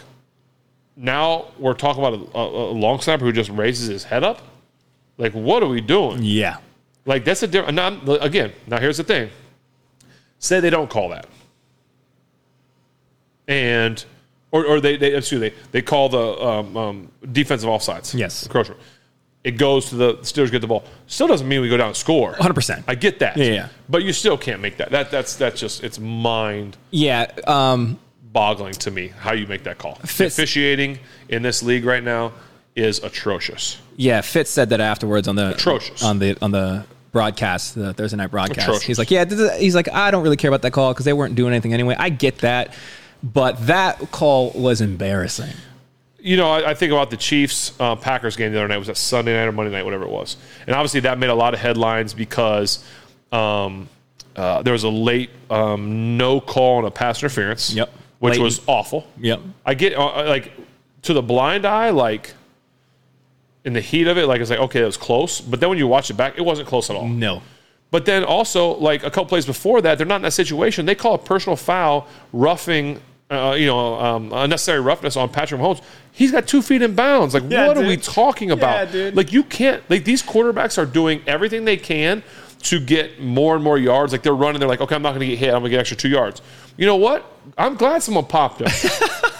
now 0.96 1.52
we're 1.56 1.74
talking 1.74 2.04
about 2.04 2.34
a, 2.34 2.36
a, 2.36 2.72
a 2.72 2.74
long 2.74 3.00
snapper 3.00 3.24
who 3.24 3.30
just 3.30 3.48
raises 3.50 3.86
his 3.86 4.02
head 4.02 4.24
up. 4.24 4.42
Like, 5.18 5.34
what 5.34 5.62
are 5.62 5.68
we 5.68 5.80
doing? 5.80 6.24
yeah. 6.24 6.56
Like 7.06 7.24
that's 7.24 7.42
a 7.42 7.46
different. 7.46 7.76
Now, 7.76 8.00
again, 8.16 8.50
now 8.66 8.80
here's 8.80 8.96
the 8.96 9.04
thing. 9.04 9.30
Say 10.40 10.58
they 10.60 10.70
don't 10.70 10.88
call 10.88 11.10
that, 11.10 11.26
and 13.46 14.02
or, 14.54 14.64
or 14.66 14.80
they, 14.80 14.96
they 14.96 15.14
excuse 15.14 15.40
me, 15.40 15.48
they 15.50 15.54
they 15.72 15.82
call 15.82 16.08
the 16.08 16.24
um, 16.42 16.76
um, 16.76 17.08
defensive 17.32 17.68
offsides. 17.68 18.14
Yes. 18.18 18.44
encroachment. 18.44 18.80
It 19.42 19.58
goes 19.58 19.90
to 19.90 19.96
the 19.96 20.14
Steelers 20.18 20.50
get 20.50 20.60
the 20.62 20.66
ball. 20.66 20.84
Still 21.06 21.26
doesn't 21.26 21.46
mean 21.46 21.60
we 21.60 21.68
go 21.68 21.76
down 21.76 21.88
and 21.88 21.96
score. 21.96 22.32
100%. 22.34 22.84
I 22.88 22.94
get 22.94 23.18
that. 23.18 23.36
Yeah, 23.36 23.44
yeah. 23.44 23.68
But 23.90 24.02
you 24.02 24.12
still 24.14 24.38
can't 24.38 24.62
make 24.62 24.78
that. 24.78 24.90
That 24.90 25.10
that's 25.10 25.36
that's 25.36 25.60
just 25.60 25.84
it's 25.84 25.98
mind 25.98 26.78
Yeah. 26.90 27.30
Um, 27.46 27.98
boggling 28.32 28.72
to 28.74 28.90
me 28.90 29.08
how 29.08 29.32
you 29.32 29.46
make 29.46 29.64
that 29.64 29.76
call. 29.78 29.96
Fitz- 29.96 30.38
Officiating 30.38 30.98
in 31.28 31.42
this 31.42 31.62
league 31.62 31.84
right 31.84 32.02
now 32.02 32.32
is 32.74 33.00
atrocious. 33.04 33.78
yeah. 33.96 34.20
Fitz 34.22 34.50
said 34.50 34.70
that 34.70 34.80
afterwards 34.80 35.28
on 35.28 35.36
the 35.36 35.50
Atrocious. 35.50 36.02
on 36.02 36.18
the 36.20 36.36
on 36.40 36.50
the 36.50 36.84
broadcast, 37.12 37.74
the 37.74 37.92
Thursday 37.92 38.16
night 38.16 38.30
broadcast. 38.30 38.60
Atrocious. 38.66 38.82
He's 38.82 38.98
like, 38.98 39.10
yeah. 39.10 39.24
He's 39.58 39.74
like, 39.74 39.88
I 39.92 40.10
don't 40.10 40.22
really 40.24 40.36
care 40.38 40.48
about 40.48 40.62
that 40.62 40.72
call 40.72 40.92
because 40.94 41.04
they 41.04 41.12
weren't 41.12 41.34
doing 41.34 41.52
anything 41.52 41.72
anyway. 41.74 41.94
I 41.98 42.08
get 42.08 42.38
that, 42.38 42.74
but 43.32 43.66
that 43.66 44.10
call 44.10 44.50
was 44.50 44.80
embarrassing. 44.82 45.54
you 46.18 46.36
know, 46.36 46.50
I, 46.50 46.70
I 46.70 46.74
think 46.74 46.92
about 46.92 47.10
the 47.10 47.16
Chiefs 47.16 47.72
uh, 47.80 47.96
Packers 47.96 48.36
game 48.36 48.52
the 48.52 48.58
other 48.58 48.68
night. 48.68 48.78
Was 48.78 48.88
that 48.88 48.96
Sunday 48.98 49.34
night 49.34 49.44
or 49.44 49.52
Monday 49.52 49.72
night, 49.72 49.84
whatever 49.84 50.04
it 50.04 50.10
was? 50.10 50.36
And 50.66 50.76
obviously 50.76 51.00
that 51.00 51.18
made 51.18 51.30
a 51.30 51.34
lot 51.34 51.54
of 51.54 51.60
headlines 51.60 52.12
because 52.14 52.84
um, 53.32 53.88
uh, 54.36 54.62
there 54.62 54.72
was 54.72 54.84
a 54.84 54.88
late 54.90 55.30
um, 55.50 56.16
no 56.16 56.40
call 56.40 56.78
on 56.78 56.84
a 56.84 56.90
pass 56.90 57.22
interference. 57.22 57.72
Yep. 57.74 57.90
which 58.18 58.38
was 58.38 58.60
awful. 58.66 59.06
Yep. 59.20 59.40
I 59.66 59.74
get 59.74 59.94
uh, 59.94 60.24
like 60.26 60.52
to 61.02 61.12
the 61.12 61.22
blind 61.22 61.66
eye, 61.66 61.90
like 61.90 62.34
in 63.64 63.72
the 63.72 63.80
heat 63.80 64.06
of 64.06 64.18
it, 64.18 64.26
like 64.26 64.40
it's 64.40 64.50
like 64.50 64.60
okay, 64.60 64.80
that 64.80 64.86
was 64.86 64.96
close. 64.96 65.40
But 65.40 65.60
then 65.60 65.68
when 65.68 65.78
you 65.78 65.86
watch 65.86 66.10
it 66.10 66.14
back, 66.14 66.38
it 66.38 66.42
wasn't 66.42 66.68
close 66.68 66.90
at 66.90 66.96
all. 66.96 67.08
No. 67.08 67.42
But 67.90 68.06
then 68.06 68.24
also, 68.24 68.74
like 68.76 69.04
a 69.04 69.10
couple 69.10 69.26
plays 69.26 69.46
before 69.46 69.80
that, 69.82 69.98
they're 69.98 70.06
not 70.06 70.16
in 70.16 70.22
that 70.22 70.32
situation. 70.32 70.84
They 70.84 70.96
call 70.96 71.14
a 71.14 71.18
personal 71.18 71.54
foul, 71.54 72.08
roughing, 72.32 73.00
uh, 73.30 73.54
you 73.58 73.66
know, 73.66 73.94
um, 73.98 74.32
unnecessary 74.32 74.80
roughness 74.80 75.16
on 75.16 75.28
Patrick 75.28 75.60
Mahomes. 75.60 75.82
He's 76.12 76.30
got 76.30 76.46
two 76.46 76.62
feet 76.62 76.82
in 76.82 76.94
bounds. 76.94 77.34
Like, 77.34 77.44
Yeah, 77.48 77.66
what 77.66 77.76
are 77.76 77.86
we 77.86 77.96
talking 77.96 78.50
about? 78.50 78.92
dude. 78.92 79.16
Like, 79.16 79.32
you 79.32 79.42
can't. 79.42 79.82
Like, 79.90 80.04
these 80.04 80.22
quarterbacks 80.22 80.78
are 80.78 80.86
doing 80.86 81.22
everything 81.26 81.64
they 81.64 81.76
can 81.76 82.22
to 82.64 82.78
get 82.80 83.20
more 83.20 83.54
and 83.56 83.64
more 83.64 83.78
yards. 83.78 84.12
Like, 84.12 84.22
they're 84.22 84.34
running. 84.34 84.60
They're 84.60 84.68
like, 84.68 84.80
okay, 84.80 84.94
I'm 84.94 85.02
not 85.02 85.10
going 85.10 85.20
to 85.20 85.26
get 85.26 85.38
hit. 85.38 85.48
I'm 85.48 85.54
going 85.60 85.64
to 85.64 85.70
get 85.70 85.80
extra 85.80 85.96
two 85.96 86.08
yards. 86.08 86.40
You 86.76 86.86
know 86.86 86.96
what? 86.96 87.24
I'm 87.58 87.74
glad 87.74 88.02
someone 88.02 88.26
popped 88.26 88.60
him. 88.60 88.68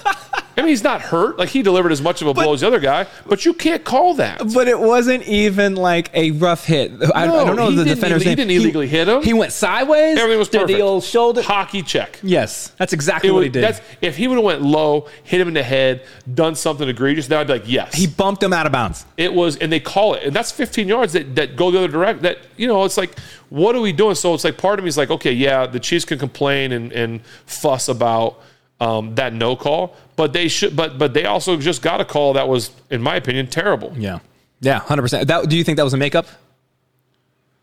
I 0.57 0.61
mean, 0.61 0.69
he's 0.69 0.85
not 0.85 1.01
hurt. 1.01 1.39
Like, 1.39 1.49
he 1.49 1.63
delivered 1.63 1.91
as 1.93 2.01
much 2.01 2.23
of 2.23 2.29
a 2.29 2.35
blow 2.35 2.53
as 2.55 2.61
the 2.61 2.67
other 2.67 2.79
guy, 2.81 3.07
but 3.27 3.45
you 3.45 3.55
can't 3.55 3.85
call 3.85 4.15
that. 4.15 4.41
But 4.55 4.69
it 4.69 4.79
wasn't 4.79 5.27
even 5.27 5.75
like 5.75 6.11
a 6.15 6.31
rough 6.33 6.65
hit. 6.65 6.93
I, 7.15 7.25
I 7.25 7.27
don't 7.27 7.57
know 7.57 7.71
he 7.71 7.77
the 7.77 7.85
defender's 7.85 8.23
he 8.23 8.29
name. 8.29 8.37
didn't 8.37 8.51
illegally 8.53 8.87
hit 8.89 9.09
him. 9.09 9.23
He 9.23 9.33
went 9.33 9.53
sideways. 9.53 10.17
Everything 10.19 10.39
was 10.39 10.49
did 10.49 10.61
perfect. 10.63 10.79
the 10.79 10.83
old 10.83 11.03
shoulder. 11.05 11.43
Hockey 11.43 11.83
check. 11.83 12.21
Yes, 12.23 12.69
that's 12.79 12.93
exactly 12.93 13.31
It 13.31 13.33
what 13.33 13.39
was- 13.39 13.47
he 13.47 13.51
did. 13.51 13.65
That's, 13.65 13.81
if 14.01 14.17
he 14.17 14.29
would 14.29 14.37
have 14.37 14.45
went 14.45 14.63
low, 14.63 15.09
hit 15.25 15.41
him 15.41 15.49
in 15.49 15.55
the 15.55 15.63
head, 15.63 16.05
done 16.33 16.55
something 16.55 16.89
egregious, 16.89 17.27
then 17.27 17.39
I'd 17.41 17.47
be 17.47 17.55
like, 17.55 17.69
yes. 17.69 17.95
he 17.95 18.07
bumped 18.07 18.43
him 18.43 18.53
out 18.53 18.67
of 18.67 18.73
bounds. 18.73 19.05
it 19.17 19.33
was, 19.33 19.57
and 19.57 19.73
they 19.73 19.81
call 19.81 20.15
it, 20.15 20.23
and 20.23 20.35
that's 20.35 20.53
15 20.53 20.87
yards 20.87 21.13
that, 21.15 21.35
that 21.35 21.57
go 21.57 21.71
the 21.71 21.79
other 21.79 21.89
direct. 21.89 22.23
That 22.23 22.39
you 22.57 22.69
know, 22.69 22.85
it's 22.85 22.97
like, 22.97 23.19
what 23.51 23.75
are 23.75 23.81
we 23.81 23.93
doing? 23.93 24.15
So 24.15 24.35
it's 24.35 24.45
like 24.45 24.57
part 24.57 24.79
of 24.79 24.85
me 24.85 24.89
is 24.89 24.97
like, 24.97 25.11
okay, 25.11 25.33
yeah, 25.33 25.67
the 25.67 25.81
Chiefs 25.81 26.05
can 26.05 26.19
complain 26.19 26.73
and, 26.73 26.93
and 26.93 27.25
fuss 27.47 27.89
about 27.89 28.41
um, 28.81 29.15
that 29.15 29.33
no 29.33 29.57
call, 29.57 29.97
but 30.17 30.33
they 30.33 30.49
should, 30.49 30.75
but 30.77 30.99
but 30.99 31.15
they 31.15 31.25
also 31.25 31.57
just 31.57 31.83
got 31.83 32.01
a 32.01 32.05
call 32.05 32.35
that 32.35 32.49
was, 32.49 32.71
in 32.91 33.03
my 33.03 33.17
opinion, 33.17 33.47
terrible. 33.47 33.93
Yeah, 33.97 34.19
yeah, 34.61 34.81
hundred 34.81 35.03
percent. 35.03 35.29
That 35.29 35.49
do 35.49 35.57
you 35.57 35.65
think 35.65 35.77
that 35.77 35.85
was 35.85 35.95
a 35.95 35.99
makeup? 35.99 36.27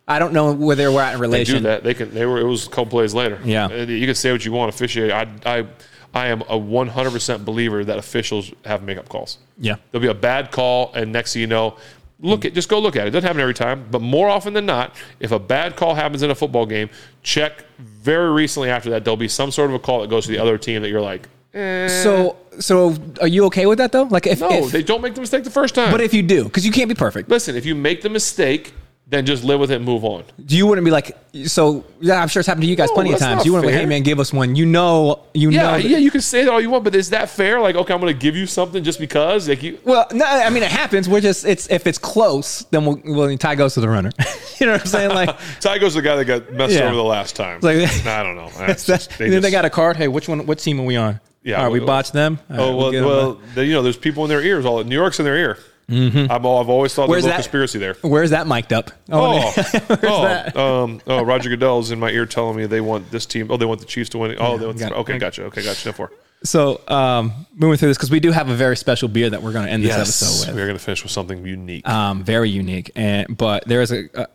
I 0.08 0.20
don't 0.20 0.34
know 0.34 0.54
where 0.54 0.76
they 0.76 0.88
were 0.88 1.02
at 1.02 1.14
in 1.14 1.20
relation. 1.20 1.56
They 1.56 1.60
do 1.60 1.64
that. 1.64 1.84
They 1.84 1.94
can. 1.94 2.14
They 2.14 2.26
were. 2.26 2.40
It 2.40 2.46
was 2.46 2.68
a 2.68 2.70
couple 2.70 2.88
plays 2.88 3.14
later. 3.14 3.40
Yeah. 3.44 3.66
Uh, 3.66 3.84
you 3.84 4.06
can 4.06 4.16
say 4.16 4.32
what 4.32 4.44
you 4.44 4.52
want. 4.52 4.74
Officiate. 4.74 5.12
I 5.12 5.28
I 5.46 5.68
I 6.14 6.28
am 6.28 6.44
a 6.50 6.58
100 6.58 7.12
percent 7.12 7.46
believer 7.46 7.86
that 7.86 7.98
officials 7.98 8.52
have 8.66 8.84
makeup 8.84 9.08
calls. 9.08 9.38
Yeah, 9.58 9.76
There'll 9.92 10.02
be 10.02 10.10
a 10.10 10.14
bad 10.14 10.52
call, 10.52 10.92
and 10.94 11.12
next 11.12 11.34
thing 11.34 11.42
you 11.42 11.48
know, 11.48 11.78
look 12.22 12.46
at 12.46 12.54
just 12.54 12.70
go 12.70 12.80
look 12.80 12.96
at 12.96 13.06
it. 13.06 13.08
It 13.08 13.12
doesn't 13.12 13.28
happen 13.28 13.42
every 13.42 13.54
time, 13.54 13.86
but 13.92 14.02
more 14.02 14.30
often 14.30 14.54
than 14.54 14.66
not, 14.66 14.96
if 15.20 15.32
a 15.32 15.40
bad 15.40 15.76
call 15.76 15.96
happens 15.96 16.24
in 16.24 16.32
a 16.32 16.36
football 16.36 16.66
game, 16.66 16.90
check 17.24 17.66
very 17.80 18.32
recently 18.32 18.70
after 18.70 18.90
that. 18.92 19.04
There'll 19.04 19.18
be 19.18 19.28
some 19.28 19.52
sort 19.52 19.70
of 19.70 19.76
a 19.76 19.80
call 19.80 20.02
that 20.02 20.10
goes 20.10 20.26
to 20.26 20.32
the 20.32 20.40
other 20.40 20.58
team 20.58 20.82
that 20.82 20.90
you're 20.90 21.02
like, 21.02 21.28
eh. 21.54 21.88
So, 21.88 22.38
so 22.60 22.96
are 23.20 23.28
you 23.28 23.46
okay 23.46 23.66
with 23.66 23.80
that 23.80 23.92
though? 23.92 24.04
Like, 24.04 24.28
if, 24.28 24.40
no, 24.42 24.50
if 24.52 24.72
they 24.72 24.84
don't 24.84 25.02
make 25.02 25.16
the 25.16 25.22
mistake 25.22 25.44
the 25.44 25.50
first 25.52 25.76
time. 25.76 25.92
but 25.92 26.02
if 26.02 26.14
you 26.14 26.22
do, 26.24 26.46
because 26.46 26.66
you 26.66 26.72
can't 26.72 26.90
be 26.90 26.96
perfect, 26.96 27.30
listen, 27.30 27.56
if 27.56 27.66
you 27.66 27.76
make 27.76 28.02
the 28.02 28.10
mistake, 28.10 28.74
then 29.12 29.26
just 29.26 29.44
live 29.44 29.60
with 29.60 29.70
it 29.72 29.76
and 29.76 29.86
move 29.86 30.04
on. 30.04 30.24
Do 30.44 30.58
you 30.58 30.66
wouldn't 30.66 30.84
be 30.86 30.90
like. 30.92 31.16
So, 31.46 31.86
yeah, 32.02 32.16
I'm 32.22 32.28
sure 32.28 32.40
it's 32.42 32.48
happened 32.48 32.64
to 32.64 32.68
you 32.68 32.76
guys 32.76 32.90
No, 32.90 32.96
plenty 32.96 33.14
of 33.14 33.20
times. 33.20 33.46
You 33.46 33.54
wouldn't 33.54 33.68
be 33.70 33.74
like, 33.74 33.82
hey 33.82 33.86
man, 33.88 34.02
give 34.04 34.20
us 34.20 34.34
one. 34.34 34.56
You 34.56 34.66
know, 34.66 35.20
you 35.34 35.50
Yeah, 35.50 35.62
know. 35.64 35.72
that- 35.74 35.84
yeah, 35.86 35.98
you 35.98 36.12
can 36.12 36.20
say 36.22 36.44
that 36.44 36.52
all 36.52 36.60
you 36.60 36.70
want, 36.70 36.84
but 36.84 36.94
is 36.96 37.12
that 37.12 37.30
fair? 37.30 37.62
Like, 37.62 37.76
okay, 37.76 37.94
I'm 37.94 38.02
going 38.02 38.14
to 38.14 38.20
give 38.20 38.36
you 38.36 38.46
something 38.48 38.84
just 38.84 39.00
because, 39.00 39.48
like 39.48 39.62
you. 39.64 39.78
Well, 39.86 40.08
no, 40.14 40.26
I 40.26 40.50
mean 40.50 40.64
it 40.64 40.72
happens. 40.72 41.08
We're 41.08 41.22
just 41.22 41.46
it's 41.46 41.70
if 41.70 41.88
it's 41.88 41.98
close, 41.98 42.64
then 42.72 42.86
we'll, 42.86 43.02
well 43.06 43.38
tie 43.38 43.56
goes 43.56 43.76
to 43.76 43.82
the 43.82 43.88
runner. 43.90 44.12
you 44.60 44.66
know 44.66 44.74
what 44.74 44.82
I'm 44.82 44.88
saying? 44.88 45.10
Like, 45.12 45.30
Tygo's 45.62 45.94
the 45.94 46.02
guy 46.02 46.16
that 46.18 46.26
got 46.26 46.52
messed 46.54 46.74
Yeah. 46.74 46.86
over 46.88 46.96
the 46.96 47.04
last 47.04 47.36
time. 47.36 47.60
like 47.62 47.78
I 48.06 48.24
don't 48.24 48.36
know. 48.36 48.50
Just- 48.74 49.18
they 49.18 49.30
then 49.30 49.42
they 49.42 49.52
got 49.52 49.66
a 49.66 49.70
card. 49.70 49.98
Hey, 49.98 50.08
which 50.08 50.28
one? 50.30 50.46
What 50.46 50.60
team 50.60 50.80
are 50.80 50.86
we 50.86 50.96
on? 50.96 51.20
Yeah, 51.44 51.58
All 51.58 51.64
right, 51.64 51.72
we 51.72 51.80
well- 51.80 51.88
botched 51.88 52.14
them. 52.14 52.40
All 52.50 52.56
oh, 52.56 52.60
right, 52.60 52.66
Oh 52.70 52.76
well, 52.78 52.96
'em 52.96 53.06
well, 53.06 53.34
back. 53.36 53.56
the, 53.56 53.66
you 53.66 53.74
know, 53.74 53.82
there's 53.82 53.98
people 53.98 54.24
in 54.26 54.30
their 54.30 54.42
ears. 54.44 54.64
All 54.66 54.84
New 54.84 54.96
York's 54.96 55.18
in 55.20 55.26
their 55.26 55.38
ear. 55.38 55.58
I'm 55.92 56.46
all, 56.46 56.62
I've 56.62 56.70
always 56.70 56.94
thought 56.94 57.10
Where's 57.10 57.24
there's 57.24 57.34
a 57.34 57.38
that? 57.38 57.44
conspiracy 57.44 57.80
there. 57.80 57.96
where's 58.02 58.30
that 58.30 58.48
mic'd 58.48 58.72
up? 58.74 58.92
Oh, 59.12 59.54
oh, 59.58 59.62
that? 60.24 60.56
Um, 60.56 61.02
oh, 61.08 61.24
Roger 61.24 61.50
Goodell's 61.50 61.92
in 61.92 62.00
my 62.00 62.10
ear 62.10 62.26
telling 62.26 62.56
me 62.58 62.66
they 62.66 62.82
want 62.82 63.12
this 63.12 63.26
team. 63.26 63.48
Oh, 63.52 63.58
they 63.58 63.66
want 63.66 63.80
the 63.82 63.86
Chiefs 63.86 64.10
to 64.12 64.18
win. 64.18 64.36
Oh, 64.40 64.58
they 64.58 64.66
want. 64.66 64.80
got 64.80 64.92
it. 64.92 64.98
okay, 65.00 65.18
gotcha. 65.18 65.44
Okay, 65.46 65.64
gotcha. 65.64 65.90
No 65.90 65.94
for. 65.94 66.12
So, 66.44 66.82
um, 66.88 67.46
moving 67.54 67.78
through 67.78 67.90
this 67.90 67.98
because 67.98 68.10
we 68.10 68.20
do 68.20 68.32
have 68.32 68.50
a 68.50 68.56
very 68.56 68.76
special 68.76 69.08
beer 69.08 69.30
that 69.30 69.44
we're 69.44 69.52
going 69.52 69.66
to 69.68 69.72
end 69.72 69.84
this 69.84 69.96
episode 69.96 70.48
with. 70.48 70.56
we're 70.56 70.66
gonna 70.66 70.80
finish 70.80 71.04
with 71.04 71.12
something 71.12 71.46
unique. 71.46 71.88
um, 71.88 72.24
very 72.24 72.50
unique. 72.50 72.90
And 72.96 73.38
but 73.38 73.68
there 73.68 73.82
is 73.82 73.92
a, 73.92 74.10
a 74.16 74.28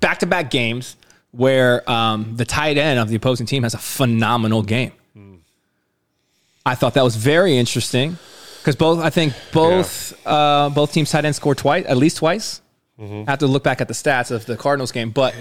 back-to-back 0.00 0.50
games 0.50 0.96
where 1.30 1.88
um, 1.88 2.36
the 2.36 2.44
tight 2.44 2.76
end 2.78 2.98
of 2.98 3.08
the 3.08 3.14
opposing 3.14 3.46
team 3.46 3.62
has 3.62 3.74
a 3.74 3.78
phenomenal 3.78 4.62
game. 4.62 4.92
I 6.66 6.74
thought 6.74 6.94
that 6.94 7.04
was 7.04 7.16
very 7.16 7.56
interesting 7.56 8.18
because 8.68 8.76
both 8.76 8.98
I 9.02 9.08
think 9.08 9.32
both 9.50 10.26
uh, 10.26 10.68
both 10.68 10.92
teams 10.92 11.10
tight 11.10 11.24
ends 11.24 11.38
scored 11.38 11.56
twice, 11.56 11.86
at 11.88 11.96
least 11.96 12.18
twice. 12.18 12.60
I 13.00 13.24
have 13.28 13.38
to 13.38 13.46
look 13.46 13.62
back 13.62 13.80
at 13.80 13.86
the 13.86 13.94
stats 13.94 14.32
of 14.32 14.44
the 14.44 14.56
Cardinals 14.56 14.90
game, 14.90 15.10
but 15.10 15.32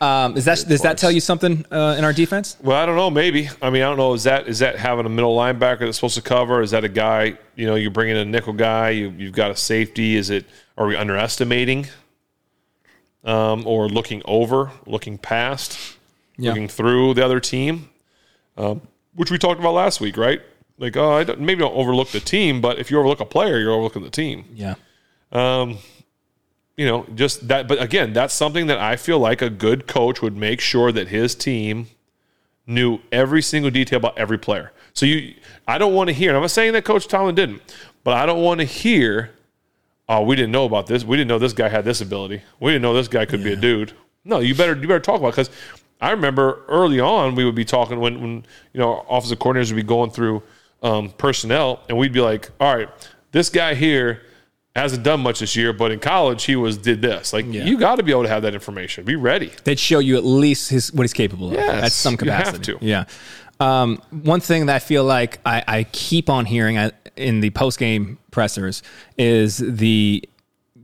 um, 0.00 0.36
is 0.38 0.46
that 0.46 0.64
does 0.66 0.80
that 0.82 0.96
tell 0.98 1.10
you 1.10 1.20
something 1.20 1.64
uh, 1.70 1.94
in 1.98 2.02
our 2.04 2.14
defense? 2.14 2.56
Well, 2.62 2.76
I 2.78 2.86
don't 2.86 2.96
know. 2.96 3.10
Maybe. 3.10 3.50
I 3.60 3.68
mean, 3.70 3.82
I 3.82 3.86
don't 3.86 3.98
know. 3.98 4.14
Is 4.14 4.24
that 4.24 4.48
is 4.48 4.58
that 4.60 4.76
having 4.76 5.06
a 5.06 5.08
middle 5.08 5.36
linebacker 5.36 5.80
that's 5.80 5.98
supposed 5.98 6.16
to 6.16 6.22
cover? 6.22 6.62
Is 6.62 6.70
that 6.72 6.82
a 6.82 6.88
guy? 6.88 7.38
You 7.54 7.66
know, 7.66 7.74
you're 7.76 7.90
bringing 7.92 8.16
in 8.16 8.26
a 8.26 8.30
nickel 8.30 8.54
guy. 8.54 8.90
You, 8.90 9.14
you've 9.16 9.34
got 9.34 9.50
a 9.52 9.56
safety. 9.56 10.16
Is 10.16 10.30
it? 10.30 10.46
Are 10.76 10.86
we 10.86 10.96
underestimating? 10.96 11.86
Um, 13.22 13.66
or 13.66 13.88
looking 13.88 14.20
over, 14.24 14.70
looking 14.84 15.16
past, 15.16 15.78
Yeah. 16.36 16.50
looking 16.50 16.68
through 16.68 17.14
the 17.14 17.24
other 17.24 17.38
team, 17.40 17.88
um, 18.58 18.80
which 19.14 19.30
we 19.30 19.38
talked 19.38 19.60
about 19.60 19.72
last 19.74 20.00
week, 20.00 20.16
right? 20.16 20.42
Like, 20.78 20.96
oh, 20.96 21.12
I 21.12 21.24
don't, 21.24 21.40
maybe 21.40 21.60
don't 21.60 21.74
overlook 21.74 22.08
the 22.10 22.20
team, 22.20 22.60
but 22.60 22.78
if 22.78 22.90
you 22.90 22.98
overlook 22.98 23.20
a 23.20 23.24
player, 23.24 23.58
you're 23.58 23.72
overlooking 23.72 24.02
the 24.02 24.10
team. 24.10 24.44
Yeah, 24.54 24.74
Um, 25.32 25.78
You 26.76 26.86
know, 26.86 27.06
just 27.14 27.46
that. 27.48 27.68
But 27.68 27.80
again, 27.80 28.12
that's 28.12 28.34
something 28.34 28.66
that 28.66 28.78
I 28.78 28.96
feel 28.96 29.18
like 29.20 29.40
a 29.40 29.50
good 29.50 29.86
coach 29.86 30.20
would 30.20 30.36
make 30.36 30.60
sure 30.60 30.90
that 30.90 31.08
his 31.08 31.34
team 31.36 31.86
knew 32.66 32.98
every 33.12 33.42
single 33.42 33.70
detail 33.70 33.98
about 33.98 34.18
every 34.18 34.38
player. 34.38 34.72
So 34.94 35.06
you, 35.06 35.34
I 35.68 35.78
don't 35.78 35.94
want 35.94 36.08
to 36.08 36.14
hear. 36.14 36.30
And 36.30 36.36
I'm 36.36 36.42
not 36.42 36.50
saying 36.50 36.72
that 36.72 36.84
Coach 36.84 37.06
Tomlin 37.06 37.34
didn't, 37.34 37.62
but 38.02 38.14
I 38.14 38.26
don't 38.26 38.42
want 38.42 38.60
to 38.60 38.64
hear 38.66 39.30
oh, 40.08 40.22
we 40.22 40.36
didn't 40.36 40.52
know 40.52 40.64
about 40.64 40.86
this. 40.86 41.04
We 41.04 41.16
didn't 41.16 41.28
know 41.28 41.38
this 41.38 41.52
guy 41.52 41.68
had 41.68 41.84
this 41.84 42.00
ability. 42.00 42.42
We 42.60 42.72
didn't 42.72 42.82
know 42.82 42.94
this 42.94 43.08
guy 43.08 43.24
could 43.24 43.42
be 43.42 43.52
a 43.52 43.56
dude. 43.56 43.92
No, 44.24 44.38
you 44.40 44.54
better 44.54 44.74
you 44.74 44.88
better 44.88 45.00
talk 45.00 45.20
about 45.20 45.30
because 45.32 45.50
I 46.00 46.10
remember 46.10 46.62
early 46.68 47.00
on 47.00 47.34
we 47.34 47.44
would 47.44 47.54
be 47.54 47.64
talking 47.64 48.00
when 48.00 48.20
when 48.20 48.46
you 48.72 48.80
know 48.80 49.04
offensive 49.08 49.38
coordinators 49.38 49.70
would 49.70 49.76
be 49.76 49.82
going 49.82 50.10
through 50.10 50.42
um, 50.84 51.10
personnel 51.10 51.80
and 51.88 51.98
we'd 51.98 52.12
be 52.12 52.20
like, 52.20 52.50
all 52.60 52.76
right, 52.76 52.88
this 53.32 53.48
guy 53.50 53.74
here 53.74 54.22
hasn't 54.76 55.02
done 55.02 55.20
much 55.20 55.40
this 55.40 55.56
year, 55.56 55.72
but 55.72 55.90
in 55.90 55.98
college 55.98 56.44
he 56.44 56.54
was 56.56 56.76
did 56.78 57.00
this. 57.02 57.32
Like 57.32 57.46
you 57.46 57.78
got 57.78 57.96
to 57.96 58.02
be 58.04 58.12
able 58.12 58.24
to 58.24 58.28
have 58.28 58.42
that 58.42 58.54
information. 58.54 59.04
Be 59.04 59.16
ready. 59.16 59.50
They'd 59.64 59.78
show 59.80 59.98
you 59.98 60.16
at 60.16 60.24
least 60.24 60.70
his 60.70 60.92
what 60.92 61.02
he's 61.02 61.12
capable 61.12 61.48
of 61.48 61.54
Yes, 61.54 61.84
at 61.84 61.92
some 61.92 62.16
you 62.22 62.30
have 62.30 62.46
capacity. 62.46 62.72
to. 62.74 62.78
Yeah. 62.84 63.04
Um, 63.60 64.02
one 64.10 64.40
thing 64.40 64.66
that 64.66 64.76
I 64.76 64.78
feel 64.80 65.04
like 65.04 65.38
I, 65.46 65.62
I 65.66 65.82
keep 65.84 66.28
on 66.28 66.44
hearing 66.44 66.76
in 67.16 67.40
the 67.40 67.50
post 67.50 67.78
game 67.78 68.18
pressers 68.32 68.82
is 69.16 69.58
the 69.58 70.28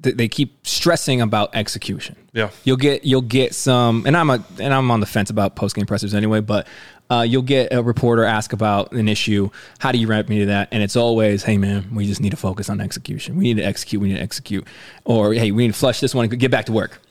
th- 0.03 0.17
they 0.17 0.29
keep 0.29 0.65
stressing 0.65 1.21
about 1.21 1.55
execution. 1.57 2.15
Yeah. 2.33 2.51
You'll 2.63 2.77
get 2.77 3.05
you'll 3.05 3.23
get 3.23 3.57
some, 3.57 4.05
and 4.07 4.17
I'm 4.17 4.31
a 4.31 4.43
and 4.61 4.73
I'm 4.73 4.89
on 4.93 5.01
the 5.01 5.07
fence 5.07 5.31
about 5.31 5.57
post 5.57 5.75
game 5.77 5.85
pressers 5.87 6.15
anyway, 6.15 6.41
but. 6.41 6.67
Uh, 7.11 7.23
you'll 7.23 7.43
get 7.43 7.73
a 7.73 7.83
reporter 7.83 8.25
ask 8.25 8.53
about 8.53 8.93
an 8.93 9.09
issue. 9.09 9.51
How 9.81 9.91
do 9.91 9.99
you 9.99 10.07
remedy 10.07 10.39
to 10.41 10.47
that? 10.47 10.69
And 10.71 10.83
it's 10.83 10.95
always, 10.95 11.43
"Hey 11.43 11.59
man, 11.59 11.93
we 11.93 12.07
just 12.07 12.21
need 12.21 12.31
to 12.31 12.37
focus 12.37 12.71
on 12.71 12.81
execution. 12.81 13.37
We 13.37 13.45
need 13.45 13.57
to 13.57 13.65
execute. 13.65 14.01
We 14.01 14.09
need 14.09 14.17
to 14.17 14.23
execute." 14.23 14.67
Or, 15.05 15.35
"Hey, 15.35 15.51
we 15.51 15.67
need 15.67 15.73
to 15.73 15.79
flush 15.79 16.01
this 16.01 16.15
one 16.15 16.31
and 16.31 16.39
get 16.39 16.51
back 16.51 16.67
to 16.67 16.73
work. 16.73 17.03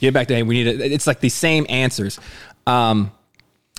Get 0.00 0.14
back 0.14 0.28
to 0.28 0.34
hey, 0.34 0.42
we 0.44 0.62
need 0.62 0.78
to." 0.78 0.84
It's 0.84 1.06
like 1.06 1.20
the 1.20 1.28
same 1.28 1.66
answers. 1.68 2.20
Um, 2.66 3.10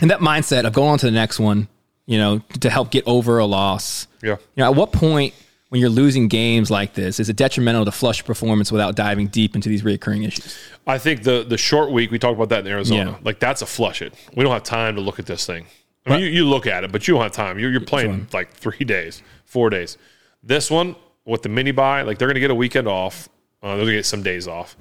and 0.02 0.12
that 0.12 0.20
mindset 0.20 0.66
of 0.66 0.74
going 0.74 0.92
on 0.92 0.98
to 1.00 1.06
the 1.06 1.12
next 1.12 1.40
one, 1.40 1.68
you 2.06 2.18
know, 2.18 2.40
to 2.60 2.70
help 2.70 2.92
get 2.92 3.04
over 3.08 3.40
a 3.40 3.46
loss. 3.46 4.08
Yeah. 4.22 4.38
You 4.56 4.64
know, 4.64 4.66
at 4.66 4.76
what 4.76 4.92
point 4.92 5.34
when 5.70 5.80
you're 5.80 5.90
losing 5.90 6.28
games 6.28 6.70
like 6.70 6.94
this 6.94 7.20
is 7.20 7.30
it 7.30 7.36
detrimental 7.36 7.86
to 7.86 7.92
flush 7.92 8.24
performance 8.26 8.72
without 8.72 8.96
diving 8.96 9.28
deep 9.28 9.56
into 9.56 9.70
these 9.70 9.84
reoccurring 9.84 10.28
issues? 10.28 10.58
I 10.86 10.98
think 10.98 11.24
the 11.24 11.44
the 11.48 11.58
short 11.58 11.92
week 11.92 12.12
we 12.12 12.20
talked 12.20 12.36
about 12.36 12.50
that 12.50 12.66
in 12.66 12.72
Arizona. 12.72 13.12
Yeah. 13.12 13.18
Like 13.24 13.40
that's 13.40 13.62
a 13.62 13.66
flush 13.66 14.02
it. 14.02 14.14
We 14.36 14.44
don't 14.44 14.54
have 14.54 14.64
time 14.64 14.96
to 14.96 15.02
look 15.02 15.20
at 15.20 15.26
this 15.26 15.46
thing. 15.46 15.66
I 16.06 16.12
mean, 16.12 16.22
you, 16.22 16.28
you 16.28 16.46
look 16.46 16.66
at 16.66 16.84
it, 16.84 16.92
but 16.92 17.08
you 17.08 17.14
don't 17.14 17.24
have 17.24 17.34
time. 17.34 17.60
You're, 17.60 17.70
you're 17.70 17.82
playing 17.82 18.28
like 18.34 18.52
three 18.52 18.86
days, 18.86 19.22
four 19.46 19.70
days. 19.70 19.98
This 20.42 20.72
one 20.72 20.96
with 21.26 21.44
the 21.44 21.50
mini 21.50 21.72
buy, 21.72 22.02
like 22.02 22.18
they're 22.18 22.28
going 22.28 22.36
to 22.36 22.42
get 22.42 22.50
a 22.50 22.56
weekend 22.56 22.88
off. 22.88 23.30
Uh, 23.62 23.76
they're 23.76 23.78
going 23.78 23.88
to 23.88 23.96
get 23.98 24.06
some 24.06 24.24
days 24.24 24.48
off. 24.48 24.76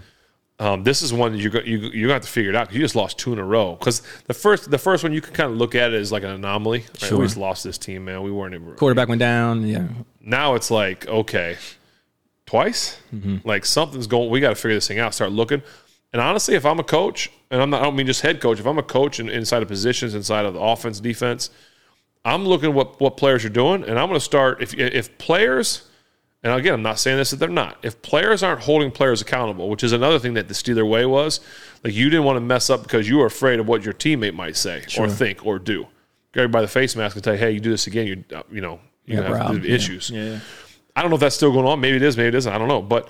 Um, 0.61 0.83
this 0.83 1.03
is 1.03 1.13
one 1.13 1.33
that 1.33 1.39
you 1.39 1.51
you 1.65 1.79
you 1.91 2.11
have 2.11 2.23
to 2.23 2.29
figure 2.29 2.51
it 2.51 2.57
out. 2.57 2.73
You 2.73 2.81
just 2.81 2.97
lost 2.97 3.17
two 3.19 3.33
in 3.33 3.39
a 3.39 3.45
row. 3.45 3.77
Because 3.77 4.03
the 4.27 4.35
first 4.35 4.71
the 4.71 4.79
first 4.79 5.05
one 5.05 5.13
you 5.13 5.21
can 5.21 5.33
kind 5.33 5.53
of 5.53 5.57
look 5.57 5.75
at 5.77 5.93
it 5.93 5.97
as 6.01 6.11
like 6.11 6.25
an 6.25 6.31
anomaly. 6.31 6.81
Right? 6.81 6.99
Sure. 7.01 7.19
We 7.19 7.25
just 7.27 7.37
lost 7.37 7.63
this 7.63 7.79
team, 7.79 8.07
man. 8.07 8.23
We 8.23 8.33
weren't. 8.33 8.55
Even, 8.55 8.75
Quarterback 8.75 9.09
went 9.09 9.21
down. 9.21 9.67
Yeah. 9.67 9.87
now 10.21 10.55
it's 10.57 10.71
like 10.71 11.07
okay 11.07 11.57
twice 12.47 12.99
like 13.45 13.67
something's 13.67 14.07
going 14.07 14.31
we 14.31 14.41
got 14.41 14.49
to 14.49 14.55
figure 14.55 14.75
this 14.75 14.89
thing 14.89 14.99
out 14.99 15.13
start 15.13 15.31
looking 15.31 15.61
and 16.15 16.23
honestly 16.23 16.55
if 16.55 16.65
i'm 16.65 16.79
a 16.79 16.83
coach 16.85 17.31
and 17.51 17.61
i'm 17.61 17.69
not 17.69 17.83
i 17.83 17.85
don't 17.85 17.95
mean 17.95 18.07
just 18.07 18.23
head 18.23 18.41
coach 18.41 18.59
if 18.59 18.67
i'm 18.67 18.79
a 18.79 18.83
coach 18.83 19.21
in, 19.21 19.29
inside 19.29 19.61
of 19.63 19.69
positions 19.69 20.15
inside 20.15 20.47
of 20.47 20.55
the 20.55 20.61
offense 20.61 20.99
defense 20.99 21.51
i'm 22.25 22.47
looking 22.47 22.73
what 22.73 22.99
what 23.03 23.19
players 23.19 23.45
are 23.45 23.51
doing 23.51 23.83
and 23.85 23.99
i'm 23.99 24.09
going 24.09 24.19
to 24.19 24.25
start 24.25 24.63
if 24.63 24.73
if 24.75 25.19
players 25.19 25.88
and 26.43 26.53
again 26.53 26.75
i'm 26.75 26.83
not 26.83 26.99
saying 26.99 27.17
this 27.17 27.31
that 27.31 27.37
they're 27.37 27.49
not 27.49 27.77
if 27.83 28.01
players 28.03 28.43
aren't 28.43 28.61
holding 28.61 28.91
players 28.91 29.21
accountable 29.21 29.69
which 29.69 29.83
is 29.83 29.93
another 29.93 30.19
thing 30.19 30.35
that 30.35 30.49
the 30.49 30.55
steeler 30.55 30.89
way 30.89 31.05
was 31.07 31.41
like 31.85 31.93
you 31.95 32.09
didn't 32.11 32.25
want 32.25 32.37
to 32.37 32.41
mess 32.41 32.71
up 32.71 32.83
because 32.83 33.09
you 33.09 33.19
were 33.19 33.27
afraid 33.27 33.59
of 33.61 33.67
what 33.67 33.83
your 33.83 33.95
teammate 33.95 34.35
might 34.35 34.57
say 34.57 34.83
or 34.99 35.09
think 35.09 35.45
or 35.45 35.59
do 35.59 35.87
everybody 36.35 36.53
by 36.53 36.63
the 36.63 36.69
face 36.69 36.95
mask 36.95 37.17
and 37.17 37.25
tell 37.25 37.35
you 37.35 37.41
hey 37.41 37.51
you 37.51 37.61
do 37.61 37.71
this 37.71 37.87
again 37.89 38.07
you 38.07 38.25
uh, 38.37 38.43
you 38.53 38.61
know 38.61 38.79
you 39.07 39.17
Yeah, 39.21 39.37
have. 39.37 39.65
Yeah. 39.65 39.75
issues 39.75 40.11
Yeah. 40.11 40.25
yeah. 40.25 40.39
I 40.95 41.03
don't 41.03 41.11
know 41.11 41.15
if 41.15 41.21
that's 41.21 41.37
still 41.37 41.53
going 41.53 41.65
on. 41.65 41.79
Maybe 41.81 41.97
it 41.97 42.03
is. 42.03 42.17
Maybe 42.17 42.27
it 42.29 42.35
isn't. 42.35 42.53
I 42.53 42.59
don't 42.59 42.67
know. 42.67 42.83
But 42.83 43.09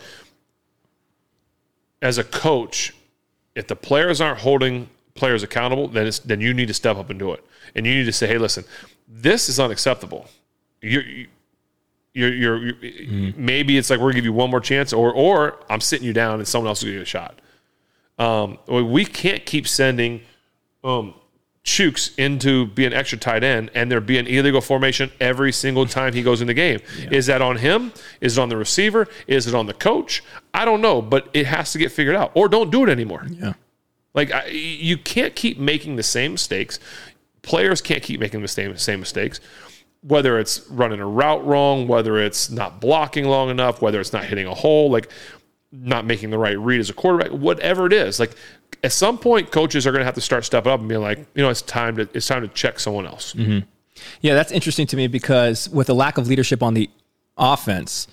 as 2.03 2.19
a 2.19 2.25
coach, 2.25 2.95
if 3.55 3.67
the 3.67 3.77
players 3.77 4.21
aren't 4.21 4.41
holding 4.41 4.91
players 5.15 5.43
accountable, 5.43 5.89
then 5.89 6.07
it's, 6.07 6.19
then 6.19 6.41
you 6.41 6.53
need 6.53 6.69
to 6.69 6.75
step 6.75 6.99
up 6.99 7.09
and 7.09 7.19
do 7.19 7.33
it. 7.33 7.43
And 7.75 7.87
you 7.87 7.95
need 7.95 8.05
to 8.05 8.13
say, 8.13 8.27
"Hey, 8.27 8.37
listen, 8.37 8.65
this 9.09 9.49
is 9.49 9.59
unacceptable. 9.59 10.29
You're." 12.13 12.35
You're, 12.35 12.59
you're, 12.59 12.85
you're 12.85 13.35
maybe 13.37 13.79
it's 13.79 13.91
like 13.91 13.99
we're 14.01 14.07
gonna 14.07 14.15
give 14.15 14.25
you 14.25 14.33
one 14.33 14.51
more 14.51 14.61
chance, 14.61 14.93
or 14.93 15.13
or 15.13 15.59
I'm 15.71 15.81
sitting 15.81 16.07
you 16.07 16.13
down 16.13 16.39
and 16.41 16.49
someone 16.49 16.69
else 16.69 16.79
is 16.79 16.85
gonna 16.85 16.97
get 16.97 17.03
a 17.03 17.05
shot. 17.05 17.41
Um, 18.19 18.59
we 18.67 19.05
can't 19.05 19.47
keep 19.47 19.69
sending 19.69 20.23
um, 20.83 21.15
Chooks 21.69 22.19
into 22.19 22.67
being 22.67 22.93
extra 22.93 23.19
tight 23.19 23.45
end 23.45 23.71
and 23.75 23.93
there 23.93 24.01
be 24.01 24.17
an 24.19 24.27
illegal 24.27 24.61
formation 24.61 25.13
every 25.21 25.53
single 25.53 25.87
time 25.87 26.15
he 26.15 26.23
goes 26.23 26.41
in 26.41 26.47
the 26.47 26.55
game. 26.55 26.81
Is 27.11 27.27
that 27.27 27.43
on 27.43 27.59
him? 27.59 27.93
Is 28.21 28.39
it 28.39 28.41
on 28.41 28.49
the 28.49 28.57
receiver? 28.57 29.07
Is 29.27 29.47
it 29.47 29.55
on 29.55 29.67
the 29.67 29.75
coach? 29.75 30.23
I 30.55 30.65
don't 30.65 30.81
know, 30.81 31.03
but 31.03 31.29
it 31.35 31.47
has 31.47 31.73
to 31.73 31.79
get 31.79 31.93
figured 31.93 32.17
out. 32.17 32.33
Or 32.35 32.49
don't 32.49 32.71
do 32.71 32.85
it 32.85 32.89
anymore. 32.89 33.27
Yeah. 33.29 33.53
Like 34.15 34.33
I, 34.33 34.47
you 34.47 34.97
can't 34.97 35.37
keep 35.37 35.59
making 35.59 35.97
the 35.97 36.03
same 36.03 36.33
mistakes. 36.33 36.81
Players 37.43 37.81
can't 37.83 38.03
keep 38.03 38.19
making 38.19 38.41
the 38.43 38.49
same 38.49 38.77
same 38.79 39.01
mistakes. 39.01 39.39
Whether 40.03 40.39
it's 40.39 40.69
running 40.71 41.01
a 41.01 41.07
route 41.07 41.45
wrong, 41.45 41.89
whether 41.89 42.19
it's 42.19 42.51
not 42.51 42.81
blocking 42.81 43.25
long 43.25 43.51
enough, 43.51 43.83
whether 43.83 44.01
it's 44.01 44.13
not 44.13 44.25
hitting 44.25 44.47
a 44.47 44.55
hole, 44.55 44.91
like 44.91 45.11
not 45.73 46.07
making 46.07 46.31
the 46.31 46.39
right 46.39 46.59
read 46.59 46.81
as 46.81 46.89
a 46.89 46.95
quarterback, 46.95 47.33
whatever 47.33 47.87
it 47.87 47.93
is. 47.93 48.21
Like 48.21 48.33
at 48.83 48.93
some 48.93 49.19
point, 49.19 49.51
coaches 49.51 49.87
are 49.87 49.93
going 49.93 50.01
to 50.01 50.07
have 50.07 50.15
to 50.15 50.21
start 50.21 50.45
stepping 50.45 50.73
up 50.73 50.81
and 50.81 50.89
being 50.89 51.01
like, 51.01 51.19
you 51.35 51.43
know, 51.43 51.51
it's 51.51 51.63
time 51.63 51.97
to 51.97 52.09
it's 52.15 52.27
time 52.27 52.43
to 52.43 52.49
check 52.49 52.79
someone 52.81 53.07
else. 53.07 53.35
Mm-hmm. 53.35 53.67
Yeah, 54.21 54.35
that's 54.35 54.53
interesting 54.53 54.87
to 54.89 54.97
me 54.97 55.09
because 55.09 55.69
with 55.71 55.89
the 55.89 55.95
lack 55.95 56.19
of 56.19 56.29
leadership 56.29 56.63
on 56.63 56.75
the 56.75 56.89
offense, 57.37 58.07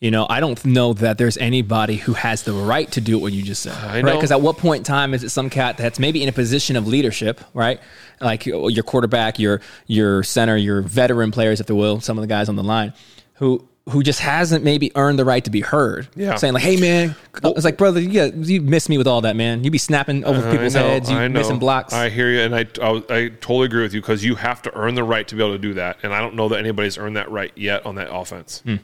you 0.00 0.12
know, 0.12 0.26
I 0.28 0.38
don't 0.38 0.64
know 0.64 0.92
that 0.94 1.18
there's 1.18 1.36
anybody 1.38 1.96
who 1.96 2.12
has 2.12 2.44
the 2.44 2.52
right 2.52 2.90
to 2.92 3.00
do 3.00 3.18
what 3.18 3.32
you 3.32 3.42
just 3.42 3.62
said. 3.62 3.72
I 3.72 4.00
Right? 4.00 4.14
Because 4.14 4.30
at 4.30 4.40
what 4.40 4.56
point 4.56 4.80
in 4.80 4.84
time 4.84 5.12
is 5.12 5.24
it 5.24 5.30
some 5.30 5.50
cat 5.50 5.76
that's 5.76 5.98
maybe 5.98 6.22
in 6.22 6.28
a 6.28 6.32
position 6.32 6.76
of 6.76 6.86
leadership, 6.86 7.40
right? 7.52 7.80
Like 8.20 8.46
your 8.46 8.84
quarterback, 8.84 9.38
your 9.38 9.60
your 9.86 10.22
center, 10.22 10.56
your 10.56 10.82
veteran 10.82 11.32
players, 11.32 11.60
if 11.60 11.66
they 11.66 11.74
will, 11.74 12.00
some 12.00 12.16
of 12.16 12.22
the 12.22 12.28
guys 12.28 12.48
on 12.48 12.56
the 12.56 12.62
line, 12.62 12.92
who 13.34 13.68
who 13.88 14.02
just 14.02 14.20
hasn't 14.20 14.62
maybe 14.64 14.92
earned 14.94 15.18
the 15.18 15.24
right 15.24 15.44
to 15.44 15.50
be 15.50 15.60
heard. 15.60 16.08
Yeah. 16.14 16.36
Saying 16.36 16.54
like, 16.54 16.62
"Hey, 16.62 16.76
man," 16.76 17.16
it's 17.42 17.64
like, 17.64 17.78
brother, 17.78 18.00
you 18.00 18.12
got, 18.12 18.34
you 18.34 18.60
miss 18.60 18.88
me 18.88 18.98
with 18.98 19.06
all 19.06 19.22
that, 19.22 19.34
man. 19.34 19.64
You 19.64 19.70
be 19.70 19.78
snapping 19.78 20.24
over 20.24 20.48
people's 20.50 20.74
know, 20.74 20.82
heads, 20.82 21.10
you 21.10 21.16
I 21.16 21.26
know. 21.28 21.40
missing 21.40 21.58
blocks. 21.58 21.92
I 21.92 22.10
hear 22.10 22.30
you, 22.30 22.40
and 22.40 22.54
I, 22.54 22.66
I, 22.82 23.02
I 23.08 23.28
totally 23.28 23.66
agree 23.66 23.82
with 23.82 23.94
you 23.94 24.00
because 24.00 24.24
you 24.24 24.34
have 24.34 24.62
to 24.62 24.74
earn 24.76 24.94
the 24.94 25.04
right 25.04 25.26
to 25.26 25.34
be 25.34 25.42
able 25.42 25.54
to 25.54 25.58
do 25.58 25.74
that, 25.74 25.98
and 26.02 26.12
I 26.14 26.20
don't 26.20 26.34
know 26.34 26.48
that 26.50 26.58
anybody's 26.58 26.98
earned 26.98 27.16
that 27.16 27.30
right 27.30 27.52
yet 27.56 27.86
on 27.86 27.96
that 27.96 28.14
offense. 28.14 28.60
Hmm. 28.60 28.76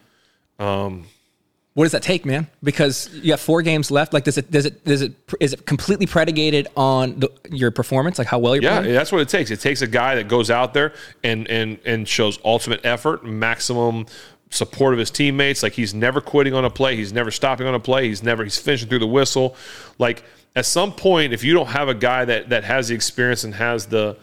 What 0.58 1.84
does 1.84 1.92
that 1.92 2.02
take, 2.02 2.24
man? 2.24 2.46
Because 2.62 3.10
you 3.14 3.32
have 3.32 3.40
four 3.40 3.60
games 3.62 3.90
left. 3.90 4.12
Like, 4.12 4.24
does 4.24 4.38
it 4.38 4.50
does 4.50 4.64
it 4.66 4.84
does 4.84 5.02
it 5.02 5.12
is 5.40 5.52
it 5.52 5.66
completely 5.66 6.06
predicated 6.06 6.68
on 6.76 7.18
the, 7.18 7.30
your 7.50 7.70
performance, 7.72 8.16
like 8.18 8.28
how 8.28 8.38
well 8.38 8.54
you're 8.54 8.62
Yeah, 8.64 8.80
playing? 8.80 8.94
that's 8.94 9.10
what 9.10 9.20
it 9.20 9.28
takes. 9.28 9.50
It 9.50 9.60
takes 9.60 9.82
a 9.82 9.86
guy 9.88 10.14
that 10.14 10.28
goes 10.28 10.50
out 10.50 10.72
there 10.74 10.92
and 11.24 11.48
and 11.48 11.78
and 11.84 12.06
shows 12.08 12.38
ultimate 12.44 12.80
effort, 12.84 13.24
maximum 13.24 14.06
support 14.50 14.92
of 14.92 15.00
his 15.00 15.10
teammates. 15.10 15.64
Like 15.64 15.72
he's 15.72 15.92
never 15.94 16.20
quitting 16.20 16.54
on 16.54 16.64
a 16.64 16.70
play, 16.70 16.94
he's 16.94 17.12
never 17.12 17.32
stopping 17.32 17.66
on 17.66 17.74
a 17.74 17.80
play, 17.80 18.06
he's 18.06 18.22
never 18.22 18.44
he's 18.44 18.56
finishing 18.58 18.88
through 18.88 19.00
the 19.00 19.06
whistle. 19.08 19.56
Like 19.98 20.22
at 20.54 20.66
some 20.66 20.92
point, 20.92 21.32
if 21.32 21.42
you 21.42 21.54
don't 21.54 21.66
have 21.70 21.88
a 21.88 21.94
guy 21.94 22.24
that 22.24 22.50
that 22.50 22.62
has 22.62 22.86
the 22.86 22.94
experience 22.94 23.42
and 23.42 23.52
has 23.52 23.86
the 23.86 24.16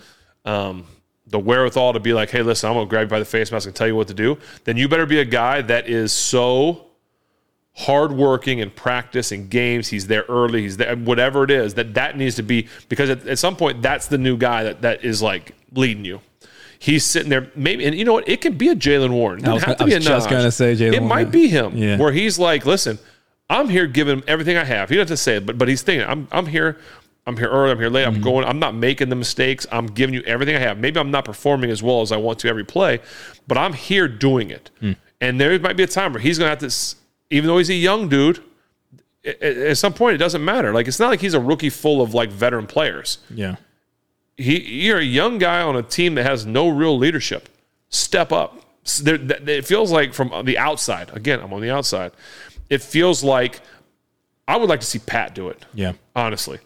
um, 0.45 0.85
the 1.27 1.39
wherewithal 1.39 1.93
to 1.93 1.99
be 1.99 2.13
like, 2.13 2.29
hey, 2.29 2.41
listen, 2.41 2.69
I'm 2.69 2.75
gonna 2.75 2.87
grab 2.87 3.03
you 3.03 3.09
by 3.09 3.19
the 3.19 3.25
face 3.25 3.51
mask 3.51 3.67
and 3.67 3.75
tell 3.75 3.87
you 3.87 3.95
what 3.95 4.07
to 4.09 4.13
do, 4.13 4.37
then 4.65 4.75
you 4.77 4.87
better 4.89 5.05
be 5.05 5.19
a 5.19 5.25
guy 5.25 5.61
that 5.61 5.87
is 5.87 6.11
so 6.11 6.87
hardworking 7.73 8.59
in 8.59 8.69
practice 8.69 9.31
and 9.31 9.49
games. 9.49 9.87
He's 9.87 10.07
there 10.07 10.25
early. 10.27 10.63
He's 10.63 10.77
there, 10.77 10.95
whatever 10.95 11.43
it 11.43 11.51
is 11.51 11.75
that 11.75 11.93
that 11.93 12.17
needs 12.17 12.35
to 12.35 12.43
be 12.43 12.67
because 12.89 13.09
at, 13.09 13.25
at 13.27 13.39
some 13.39 13.55
point 13.55 13.81
that's 13.81 14.07
the 14.07 14.17
new 14.17 14.37
guy 14.37 14.63
that 14.63 14.81
that 14.81 15.03
is 15.05 15.21
like 15.21 15.53
leading 15.73 16.05
you. 16.05 16.21
He's 16.79 17.05
sitting 17.05 17.29
there, 17.29 17.51
maybe, 17.55 17.85
and 17.85 17.95
you 17.95 18.03
know 18.05 18.13
what? 18.13 18.27
It 18.27 18.41
can 18.41 18.57
be 18.57 18.69
a 18.69 18.75
Jaylen 18.75 19.11
Warren. 19.11 19.39
It 19.39 19.43
doesn't 19.43 19.53
was- 19.53 19.63
have 19.65 19.77
to 19.77 19.85
be 19.85 19.93
a 19.93 19.99
just 19.99 20.29
gonna 20.29 20.51
say 20.51 20.73
Jaylen 20.75 20.93
It 20.93 21.03
might 21.03 21.29
be 21.31 21.47
him, 21.47 21.77
Yeah. 21.77 21.97
where 21.97 22.11
he's 22.11 22.39
like, 22.39 22.65
"Listen, 22.65 22.97
I'm 23.49 23.69
here 23.69 23.85
giving 23.85 24.17
him 24.17 24.23
everything 24.27 24.57
I 24.57 24.63
have." 24.63 24.89
He 24.89 24.95
doesn't 24.95 25.09
have 25.09 25.17
to 25.17 25.21
say 25.21 25.35
it, 25.37 25.45
but 25.45 25.57
but 25.59 25.67
he's 25.67 25.83
thinking, 25.83 26.07
"I'm 26.09 26.27
I'm 26.31 26.47
here." 26.47 26.77
I'm 27.27 27.37
here 27.37 27.49
early. 27.49 27.71
I'm 27.71 27.77
here 27.79 27.89
late. 27.89 28.05
I'm 28.05 28.15
Mm-hmm. 28.15 28.23
going. 28.23 28.45
I'm 28.45 28.59
not 28.59 28.73
making 28.73 29.09
the 29.09 29.15
mistakes. 29.15 29.67
I'm 29.71 29.85
giving 29.87 30.13
you 30.15 30.21
everything 30.23 30.55
I 30.55 30.59
have. 30.59 30.77
Maybe 30.79 30.99
I'm 30.99 31.11
not 31.11 31.25
performing 31.25 31.69
as 31.69 31.83
well 31.83 32.01
as 32.01 32.11
I 32.11 32.17
want 32.17 32.39
to 32.39 32.47
every 32.47 32.65
play, 32.65 32.99
but 33.47 33.57
I'm 33.57 33.73
here 33.73 34.07
doing 34.07 34.49
it. 34.49 34.69
Hmm. 34.79 34.93
And 35.19 35.39
there 35.39 35.57
might 35.59 35.77
be 35.77 35.83
a 35.83 35.87
time 35.87 36.13
where 36.13 36.21
he's 36.21 36.39
going 36.39 36.47
to 36.47 36.65
have 36.65 36.71
to, 36.71 36.95
even 37.29 37.47
though 37.47 37.59
he's 37.59 37.69
a 37.69 37.75
young 37.75 38.09
dude, 38.09 38.41
at, 39.23 39.77
some 39.77 39.93
point 39.93 40.15
it 40.15 40.17
doesn't 40.17 40.43
matter. 40.43 40.73
Like 40.73 40.87
it's 40.87 40.99
not 40.99 41.09
like 41.09 41.21
he's 41.21 41.35
a 41.35 41.39
rookie 41.39 41.69
full 41.69 42.01
of 42.01 42.13
like 42.15 42.29
veteran 42.31 42.65
players. 42.67 43.19
yeah. 43.29 43.57
He, 44.37 44.59
you're 44.87 44.97
a 44.97 45.03
young 45.03 45.37
guy 45.37 45.61
on 45.61 45.75
a 45.75 45.83
team 45.83 46.15
that 46.15 46.23
has 46.25 46.47
no 46.47 46.67
real 46.69 46.97
leadership. 46.97 47.47
Step 47.89 48.31
up. 48.31 48.65
S- 48.83 48.97
There, 48.99 49.17
that- 49.19 49.47
it 49.47 49.67
feels 49.67 49.91
like 49.91 50.15
from 50.15 50.45
the 50.45 50.57
outside. 50.57 51.11
Again, 51.15 51.39
I'm 51.41 51.53
on 51.53 51.61
the 51.61 51.69
outside. 51.69 52.11
It 52.67 52.81
feels 52.81 53.23
like 53.23 53.59
I 54.47 54.57
would 54.57 54.69
like 54.69 54.79
to 54.79 54.85
see 54.87 54.97
Pat 54.97 55.35
do 55.35 55.49
it 55.49 55.63
Yeah. 55.75 55.93
honestly, 56.15 56.57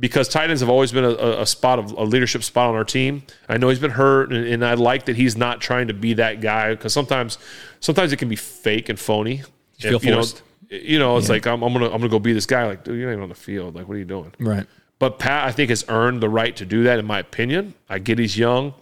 because 0.00 0.28
tight 0.28 0.48
ends 0.48 0.60
have 0.60 0.70
always 0.70 0.90
been 0.90 1.04
a, 1.04 1.10
a- 1.42 1.46
spot 1.46 1.78
of 1.78 1.92
a 1.92 2.02
leadership 2.02 2.42
spot 2.42 2.70
on 2.70 2.74
our 2.74 2.84
team. 2.84 3.22
I 3.48 3.58
know 3.58 3.68
he's 3.68 3.78
been 3.78 3.90
hurt, 3.90 4.32
and, 4.32 4.46
and 4.46 4.64
I 4.64 4.74
like 4.74 5.04
that 5.04 5.16
he's 5.16 5.36
not 5.36 5.60
trying 5.60 5.88
to 5.88 5.94
be 5.94 6.14
that 6.14 6.40
guy 6.40 6.70
because 6.70 6.92
sometimes, 6.92 7.38
sometimes 7.80 8.12
it 8.12 8.16
can 8.16 8.28
be 8.28 8.36
fake 8.36 8.88
and 8.88 8.98
phony. 8.98 9.42
feel 9.78 9.96
If, 9.96 10.04
you 10.04 10.10
know, 10.10 10.16
forced. 10.16 10.42
you 10.70 10.98
know, 10.98 11.18
it's 11.18 11.28
like 11.28 11.46
I'm, 11.46 11.62
I'm 11.62 11.72
gonna 11.72 11.86
I'm 11.86 11.98
gonna 11.98 12.08
go 12.08 12.18
be 12.18 12.32
this 12.32 12.46
guy. 12.46 12.66
Like, 12.66 12.82
dude, 12.82 12.98
you're 12.98 13.06
not 13.06 13.12
even 13.12 13.22
on 13.24 13.28
the 13.28 13.34
field. 13.34 13.74
Like, 13.74 13.86
what 13.86 13.94
are 13.94 13.98
you 13.98 14.04
doing? 14.06 14.32
Right. 14.40 14.66
But 14.98 15.18
Pat, 15.18 15.46
I 15.46 15.52
think, 15.52 15.70
has 15.70 15.84
earned 15.88 16.22
the 16.22 16.28
right 16.28 16.54
to 16.56 16.66
do 16.66 16.84
that, 16.84 16.98
in 16.98 17.06
my 17.06 17.18
opinion. 17.18 17.74
I 17.88 17.98
get 17.98 18.18
he's 18.18 18.36
young, 18.36 18.74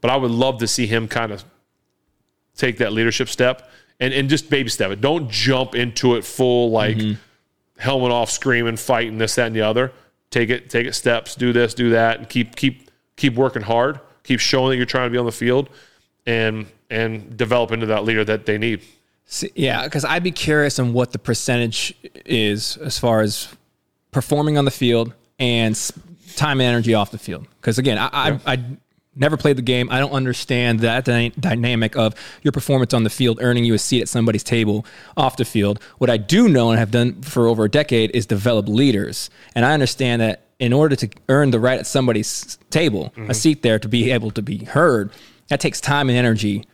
but 0.00 0.10
I 0.10 0.16
would 0.16 0.30
love 0.30 0.58
to 0.58 0.68
see 0.68 0.86
him 0.86 1.08
kind 1.08 1.32
of 1.32 1.44
take 2.56 2.78
that 2.78 2.92
leadership 2.92 3.28
step 3.28 3.70
and, 3.98 4.12
and 4.12 4.28
just 4.28 4.50
baby 4.50 4.68
step 4.68 4.90
it. 4.90 5.00
Don't 5.00 5.30
jump 5.30 5.74
into 5.74 6.16
it 6.16 6.24
full, 6.24 6.70
like 6.70 6.96
mm-hmm. 6.96 7.20
helmet 7.80 8.10
off, 8.10 8.30
screaming, 8.30 8.76
fighting, 8.76 9.18
this, 9.18 9.36
that, 9.36 9.46
and 9.46 9.56
the 9.56 9.62
other. 9.62 9.92
Take 10.32 10.50
it, 10.50 10.68
take 10.68 10.86
it 10.86 10.94
steps, 10.94 11.36
do 11.36 11.52
this, 11.52 11.74
do 11.74 11.90
that, 11.90 12.18
and 12.18 12.28
keep 12.28 12.56
keep 12.56 12.90
keep 13.16 13.34
working 13.34 13.62
hard. 13.62 14.00
Keep 14.24 14.40
showing 14.40 14.70
that 14.70 14.76
you're 14.78 14.86
trying 14.86 15.06
to 15.06 15.12
be 15.12 15.18
on 15.18 15.26
the 15.26 15.30
field 15.30 15.68
and 16.26 16.66
and 16.90 17.36
develop 17.36 17.70
into 17.70 17.86
that 17.86 18.02
leader 18.04 18.24
that 18.24 18.46
they 18.46 18.58
need. 18.58 18.82
See, 19.26 19.52
yeah, 19.54 19.84
because 19.84 20.04
I'd 20.04 20.22
be 20.22 20.32
curious 20.32 20.78
on 20.78 20.92
what 20.92 21.12
the 21.12 21.18
percentage 21.18 21.94
is 22.26 22.76
as 22.78 22.98
far 22.98 23.20
as 23.20 23.48
performing 24.10 24.58
on 24.58 24.64
the 24.64 24.70
field 24.70 25.12
and 25.38 25.78
time 26.36 26.60
and 26.60 26.68
energy 26.68 26.94
off 26.94 27.10
the 27.10 27.18
field. 27.18 27.46
Because 27.60 27.78
again, 27.78 27.98
I, 27.98 28.08
I, 28.12 28.40
I 28.46 28.64
never 29.14 29.36
played 29.36 29.56
the 29.56 29.62
game. 29.62 29.88
I 29.90 29.98
don't 29.98 30.12
understand 30.12 30.80
that 30.80 31.04
dy- 31.04 31.32
dynamic 31.38 31.96
of 31.96 32.14
your 32.42 32.52
performance 32.52 32.94
on 32.94 33.04
the 33.04 33.10
field 33.10 33.38
earning 33.42 33.64
you 33.64 33.74
a 33.74 33.78
seat 33.78 34.02
at 34.02 34.08
somebody's 34.08 34.42
table 34.42 34.86
off 35.16 35.36
the 35.36 35.44
field. 35.44 35.80
What 35.98 36.10
I 36.10 36.16
do 36.16 36.48
know 36.48 36.70
and 36.70 36.78
have 36.78 36.90
done 36.90 37.22
for 37.22 37.48
over 37.48 37.64
a 37.64 37.70
decade 37.70 38.10
is 38.14 38.26
develop 38.26 38.68
leaders, 38.68 39.30
and 39.54 39.64
I 39.64 39.74
understand 39.74 40.22
that 40.22 40.46
in 40.58 40.72
order 40.72 40.94
to 40.96 41.08
earn 41.28 41.50
the 41.50 41.58
right 41.58 41.78
at 41.78 41.86
somebody's 41.86 42.56
table, 42.70 43.06
a 43.16 43.20
mm-hmm. 43.20 43.32
seat 43.32 43.62
there 43.62 43.78
to 43.80 43.88
be 43.88 44.10
able 44.12 44.30
to 44.30 44.42
be 44.42 44.64
heard, 44.64 45.10
that 45.48 45.60
takes 45.60 45.80
time 45.80 46.08
and 46.08 46.16
energy 46.16 46.66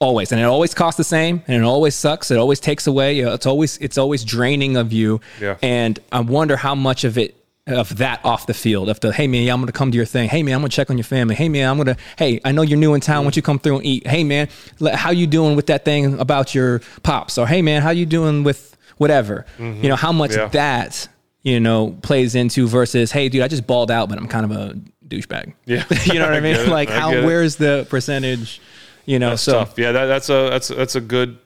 always 0.00 0.30
and 0.30 0.40
it 0.40 0.44
always 0.44 0.74
costs 0.74 0.96
the 0.96 1.02
same 1.02 1.42
and 1.48 1.56
it 1.56 1.66
always 1.66 1.94
sucks 1.94 2.30
it 2.30 2.38
always 2.38 2.60
takes 2.60 2.86
away 2.86 3.16
you 3.16 3.24
know, 3.24 3.34
it's 3.34 3.46
always 3.46 3.76
it's 3.78 3.98
always 3.98 4.24
draining 4.24 4.76
of 4.76 4.92
you 4.92 5.20
Yeah. 5.40 5.56
and 5.60 5.98
i 6.12 6.20
wonder 6.20 6.56
how 6.56 6.76
much 6.76 7.02
of 7.02 7.18
it 7.18 7.37
of 7.68 7.96
that 7.98 8.24
off 8.24 8.46
the 8.46 8.54
field 8.54 8.88
of 8.88 8.98
the 9.00 9.12
hey 9.12 9.26
man 9.26 9.48
i'm 9.48 9.60
gonna 9.60 9.72
come 9.72 9.90
to 9.90 9.96
your 9.96 10.06
thing 10.06 10.28
hey 10.28 10.42
man 10.42 10.54
i'm 10.54 10.60
gonna 10.60 10.68
check 10.68 10.90
on 10.90 10.96
your 10.96 11.04
family 11.04 11.34
hey 11.34 11.48
man 11.48 11.68
i'm 11.68 11.76
gonna 11.76 11.96
hey 12.16 12.40
i 12.44 12.52
know 12.52 12.62
you're 12.62 12.78
new 12.78 12.94
in 12.94 13.00
town 13.00 13.18
why 13.18 13.22
don't 13.24 13.36
you 13.36 13.42
come 13.42 13.58
through 13.58 13.76
and 13.76 13.86
eat 13.86 14.06
hey 14.06 14.24
man 14.24 14.48
how 14.94 15.10
you 15.10 15.26
doing 15.26 15.56
with 15.56 15.66
that 15.66 15.84
thing 15.84 16.18
about 16.18 16.54
your 16.54 16.80
pops 17.02 17.38
or 17.38 17.46
hey 17.46 17.62
man 17.62 17.82
how 17.82 17.90
you 17.90 18.06
doing 18.06 18.44
with 18.44 18.76
whatever 18.96 19.46
mm-hmm. 19.58 19.82
you 19.82 19.88
know 19.88 19.96
how 19.96 20.12
much 20.12 20.34
Yeah. 20.34 20.48
that 20.48 21.08
you 21.42 21.60
know 21.60 21.96
plays 22.02 22.34
into 22.34 22.66
versus 22.66 23.12
hey 23.12 23.28
dude 23.28 23.42
i 23.42 23.48
just 23.48 23.66
balled 23.66 23.90
out 23.90 24.08
but 24.08 24.18
i'm 24.18 24.28
kind 24.28 24.44
of 24.44 24.52
a 24.52 24.74
douchebag 25.06 25.54
Yeah. 25.66 25.84
you 26.04 26.14
know 26.14 26.26
what 26.26 26.34
i 26.34 26.40
mean 26.48 26.68
like 26.70 26.90
I 26.90 27.00
how 27.00 27.10
where's 27.24 27.56
the 27.56 27.86
percentage 27.88 28.60
you 29.06 29.18
know 29.18 29.36
so 29.36 29.52
Tough. 29.52 29.78
Yeah, 29.78 29.92
that, 29.92 30.06
that's 30.06 30.28
a 30.28 30.50
that's 30.50 30.68
that's 30.68 30.94
a 30.94 31.00
good 31.00 31.38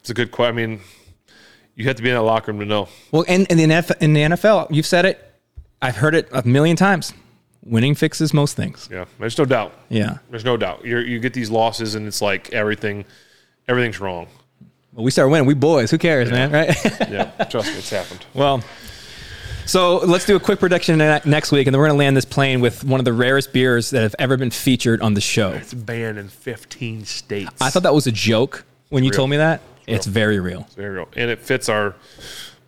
it's 0.00 0.10
a 0.10 0.14
good 0.14 0.30
question. 0.30 0.54
I 0.54 0.66
mean, 0.66 0.80
you 1.74 1.84
have 1.86 1.96
to 1.96 2.02
be 2.02 2.10
in 2.10 2.14
that 2.16 2.22
locker 2.22 2.52
room 2.52 2.60
to 2.60 2.66
know. 2.66 2.88
Well, 3.12 3.24
and 3.28 3.46
in 3.48 3.58
the 3.58 3.64
NFL, 3.64 4.00
in 4.00 4.12
the 4.12 4.20
NFL, 4.20 4.68
you've 4.70 4.86
said 4.86 5.04
it. 5.04 5.24
I've 5.80 5.96
heard 5.96 6.14
it 6.14 6.28
a 6.32 6.46
million 6.46 6.76
times. 6.76 7.12
Winning 7.64 7.94
fixes 7.94 8.32
most 8.32 8.56
things. 8.56 8.88
Yeah, 8.90 9.04
there's 9.18 9.36
no 9.36 9.44
doubt. 9.44 9.72
Yeah. 9.88 10.18
There's 10.30 10.44
no 10.44 10.56
doubt. 10.56 10.84
You 10.84 10.98
you 10.98 11.18
get 11.18 11.34
these 11.34 11.50
losses 11.50 11.94
and 11.94 12.06
it's 12.06 12.22
like 12.22 12.52
everything 12.52 13.04
everything's 13.66 14.00
wrong. 14.00 14.26
Well, 14.94 15.04
we 15.04 15.10
start 15.10 15.30
winning. 15.30 15.46
We 15.46 15.54
boys. 15.54 15.90
Who 15.90 15.98
cares, 15.98 16.30
man? 16.30 16.50
Right? 16.50 16.74
Yeah, 17.10 17.30
trust 17.44 17.68
me, 17.68 17.78
it's 17.78 17.90
happened. 17.90 18.24
well, 18.34 18.62
so 19.66 19.98
let's 19.98 20.24
do 20.24 20.34
a 20.34 20.40
quick 20.40 20.60
prediction 20.60 20.98
next 20.98 21.52
week, 21.52 21.66
and 21.66 21.74
then 21.74 21.78
we're 21.78 21.88
going 21.88 21.96
to 21.96 22.04
land 22.04 22.16
this 22.16 22.24
plane 22.24 22.60
with 22.60 22.84
one 22.84 23.00
of 23.00 23.04
the 23.04 23.12
rarest 23.12 23.52
beers 23.52 23.90
that 23.90 24.02
have 24.02 24.14
ever 24.18 24.36
been 24.36 24.50
featured 24.50 25.02
on 25.02 25.12
the 25.14 25.20
show. 25.20 25.50
It's 25.52 25.74
banned 25.74 26.16
in 26.18 26.28
15 26.28 27.04
states. 27.04 27.60
I 27.60 27.68
thought 27.70 27.82
that 27.82 27.94
was 27.94 28.06
a 28.06 28.12
joke 28.12 28.64
when 28.88 29.04
you 29.04 29.10
real. 29.10 29.16
told 29.18 29.30
me 29.30 29.36
that. 29.36 29.60
It's 29.86 30.06
very 30.06 30.40
real. 30.40 30.66
there 30.76 30.92
you 30.94 31.04
go, 31.04 31.08
and 31.16 31.30
it 31.30 31.40
fits 31.40 31.68
our 31.68 31.94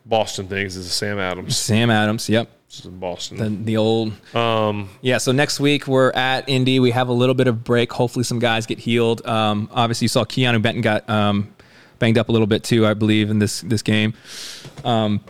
Boston 0.04 0.46
things. 0.46 0.76
Is 0.76 0.92
Sam 0.92 1.18
Adams 1.18 1.56
Sam 1.56 1.90
Adams. 1.90 2.28
Yep. 2.28 2.50
This 2.70 2.80
is 2.80 2.86
in 2.86 3.00
Boston? 3.00 3.36
The, 3.36 3.64
the 3.64 3.76
old. 3.78 4.12
Um, 4.32 4.90
yeah. 5.00 5.18
So 5.18 5.32
next 5.32 5.58
week 5.58 5.88
we're 5.88 6.12
at 6.12 6.48
Indy. 6.48 6.78
We 6.78 6.92
have 6.92 7.08
a 7.08 7.12
little 7.12 7.34
bit 7.34 7.48
of 7.48 7.64
break. 7.64 7.92
Hopefully 7.92 8.22
some 8.22 8.38
guys 8.38 8.64
get 8.64 8.78
healed. 8.78 9.26
Um, 9.26 9.68
obviously 9.72 10.04
you 10.04 10.08
saw 10.08 10.24
Keanu 10.24 10.62
Benton 10.62 10.80
got 10.80 11.10
um, 11.10 11.52
banged 11.98 12.16
up 12.16 12.28
a 12.28 12.32
little 12.32 12.46
bit 12.46 12.62
too, 12.62 12.86
I 12.86 12.94
believe, 12.94 13.28
in 13.28 13.40
this 13.40 13.62
this 13.62 13.82
game. 13.82 14.14
Um, 14.84 15.24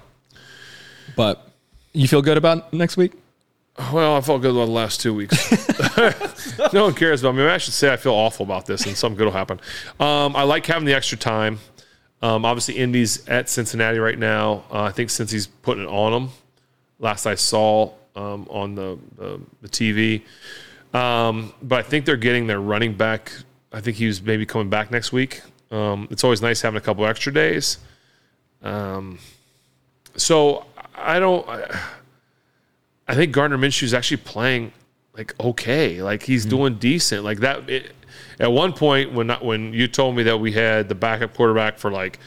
but 1.16 1.50
you 1.94 2.06
feel 2.08 2.20
good 2.20 2.36
about 2.36 2.74
next 2.74 2.98
week? 2.98 3.14
Well, 3.90 4.16
I 4.16 4.20
felt 4.20 4.42
good 4.42 4.50
about 4.50 4.66
the 4.66 4.72
last 4.72 5.00
two 5.00 5.14
weeks. 5.14 5.50
no 6.74 6.84
one 6.84 6.94
cares 6.94 7.22
about 7.22 7.36
me. 7.36 7.44
I 7.44 7.56
should 7.56 7.72
say 7.72 7.90
I 7.90 7.96
feel 7.96 8.12
awful 8.12 8.44
about 8.44 8.66
this, 8.66 8.84
and 8.84 8.94
something 8.94 9.16
good 9.16 9.24
will 9.24 9.32
happen. 9.32 9.58
Um, 9.98 10.36
I 10.36 10.42
like 10.42 10.66
having 10.66 10.84
the 10.84 10.92
extra 10.92 11.16
time. 11.16 11.58
Um, 12.20 12.44
obviously, 12.44 12.76
Indy's 12.76 13.26
at 13.28 13.48
Cincinnati 13.48 13.98
right 13.98 14.18
now. 14.18 14.64
Uh, 14.70 14.82
I 14.82 14.92
think 14.92 15.08
since 15.08 15.30
he's 15.30 15.46
putting 15.46 15.84
it 15.84 15.88
on 15.88 16.12
them, 16.12 16.30
last 17.00 17.26
I 17.26 17.34
saw 17.34 17.92
um, 18.14 18.46
on 18.48 18.74
the, 18.74 18.98
the, 19.16 19.40
the 19.62 19.68
TV. 19.68 20.22
Um, 20.94 21.52
but 21.62 21.80
I 21.80 21.82
think 21.82 22.04
they're 22.04 22.16
getting 22.16 22.46
their 22.46 22.60
running 22.60 22.94
back. 22.94 23.32
I 23.72 23.80
think 23.80 23.96
he 23.96 24.06
was 24.06 24.22
maybe 24.22 24.46
coming 24.46 24.70
back 24.70 24.90
next 24.90 25.12
week. 25.12 25.42
Um, 25.70 26.08
it's 26.10 26.24
always 26.24 26.42
nice 26.42 26.60
having 26.60 26.78
a 26.78 26.80
couple 26.80 27.06
extra 27.06 27.32
days. 27.32 27.78
Um, 28.62 29.18
so 30.16 30.66
I 30.94 31.18
don't. 31.18 31.48
I, 31.48 31.80
I 33.08 33.14
think 33.14 33.32
Gardner 33.32 33.58
Minshew 33.58 33.84
is 33.84 33.94
actually 33.94 34.18
playing 34.18 34.72
like 35.16 35.34
okay, 35.40 36.02
like 36.02 36.22
he's 36.22 36.44
doing 36.44 36.74
decent. 36.74 37.24
Like 37.24 37.40
that. 37.40 37.68
It, 37.68 37.92
at 38.38 38.50
one 38.50 38.72
point, 38.72 39.12
when 39.12 39.30
when 39.30 39.72
you 39.72 39.86
told 39.86 40.16
me 40.16 40.24
that 40.24 40.38
we 40.38 40.52
had 40.52 40.88
the 40.88 40.94
backup 40.94 41.34
quarterback 41.34 41.78
for 41.78 41.90
like 41.90 42.18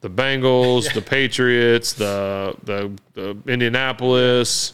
the 0.00 0.10
Bengals, 0.10 0.92
the 0.94 1.02
Patriots, 1.02 1.92
the 1.94 2.54
the, 2.64 2.92
the 3.14 3.36
Indianapolis, 3.52 4.72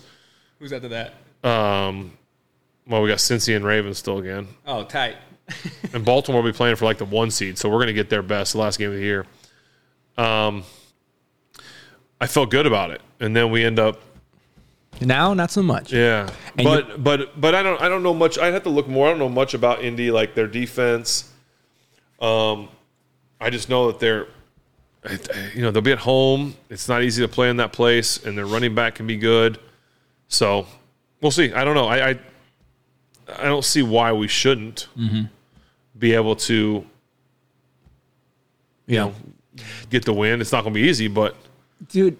Who's 0.59 0.73
after 0.73 0.89
that? 0.89 1.15
um, 1.43 2.13
well, 2.87 3.03
we 3.03 3.09
got 3.09 3.19
Cincy 3.19 3.57
and 3.57 3.65
Ravens 3.65 3.99
still 3.99 4.19
again, 4.19 4.49
Oh, 4.67 4.85
tight. 4.85 5.17
and 5.93 6.05
Baltimore 6.05 6.43
will 6.43 6.51
be 6.51 6.57
playing 6.57 6.77
for 6.77 6.85
like 6.87 6.99
the 6.99 7.05
one 7.05 7.31
seed, 7.31 7.59
so 7.59 7.69
we're 7.69 7.81
gonna 7.81 7.93
get 7.93 8.09
their 8.11 8.23
best 8.23 8.53
the 8.53 8.59
last 8.59 8.79
game 8.79 8.91
of 8.91 8.97
the 8.97 9.03
year. 9.03 9.27
Um, 10.17 10.65
I 12.21 12.27
felt 12.27 12.51
good 12.51 12.67
about 12.67 12.91
it, 12.91 13.01
and 13.21 13.35
then 13.35 13.51
we 13.51 13.65
end 13.65 13.79
up 13.79 14.01
Now, 15.01 15.35
not 15.35 15.51
so 15.51 15.63
much. 15.63 15.93
Yeah, 15.93 16.31
And 16.57 16.65
but 16.65 17.03
but 17.03 17.41
but 17.41 17.55
I 17.55 17.63
don't 17.63 17.81
I 17.83 17.89
don't 17.89 18.03
know 18.03 18.15
much. 18.15 18.39
I'd 18.39 18.55
have 18.55 18.63
to 18.65 18.71
look 18.71 18.89
more. 18.89 19.07
I 19.09 19.11
don't 19.11 19.19
know 19.19 19.29
much 19.29 19.53
about 19.55 19.83
Indy, 19.83 20.11
like 20.11 20.35
their 20.35 20.47
defense. 20.47 21.31
Um, 22.21 22.69
I 23.41 23.51
just 23.51 23.69
know 23.69 23.89
that 23.89 23.99
they're, 23.99 24.29
Uh, 25.05 25.17
you 25.55 25.63
know, 25.63 25.71
they'll 25.71 25.83
be 25.83 25.93
at 25.93 25.99
home. 25.99 26.55
It's 26.71 26.89
not 26.89 27.03
easy 27.03 27.23
to 27.23 27.29
play 27.29 27.51
in 27.51 27.57
that 27.59 27.73
place, 27.73 28.25
and 28.25 28.37
their 28.37 28.47
running 28.47 28.75
back 28.75 28.95
can 28.95 29.07
be 29.07 29.17
good. 29.17 29.59
So 30.29 30.67
we'll 31.21 31.31
see. 31.31 31.53
I 31.53 31.65
don't 31.65 31.75
know. 31.75 31.87
I 31.87 32.11
I, 32.11 32.19
I 33.29 33.45
don't 33.45 33.65
see 33.65 33.83
why 33.83 34.13
we 34.13 34.29
shouldn't 34.29 34.89
mm-hmm. 34.97 35.25
be 35.99 36.15
able 36.15 36.37
to 36.37 36.85
you 38.87 38.97
Yeah. 38.97 39.05
Know, 39.05 39.15
get 39.91 40.05
the 40.05 40.13
win. 40.13 40.41
It's 40.41 40.53
not 40.53 40.63
going 40.63 40.75
to 40.75 40.81
be 40.81 40.89
easy, 40.89 41.09
but 41.09 41.37
Dude, 41.89 42.17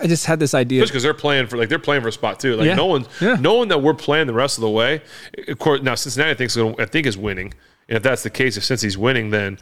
I 0.00 0.06
just 0.06 0.24
had 0.24 0.38
this 0.38 0.54
idea. 0.54 0.80
Just 0.80 0.92
because 0.92 1.02
they're 1.02 1.12
playing 1.12 1.46
for 1.46 1.58
like 1.58 1.68
they're 1.68 1.78
playing 1.78 2.02
for 2.02 2.08
a 2.08 2.12
spot 2.12 2.40
too. 2.40 2.56
Like 2.56 2.66
Yeah. 2.66 2.74
no 2.76 2.86
one, 2.86 3.06
Yeah. 3.20 3.36
knowing 3.38 3.68
that 3.68 3.82
we're 3.82 3.94
playing 3.94 4.26
the 4.26 4.32
rest 4.32 4.56
of 4.56 4.62
the 4.62 4.70
way. 4.70 5.02
Of 5.48 5.58
course, 5.58 5.82
now 5.82 5.94
Cincinnati 5.94 6.34
thinks 6.34 6.56
I 6.56 6.86
think 6.86 7.06
is 7.06 7.18
winning, 7.18 7.52
and 7.88 7.96
if 7.96 8.02
that's 8.02 8.22
the 8.22 8.30
case, 8.30 8.56
if 8.56 8.64
Cincy's 8.64 8.96
winning, 8.96 9.30
then 9.30 9.58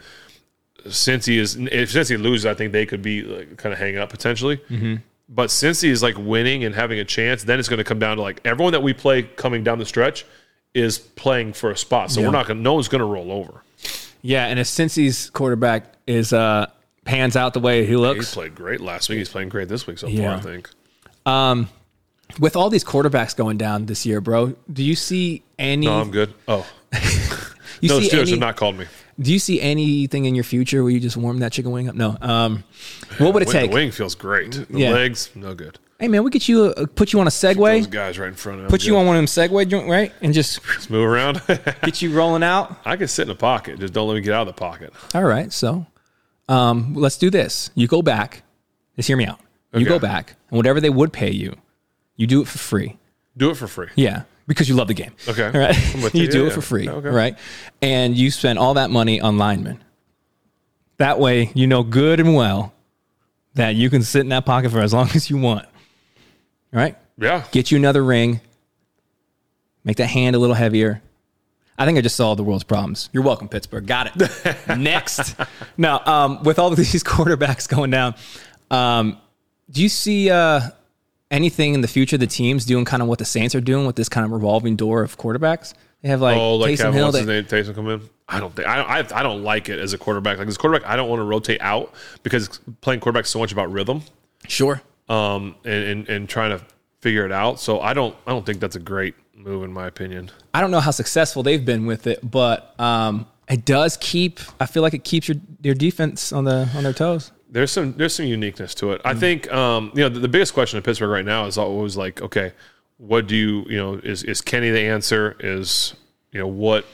Cincy 0.86 1.36
is 1.39 1.57
if 1.57 1.90
Cincy 1.93 2.20
loses, 2.20 2.47
I 2.47 2.55
think 2.55 2.73
they 2.73 2.86
could 2.86 3.02
be 3.02 3.23
like, 3.23 3.57
kind 3.57 3.73
of 3.73 3.78
hang 3.78 3.97
up 3.98 4.11
potentially. 4.11 4.59
Mm-hmm. 4.69 4.97
But 5.28 5.48
Cincy 5.51 5.89
is 5.90 6.02
like 6.02 6.16
winning 6.19 6.65
and 6.65 6.74
having 6.74 6.98
a 6.98 7.05
chance, 7.05 7.44
then 7.44 7.59
it's 7.61 7.69
going 7.69 7.78
to 7.78 7.85
come 7.85 7.98
down 7.98 8.16
to 8.16 8.23
like 8.23 8.40
everyone 8.44 8.73
that 8.73 8.82
we 8.82 8.93
play 8.93 9.23
coming 9.23 9.62
down 9.62 9.78
the 9.78 9.86
stretch 9.86 10.24
is 10.74 10.98
playing 10.98 11.52
for 11.52 11.70
a 11.70 11.77
spot. 11.77 12.11
So 12.11 12.20
Yeah. 12.20 12.27
we're 12.27 12.32
not 12.32 12.47
going. 12.47 12.59
to 12.59 12.62
No 12.62 12.74
one's 12.74 12.89
going 12.89 13.01
to 13.01 13.05
roll 13.05 13.31
over. 13.32 13.62
Yeah, 14.23 14.47
and 14.47 14.59
if 14.59 14.66
Cincy's 14.66 15.31
quarterback 15.31 15.94
is 16.07 16.32
uh 16.32 16.66
pans 17.05 17.36
out 17.36 17.55
the 17.55 17.61
way 17.61 17.82
he 17.82 17.90
He 17.90 17.97
looks, 17.97 18.35
played 18.35 18.55
great 18.55 18.81
last 18.81 19.09
week. 19.09 19.19
He's 19.19 19.28
playing 19.28 19.48
great 19.48 19.69
this 19.69 19.86
week 19.86 19.98
so 19.98 20.07
Yeah. 20.09 20.28
far. 20.31 20.36
I 20.39 20.40
think. 20.40 20.70
Um, 21.27 21.69
with 22.39 22.55
all 22.57 22.70
these 22.70 22.85
quarterbacks 22.85 23.35
going 23.36 23.57
down 23.57 23.86
this 23.86 24.05
year, 24.07 24.20
bro, 24.20 24.55
do 24.73 24.82
you 24.85 24.94
see 24.94 25.43
any? 25.59 25.86
No, 25.86 26.01
I'm 26.01 26.11
good. 26.11 26.32
Oh, 26.48 26.66
you 27.81 27.89
no, 27.89 28.01
see 28.01 28.09
Steelers 28.09 28.20
any, 28.23 28.31
have 28.32 28.40
not 28.40 28.57
called 28.57 28.78
me. 28.78 28.86
Do 29.19 29.32
you 29.32 29.39
see 29.39 29.61
anything 29.61 30.24
in 30.24 30.35
your 30.35 30.44
future 30.44 30.82
where 30.82 30.93
you 30.93 31.01
just 31.01 31.16
warm 31.16 31.39
that 31.40 31.52
chicken 31.52 31.70
wing 31.73 31.89
up? 31.89 31.94
No. 31.94 32.16
Um, 32.20 32.65
what 33.19 33.35
would 33.35 33.43
it 33.43 33.48
take? 33.48 33.70
The 33.70 33.74
wing 33.74 33.90
feels 33.90 34.15
great. 34.15 34.52
The 34.52 34.66
Yeah. 34.78 34.90
legs, 34.93 35.31
no 35.35 35.55
good. 35.55 35.78
Hey 35.98 36.09
man, 36.09 36.24
we 36.24 36.31
get 36.31 36.48
you 36.48 36.65
a, 36.66 36.86
put 36.86 37.12
you 37.12 37.20
on 37.20 37.27
a 37.27 37.31
Those 37.31 37.35
Segway, 37.35 37.90
guys 37.90 38.19
right 38.19 38.28
in 38.28 38.35
front 38.35 38.62
of 38.62 38.69
put 38.70 38.86
you 38.86 38.97
on 38.97 39.05
one 39.05 39.16
of 39.16 39.20
them 39.20 39.27
Segway 39.27 39.69
joint, 39.69 39.86
right, 39.86 40.11
and 40.23 40.32
just 40.32 40.66
Let's 40.66 40.89
move 40.89 41.07
around. 41.07 41.43
get 41.82 42.01
you 42.01 42.15
rolling 42.15 42.43
out. 42.43 42.74
I 42.86 42.97
can 42.97 43.07
sit 43.07 43.23
in 43.23 43.28
the 43.28 43.35
pocket. 43.35 43.78
Just 43.81 43.93
don't 43.93 44.09
let 44.09 44.15
me 44.15 44.23
get 44.23 44.32
out 44.32 44.48
of 44.48 44.55
the 44.55 44.59
pocket. 44.59 44.94
All 45.15 45.24
right, 45.24 45.52
so 45.52 45.85
um, 46.48 46.94
let's 46.94 47.19
do 47.19 47.28
this. 47.28 47.70
You 47.74 47.86
go 47.86 48.01
back. 48.01 48.43
Just 48.97 49.09
hear 49.09 49.16
me 49.19 49.27
out. 49.27 49.40
You 49.74 49.81
Okay. 49.81 49.89
go 49.90 49.98
back, 49.98 50.36
and 50.48 50.57
whatever 50.57 50.81
they 50.81 50.89
would 50.89 51.12
pay 51.12 51.31
you, 51.31 51.55
you 52.16 52.27
do 52.27 52.40
it 52.40 52.48
for 52.48 52.57
free. 52.59 52.97
Do 53.36 53.51
it 53.51 53.59
for 53.59 53.66
free. 53.66 53.89
Yeah, 53.94 54.23
because 54.51 54.68
you 54.68 54.74
love 54.74 54.89
the 54.89 54.94
game. 54.94 55.12
Okay. 55.28 55.44
All 55.44 55.52
right. 55.52 55.77
You 56.12 56.22
you. 56.22 56.28
do 56.28 56.43
Yeah, 56.43 56.48
it 56.48 56.52
for 56.52 56.60
free. 56.60 56.89
Okay. 56.89 57.09
Right. 57.09 57.39
And 57.81 58.16
you 58.16 58.32
spend 58.32 58.59
all 58.59 58.74
that 58.74 58.90
money 58.90 59.20
on 59.20 59.39
linemen. 59.39 59.78
That 60.97 61.20
way, 61.20 61.52
you 61.55 61.68
know 61.68 61.85
good 61.85 62.18
and 62.18 62.35
well 62.35 62.72
that 63.55 63.77
you 63.77 63.89
can 63.90 64.02
sit 64.02 64.22
in 64.22 64.31
that 64.31 64.44
pocket 64.44 64.72
for 64.72 64.81
as 64.81 64.93
long 64.93 65.09
as 65.14 65.31
you 65.31 65.36
want. 65.36 65.66
All 65.66 66.81
right? 66.81 66.97
Yeah. 67.16 67.44
Get 67.52 67.70
you 67.70 67.78
another 67.78 68.02
ring. 68.02 68.40
Make 69.85 69.98
that 69.98 70.09
hand 70.09 70.35
a 70.35 70.40
little 70.40 70.56
heavier. 70.56 71.01
I 71.78 71.86
think 71.86 71.97
I 71.97 72.01
just 72.01 72.16
solved 72.16 72.40
the 72.40 72.43
world's 72.43 72.64
problems. 72.64 73.09
You're 73.12 73.22
welcome, 73.22 73.48
Pittsburgh. 73.48 73.86
Got 73.86 74.20
it. 74.20 74.56
Next. 74.78 75.36
Now, 75.77 76.02
um, 76.06 76.43
with 76.43 76.59
all 76.59 76.72
of 76.72 76.77
these 76.77 77.05
quarterbacks 77.05 77.68
going 77.68 77.93
down, 77.93 78.16
um, 78.68 79.16
do 79.70 79.81
you 79.81 79.89
see 79.89 80.28
uh, 80.28 80.60
anything 81.31 81.74
in 81.74 81.81
the 81.81 81.89
future 81.89 82.16
the 82.19 82.27
teams 82.27 82.65
doing 82.65 82.85
kind 82.85 83.02
of 83.02 83.09
what 83.09 83.19
the 83.19 83.24
Saints 83.24 83.55
are 83.55 83.61
doing 83.61 83.86
with 83.86 83.97
this 83.97 84.09
kind 84.09 84.24
of 84.24 84.32
revolving 84.32 84.77
door 84.77 85.02
of 85.02 85.16
quarterbacks? 85.19 85.74
They 86.02 86.09
have 86.09 86.20
like, 86.20 86.36
Oh, 86.36 86.57
like 86.57 86.73
Taysom 86.73 86.77
Kevin, 86.78 86.94
Hill. 86.94 87.12
his 87.12 87.27
name? 87.27 87.44
Taysom 87.44 87.74
come 87.74 87.89
in. 87.89 88.01
I 88.28 88.40
don't 88.40 88.55
think 88.55 88.66
I, 88.69 88.81
I 88.81 88.98
I 88.98 89.23
don't 89.23 89.43
like 89.43 89.69
it 89.69 89.78
as 89.78 89.93
a 89.93 89.98
quarterback. 89.98 90.39
Like 90.39 90.48
as 90.48 90.55
a 90.57 90.59
quarterback, 90.59 90.89
I 90.89 90.97
don't 90.97 91.09
want 91.09 91.20
to 91.20 91.24
rotate 91.24 91.61
out 91.61 91.93
because 92.23 92.61
playing 92.81 93.01
quarterback 93.01 93.24
is 93.24 93.31
so 93.31 93.39
much 93.40 93.52
about 93.52 93.70
rhythm 93.73 94.02
sure. 94.47 94.81
um, 95.09 95.57
and, 95.65 95.85
and 95.85 96.09
and 96.09 96.28
trying 96.28 96.57
to 96.57 96.65
figure 97.01 97.27
it 97.27 97.32
out. 97.32 97.59
So 97.61 97.81
I 97.81 97.93
don't 97.93 98.15
I 98.27 98.31
don't 98.31 98.47
think 98.47 98.61
that's 98.61 98.77
a 98.77 98.81
great 98.81 99.15
move 99.35 99.65
in 99.65 99.73
my 99.73 99.86
opinion. 99.89 100.31
I 100.55 100.61
don't 100.61 100.70
know 100.70 100.81
how 100.81 100.90
successful 100.93 101.43
they've 101.43 101.65
been 101.65 101.86
with 101.86 102.07
it, 102.07 102.20
but 102.28 102.78
um, 102.81 103.27
it 103.48 103.65
does 103.65 103.97
keep. 103.97 104.39
I 104.61 104.66
feel 104.66 104.82
like 104.82 104.94
it 104.94 105.02
keeps 105.05 105.28
your 105.28 105.39
your 105.62 105.74
defense 105.74 106.32
on 106.32 106.44
the 106.44 106.69
on 106.77 106.85
their 106.85 106.93
toes. 106.93 107.32
There's 107.52 107.72
some 107.72 107.93
there's 107.94 108.14
some 108.14 108.27
uniqueness 108.27 108.74
to 108.77 108.93
it. 108.93 109.01
I 109.05 109.14
think 109.14 109.51
um, 109.52 109.90
you 109.94 110.02
know 110.02 110.09
the, 110.09 110.20
the 110.20 110.28
biggest 110.28 110.55
question 110.55 110.77
in 110.77 110.82
Pittsburgh 110.85 111.10
right 111.10 111.24
now 111.24 111.47
is 111.47 111.59
always 111.59 111.97
like, 111.97 112.22
okay, 112.22 112.52
what 112.98 113.27
do 113.27 113.35
you 113.36 113.64
you 113.68 113.77
know 113.77 113.94
is 113.94 114.22
is 114.22 114.40
Kenny 114.40 114.70
the 114.70 114.81
answer? 114.82 115.36
Is 115.40 115.94
you 116.32 116.39
know 116.40 116.47
what 116.47 116.86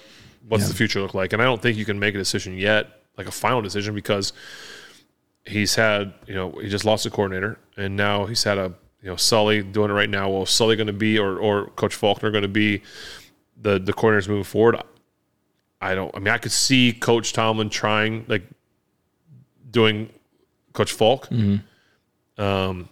what's 0.48 0.62
Yeah. 0.64 0.68
the 0.68 0.74
future 0.74 1.00
look 1.00 1.12
like? 1.14 1.32
And 1.34 1.42
I 1.42 1.44
don't 1.44 1.60
think 1.60 1.76
you 1.76 1.84
can 1.84 1.98
make 1.98 2.14
a 2.14 2.18
decision 2.18 2.56
yet, 2.56 3.02
like 3.18 3.26
a 3.26 3.30
final 3.32 3.60
decision, 3.60 3.94
because 3.94 4.32
he's 5.44 5.74
had 5.74 6.14
you 6.26 6.34
know 6.34 6.52
he 6.52 6.68
just 6.70 6.84
lost 6.86 7.04
a 7.04 7.10
coordinator, 7.10 7.58
and 7.76 7.94
now 7.96 8.24
he's 8.24 8.44
had 8.44 8.56
a 8.56 8.72
you 9.02 9.10
know 9.10 9.16
Sully 9.16 9.62
doing 9.62 9.90
it 9.90 9.94
right 9.94 10.08
now. 10.08 10.30
Well, 10.30 10.44
is 10.44 10.50
Sully 10.50 10.74
going 10.76 10.86
to 10.86 10.92
be 10.94 11.18
or 11.18 11.38
or 11.38 11.66
Coach 11.70 11.94
Faulkner 11.94 12.30
going 12.30 12.42
to 12.42 12.48
be 12.48 12.82
the 13.60 13.78
the 13.78 13.92
coordinators 13.92 14.26
moving 14.28 14.44
forward? 14.44 14.80
I 15.82 15.94
don't. 15.94 16.14
I 16.16 16.18
mean, 16.20 16.28
I 16.32 16.38
could 16.38 16.52
see 16.52 16.94
Coach 16.94 17.34
Tomlin 17.34 17.68
trying 17.68 18.24
like 18.26 18.44
doing 19.70 20.08
Coach 20.76 20.92
Faulk. 20.92 21.28
Um, 22.38 22.88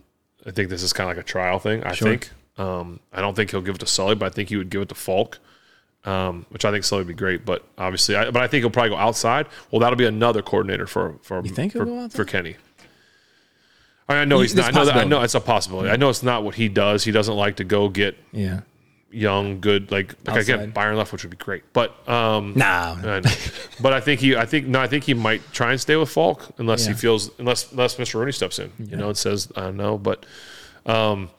I 0.47 0.51
think 0.51 0.69
this 0.71 0.83
is 0.83 0.93
kind 0.93 1.11
of 1.11 1.17
like 1.17 1.25
a 1.25 1.29
trial 1.29 1.59
thing. 1.59 1.85
I 1.85 1.95
Sure. 1.95 2.09
think. 2.09 2.31
Um, 2.57 3.01
I 3.13 3.21
don't 3.21 3.35
think 3.35 3.51
he'll 3.51 3.61
give 3.61 3.75
it 3.77 3.79
to 3.79 3.87
Sully, 3.87 4.15
but 4.15 4.27
I 4.27 4.31
think 4.31 4.49
he 4.49 4.57
would 4.57 4.71
give 4.71 4.83
it 4.83 4.89
to 4.89 4.95
Faulk, 4.95 5.39
um, 6.05 6.47
which 6.51 6.65
I 6.65 6.71
think 6.71 6.85
Sully 6.85 7.01
would 7.01 7.09
be 7.09 7.15
great. 7.15 7.45
But 7.45 7.65
obviously, 7.79 8.15
I, 8.17 8.31
but 8.31 8.43
I 8.43 8.47
think 8.49 8.63
he'll 8.63 8.71
probably 8.71 8.91
go 8.91 8.97
outside. 8.97 9.47
Well, 9.71 9.81
that'll 9.81 9.97
be 9.97 10.07
another 10.07 10.43
coordinator 10.43 10.87
for 10.87 11.17
for 11.23 11.43
think 11.43 11.73
he'll 11.73 12.09
for, 12.09 12.17
for 12.19 12.25
Kenny. 12.25 12.57
I 14.09 14.17
I 14.19 14.25
know 14.25 14.41
he's 14.41 14.55
There's 14.55 14.67
not. 14.67 14.75
I 14.75 14.79
know, 14.79 14.85
that, 14.87 14.97
I 14.97 15.05
know 15.05 15.23
it's 15.23 15.35
a 15.35 15.41
possibility. 15.41 15.91
I 15.91 15.97
know 15.97 16.11
it's 16.11 16.23
not 16.23 16.45
what 16.45 16.55
he 16.57 16.69
does. 16.69 17.05
He 17.05 17.11
doesn't 17.13 17.35
like 17.37 17.57
to 17.57 17.65
go 17.65 17.89
get 17.89 18.17
Yeah. 18.33 18.61
Young, 19.15 19.61
good 19.61 19.91
like, 19.93 20.15
like 20.27 20.43
again. 20.43 20.71
Byron 20.71 20.97
Leftwich 20.97 21.23
would 21.23 21.31
be 21.31 21.37
great. 21.37 21.63
But 21.73 22.09
um, 22.09 22.53
Nah. 22.57 22.97
I 23.03 23.21
but 23.81 23.93
I 23.93 24.01
think 24.01 24.21
he, 24.21 24.37
I 24.37 24.47
think 24.47 24.67
no, 24.67 24.81
I 24.81 24.87
think 24.87 25.05
he 25.05 25.15
might 25.15 25.41
try 25.53 25.71
and 25.71 25.81
stay 25.81 25.97
with 25.97 26.11
Faulk 26.11 26.53
unless 26.59 26.87
he 26.87 26.93
feels 26.95 27.31
unless 27.39 27.71
unless 27.73 27.97
Mr. 27.97 28.15
Rooney 28.15 28.33
steps 28.33 28.59
in, 28.59 28.73
you 28.79 28.97
know, 28.97 29.09
and 29.09 29.17
says 29.17 29.51
I 29.57 29.63
don't 29.63 29.77
know. 29.77 29.99
But 29.99 30.27
um, 30.87 31.31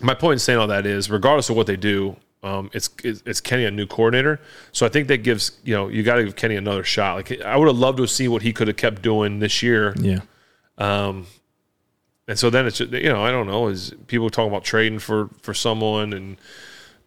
my 0.00 0.14
point 0.14 0.34
in 0.34 0.38
saying 0.38 0.58
all 0.58 0.68
that 0.68 0.86
is, 0.86 1.10
regardless 1.10 1.50
of 1.50 1.56
what 1.56 1.66
they 1.66 1.76
do, 1.76 2.16
um, 2.42 2.70
it's, 2.72 2.88
it's 3.04 3.22
it's 3.26 3.40
Kenny 3.40 3.64
a 3.64 3.70
new 3.70 3.86
coordinator, 3.86 4.40
so 4.72 4.86
I 4.86 4.88
think 4.88 5.08
that 5.08 5.18
gives 5.18 5.58
you 5.64 5.74
know 5.74 5.88
you 5.88 6.02
got 6.02 6.16
to 6.16 6.24
give 6.24 6.36
Kenny 6.36 6.56
another 6.56 6.84
shot. 6.84 7.16
Like 7.16 7.40
I 7.42 7.56
would 7.56 7.68
have 7.68 7.76
loved 7.76 7.98
to 7.98 8.06
see 8.06 8.28
what 8.28 8.42
he 8.42 8.52
could 8.52 8.68
have 8.68 8.78
kept 8.78 9.02
doing 9.02 9.40
this 9.40 9.62
year, 9.62 9.94
Yeah. 9.98 10.20
Um, 10.78 11.26
and 12.26 12.38
so 12.38 12.48
then 12.48 12.64
it's 12.64 12.80
you 12.80 13.12
know 13.12 13.22
I 13.22 13.30
don't 13.30 13.46
know 13.46 13.68
is 13.68 13.92
people 14.06 14.30
talking 14.30 14.50
about 14.50 14.64
trading 14.64 15.00
for 15.00 15.28
for 15.42 15.52
someone 15.52 16.12
and 16.12 16.38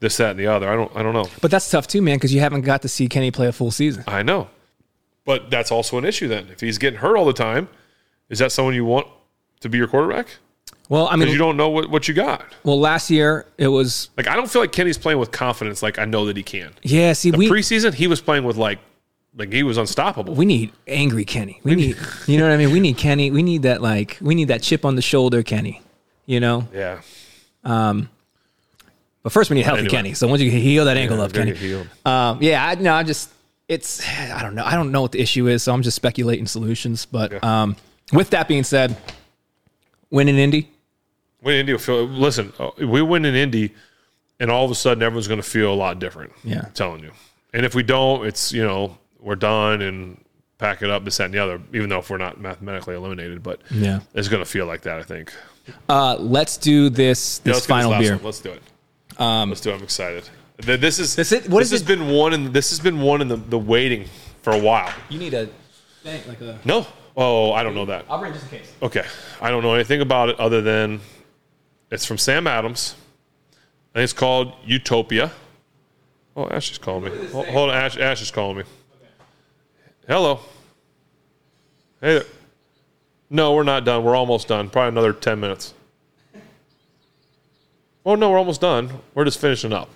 this 0.04 0.18
that 0.18 0.32
and 0.32 0.40
the 0.40 0.46
other. 0.48 0.70
I 0.70 0.76
don't 0.76 0.96
I 0.96 1.02
don't 1.02 1.14
know. 1.14 1.26
But 1.42 1.50
that's 1.50 1.70
tough 1.72 1.88
too, 1.88 2.02
man, 2.02 2.18
because 2.18 2.34
you 2.34 2.42
haven't 2.42 2.62
got 2.62 2.84
to 2.84 2.88
see 2.88 3.08
Kenny 3.08 3.32
play 3.32 3.48
a 3.48 3.52
full 3.52 3.72
season. 3.72 4.04
I 4.08 4.22
know. 4.22 4.50
But 5.26 5.50
that's 5.50 5.72
also 5.72 5.98
an 5.98 6.06
issue 6.06 6.28
then. 6.28 6.50
If 6.52 6.60
he's 6.60 6.78
getting 6.78 7.00
hurt 7.00 7.18
all 7.18 7.26
the 7.26 7.34
time, 7.34 7.70
is 8.30 8.40
that 8.40 8.52
someone 8.52 8.76
you 8.76 8.86
want 8.86 9.08
to 9.62 9.70
be 9.70 9.78
your 9.78 9.88
quarterback? 9.88 10.28
Well, 10.90 11.08
I 11.10 11.16
mean, 11.16 11.30
you 11.30 11.38
don't 11.38 11.56
know 11.56 11.70
what, 11.70 11.90
what 11.90 12.08
you 12.10 12.14
got. 12.14 12.44
well, 12.64 12.78
last 12.80 13.10
year 13.10 13.46
it 13.58 13.70
was 13.70 14.10
Like 14.18 14.28
I 14.28 14.36
don't 14.36 14.52
feel 14.52 14.62
like 14.62 14.74
Kenny's 14.74 14.98
playing 14.98 15.18
with 15.18 15.32
confidence 15.32 15.82
like 15.82 15.98
I 15.98 16.06
know 16.06 16.26
that 16.26 16.38
he 16.38 16.44
can. 16.44 16.74
yeah. 16.84 17.14
See, 17.14 17.32
we 17.32 17.50
Preseason, 17.50 17.94
he 17.94 18.08
was 18.08 18.22
playing 18.22 18.44
with 18.44 18.58
like 18.58 18.80
like 19.36 19.52
he 19.52 19.64
was 19.64 19.78
unstoppable. 19.78 20.36
we 20.36 20.46
need 20.46 20.72
angry 20.86 21.26
Kenny. 21.26 21.60
We 21.64 21.74
need, 21.76 21.98
you 22.28 22.38
know 22.38 22.48
what 22.48 22.54
I 22.54 22.58
mean? 22.58 22.72
We 22.72 22.80
need 22.80 22.98
Kenny. 22.98 23.32
We 23.32 23.42
need 23.42 23.64
that 23.64 23.82
like 23.82 24.18
we 24.22 24.36
need 24.36 24.50
that 24.50 24.62
chip 24.62 24.84
on 24.86 24.96
the 24.96 25.02
shoulder 25.02 25.42
Kenny. 25.42 25.82
You 26.26 26.40
know. 26.42 26.68
yeah. 26.74 27.02
Um, 27.64 28.10
But 29.24 29.32
first, 29.32 29.50
we 29.50 29.56
need 29.56 29.64
healthy 29.64 29.80
Anyway. 29.82 29.92
Kenny. 29.96 30.14
So 30.14 30.28
once 30.28 30.42
you 30.42 30.52
heal 30.52 30.86
that 30.86 30.98
ankle 30.98 31.18
Yeah, 31.18 31.24
up, 31.24 31.34
Kenny. 31.34 31.76
Um, 32.06 32.38
yeah, 32.42 32.66
I, 32.68 32.76
no, 32.76 32.94
I 32.94 33.04
just 33.04 33.30
it's 33.70 34.06
I 34.08 34.42
don't 34.42 34.54
know. 34.54 34.66
I 34.66 34.76
don't 34.76 34.92
know 34.92 35.02
what 35.02 35.14
the 35.14 35.22
issue 35.22 35.48
is, 35.48 35.64
so 35.64 35.74
I'm 35.74 35.82
just 35.82 35.96
speculating 35.96 36.46
solutions. 36.46 37.06
But 37.06 37.32
Yeah. 37.32 37.40
um, 37.64 37.76
with 38.12 38.30
that 38.32 38.48
being 38.50 38.64
said, 38.66 38.98
win 40.10 40.28
in 40.28 40.36
Indy. 40.36 40.70
Win 41.42 41.56
in 41.56 41.60
Indy 41.62 41.78
feel 41.78 42.06
listen, 42.06 42.52
uh, 42.60 42.72
we 42.78 43.02
win 43.02 43.24
in 43.26 43.34
Indy 43.36 43.74
and 44.40 44.52
all 44.52 44.66
of 44.66 44.72
a 44.72 44.76
sudden 44.76 45.02
everyone's 45.02 45.28
gonna 45.30 45.42
feel 45.42 45.74
a 45.74 45.76
lot 45.76 46.00
different. 46.00 46.34
Yeah. 46.44 46.64
I'm 46.66 46.72
telling 46.74 47.02
you. 47.04 47.12
And 47.54 47.66
if 47.66 47.76
we 47.76 47.84
don't, 47.84 48.26
it's 48.26 48.52
you 48.52 48.64
know, 48.64 48.98
we're 49.22 49.36
done 49.36 49.82
and 49.82 50.18
pack 50.58 50.82
it 50.82 50.90
up, 50.90 51.06
this, 51.06 51.18
that, 51.18 51.26
and 51.26 51.34
the 51.34 51.40
other, 51.40 51.62
even 51.74 51.88
though 51.90 52.00
if 52.00 52.10
we're 52.10 52.18
not 52.18 52.42
mathematically 52.42 52.96
eliminated, 52.96 53.42
but 53.42 53.62
Yeah. 53.72 54.00
it's 54.14 54.28
gonna 54.28 54.44
feel 54.44 54.66
like 54.66 54.82
that, 54.82 55.00
I 55.00 55.04
think. 55.04 55.34
Uh, 55.88 56.18
let's 56.20 56.58
do 56.58 56.90
this 56.90 57.40
Yeah, 57.46 57.52
this 57.52 57.56
let's 57.56 57.66
final 57.68 57.92
last 57.92 58.02
beer. 58.02 58.16
one. 58.16 58.24
Let's 58.26 58.42
do 58.42 58.52
it. 58.52 58.62
Um, 59.18 59.50
let's 59.50 59.62
do 59.62 59.72
it. 59.72 59.76
I'm 59.76 59.84
excited. 59.84 60.28
This 60.58 61.00
is 61.00 61.16
This 61.16 61.32
is- 61.32 61.48
what 61.50 61.60
this 61.60 61.68
is 61.72 61.82
has 61.82 61.82
it? 61.82 61.88
been 61.88 62.10
one 62.10 62.34
and 62.34 62.54
this 62.54 62.70
has 62.70 62.80
been 62.80 63.02
one 63.02 63.22
in 63.22 63.28
the, 63.28 63.36
the 63.38 63.58
waiting 63.60 64.06
for 64.42 64.54
a 64.54 64.58
while. 64.58 64.92
You 65.10 65.20
need 65.20 65.34
a 65.34 65.50
thing 66.04 66.22
like 66.28 66.42
a. 66.42 66.60
No, 66.64 66.86
oh, 67.18 67.52
I 67.54 67.64
don't 67.64 67.76
know 67.76 67.86
that. 67.86 68.06
I'll 68.10 68.20
bring 68.20 68.34
just 68.34 68.52
in 68.52 68.60
case. 68.60 68.72
Okay, 68.82 69.04
I 69.42 69.50
don't 69.50 69.64
know 69.64 69.74
anything 69.74 70.02
about 70.02 70.30
it 70.30 70.40
other 70.40 70.62
than 70.62 71.00
it's 71.92 72.06
from 72.06 72.18
Sam 72.18 72.46
Adams. 72.48 72.96
I 73.94 74.00
think 74.00 74.04
it's 74.06 74.14
called 74.14 74.54
Utopia. 74.66 75.32
Oh, 76.36 76.48
Ash 76.50 76.72
is 76.72 76.78
calling 76.78 77.04
me. 77.12 77.28
Hold, 77.28 77.48
hold 77.48 77.70
on, 77.70 77.76
Ash. 77.76 77.98
Ash 77.98 78.22
is 78.22 78.32
calling 78.32 78.58
me. 78.58 78.64
Hello. 80.08 80.40
Hey 82.02 82.16
there. 82.16 82.26
No, 83.30 83.54
we're 83.56 83.64
not 83.64 83.86
done. 83.86 84.04
We're 84.04 84.16
almost 84.16 84.48
done. 84.48 84.70
Probably 84.70 84.90
another 84.90 85.14
ten 85.14 85.40
minutes. 85.40 85.74
Oh 88.06 88.16
no, 88.16 88.30
we're 88.32 88.38
almost 88.38 88.62
done. 88.62 88.90
We're 89.14 89.26
just 89.26 89.40
finishing 89.40 89.72
up. 89.74 89.90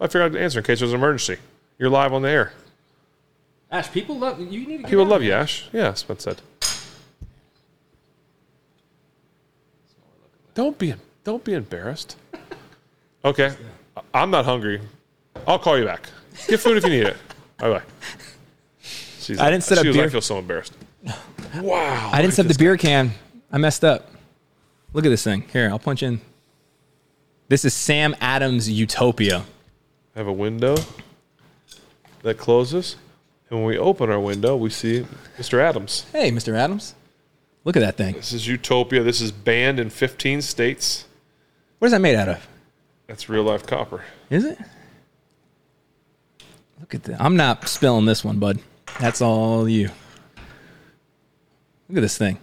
I 0.00 0.06
figured 0.08 0.34
I'd 0.34 0.40
answer 0.42 0.58
in 0.58 0.64
case 0.64 0.80
there's 0.80 0.92
an 0.92 0.98
emergency. 0.98 1.40
You're 1.78 1.90
live 1.90 2.12
on 2.12 2.22
the 2.22 2.28
air. 2.28 2.52
Ash, 3.70 3.90
people 3.90 4.18
love 4.18 4.40
you. 4.40 4.66
Need 4.66 4.82
to. 4.82 4.88
People 4.88 5.06
love 5.06 5.22
you, 5.22 5.32
Ash. 5.32 5.68
Yeah, 5.72 5.94
Spence 5.94 6.24
said. 6.24 6.42
Don't 10.54 10.78
be 10.78 10.94
don't 11.24 11.44
be 11.44 11.54
embarrassed. 11.54 12.16
Okay, 13.24 13.54
I- 13.96 14.00
I'm 14.14 14.32
not 14.32 14.44
hungry. 14.44 14.80
I'll 15.46 15.60
call 15.60 15.78
you 15.78 15.84
back. 15.84 16.08
Get 16.48 16.58
food 16.58 16.76
if 16.78 16.82
you 16.82 16.90
need 16.90 17.04
it. 17.06 17.16
Bye 17.56 17.70
bye. 17.70 17.82
She's 18.82 19.38
I 19.38 19.48
didn't 19.48 19.62
set 19.62 19.76
she 19.76 19.80
up 19.82 19.86
was, 19.86 19.96
beer. 19.96 20.06
I 20.06 20.08
feel 20.08 20.20
so 20.20 20.38
embarrassed. 20.38 20.74
Wow. 21.60 22.10
I 22.12 22.20
didn't 22.20 22.34
set 22.34 22.48
the 22.48 22.54
beer 22.54 22.76
can. 22.76 23.12
I 23.52 23.58
messed 23.58 23.84
up. 23.84 24.10
Look 24.92 25.04
at 25.06 25.10
this 25.10 25.22
thing. 25.22 25.42
Here, 25.52 25.68
I'll 25.68 25.78
punch 25.78 26.02
in. 26.02 26.20
This 27.52 27.66
is 27.66 27.74
Sam 27.74 28.16
Adams 28.18 28.70
Utopia. 28.70 29.44
I 30.16 30.18
have 30.18 30.26
a 30.26 30.32
window 30.32 30.74
that 32.22 32.38
closes, 32.38 32.96
and 33.50 33.58
when 33.58 33.66
we 33.66 33.76
open 33.76 34.08
our 34.08 34.18
window, 34.18 34.56
we 34.56 34.70
see 34.70 35.04
Mr. 35.36 35.60
Adams. 35.60 36.06
Hey, 36.12 36.30
Mr. 36.30 36.54
Adams. 36.54 36.94
Look 37.64 37.76
at 37.76 37.80
that 37.80 37.98
thing. 37.98 38.14
This 38.14 38.32
is 38.32 38.48
Utopia. 38.48 39.02
This 39.02 39.20
is 39.20 39.32
banned 39.32 39.78
in 39.78 39.90
15 39.90 40.40
states. 40.40 41.04
What 41.78 41.88
is 41.88 41.92
that 41.92 42.00
made 42.00 42.14
out 42.14 42.30
of? 42.30 42.48
That's 43.06 43.28
real 43.28 43.42
life 43.42 43.66
copper. 43.66 44.02
Is 44.30 44.46
it? 44.46 44.58
Look 46.80 46.94
at 46.94 47.02
that. 47.02 47.20
I'm 47.20 47.36
not 47.36 47.68
spilling 47.68 48.06
this 48.06 48.24
one, 48.24 48.38
bud. 48.38 48.60
That's 48.98 49.20
all 49.20 49.68
you. 49.68 49.90
Look 51.90 51.98
at 51.98 52.00
this 52.00 52.16
thing. 52.16 52.38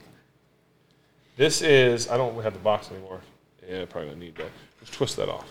This 1.36 1.64
is. 1.64 2.08
I 2.10 2.16
don't 2.16 2.40
have 2.44 2.54
the 2.54 2.60
box 2.60 2.92
anymore. 2.92 3.22
Yeah, 3.68 3.86
probably 3.86 4.12
don't 4.12 4.20
need 4.20 4.36
that. 4.36 4.52
Just 4.82 4.94
twist 4.94 5.18
that 5.18 5.30
off. 5.30 5.48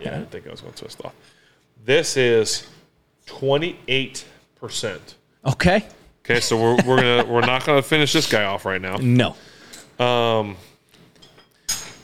Yeah, 0.00 0.08
I 0.08 0.18
didn't 0.18 0.30
think 0.30 0.46
I 0.46 0.50
was 0.50 0.60
going 0.60 0.72
to 0.72 0.80
twist 0.80 1.00
off. 1.04 1.14
This 1.84 2.16
is 2.16 2.66
twenty 3.26 3.78
eight 3.88 4.24
percent. 4.56 5.14
Okay. 5.44 5.84
Okay, 6.24 6.40
so 6.40 6.56
we're, 6.60 6.76
we're 6.86 6.96
gonna 6.96 7.24
we're 7.28 7.40
not 7.40 7.64
gonna 7.64 7.82
finish 7.82 8.12
this 8.12 8.30
guy 8.30 8.44
off 8.44 8.64
right 8.64 8.80
now. 8.80 8.96
No. 8.96 9.34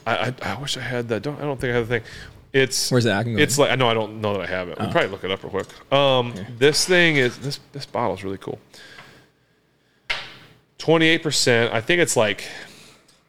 I, 0.07 0.29
I, 0.29 0.35
I 0.43 0.59
wish 0.61 0.77
I 0.77 0.81
had 0.81 1.09
that. 1.09 1.23
Don't 1.23 1.39
I 1.39 1.43
don't 1.45 1.61
think 1.61 1.73
I 1.73 1.77
have 1.77 1.89
the 1.89 2.01
thing. 2.01 2.09
It's 2.53 2.91
Where's 2.91 3.05
that? 3.05 3.19
I 3.19 3.23
can 3.25 3.37
go 3.37 3.43
It's 3.43 3.59
like 3.59 3.71
I 3.71 3.75
know 3.75 3.89
I 3.89 3.95
don't 3.95 4.21
know 4.21 4.33
that 4.35 4.43
I 4.43 4.47
have 4.47 4.69
it. 4.69 4.79
We'll 4.79 4.91
probably 4.91 5.11
look 5.11 5.25
it 5.25 5.31
up 5.31 5.43
real 5.43 5.51
quick. 5.51 5.93
Um, 5.93 6.33
this 6.59 6.87
thing 6.87 7.17
is 7.17 7.39
this 7.39 7.61
this 7.73 7.85
bottle 7.87 8.15
is 8.15 8.25
really 8.25 8.39
cool. 8.39 8.59
Twenty 10.79 11.07
eight 11.07 11.23
percent. 11.23 11.73
I 11.75 11.81
think 11.81 12.01
it's 12.01 12.17
like 12.17 12.45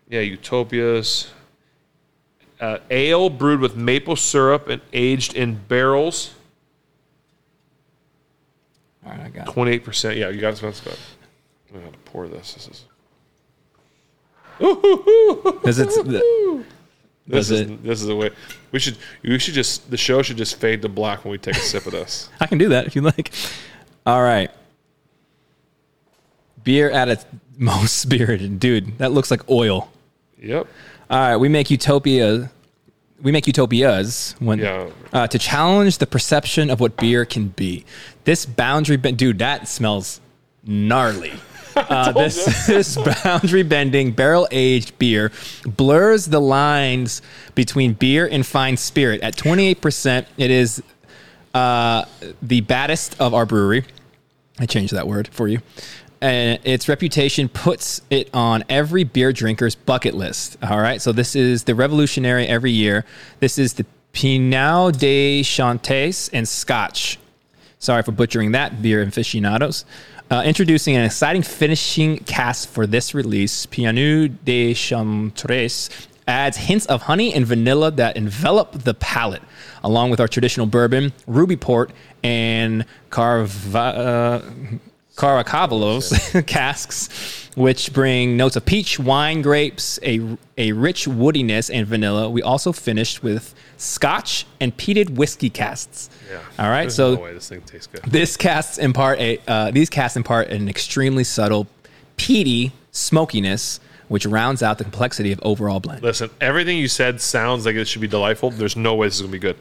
Yeah, 0.09 0.21
Utopias. 0.21 1.29
Uh, 2.59 2.79
ale 2.89 3.29
brewed 3.29 3.59
with 3.59 3.75
maple 3.75 4.15
syrup 4.15 4.67
and 4.67 4.81
aged 4.91 5.35
in 5.35 5.55
barrels. 5.67 6.33
All 9.05 9.11
right, 9.11 9.21
I 9.21 9.29
got. 9.29 9.47
Twenty-eight 9.47 9.83
percent. 9.83 10.17
Yeah, 10.17 10.29
you 10.29 10.41
got 10.41 10.53
it. 10.53 10.61
That's 10.61 10.81
good. 10.81 10.97
I'm 11.73 11.81
gonna 11.81 11.91
pour 12.05 12.27
this. 12.27 12.53
This 12.53 12.67
is. 12.67 12.85
Does 15.63 15.79
it? 15.79 16.63
This 17.27 17.51
is 17.51 17.59
it? 17.61 17.83
this 17.83 17.99
is 17.99 18.07
the 18.07 18.15
way 18.15 18.29
we 18.71 18.79
should 18.79 18.97
we 19.21 19.37
should 19.37 19.53
just 19.53 19.91
the 19.91 19.97
show 19.97 20.21
should 20.21 20.37
just 20.37 20.55
fade 20.55 20.81
to 20.83 20.87
black 20.87 21.25
when 21.25 21.33
we 21.33 21.37
take 21.37 21.57
a 21.57 21.59
sip 21.59 21.85
of 21.85 21.91
this. 21.91 22.29
I 22.39 22.47
can 22.47 22.57
do 22.57 22.69
that 22.69 22.87
if 22.87 22.95
you 22.95 23.01
like. 23.01 23.33
All 24.05 24.23
right. 24.23 24.49
Beer 26.63 26.89
at 26.89 27.09
its 27.09 27.25
most 27.57 27.97
spirited, 27.97 28.61
dude. 28.61 28.97
That 28.99 29.11
looks 29.11 29.29
like 29.29 29.49
oil. 29.49 29.91
Yep. 30.41 30.67
All 31.09 31.19
right, 31.19 31.37
we 31.37 31.47
make 31.49 31.69
utopia. 31.71 32.49
We 33.21 33.31
make 33.31 33.47
utopias 33.47 34.35
when 34.39 34.59
Yeah. 34.59 34.89
uh, 35.11 35.27
to 35.27 35.39
challenge 35.39 35.97
the 35.97 36.05
perception 36.05 36.69
of 36.69 36.79
what 36.79 36.97
beer 36.97 37.25
can 37.25 37.47
be. 37.49 37.85
This 38.25 38.45
boundary 38.45 38.97
bend, 38.97 39.17
dude, 39.17 39.39
that 39.39 39.67
smells 39.67 40.19
gnarly. 40.65 41.33
Uh, 41.77 42.11
this 42.11 42.65
this 42.65 42.97
boundary 43.23 43.61
bending 43.61 44.11
barrel 44.11 44.47
aged 44.49 44.97
beer 44.97 45.31
blurs 45.67 46.25
the 46.25 46.41
lines 46.41 47.21
between 47.53 47.93
beer 47.93 48.25
and 48.31 48.43
fine 48.47 48.75
spirit. 48.75 49.21
At 49.21 49.37
twenty 49.37 49.67
eight 49.67 49.79
percent, 49.79 50.27
it 50.37 50.49
is 50.49 50.81
uh, 51.53 52.05
the 52.41 52.61
baddest 52.61 53.15
of 53.19 53.35
our 53.35 53.45
brewery. 53.45 53.85
I 54.57 54.65
changed 54.65 54.91
that 54.93 55.07
word 55.07 55.27
for 55.27 55.47
you. 55.47 55.59
And 56.19 56.59
its 56.63 56.89
reputation 56.89 57.47
puts 57.47 58.01
it 58.09 58.29
on 58.33 58.63
every 58.69 59.03
beer 59.03 59.31
drinker's 59.31 59.75
bucket 59.75 60.15
list. 60.15 60.57
All 60.63 60.79
right. 60.79 61.01
So 61.01 61.11
this 61.11 61.35
is 61.35 61.65
the 61.65 61.75
revolutionary 61.75 62.47
every 62.47 62.71
year. 62.71 63.05
This 63.39 63.57
is 63.57 63.73
the 63.73 63.85
Pinot 64.13 64.97
de 64.97 65.43
Chantes 65.43 66.29
and 66.29 66.47
Scotch. 66.47 67.19
Sorry 67.77 68.01
for 68.01 68.11
butchering 68.11 68.53
that, 68.53 68.81
beer 68.81 69.03
aficionados. 69.03 69.85
Uh, 70.31 70.41
introducing 70.43 70.95
an 70.95 71.03
exciting 71.03 71.43
finishing 71.43 72.17
cast 72.19 72.67
for 72.67 72.87
this 72.87 73.13
release, 73.13 73.67
Pinot 73.67 74.43
de 74.43 74.73
Chantres 74.73 75.89
adds 76.27 76.57
hints 76.57 76.85
of 76.87 77.03
honey 77.03 77.33
and 77.33 77.45
vanilla 77.45 77.91
that 77.91 78.17
envelop 78.17 78.73
the 78.83 78.93
palate, 78.93 79.41
along 79.83 80.09
with 80.09 80.19
our 80.19 80.27
traditional 80.27 80.65
bourbon, 80.65 81.13
ruby 81.27 81.55
port, 81.55 81.91
and 82.23 82.85
Carva, 83.09 83.75
uh, 83.75 84.41
Caracabalos 85.17 86.45
casks, 86.47 87.49
which 87.55 87.91
bring 87.91 88.37
notes 88.37 88.55
of 88.55 88.65
peach, 88.65 88.99
wine, 88.99 89.41
grapes, 89.41 89.99
a, 90.03 90.37
a 90.57 90.71
rich 90.73 91.05
woodiness, 91.07 91.71
and 91.73 91.87
vanilla. 91.87 92.29
We 92.29 92.43
also 92.43 92.71
finished 92.71 93.23
with 93.23 93.55
scotch 93.77 94.45
and 94.59 94.77
peated 94.77 95.09
whiskey 95.09 95.49
casts. 95.49 96.11
Yeah. 96.29 96.39
All 96.59 96.69
right. 96.69 96.83
There's 96.83 96.95
so 96.95 97.15
no 97.15 97.21
way 97.21 97.33
this 97.33 97.49
thing 97.49 97.61
tastes 97.61 97.87
good. 97.87 98.03
this 98.03 98.37
casts 98.37 98.77
impart 98.77 99.19
a 99.19 99.39
uh, 99.47 99.71
these 99.71 99.89
casts 99.89 100.15
impart 100.15 100.49
an 100.49 100.69
extremely 100.69 101.23
subtle, 101.23 101.65
peaty 102.17 102.71
smokiness, 102.91 103.79
which 104.09 104.27
rounds 104.27 104.61
out 104.61 104.77
the 104.77 104.83
complexity 104.83 105.31
of 105.31 105.39
overall 105.41 105.79
blend. 105.79 106.03
Listen, 106.03 106.29
everything 106.39 106.77
you 106.77 106.87
said 106.87 107.19
sounds 107.21 107.65
like 107.65 107.75
it 107.75 107.85
should 107.85 108.01
be 108.01 108.07
delightful. 108.07 108.51
There's 108.51 108.75
no 108.75 108.93
way 108.93 109.07
this 109.07 109.15
is 109.15 109.21
gonna 109.21 109.31
be 109.31 109.39
good. 109.39 109.57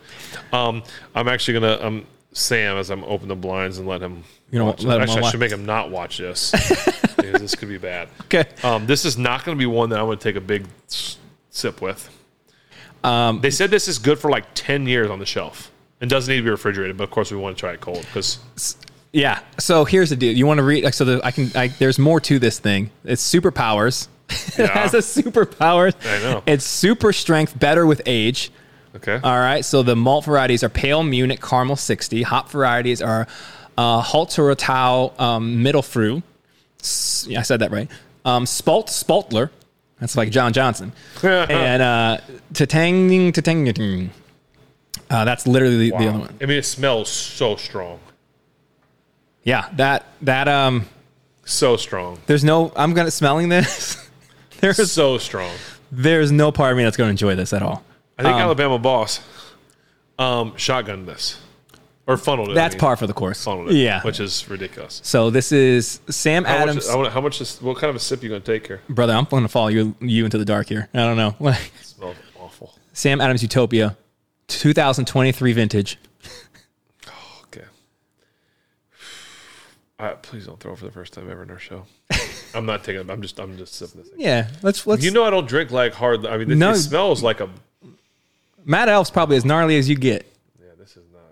Um, 0.52 0.82
I'm 1.14 1.28
actually 1.28 1.54
gonna 1.60 1.78
um 1.80 2.06
Sam 2.36 2.76
as 2.76 2.90
I'm 2.90 3.02
open 3.04 3.28
the 3.28 3.36
blinds 3.36 3.78
and 3.78 3.88
let 3.88 4.02
him. 4.02 4.22
You 4.50 4.58
know, 4.58 4.66
let 4.66 4.82
him 4.82 5.02
actually, 5.02 5.22
I 5.22 5.30
should 5.30 5.40
make 5.40 5.50
him 5.50 5.64
not 5.64 5.90
watch 5.90 6.18
this 6.18 6.50
because 7.16 7.40
this 7.40 7.54
could 7.54 7.68
be 7.68 7.78
bad. 7.78 8.08
Okay. 8.24 8.44
Um, 8.62 8.86
this 8.86 9.04
is 9.04 9.16
not 9.16 9.44
going 9.44 9.56
to 9.56 9.58
be 9.58 9.66
one 9.66 9.88
that 9.90 9.98
I'm 9.98 10.06
going 10.06 10.18
to 10.18 10.22
take 10.22 10.36
a 10.36 10.40
big 10.40 10.66
sip 11.50 11.80
with. 11.80 12.10
Um, 13.02 13.40
they 13.40 13.50
said 13.50 13.70
this 13.70 13.88
is 13.88 13.98
good 13.98 14.18
for 14.18 14.30
like 14.30 14.44
10 14.54 14.86
years 14.86 15.10
on 15.10 15.18
the 15.18 15.26
shelf. 15.26 15.70
It 16.00 16.08
doesn't 16.08 16.30
need 16.30 16.38
to 16.38 16.44
be 16.44 16.50
refrigerated, 16.50 16.96
but 16.96 17.04
of 17.04 17.10
course 17.10 17.30
we 17.30 17.38
want 17.38 17.56
to 17.56 17.60
try 17.60 17.72
it 17.72 17.80
cold 17.80 18.00
because 18.00 18.38
Yeah. 19.12 19.40
So 19.58 19.86
here's 19.86 20.10
the 20.10 20.16
deal. 20.16 20.36
You 20.36 20.46
want 20.46 20.58
to 20.58 20.64
read? 20.64 20.84
Like, 20.84 20.94
so 20.94 21.04
the, 21.06 21.20
I 21.24 21.30
can. 21.30 21.50
I, 21.54 21.68
there's 21.68 21.98
more 21.98 22.20
to 22.20 22.38
this 22.38 22.58
thing. 22.58 22.90
It's 23.04 23.26
superpowers. 23.26 24.08
it 24.58 24.68
has 24.68 24.92
a 24.92 24.98
superpower. 24.98 25.94
I 26.04 26.22
know. 26.22 26.42
It's 26.46 26.64
super 26.66 27.14
strength, 27.14 27.58
better 27.58 27.86
with 27.86 28.02
age. 28.04 28.50
Okay. 28.96 29.20
All 29.22 29.38
right. 29.38 29.64
So 29.64 29.82
the 29.82 29.96
malt 29.96 30.24
varieties 30.24 30.62
are 30.64 30.68
Pale 30.68 31.04
Munich 31.04 31.40
Caramel 31.40 31.76
60. 31.76 32.22
Hop 32.22 32.50
varieties 32.50 33.00
are 33.00 33.26
uh, 33.78 33.98
um, 35.18 35.62
Mittelfru. 35.64 36.22
S- 36.80 37.26
Yeah, 37.28 37.40
I 37.40 37.42
said 37.42 37.60
that 37.60 37.70
right. 37.70 37.90
Um, 38.24 38.44
Spalt 38.44 38.88
Spaltler. 38.88 39.50
That's 40.00 40.16
like 40.16 40.30
John 40.30 40.52
Johnson. 40.52 40.92
and 41.22 41.82
uh, 41.82 42.18
Tatang 42.52 43.32
Tatang. 43.32 44.10
Uh, 45.08 45.24
that's 45.24 45.46
literally 45.46 45.90
the, 45.90 45.96
the 45.96 46.08
other 46.08 46.18
one. 46.18 46.36
I 46.40 46.46
mean, 46.46 46.58
it 46.58 46.64
smells 46.64 47.08
so 47.08 47.54
strong, 47.56 48.00
Yeah, 49.44 49.68
that 49.76 50.04
that 50.22 50.48
um. 50.48 50.86
so 51.44 51.76
strong, 51.76 52.18
There's 52.26 52.42
no. 52.42 52.72
I'm 52.74 52.92
gonna 52.92 53.10
smelling 53.12 53.48
this. 53.48 54.04
there's 54.60 54.90
so 54.90 55.16
strong. 55.18 55.54
there's 55.92 56.32
no 56.32 56.50
part 56.50 56.72
of 56.72 56.76
me 56.76 56.82
that's 56.84 56.96
gonna 56.96 57.10
enjoy 57.10 57.36
this 57.36 57.52
at 57.52 57.62
all. 57.62 57.84
I 58.18 58.22
think 58.22 58.34
Um, 58.36 58.40
Alabama 58.40 58.78
boss 58.78 59.20
um, 60.18 60.52
shotgunned 60.52 61.06
this 61.06 61.38
or 62.06 62.16
funneled 62.16 62.48
it. 62.48 62.52
I 62.52 62.54
That's 62.54 62.74
mean. 62.74 62.80
par 62.80 62.96
for 62.96 63.06
the 63.06 63.12
course. 63.12 63.44
funneled 63.44 63.70
it, 63.70 63.74
Yeah. 63.74 64.00
which 64.02 64.20
is 64.20 64.48
ridiculous. 64.48 65.00
So 65.04 65.28
this 65.30 65.52
is 65.52 66.00
Sam 66.08 66.44
How 66.44 66.54
Adams. 66.56 66.86
much, 66.86 66.94
I 66.94 66.96
wanna- 66.96 67.10
how 67.10 67.20
much 67.20 67.40
is, 67.40 67.60
what 67.60 67.76
kind 67.78 67.90
of 67.90 67.96
a 67.96 67.98
sip 68.00 68.22
you 68.22 68.28
going 68.30 68.40
to 68.42 68.52
take 68.52 68.66
here? 68.66 68.80
brother, 68.88 69.12
I'm 69.12 69.24
gonna 69.24 69.48
follow 69.48 69.68
you 69.68 69.94
you 70.00 70.24
into 70.24 70.38
the 70.38 70.44
dark 70.44 70.68
here. 70.68 70.88
I 70.94 70.98
don't 70.98 71.16
know. 71.16 71.34
Like, 71.40 71.72
smells 71.82 72.16
awful. 72.40 72.74
Sam 72.92 73.20
Adams 73.20 73.42
Utopia, 73.42 73.96
2023 74.48 75.52
vintage. 75.52 75.98
Okay. 77.44 77.64
Uh, 79.98 80.12
please 80.16 80.44
don't 80.46 80.60
throw 80.60 80.76
for 80.76 80.84
the 80.84 80.90
first 80.90 81.12
time 81.14 81.30
ever 81.30 81.42
in 81.42 81.50
our 81.50 81.58
show. 81.58 81.84
I'm 82.54 82.66
not 82.66 82.84
taking 82.84 83.00
it. 83.00 83.10
I'm 83.10 83.22
just 83.22 83.38
I'm 83.40 83.56
just 83.56 83.74
sipping 83.74 84.00
this 84.02 84.10
thing. 84.10 84.20
Yeah, 84.20 84.48
let's 84.62 84.86
let's. 84.86 85.02
You 85.02 85.10
know 85.10 85.24
I 85.24 85.30
don't 85.30 85.48
drink 85.48 85.70
like 85.70 85.94
hard. 85.94 86.26
I 86.26 86.36
mean, 86.38 86.58
No. 86.58 86.72
it 86.72 86.76
smells 86.76 87.22
like 87.22 87.40
a. 87.40 87.48
Mad 88.66 88.88
Elf's 88.90 89.10
probably 89.10 89.36
as 89.36 89.44
gnarly 89.44 89.78
as 89.78 89.88
you 89.88 89.94
get. 89.96 90.26
Yeah, 90.60 90.72
this 90.78 90.90
is 90.96 91.04
not. 91.12 91.22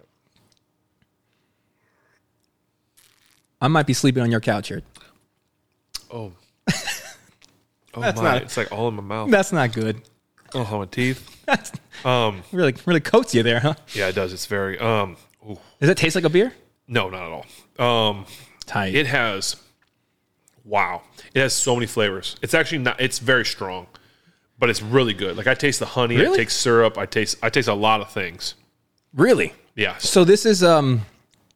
I 3.61 3.69
might 3.69 3.87
be 3.87 3.93
sleeping 3.93 4.23
on 4.23 4.31
your 4.31 4.41
couch 4.41 4.69
here. 4.69 4.83
Oh. 6.11 6.33
Oh 7.97 8.01
That's 8.01 8.21
my! 8.21 8.33
not- 8.33 8.43
It's 8.43 8.57
like 8.57 8.73
all 8.73 8.89
in 8.89 8.95
my 8.97 9.03
mouth. 9.05 9.31
That's 9.31 9.53
not 9.53 9.73
good. 9.73 10.01
Oh, 10.53 10.79
my 10.79 10.85
teeth. 10.87 11.41
That's 11.47 11.71
Um. 12.05 12.43
really 12.51 12.75
really 12.87 12.99
coats 12.99 13.33
you 13.37 13.45
there, 13.45 13.61
huh? 13.61 13.75
Yeah, 13.95 14.09
it 14.09 14.17
does. 14.17 14.33
It's 14.33 14.47
very. 14.47 14.77
Um. 14.81 15.17
ooh. 15.49 15.57
Does 15.81 15.91
it 15.91 15.97
taste 15.97 16.17
like 16.17 16.25
a 16.25 16.29
beer? 16.29 16.53
No, 16.89 17.09
not 17.09 17.23
at 17.23 17.31
all. 17.79 18.09
Um. 18.11 18.27
Tight. 18.67 18.97
It 18.97 19.07
has. 19.07 19.55
Wow! 20.65 21.03
It 21.35 21.39
has 21.41 21.53
so 21.55 21.77
many 21.77 21.87
flavors. 21.87 22.35
It's 22.43 22.53
actually 22.53 22.79
not. 22.79 23.01
It's 23.01 23.21
very 23.21 23.45
strong, 23.45 23.87
but 24.59 24.71
it's 24.71 24.83
really 24.83 25.15
good. 25.15 25.37
Like 25.37 25.47
I 25.47 25.55
taste 25.55 25.79
the 25.81 25.87
honey. 25.87 26.21
I 26.21 26.35
taste 26.37 26.61
syrup. 26.61 26.97
I 26.99 27.07
taste. 27.07 27.37
I 27.43 27.51
taste 27.51 27.69
a 27.69 27.75
lot 27.75 28.01
of 28.01 28.11
things. 28.11 28.55
really? 29.15 29.53
Yeah. 29.77 29.97
So 29.99 30.25
this 30.25 30.47
is 30.47 30.63
um 30.63 31.03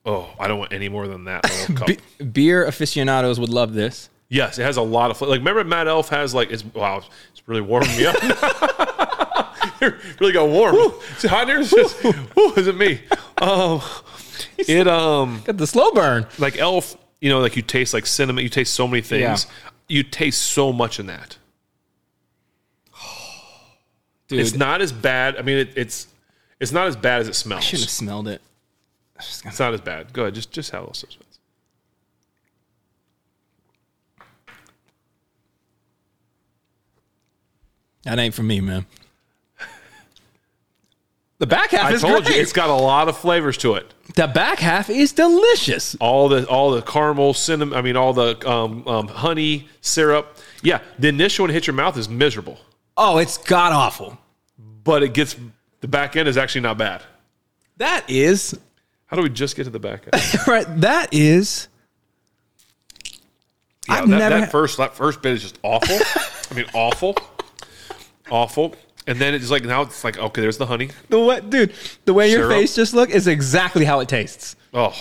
Oh, 0.04 0.30
I 0.40 0.48
don't 0.48 0.58
want 0.58 0.72
any 0.72 0.88
more 0.88 1.06
than 1.06 1.24
that. 1.24 1.44
little 1.48 1.74
cup. 1.86 1.86
be- 2.18 2.24
beer 2.24 2.64
aficionados 2.66 3.38
would 3.38 3.50
love 3.50 3.74
this. 3.74 4.08
Yes, 4.30 4.58
it 4.58 4.62
has 4.64 4.76
a 4.76 4.82
lot 4.82 5.10
of 5.10 5.16
flavor. 5.18 5.30
Like 5.32 5.38
remember, 5.40 5.64
Mad 5.64 5.86
Elf 5.88 6.08
has 6.10 6.34
like 6.34 6.50
it's 6.50 6.64
wow, 6.64 7.02
it's 7.32 7.42
really 7.46 7.60
warming 7.60 7.96
me 7.96 8.06
up. 8.06 8.16
it 9.80 9.94
really 10.20 10.32
got 10.32 10.48
warm. 10.48 10.74
Is 11.16 11.24
it 11.24 11.30
hot 11.30 11.42
in 11.42 11.48
here? 11.48 11.60
It's 11.60 11.70
just, 11.70 11.96
whew, 12.34 12.52
is 12.54 12.66
it 12.66 12.76
me? 12.76 13.00
Um, 13.38 13.80
it 14.58 14.86
um 14.88 15.42
Got 15.44 15.56
the 15.58 15.66
slow 15.66 15.92
burn. 15.92 16.26
like 16.38 16.58
Elf. 16.58 16.96
You 17.20 17.30
know, 17.30 17.40
like 17.40 17.56
you 17.56 17.62
taste 17.62 17.94
like 17.94 18.06
cinnamon. 18.06 18.42
You 18.44 18.48
taste 18.50 18.74
so 18.74 18.86
many 18.86 19.02
things. 19.02 19.46
You 19.88 20.02
taste 20.02 20.42
so 20.42 20.72
much 20.72 21.00
in 21.00 21.06
that. 21.06 21.36
Dude, 24.28 24.40
It's 24.40 24.54
not 24.54 24.80
as 24.82 24.92
bad. 24.92 25.36
I 25.36 25.42
mean, 25.42 25.58
it, 25.58 25.70
it's 25.76 26.06
it's 26.60 26.72
not 26.72 26.86
as 26.86 26.96
bad 26.96 27.20
as 27.22 27.28
it 27.28 27.34
smells. 27.34 27.64
You 27.64 27.68
shouldn't 27.78 27.84
have 27.86 27.90
smelled 27.90 28.28
it. 28.28 28.40
Gonna- 29.16 29.28
It's 29.50 29.58
not 29.58 29.74
as 29.74 29.80
bad. 29.80 30.12
Go 30.12 30.22
ahead, 30.22 30.34
just 30.34 30.52
just 30.52 30.70
have 30.70 30.80
a 30.80 30.84
little 30.84 30.94
suspense. 30.94 31.38
That 38.04 38.18
ain't 38.18 38.34
for 38.34 38.42
me, 38.42 38.60
man. 38.60 38.86
The 41.38 41.46
back 41.46 41.70
half 41.70 41.84
I 41.86 41.92
is 41.94 42.00
told 42.00 42.24
great. 42.24 42.34
you, 42.34 42.42
it's 42.42 42.52
got 42.52 42.68
a 42.68 42.74
lot 42.74 43.08
of 43.08 43.16
flavors 43.16 43.56
to 43.58 43.74
it. 43.74 43.94
the 44.16 44.26
back 44.26 44.58
half 44.58 44.90
is 44.90 45.12
delicious. 45.12 45.94
all 46.00 46.28
the 46.28 46.44
all 46.48 46.72
the 46.72 46.82
caramel 46.82 47.32
cinnamon 47.32 47.78
i 47.78 47.82
mean 47.82 47.94
all 47.96 48.12
the 48.12 48.36
um, 48.50 48.84
um, 48.88 49.06
honey 49.06 49.68
syrup 49.80 50.36
yeah 50.62 50.80
the 50.98 51.06
initial 51.06 51.44
one 51.44 51.50
hit 51.50 51.64
your 51.68 51.74
mouth 51.74 51.96
is 51.96 52.08
miserable 52.08 52.58
Oh, 53.00 53.18
it's 53.18 53.38
god 53.38 53.72
awful. 53.72 54.18
but 54.84 55.02
it 55.02 55.14
gets 55.14 55.36
the 55.80 55.88
back 55.88 56.16
end 56.16 56.28
is 56.28 56.36
actually 56.36 56.62
not 56.62 56.76
bad 56.78 57.02
That 57.76 58.04
is 58.10 58.58
how 59.06 59.16
do 59.16 59.22
we 59.22 59.30
just 59.30 59.56
get 59.56 59.64
to 59.64 59.70
the 59.70 59.78
back 59.78 60.02
end 60.12 60.22
right. 60.48 60.66
That 60.80 61.14
is. 61.14 61.68
yeah, 63.88 63.94
I've 63.94 64.08
that, 64.08 64.18
never 64.18 64.34
that 64.34 64.40
had- 64.40 64.50
first 64.50 64.76
that 64.78 64.94
first 64.96 65.22
bit 65.22 65.32
is 65.34 65.42
just 65.42 65.58
awful 65.62 65.96
i 66.50 66.54
mean 66.54 66.66
awful 66.74 67.14
awful. 68.30 68.74
And 69.06 69.18
then 69.18 69.32
it's 69.32 69.50
like 69.50 69.64
now 69.64 69.80
it's 69.82 70.04
like 70.04 70.18
okay, 70.18 70.42
there's 70.42 70.58
the 70.58 70.66
honey. 70.66 70.90
The 71.08 71.18
way, 71.18 71.40
dude, 71.40 71.72
the 72.04 72.12
way 72.12 72.30
your 72.30 72.40
Syrup? 72.40 72.52
face 72.52 72.74
just 72.76 72.92
looked 72.92 73.10
is 73.10 73.26
exactly 73.26 73.86
how 73.86 74.00
it 74.00 74.08
tastes. 74.10 74.54
Oh, 74.74 74.94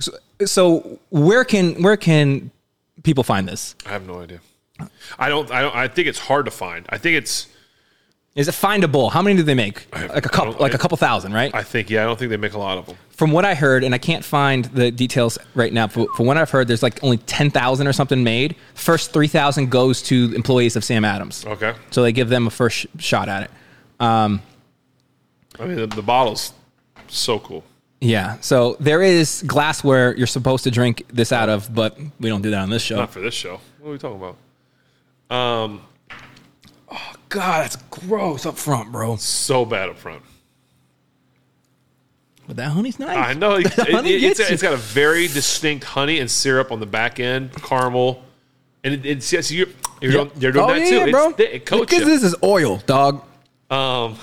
So 0.00 0.12
So 0.46 0.98
where 1.10 1.44
can 1.44 1.82
where 1.82 1.98
can 1.98 2.50
people 3.02 3.22
find 3.24 3.46
this? 3.46 3.76
I 3.84 3.90
have 3.90 4.06
no 4.06 4.22
idea. 4.22 4.40
I 5.18 5.28
don't. 5.28 5.50
I 5.50 5.62
don't. 5.62 5.74
I 5.74 5.88
think 5.88 6.08
it's 6.08 6.18
hard 6.18 6.44
to 6.46 6.50
find. 6.50 6.86
I 6.90 6.98
think 6.98 7.16
it's. 7.16 7.48
Is 8.34 8.48
it 8.48 8.52
findable? 8.54 9.10
How 9.10 9.22
many 9.22 9.34
do 9.36 9.42
they 9.42 9.54
make? 9.54 9.86
Like 9.94 10.26
a 10.26 10.28
couple, 10.28 10.52
like 10.60 10.74
a 10.74 10.78
couple 10.78 10.98
thousand, 10.98 11.32
right? 11.32 11.54
I 11.54 11.62
think. 11.62 11.88
Yeah, 11.88 12.02
I 12.02 12.04
don't 12.04 12.18
think 12.18 12.28
they 12.28 12.36
make 12.36 12.52
a 12.52 12.58
lot 12.58 12.76
of 12.76 12.84
them. 12.84 12.96
From 13.08 13.32
what 13.32 13.46
I 13.46 13.54
heard, 13.54 13.82
and 13.82 13.94
I 13.94 13.98
can't 13.98 14.22
find 14.22 14.66
the 14.66 14.90
details 14.90 15.38
right 15.54 15.72
now, 15.72 15.86
but 15.86 16.10
from 16.10 16.26
what 16.26 16.36
I've 16.36 16.50
heard, 16.50 16.68
there's 16.68 16.82
like 16.82 17.02
only 17.02 17.16
ten 17.16 17.50
thousand 17.50 17.86
or 17.86 17.94
something 17.94 18.22
made. 18.22 18.54
First 18.74 19.14
three 19.14 19.28
thousand 19.28 19.70
goes 19.70 20.02
to 20.02 20.32
employees 20.34 20.76
of 20.76 20.84
Sam 20.84 21.02
Adams, 21.04 21.46
Okay. 21.46 21.72
so 21.90 22.02
they 22.02 22.12
give 22.12 22.28
them 22.28 22.46
a 22.46 22.50
first 22.50 22.76
sh- 22.76 22.86
shot 22.98 23.30
at 23.30 23.44
it. 23.44 23.50
Um, 24.00 24.42
I 25.58 25.64
mean, 25.64 25.76
the, 25.76 25.86
the 25.86 26.02
bottle's 26.02 26.52
so 27.08 27.38
cool. 27.38 27.64
Yeah, 28.02 28.36
so 28.42 28.76
there 28.80 29.00
is 29.00 29.42
glassware 29.46 30.14
you're 30.14 30.26
supposed 30.26 30.64
to 30.64 30.70
drink 30.70 31.04
this 31.10 31.32
out 31.32 31.48
of, 31.48 31.74
but 31.74 31.98
we 32.20 32.28
don't 32.28 32.42
do 32.42 32.50
that 32.50 32.60
on 32.60 32.68
this 32.68 32.82
show. 32.82 32.96
Not 32.96 33.10
for 33.10 33.20
this 33.20 33.32
show. 33.32 33.58
What 33.80 33.88
are 33.88 33.92
we 33.92 33.98
talking 33.98 34.18
about? 34.18 34.36
Um, 35.30 35.82
oh 36.90 37.12
God, 37.28 37.64
that's 37.64 37.76
gross 37.76 38.46
up 38.46 38.56
front, 38.56 38.92
bro. 38.92 39.16
so 39.16 39.64
bad 39.64 39.88
up 39.88 39.98
front. 39.98 40.22
But 42.46 42.56
that 42.56 42.70
honey's 42.70 42.98
nice. 42.98 43.16
I 43.16 43.32
know. 43.34 43.56
It, 43.56 43.72
honey 43.72 44.14
it, 44.14 44.22
it's, 44.22 44.40
it's 44.40 44.62
got 44.62 44.72
a 44.72 44.78
very 44.78 45.26
distinct 45.26 45.84
honey 45.84 46.20
and 46.20 46.30
syrup 46.30 46.70
on 46.70 46.80
the 46.80 46.86
back 46.86 47.18
end, 47.18 47.52
caramel, 47.54 48.22
and 48.84 48.94
it, 48.94 49.04
it's 49.04 49.32
yes, 49.32 49.50
you're, 49.50 49.66
you're, 50.00 50.12
doing, 50.12 50.30
you're 50.38 50.52
doing 50.52 50.64
oh, 50.64 50.68
that 50.68 50.80
yeah, 50.80 50.88
too. 50.88 50.96
yeah, 50.96 51.10
bro. 51.10 51.28
It's. 51.30 51.40
It 51.40 51.66
coats 51.66 51.90
Because 51.90 52.00
you. 52.00 52.04
this 52.06 52.22
is 52.22 52.36
oil, 52.42 52.78
dog. 52.86 53.24
Um, 53.68 54.16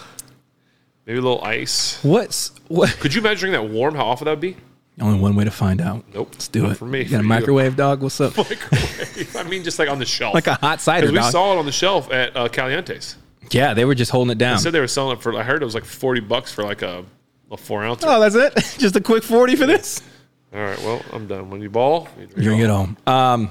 maybe 1.06 1.20
a 1.20 1.22
little 1.22 1.44
ice. 1.44 2.02
What's 2.02 2.52
what? 2.70 2.90
Could 3.00 3.14
you 3.14 3.20
imagine 3.20 3.52
drinking 3.52 3.70
that 3.70 3.74
warm? 3.74 3.96
How 3.96 4.06
awful 4.06 4.26
that 4.26 4.32
would 4.32 4.40
be? 4.40 4.56
Only 5.02 5.20
one 5.20 5.36
way 5.36 5.44
to 5.44 5.52
find 5.52 5.82
out. 5.82 6.06
Nope. 6.14 6.30
Let's 6.34 6.48
do 6.48 6.70
it. 6.70 6.76
for 6.78 6.86
me, 6.86 7.00
You 7.02 7.10
got 7.10 7.20
a 7.22 7.24
microwave, 7.24 7.76
dog? 7.76 8.02
What's 8.04 8.22
up? 8.22 8.38
Microwave. 8.38 9.36
I 9.36 9.44
mean, 9.44 9.64
just 9.64 9.80
like 9.80 9.90
on 9.90 9.98
the 10.00 10.06
shelf. 10.06 10.34
like 10.36 10.46
a 10.48 10.54
hot 10.56 10.82
cider, 10.82 11.08
Because 11.08 11.12
we 11.14 11.20
dog. 11.20 11.32
saw 11.32 11.54
it 11.54 11.58
on 11.60 11.66
the 11.66 11.72
shelf 11.72 12.12
at 12.12 12.36
uh, 12.38 12.48
Caliente's. 12.48 13.16
yeah, 13.50 13.74
they 13.74 13.86
were 13.86 13.96
just 13.96 14.12
holding 14.12 14.32
it 14.32 14.38
down. 14.38 14.54
You 14.58 14.60
said 14.62 14.72
they 14.74 14.80
were 14.80 14.88
selling 14.88 15.18
it 15.18 15.24
for. 15.24 15.36
I 15.36 15.42
heard 15.44 15.62
it 15.64 15.66
was 15.66 15.74
like 15.74 15.86
forty 15.86 16.22
bucks 16.22 16.54
for 16.54 16.64
like 16.64 16.84
a, 16.84 17.04
a 17.52 17.58
four 17.58 17.84
ounce. 17.84 18.04
oh, 18.06 18.20
that's 18.20 18.36
it. 18.36 18.54
just 18.80 18.96
a 18.96 19.02
quick 19.02 19.24
forty 19.24 19.56
for 19.56 19.66
this. 19.66 20.02
All 20.54 20.62
right. 20.62 20.78
Well, 20.84 21.02
I'm 21.12 21.26
done. 21.28 21.50
When 21.50 21.62
you 21.62 21.72
ball, 21.72 22.08
you 22.20 22.28
drink 22.28 22.36
Bring 22.44 22.60
it 22.60 22.66
it 22.66 22.70
home. 22.70 22.96
Um, 23.08 23.50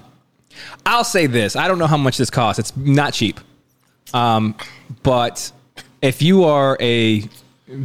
I'll 0.86 1.02
say 1.04 1.26
this. 1.26 1.56
I 1.56 1.66
don't 1.66 1.78
know 1.80 1.88
how 1.88 1.96
much 1.96 2.18
this 2.18 2.30
costs. 2.30 2.60
It's 2.60 2.76
not 2.76 3.14
cheap. 3.14 3.40
Um, 4.14 4.54
but 5.02 5.50
if 6.02 6.22
you 6.22 6.44
are 6.44 6.76
a 6.80 7.24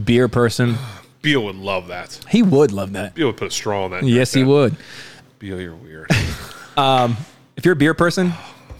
beer 0.03 0.27
person, 0.27 0.75
Beal 1.21 1.43
would 1.45 1.55
love 1.55 1.87
that. 1.87 2.19
he 2.29 2.41
would 2.43 2.71
love 2.71 2.93
that. 2.93 3.15
Beal 3.15 3.27
would 3.27 3.37
put 3.37 3.47
a 3.47 3.51
straw 3.51 3.85
in 3.85 3.91
that. 3.91 4.03
Yes, 4.03 4.33
he 4.33 4.43
would. 4.43 4.75
Beal, 5.39 5.59
you're 5.59 5.75
weird. 5.75 6.09
If 7.57 7.65
you're 7.65 7.73
a 7.73 7.75
beer 7.75 7.95
person, 7.95 8.33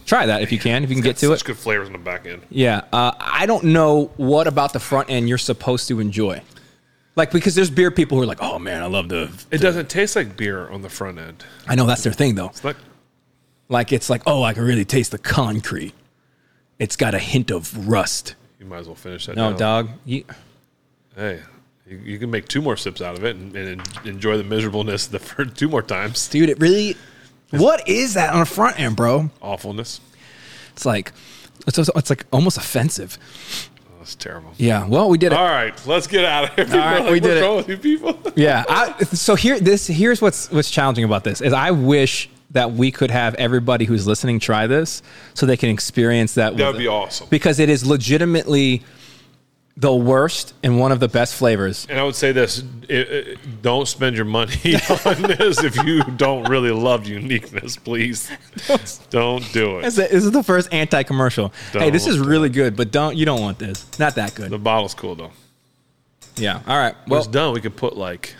try 0.06 0.26
that 0.26 0.40
if 0.42 0.52
you 0.52 0.58
can. 0.60 0.84
If 0.84 0.90
you 0.90 0.94
can 0.94 1.02
get 1.02 1.16
to 1.16 1.26
Such 1.26 1.40
it. 1.40 1.44
good 1.46 1.56
flavors 1.56 1.88
on 1.88 1.92
the 1.92 1.98
back 1.98 2.26
end. 2.26 2.42
Yeah. 2.48 2.82
Uh, 2.92 3.10
I 3.18 3.44
don't 3.46 3.64
know 3.64 4.12
what 4.16 4.46
about 4.46 4.72
the 4.72 4.78
front 4.78 5.10
end 5.10 5.28
you're 5.28 5.36
supposed 5.36 5.88
to 5.88 5.98
enjoy. 5.98 6.40
Like 7.16 7.32
because 7.32 7.56
there's 7.56 7.70
beer 7.70 7.90
people 7.90 8.16
who 8.16 8.22
are 8.22 8.26
like, 8.26 8.40
oh 8.40 8.60
man, 8.60 8.84
I 8.84 8.86
love 8.86 9.08
the. 9.08 9.32
It 9.50 9.58
doesn't 9.58 9.90
taste 9.90 10.14
like 10.14 10.36
beer 10.36 10.68
on 10.68 10.82
the 10.82 10.88
front 10.88 11.18
end. 11.18 11.44
I 11.66 11.74
know 11.74 11.86
that's 11.86 12.04
their 12.04 12.12
thing 12.12 12.36
though. 12.36 12.46
It's 12.50 12.62
like 12.62 12.76
Like 13.68 13.90
it's 13.92 14.08
like, 14.08 14.22
oh, 14.26 14.44
I 14.44 14.54
can 14.54 14.62
really 14.62 14.84
taste 14.84 15.10
the 15.10 15.18
concrete. 15.18 15.94
It's 16.78 16.94
got 16.94 17.14
a 17.16 17.18
hint 17.18 17.50
of 17.50 17.88
rust. 17.88 18.36
you 18.60 18.66
might 18.66 18.78
as 18.78 18.86
well 18.86 18.94
finish 18.94 19.26
that. 19.26 19.34
No, 19.34 19.52
dog. 19.56 19.88
You, 20.04 20.22
Hey, 21.16 21.40
you, 21.88 21.98
you 21.98 22.18
can 22.18 22.30
make 22.30 22.48
two 22.48 22.60
more 22.62 22.76
sips 22.76 23.00
out 23.00 23.16
of 23.16 23.24
it 23.24 23.36
and, 23.36 23.54
and 23.56 23.82
enjoy 24.04 24.36
the 24.36 24.44
miserableness 24.44 25.06
the 25.06 25.18
for 25.18 25.44
two 25.44 25.68
more 25.68 25.82
times. 25.82 26.28
dude, 26.28 26.50
it 26.50 26.60
really. 26.60 26.96
What 27.50 27.88
is 27.88 28.14
that 28.14 28.34
on 28.34 28.40
the 28.40 28.46
front 28.46 28.78
end, 28.78 28.94
bro? 28.94 29.30
Awfulness. 29.40 30.00
It's 30.72 30.84
like, 30.84 31.12
it's, 31.66 31.78
it's 31.78 32.10
like 32.10 32.26
almost 32.30 32.58
offensive. 32.58 33.16
That's 33.98 34.14
terrible. 34.14 34.52
Yeah. 34.58 34.86
Well, 34.86 35.08
we 35.08 35.16
did 35.16 35.32
it. 35.32 35.38
All 35.38 35.44
right, 35.44 35.74
let's 35.86 36.06
get 36.06 36.24
out 36.24 36.44
of 36.44 36.54
here. 36.54 36.64
People 36.66 36.78
right, 36.80 37.02
like, 37.02 37.10
we 37.10 37.20
did 37.20 37.42
it. 37.42 37.56
with 37.56 37.68
you 37.68 37.78
people? 37.78 38.18
Yeah. 38.36 38.64
I, 38.68 39.02
so 39.04 39.34
here, 39.34 39.58
this 39.58 39.86
here's 39.86 40.22
what's 40.22 40.50
what's 40.52 40.70
challenging 40.70 41.04
about 41.04 41.24
this 41.24 41.40
is 41.40 41.52
I 41.52 41.72
wish 41.72 42.30
that 42.52 42.72
we 42.72 42.90
could 42.90 43.10
have 43.10 43.34
everybody 43.34 43.84
who's 43.84 44.06
listening 44.06 44.38
try 44.38 44.66
this 44.66 45.02
so 45.34 45.44
they 45.44 45.56
can 45.56 45.70
experience 45.70 46.34
that. 46.34 46.56
That 46.56 46.72
would 46.72 46.78
be 46.78 46.84
it. 46.84 46.88
awesome. 46.88 47.26
because 47.30 47.58
it 47.58 47.68
is 47.68 47.84
legitimately 47.84 48.82
the 49.80 49.94
worst 49.94 50.54
and 50.64 50.80
one 50.80 50.90
of 50.90 50.98
the 50.98 51.06
best 51.06 51.36
flavors. 51.36 51.86
And 51.88 52.00
I 52.00 52.02
would 52.02 52.16
say 52.16 52.32
this: 52.32 52.62
i- 52.90 52.94
i- 52.94 53.36
don't 53.62 53.86
spend 53.86 54.16
your 54.16 54.24
money 54.24 54.52
on 55.06 55.22
this 55.22 55.62
if 55.62 55.76
you 55.84 56.02
don't 56.16 56.48
really 56.48 56.72
love 56.72 57.06
uniqueness. 57.06 57.76
Please, 57.76 58.28
don't 59.10 59.44
do 59.52 59.78
it. 59.78 59.82
This 59.82 59.98
is 59.98 60.30
the 60.32 60.42
first 60.42 60.68
anti-commercial. 60.72 61.52
Hey, 61.72 61.78
Don't 61.78 61.92
this 61.92 62.06
is 62.08 62.18
really 62.18 62.48
good, 62.48 62.76
but 62.76 62.90
don't 62.90 63.16
you 63.16 63.24
don't 63.24 63.40
want 63.40 63.58
this. 63.60 63.86
Not 64.00 64.16
that 64.16 64.34
good. 64.34 64.50
The 64.50 64.58
bottle's 64.58 64.94
cool 64.94 65.14
though. 65.14 65.30
Yeah. 66.36 66.60
All 66.66 66.76
right. 66.76 66.94
When 67.04 67.10
Well, 67.10 67.18
it's 67.20 67.28
done, 67.28 67.54
we 67.54 67.60
could 67.60 67.76
put 67.76 67.96
like 67.96 68.34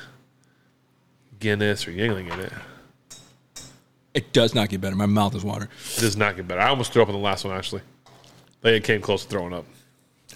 Guinness 1.40 1.86
or 1.86 1.93
Yuengling 1.93 2.32
in 2.32 2.40
it. 2.40 2.52
it 4.15 4.32
does 4.32 4.55
not 4.55 4.69
get 4.70 4.81
better. 4.81 4.97
My 4.97 5.06
mouth 5.06 5.35
is 5.36 5.44
watering. 5.44 5.69
It 5.97 6.01
does 6.01 6.16
not 6.16 6.35
get 6.36 6.48
better. 6.48 6.60
I 6.60 6.69
almost 6.69 6.93
threw 6.93 7.02
up 7.02 7.09
on 7.09 7.15
the 7.15 7.20
last 7.20 7.44
one 7.44 7.56
actually. 7.56 7.82
Like 8.62 8.73
it 8.74 8.85
came 8.85 9.01
close 9.01 9.23
to 9.24 9.28
throwing 9.28 9.52
up. 9.52 9.65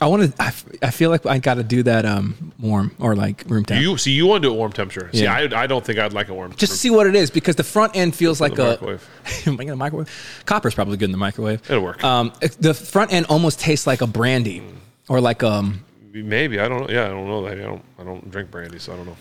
I 0.01 0.07
want 0.07 0.35
to. 0.35 0.43
I, 0.43 0.47
f- 0.49 0.65
I 0.83 0.91
feel 0.91 1.11
like 1.11 1.27
I 1.27 1.39
got 1.39 1.55
to 1.55 1.63
do 1.63 1.83
that 1.85 2.05
um 2.05 2.53
warm 2.59 2.95
or 2.99 3.15
like 3.15 3.45
room 3.47 3.65
temp. 3.65 3.81
You 3.81 3.97
see, 3.99 4.11
you 4.13 4.27
want 4.27 4.43
to 4.43 4.49
do 4.49 4.55
it 4.55 4.57
warm 4.57 4.73
temperature. 4.73 5.11
See, 5.13 5.25
Yeah. 5.25 5.35
I, 5.35 5.63
I 5.63 5.67
don't 5.67 5.85
think 5.85 5.99
I'd 5.99 6.13
like 6.13 6.29
a 6.29 6.35
warm. 6.35 6.53
just 6.57 6.73
to 6.73 6.79
see 6.79 6.91
what 6.91 7.07
it 7.07 7.15
is 7.15 7.31
because 7.31 7.57
the 7.57 7.63
front 7.65 7.95
end 7.95 8.15
feels 8.17 8.41
like 8.41 8.55
the 8.55 8.67
a 8.69 8.71
microwave. 8.71 9.09
Am 9.47 9.61
I 9.61 9.65
gonna 9.65 9.77
microwave? 9.77 10.43
Copper's 10.47 10.75
probably 10.75 10.97
good 10.97 11.05
in 11.07 11.13
the 11.13 11.19
microwave. 11.19 11.61
It'll 11.71 11.83
work. 11.83 12.03
Um, 12.03 12.33
it- 12.41 12.57
the 12.61 12.75
front 12.75 13.13
end 13.13 13.27
almost 13.29 13.61
tastes 13.61 13.87
like 13.87 14.01
a 14.01 14.07
brandy 14.07 14.63
or 15.09 15.21
like 15.21 15.43
um. 15.43 15.85
Maybe 16.13 16.59
I 16.59 16.69
don't 16.69 16.81
know. 16.81 16.89
Yeah, 16.93 17.05
I 17.07 17.09
don't 17.09 17.27
know. 17.27 17.47
I 17.47 17.55
don't. 17.55 17.83
I 17.99 18.05
don't 18.05 18.31
drink 18.31 18.51
brandy, 18.51 18.79
so 18.79 18.93
I 18.93 18.97
don't 18.97 19.07
know. 19.07 19.17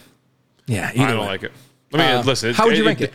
Yeah, 0.68 0.90
I 0.94 0.94
don't 1.08 1.20
way. 1.22 1.26
like 1.28 1.44
it. 1.44 1.52
I 1.94 1.98
mean, 1.98 2.06
Uh, 2.18 2.24
listen. 2.26 2.54
how 2.54 2.66
would 2.66 2.78
you 2.78 2.86
rank 2.86 3.02
it? 3.02 3.14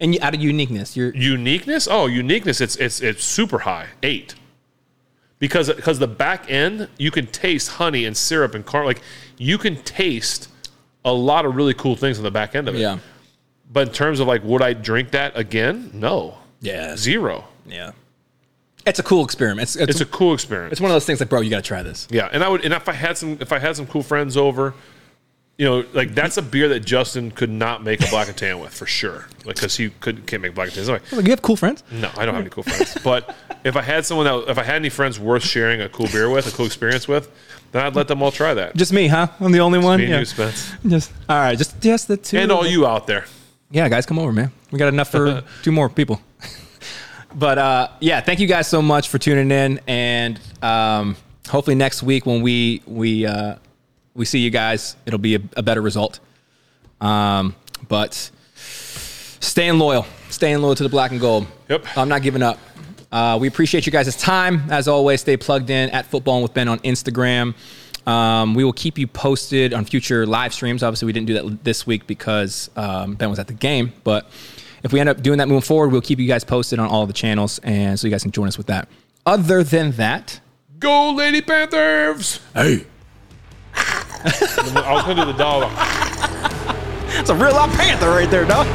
And 0.00 0.14
you, 0.14 0.20
out 0.22 0.34
of 0.34 0.40
uniqueness, 0.40 0.96
you're 0.96 1.14
Uniqueness? 1.14 1.86
Oh, 1.90 2.06
uniqueness. 2.06 2.60
It's 2.60 2.76
it's 2.76 3.00
it's 3.00 3.22
super 3.24 3.58
high. 3.60 3.86
Eight. 4.02 4.34
Because 5.42 5.66
because 5.74 5.98
the 5.98 6.06
back 6.06 6.48
end, 6.48 6.86
you 6.98 7.10
can 7.10 7.26
taste 7.26 7.68
honey 7.72 8.04
and 8.04 8.16
syrup 8.16 8.54
and 8.54 8.64
car. 8.64 8.84
Like 8.86 9.02
you 9.38 9.58
can 9.58 9.74
taste 9.82 10.48
a 11.04 11.12
lot 11.12 11.44
of 11.44 11.56
really 11.56 11.74
cool 11.74 11.96
things 11.96 12.16
on 12.16 12.22
the 12.22 12.30
back 12.30 12.54
end 12.54 12.68
of 12.68 12.76
it. 12.76 12.78
yeah, 12.78 12.98
But 13.72 13.88
in 13.88 13.92
terms 13.92 14.20
of 14.20 14.28
like, 14.28 14.44
would 14.44 14.62
I 14.62 14.72
drink 14.72 15.10
that 15.10 15.36
again? 15.36 15.90
No. 15.92 16.38
yeah, 16.60 16.94
Zero. 16.96 17.48
yeah. 17.66 17.90
It's 18.86 19.00
a 19.00 19.02
cool 19.02 19.24
experiment. 19.24 19.62
It's 19.64 19.74
it's, 19.74 19.90
It's 19.90 20.00
a 20.00 20.06
cool 20.06 20.32
experience. 20.32 20.70
it's 20.70 20.80
one 20.80 20.92
of 20.92 20.94
those 20.94 21.06
things 21.06 21.18
like, 21.18 21.28
bro, 21.28 21.40
you 21.40 21.50
got 21.50 21.56
to 21.64 21.68
try 21.68 21.82
this. 21.82 22.06
Yeah, 22.08 22.28
and 22.32 22.44
I 22.44 22.48
would, 22.48 22.64
and 22.64 22.72
if 22.72 22.88
I 22.88 22.92
had 22.92 23.18
some, 23.18 23.36
if 23.40 23.52
I 23.52 23.58
had 23.58 23.74
some 23.74 23.86
cool 23.88 24.04
friends 24.04 24.36
over, 24.36 24.74
you 25.62 25.68
know, 25.68 25.84
like 25.92 26.12
that's 26.12 26.38
a 26.38 26.42
beer 26.42 26.66
that 26.70 26.80
Justin 26.80 27.30
could 27.30 27.48
not 27.48 27.84
make 27.84 28.04
a 28.04 28.10
black 28.10 28.26
and 28.26 28.36
tan 28.36 28.58
with 28.58 28.74
for 28.74 28.84
sure, 28.84 29.26
like 29.44 29.54
because 29.54 29.76
he 29.76 29.90
could 29.90 30.26
can't 30.26 30.42
make 30.42 30.56
black 30.56 30.66
and 30.66 30.74
tan. 30.74 30.82
Anyway, 30.82 31.00
Like, 31.12 31.24
you 31.24 31.30
have 31.30 31.40
cool 31.40 31.54
friends. 31.54 31.84
no, 31.92 32.10
I 32.16 32.26
don't 32.26 32.34
have 32.34 32.42
any 32.42 32.50
cool 32.50 32.64
friends. 32.64 32.98
But 33.04 33.32
if 33.62 33.76
I 33.76 33.82
had 33.82 34.04
someone 34.04 34.26
that, 34.26 34.50
if 34.50 34.58
I 34.58 34.64
had 34.64 34.74
any 34.74 34.88
friends 34.88 35.20
worth 35.20 35.44
sharing 35.44 35.80
a 35.80 35.88
cool 35.88 36.08
beer 36.08 36.28
with, 36.28 36.48
a 36.48 36.50
cool 36.50 36.66
experience 36.66 37.06
with, 37.06 37.30
then 37.70 37.86
I'd 37.86 37.94
let 37.94 38.08
them 38.08 38.24
all 38.24 38.32
try 38.32 38.54
that. 38.54 38.74
Just 38.74 38.92
me, 38.92 39.06
huh? 39.06 39.28
I'm 39.38 39.52
the 39.52 39.60
only 39.60 39.78
one. 39.78 39.98
Me 39.98 40.06
and 40.06 40.12
yeah. 40.14 40.18
you, 40.18 40.24
Spence, 40.24 40.72
Just 40.84 41.12
all 41.28 41.36
right. 41.36 41.56
Just 41.56 41.80
just 41.80 42.08
the 42.08 42.16
two. 42.16 42.38
and 42.38 42.50
all 42.50 42.66
you 42.66 42.84
out 42.84 43.06
there. 43.06 43.26
Yeah, 43.70 43.88
guys, 43.88 44.04
come 44.04 44.18
over, 44.18 44.32
man. 44.32 44.50
We 44.72 44.80
got 44.80 44.88
enough 44.88 45.12
for 45.12 45.44
two 45.62 45.70
more 45.70 45.88
people. 45.88 46.20
but 47.36 47.58
uh, 47.58 47.88
yeah, 48.00 48.20
thank 48.20 48.40
you 48.40 48.48
guys 48.48 48.66
so 48.66 48.82
much 48.82 49.08
for 49.08 49.18
tuning 49.18 49.52
in, 49.52 49.80
and 49.86 50.40
um, 50.60 51.14
hopefully 51.48 51.76
next 51.76 52.02
week 52.02 52.26
when 52.26 52.42
we 52.42 52.82
we 52.84 53.26
uh, 53.26 53.54
we 54.14 54.24
see 54.24 54.38
you 54.38 54.50
guys, 54.50 54.96
it'll 55.06 55.18
be 55.18 55.36
a, 55.36 55.40
a 55.56 55.62
better 55.62 55.80
result. 55.80 56.20
Um, 57.00 57.54
but 57.88 58.30
staying 58.54 59.78
loyal, 59.78 60.06
staying 60.30 60.58
loyal 60.62 60.74
to 60.74 60.82
the 60.82 60.88
black 60.88 61.10
and 61.10 61.20
gold. 61.20 61.46
Yep. 61.68 61.86
I'm 61.96 62.08
not 62.08 62.22
giving 62.22 62.42
up. 62.42 62.58
Uh, 63.10 63.38
we 63.40 63.48
appreciate 63.48 63.84
you 63.86 63.92
guys' 63.92 64.16
time. 64.16 64.70
As 64.70 64.88
always, 64.88 65.20
stay 65.20 65.36
plugged 65.36 65.68
in 65.70 65.90
at 65.90 66.10
Footbahlin 66.10 66.42
with 66.42 66.54
Ben 66.54 66.68
on 66.68 66.78
Instagram. 66.80 67.54
Um, 68.06 68.54
we 68.54 68.64
will 68.64 68.72
keep 68.72 68.98
you 68.98 69.06
posted 69.06 69.74
on 69.74 69.84
future 69.84 70.26
live 70.26 70.54
streams. 70.54 70.82
Obviously, 70.82 71.06
we 71.06 71.12
didn't 71.12 71.26
do 71.26 71.34
that 71.34 71.64
this 71.64 71.86
week 71.86 72.06
because 72.06 72.70
um, 72.76 73.14
Ben 73.14 73.30
was 73.30 73.38
at 73.38 73.46
the 73.46 73.52
game. 73.52 73.92
But 74.02 74.28
if 74.82 74.92
we 74.92 75.00
end 75.00 75.08
up 75.08 75.22
doing 75.22 75.38
that 75.38 75.48
moving 75.48 75.62
forward, 75.62 75.92
we'll 75.92 76.00
keep 76.00 76.18
you 76.18 76.26
guys 76.26 76.42
posted 76.42 76.78
on 76.78 76.88
all 76.88 77.02
of 77.02 77.08
the 77.08 77.14
channels, 77.14 77.60
and 77.60 77.98
so 77.98 78.06
you 78.06 78.10
guys 78.10 78.22
can 78.22 78.32
join 78.32 78.48
us 78.48 78.58
with 78.58 78.66
that. 78.68 78.88
Other 79.24 79.62
than 79.62 79.92
that, 79.92 80.40
Go, 80.80 81.12
Lady 81.12 81.40
Panthers! 81.40 82.40
hey, 82.54 82.86
I 84.24 84.92
was 84.92 85.02
gonna 85.02 85.24
do 85.24 85.32
the 85.32 85.38
dog. 85.38 85.70
It's 87.18 87.30
a 87.30 87.34
real 87.34 87.52
live 87.52 87.70
panther 87.76 88.08
right 88.08 88.30
there, 88.30 88.44
dog. 88.44 88.66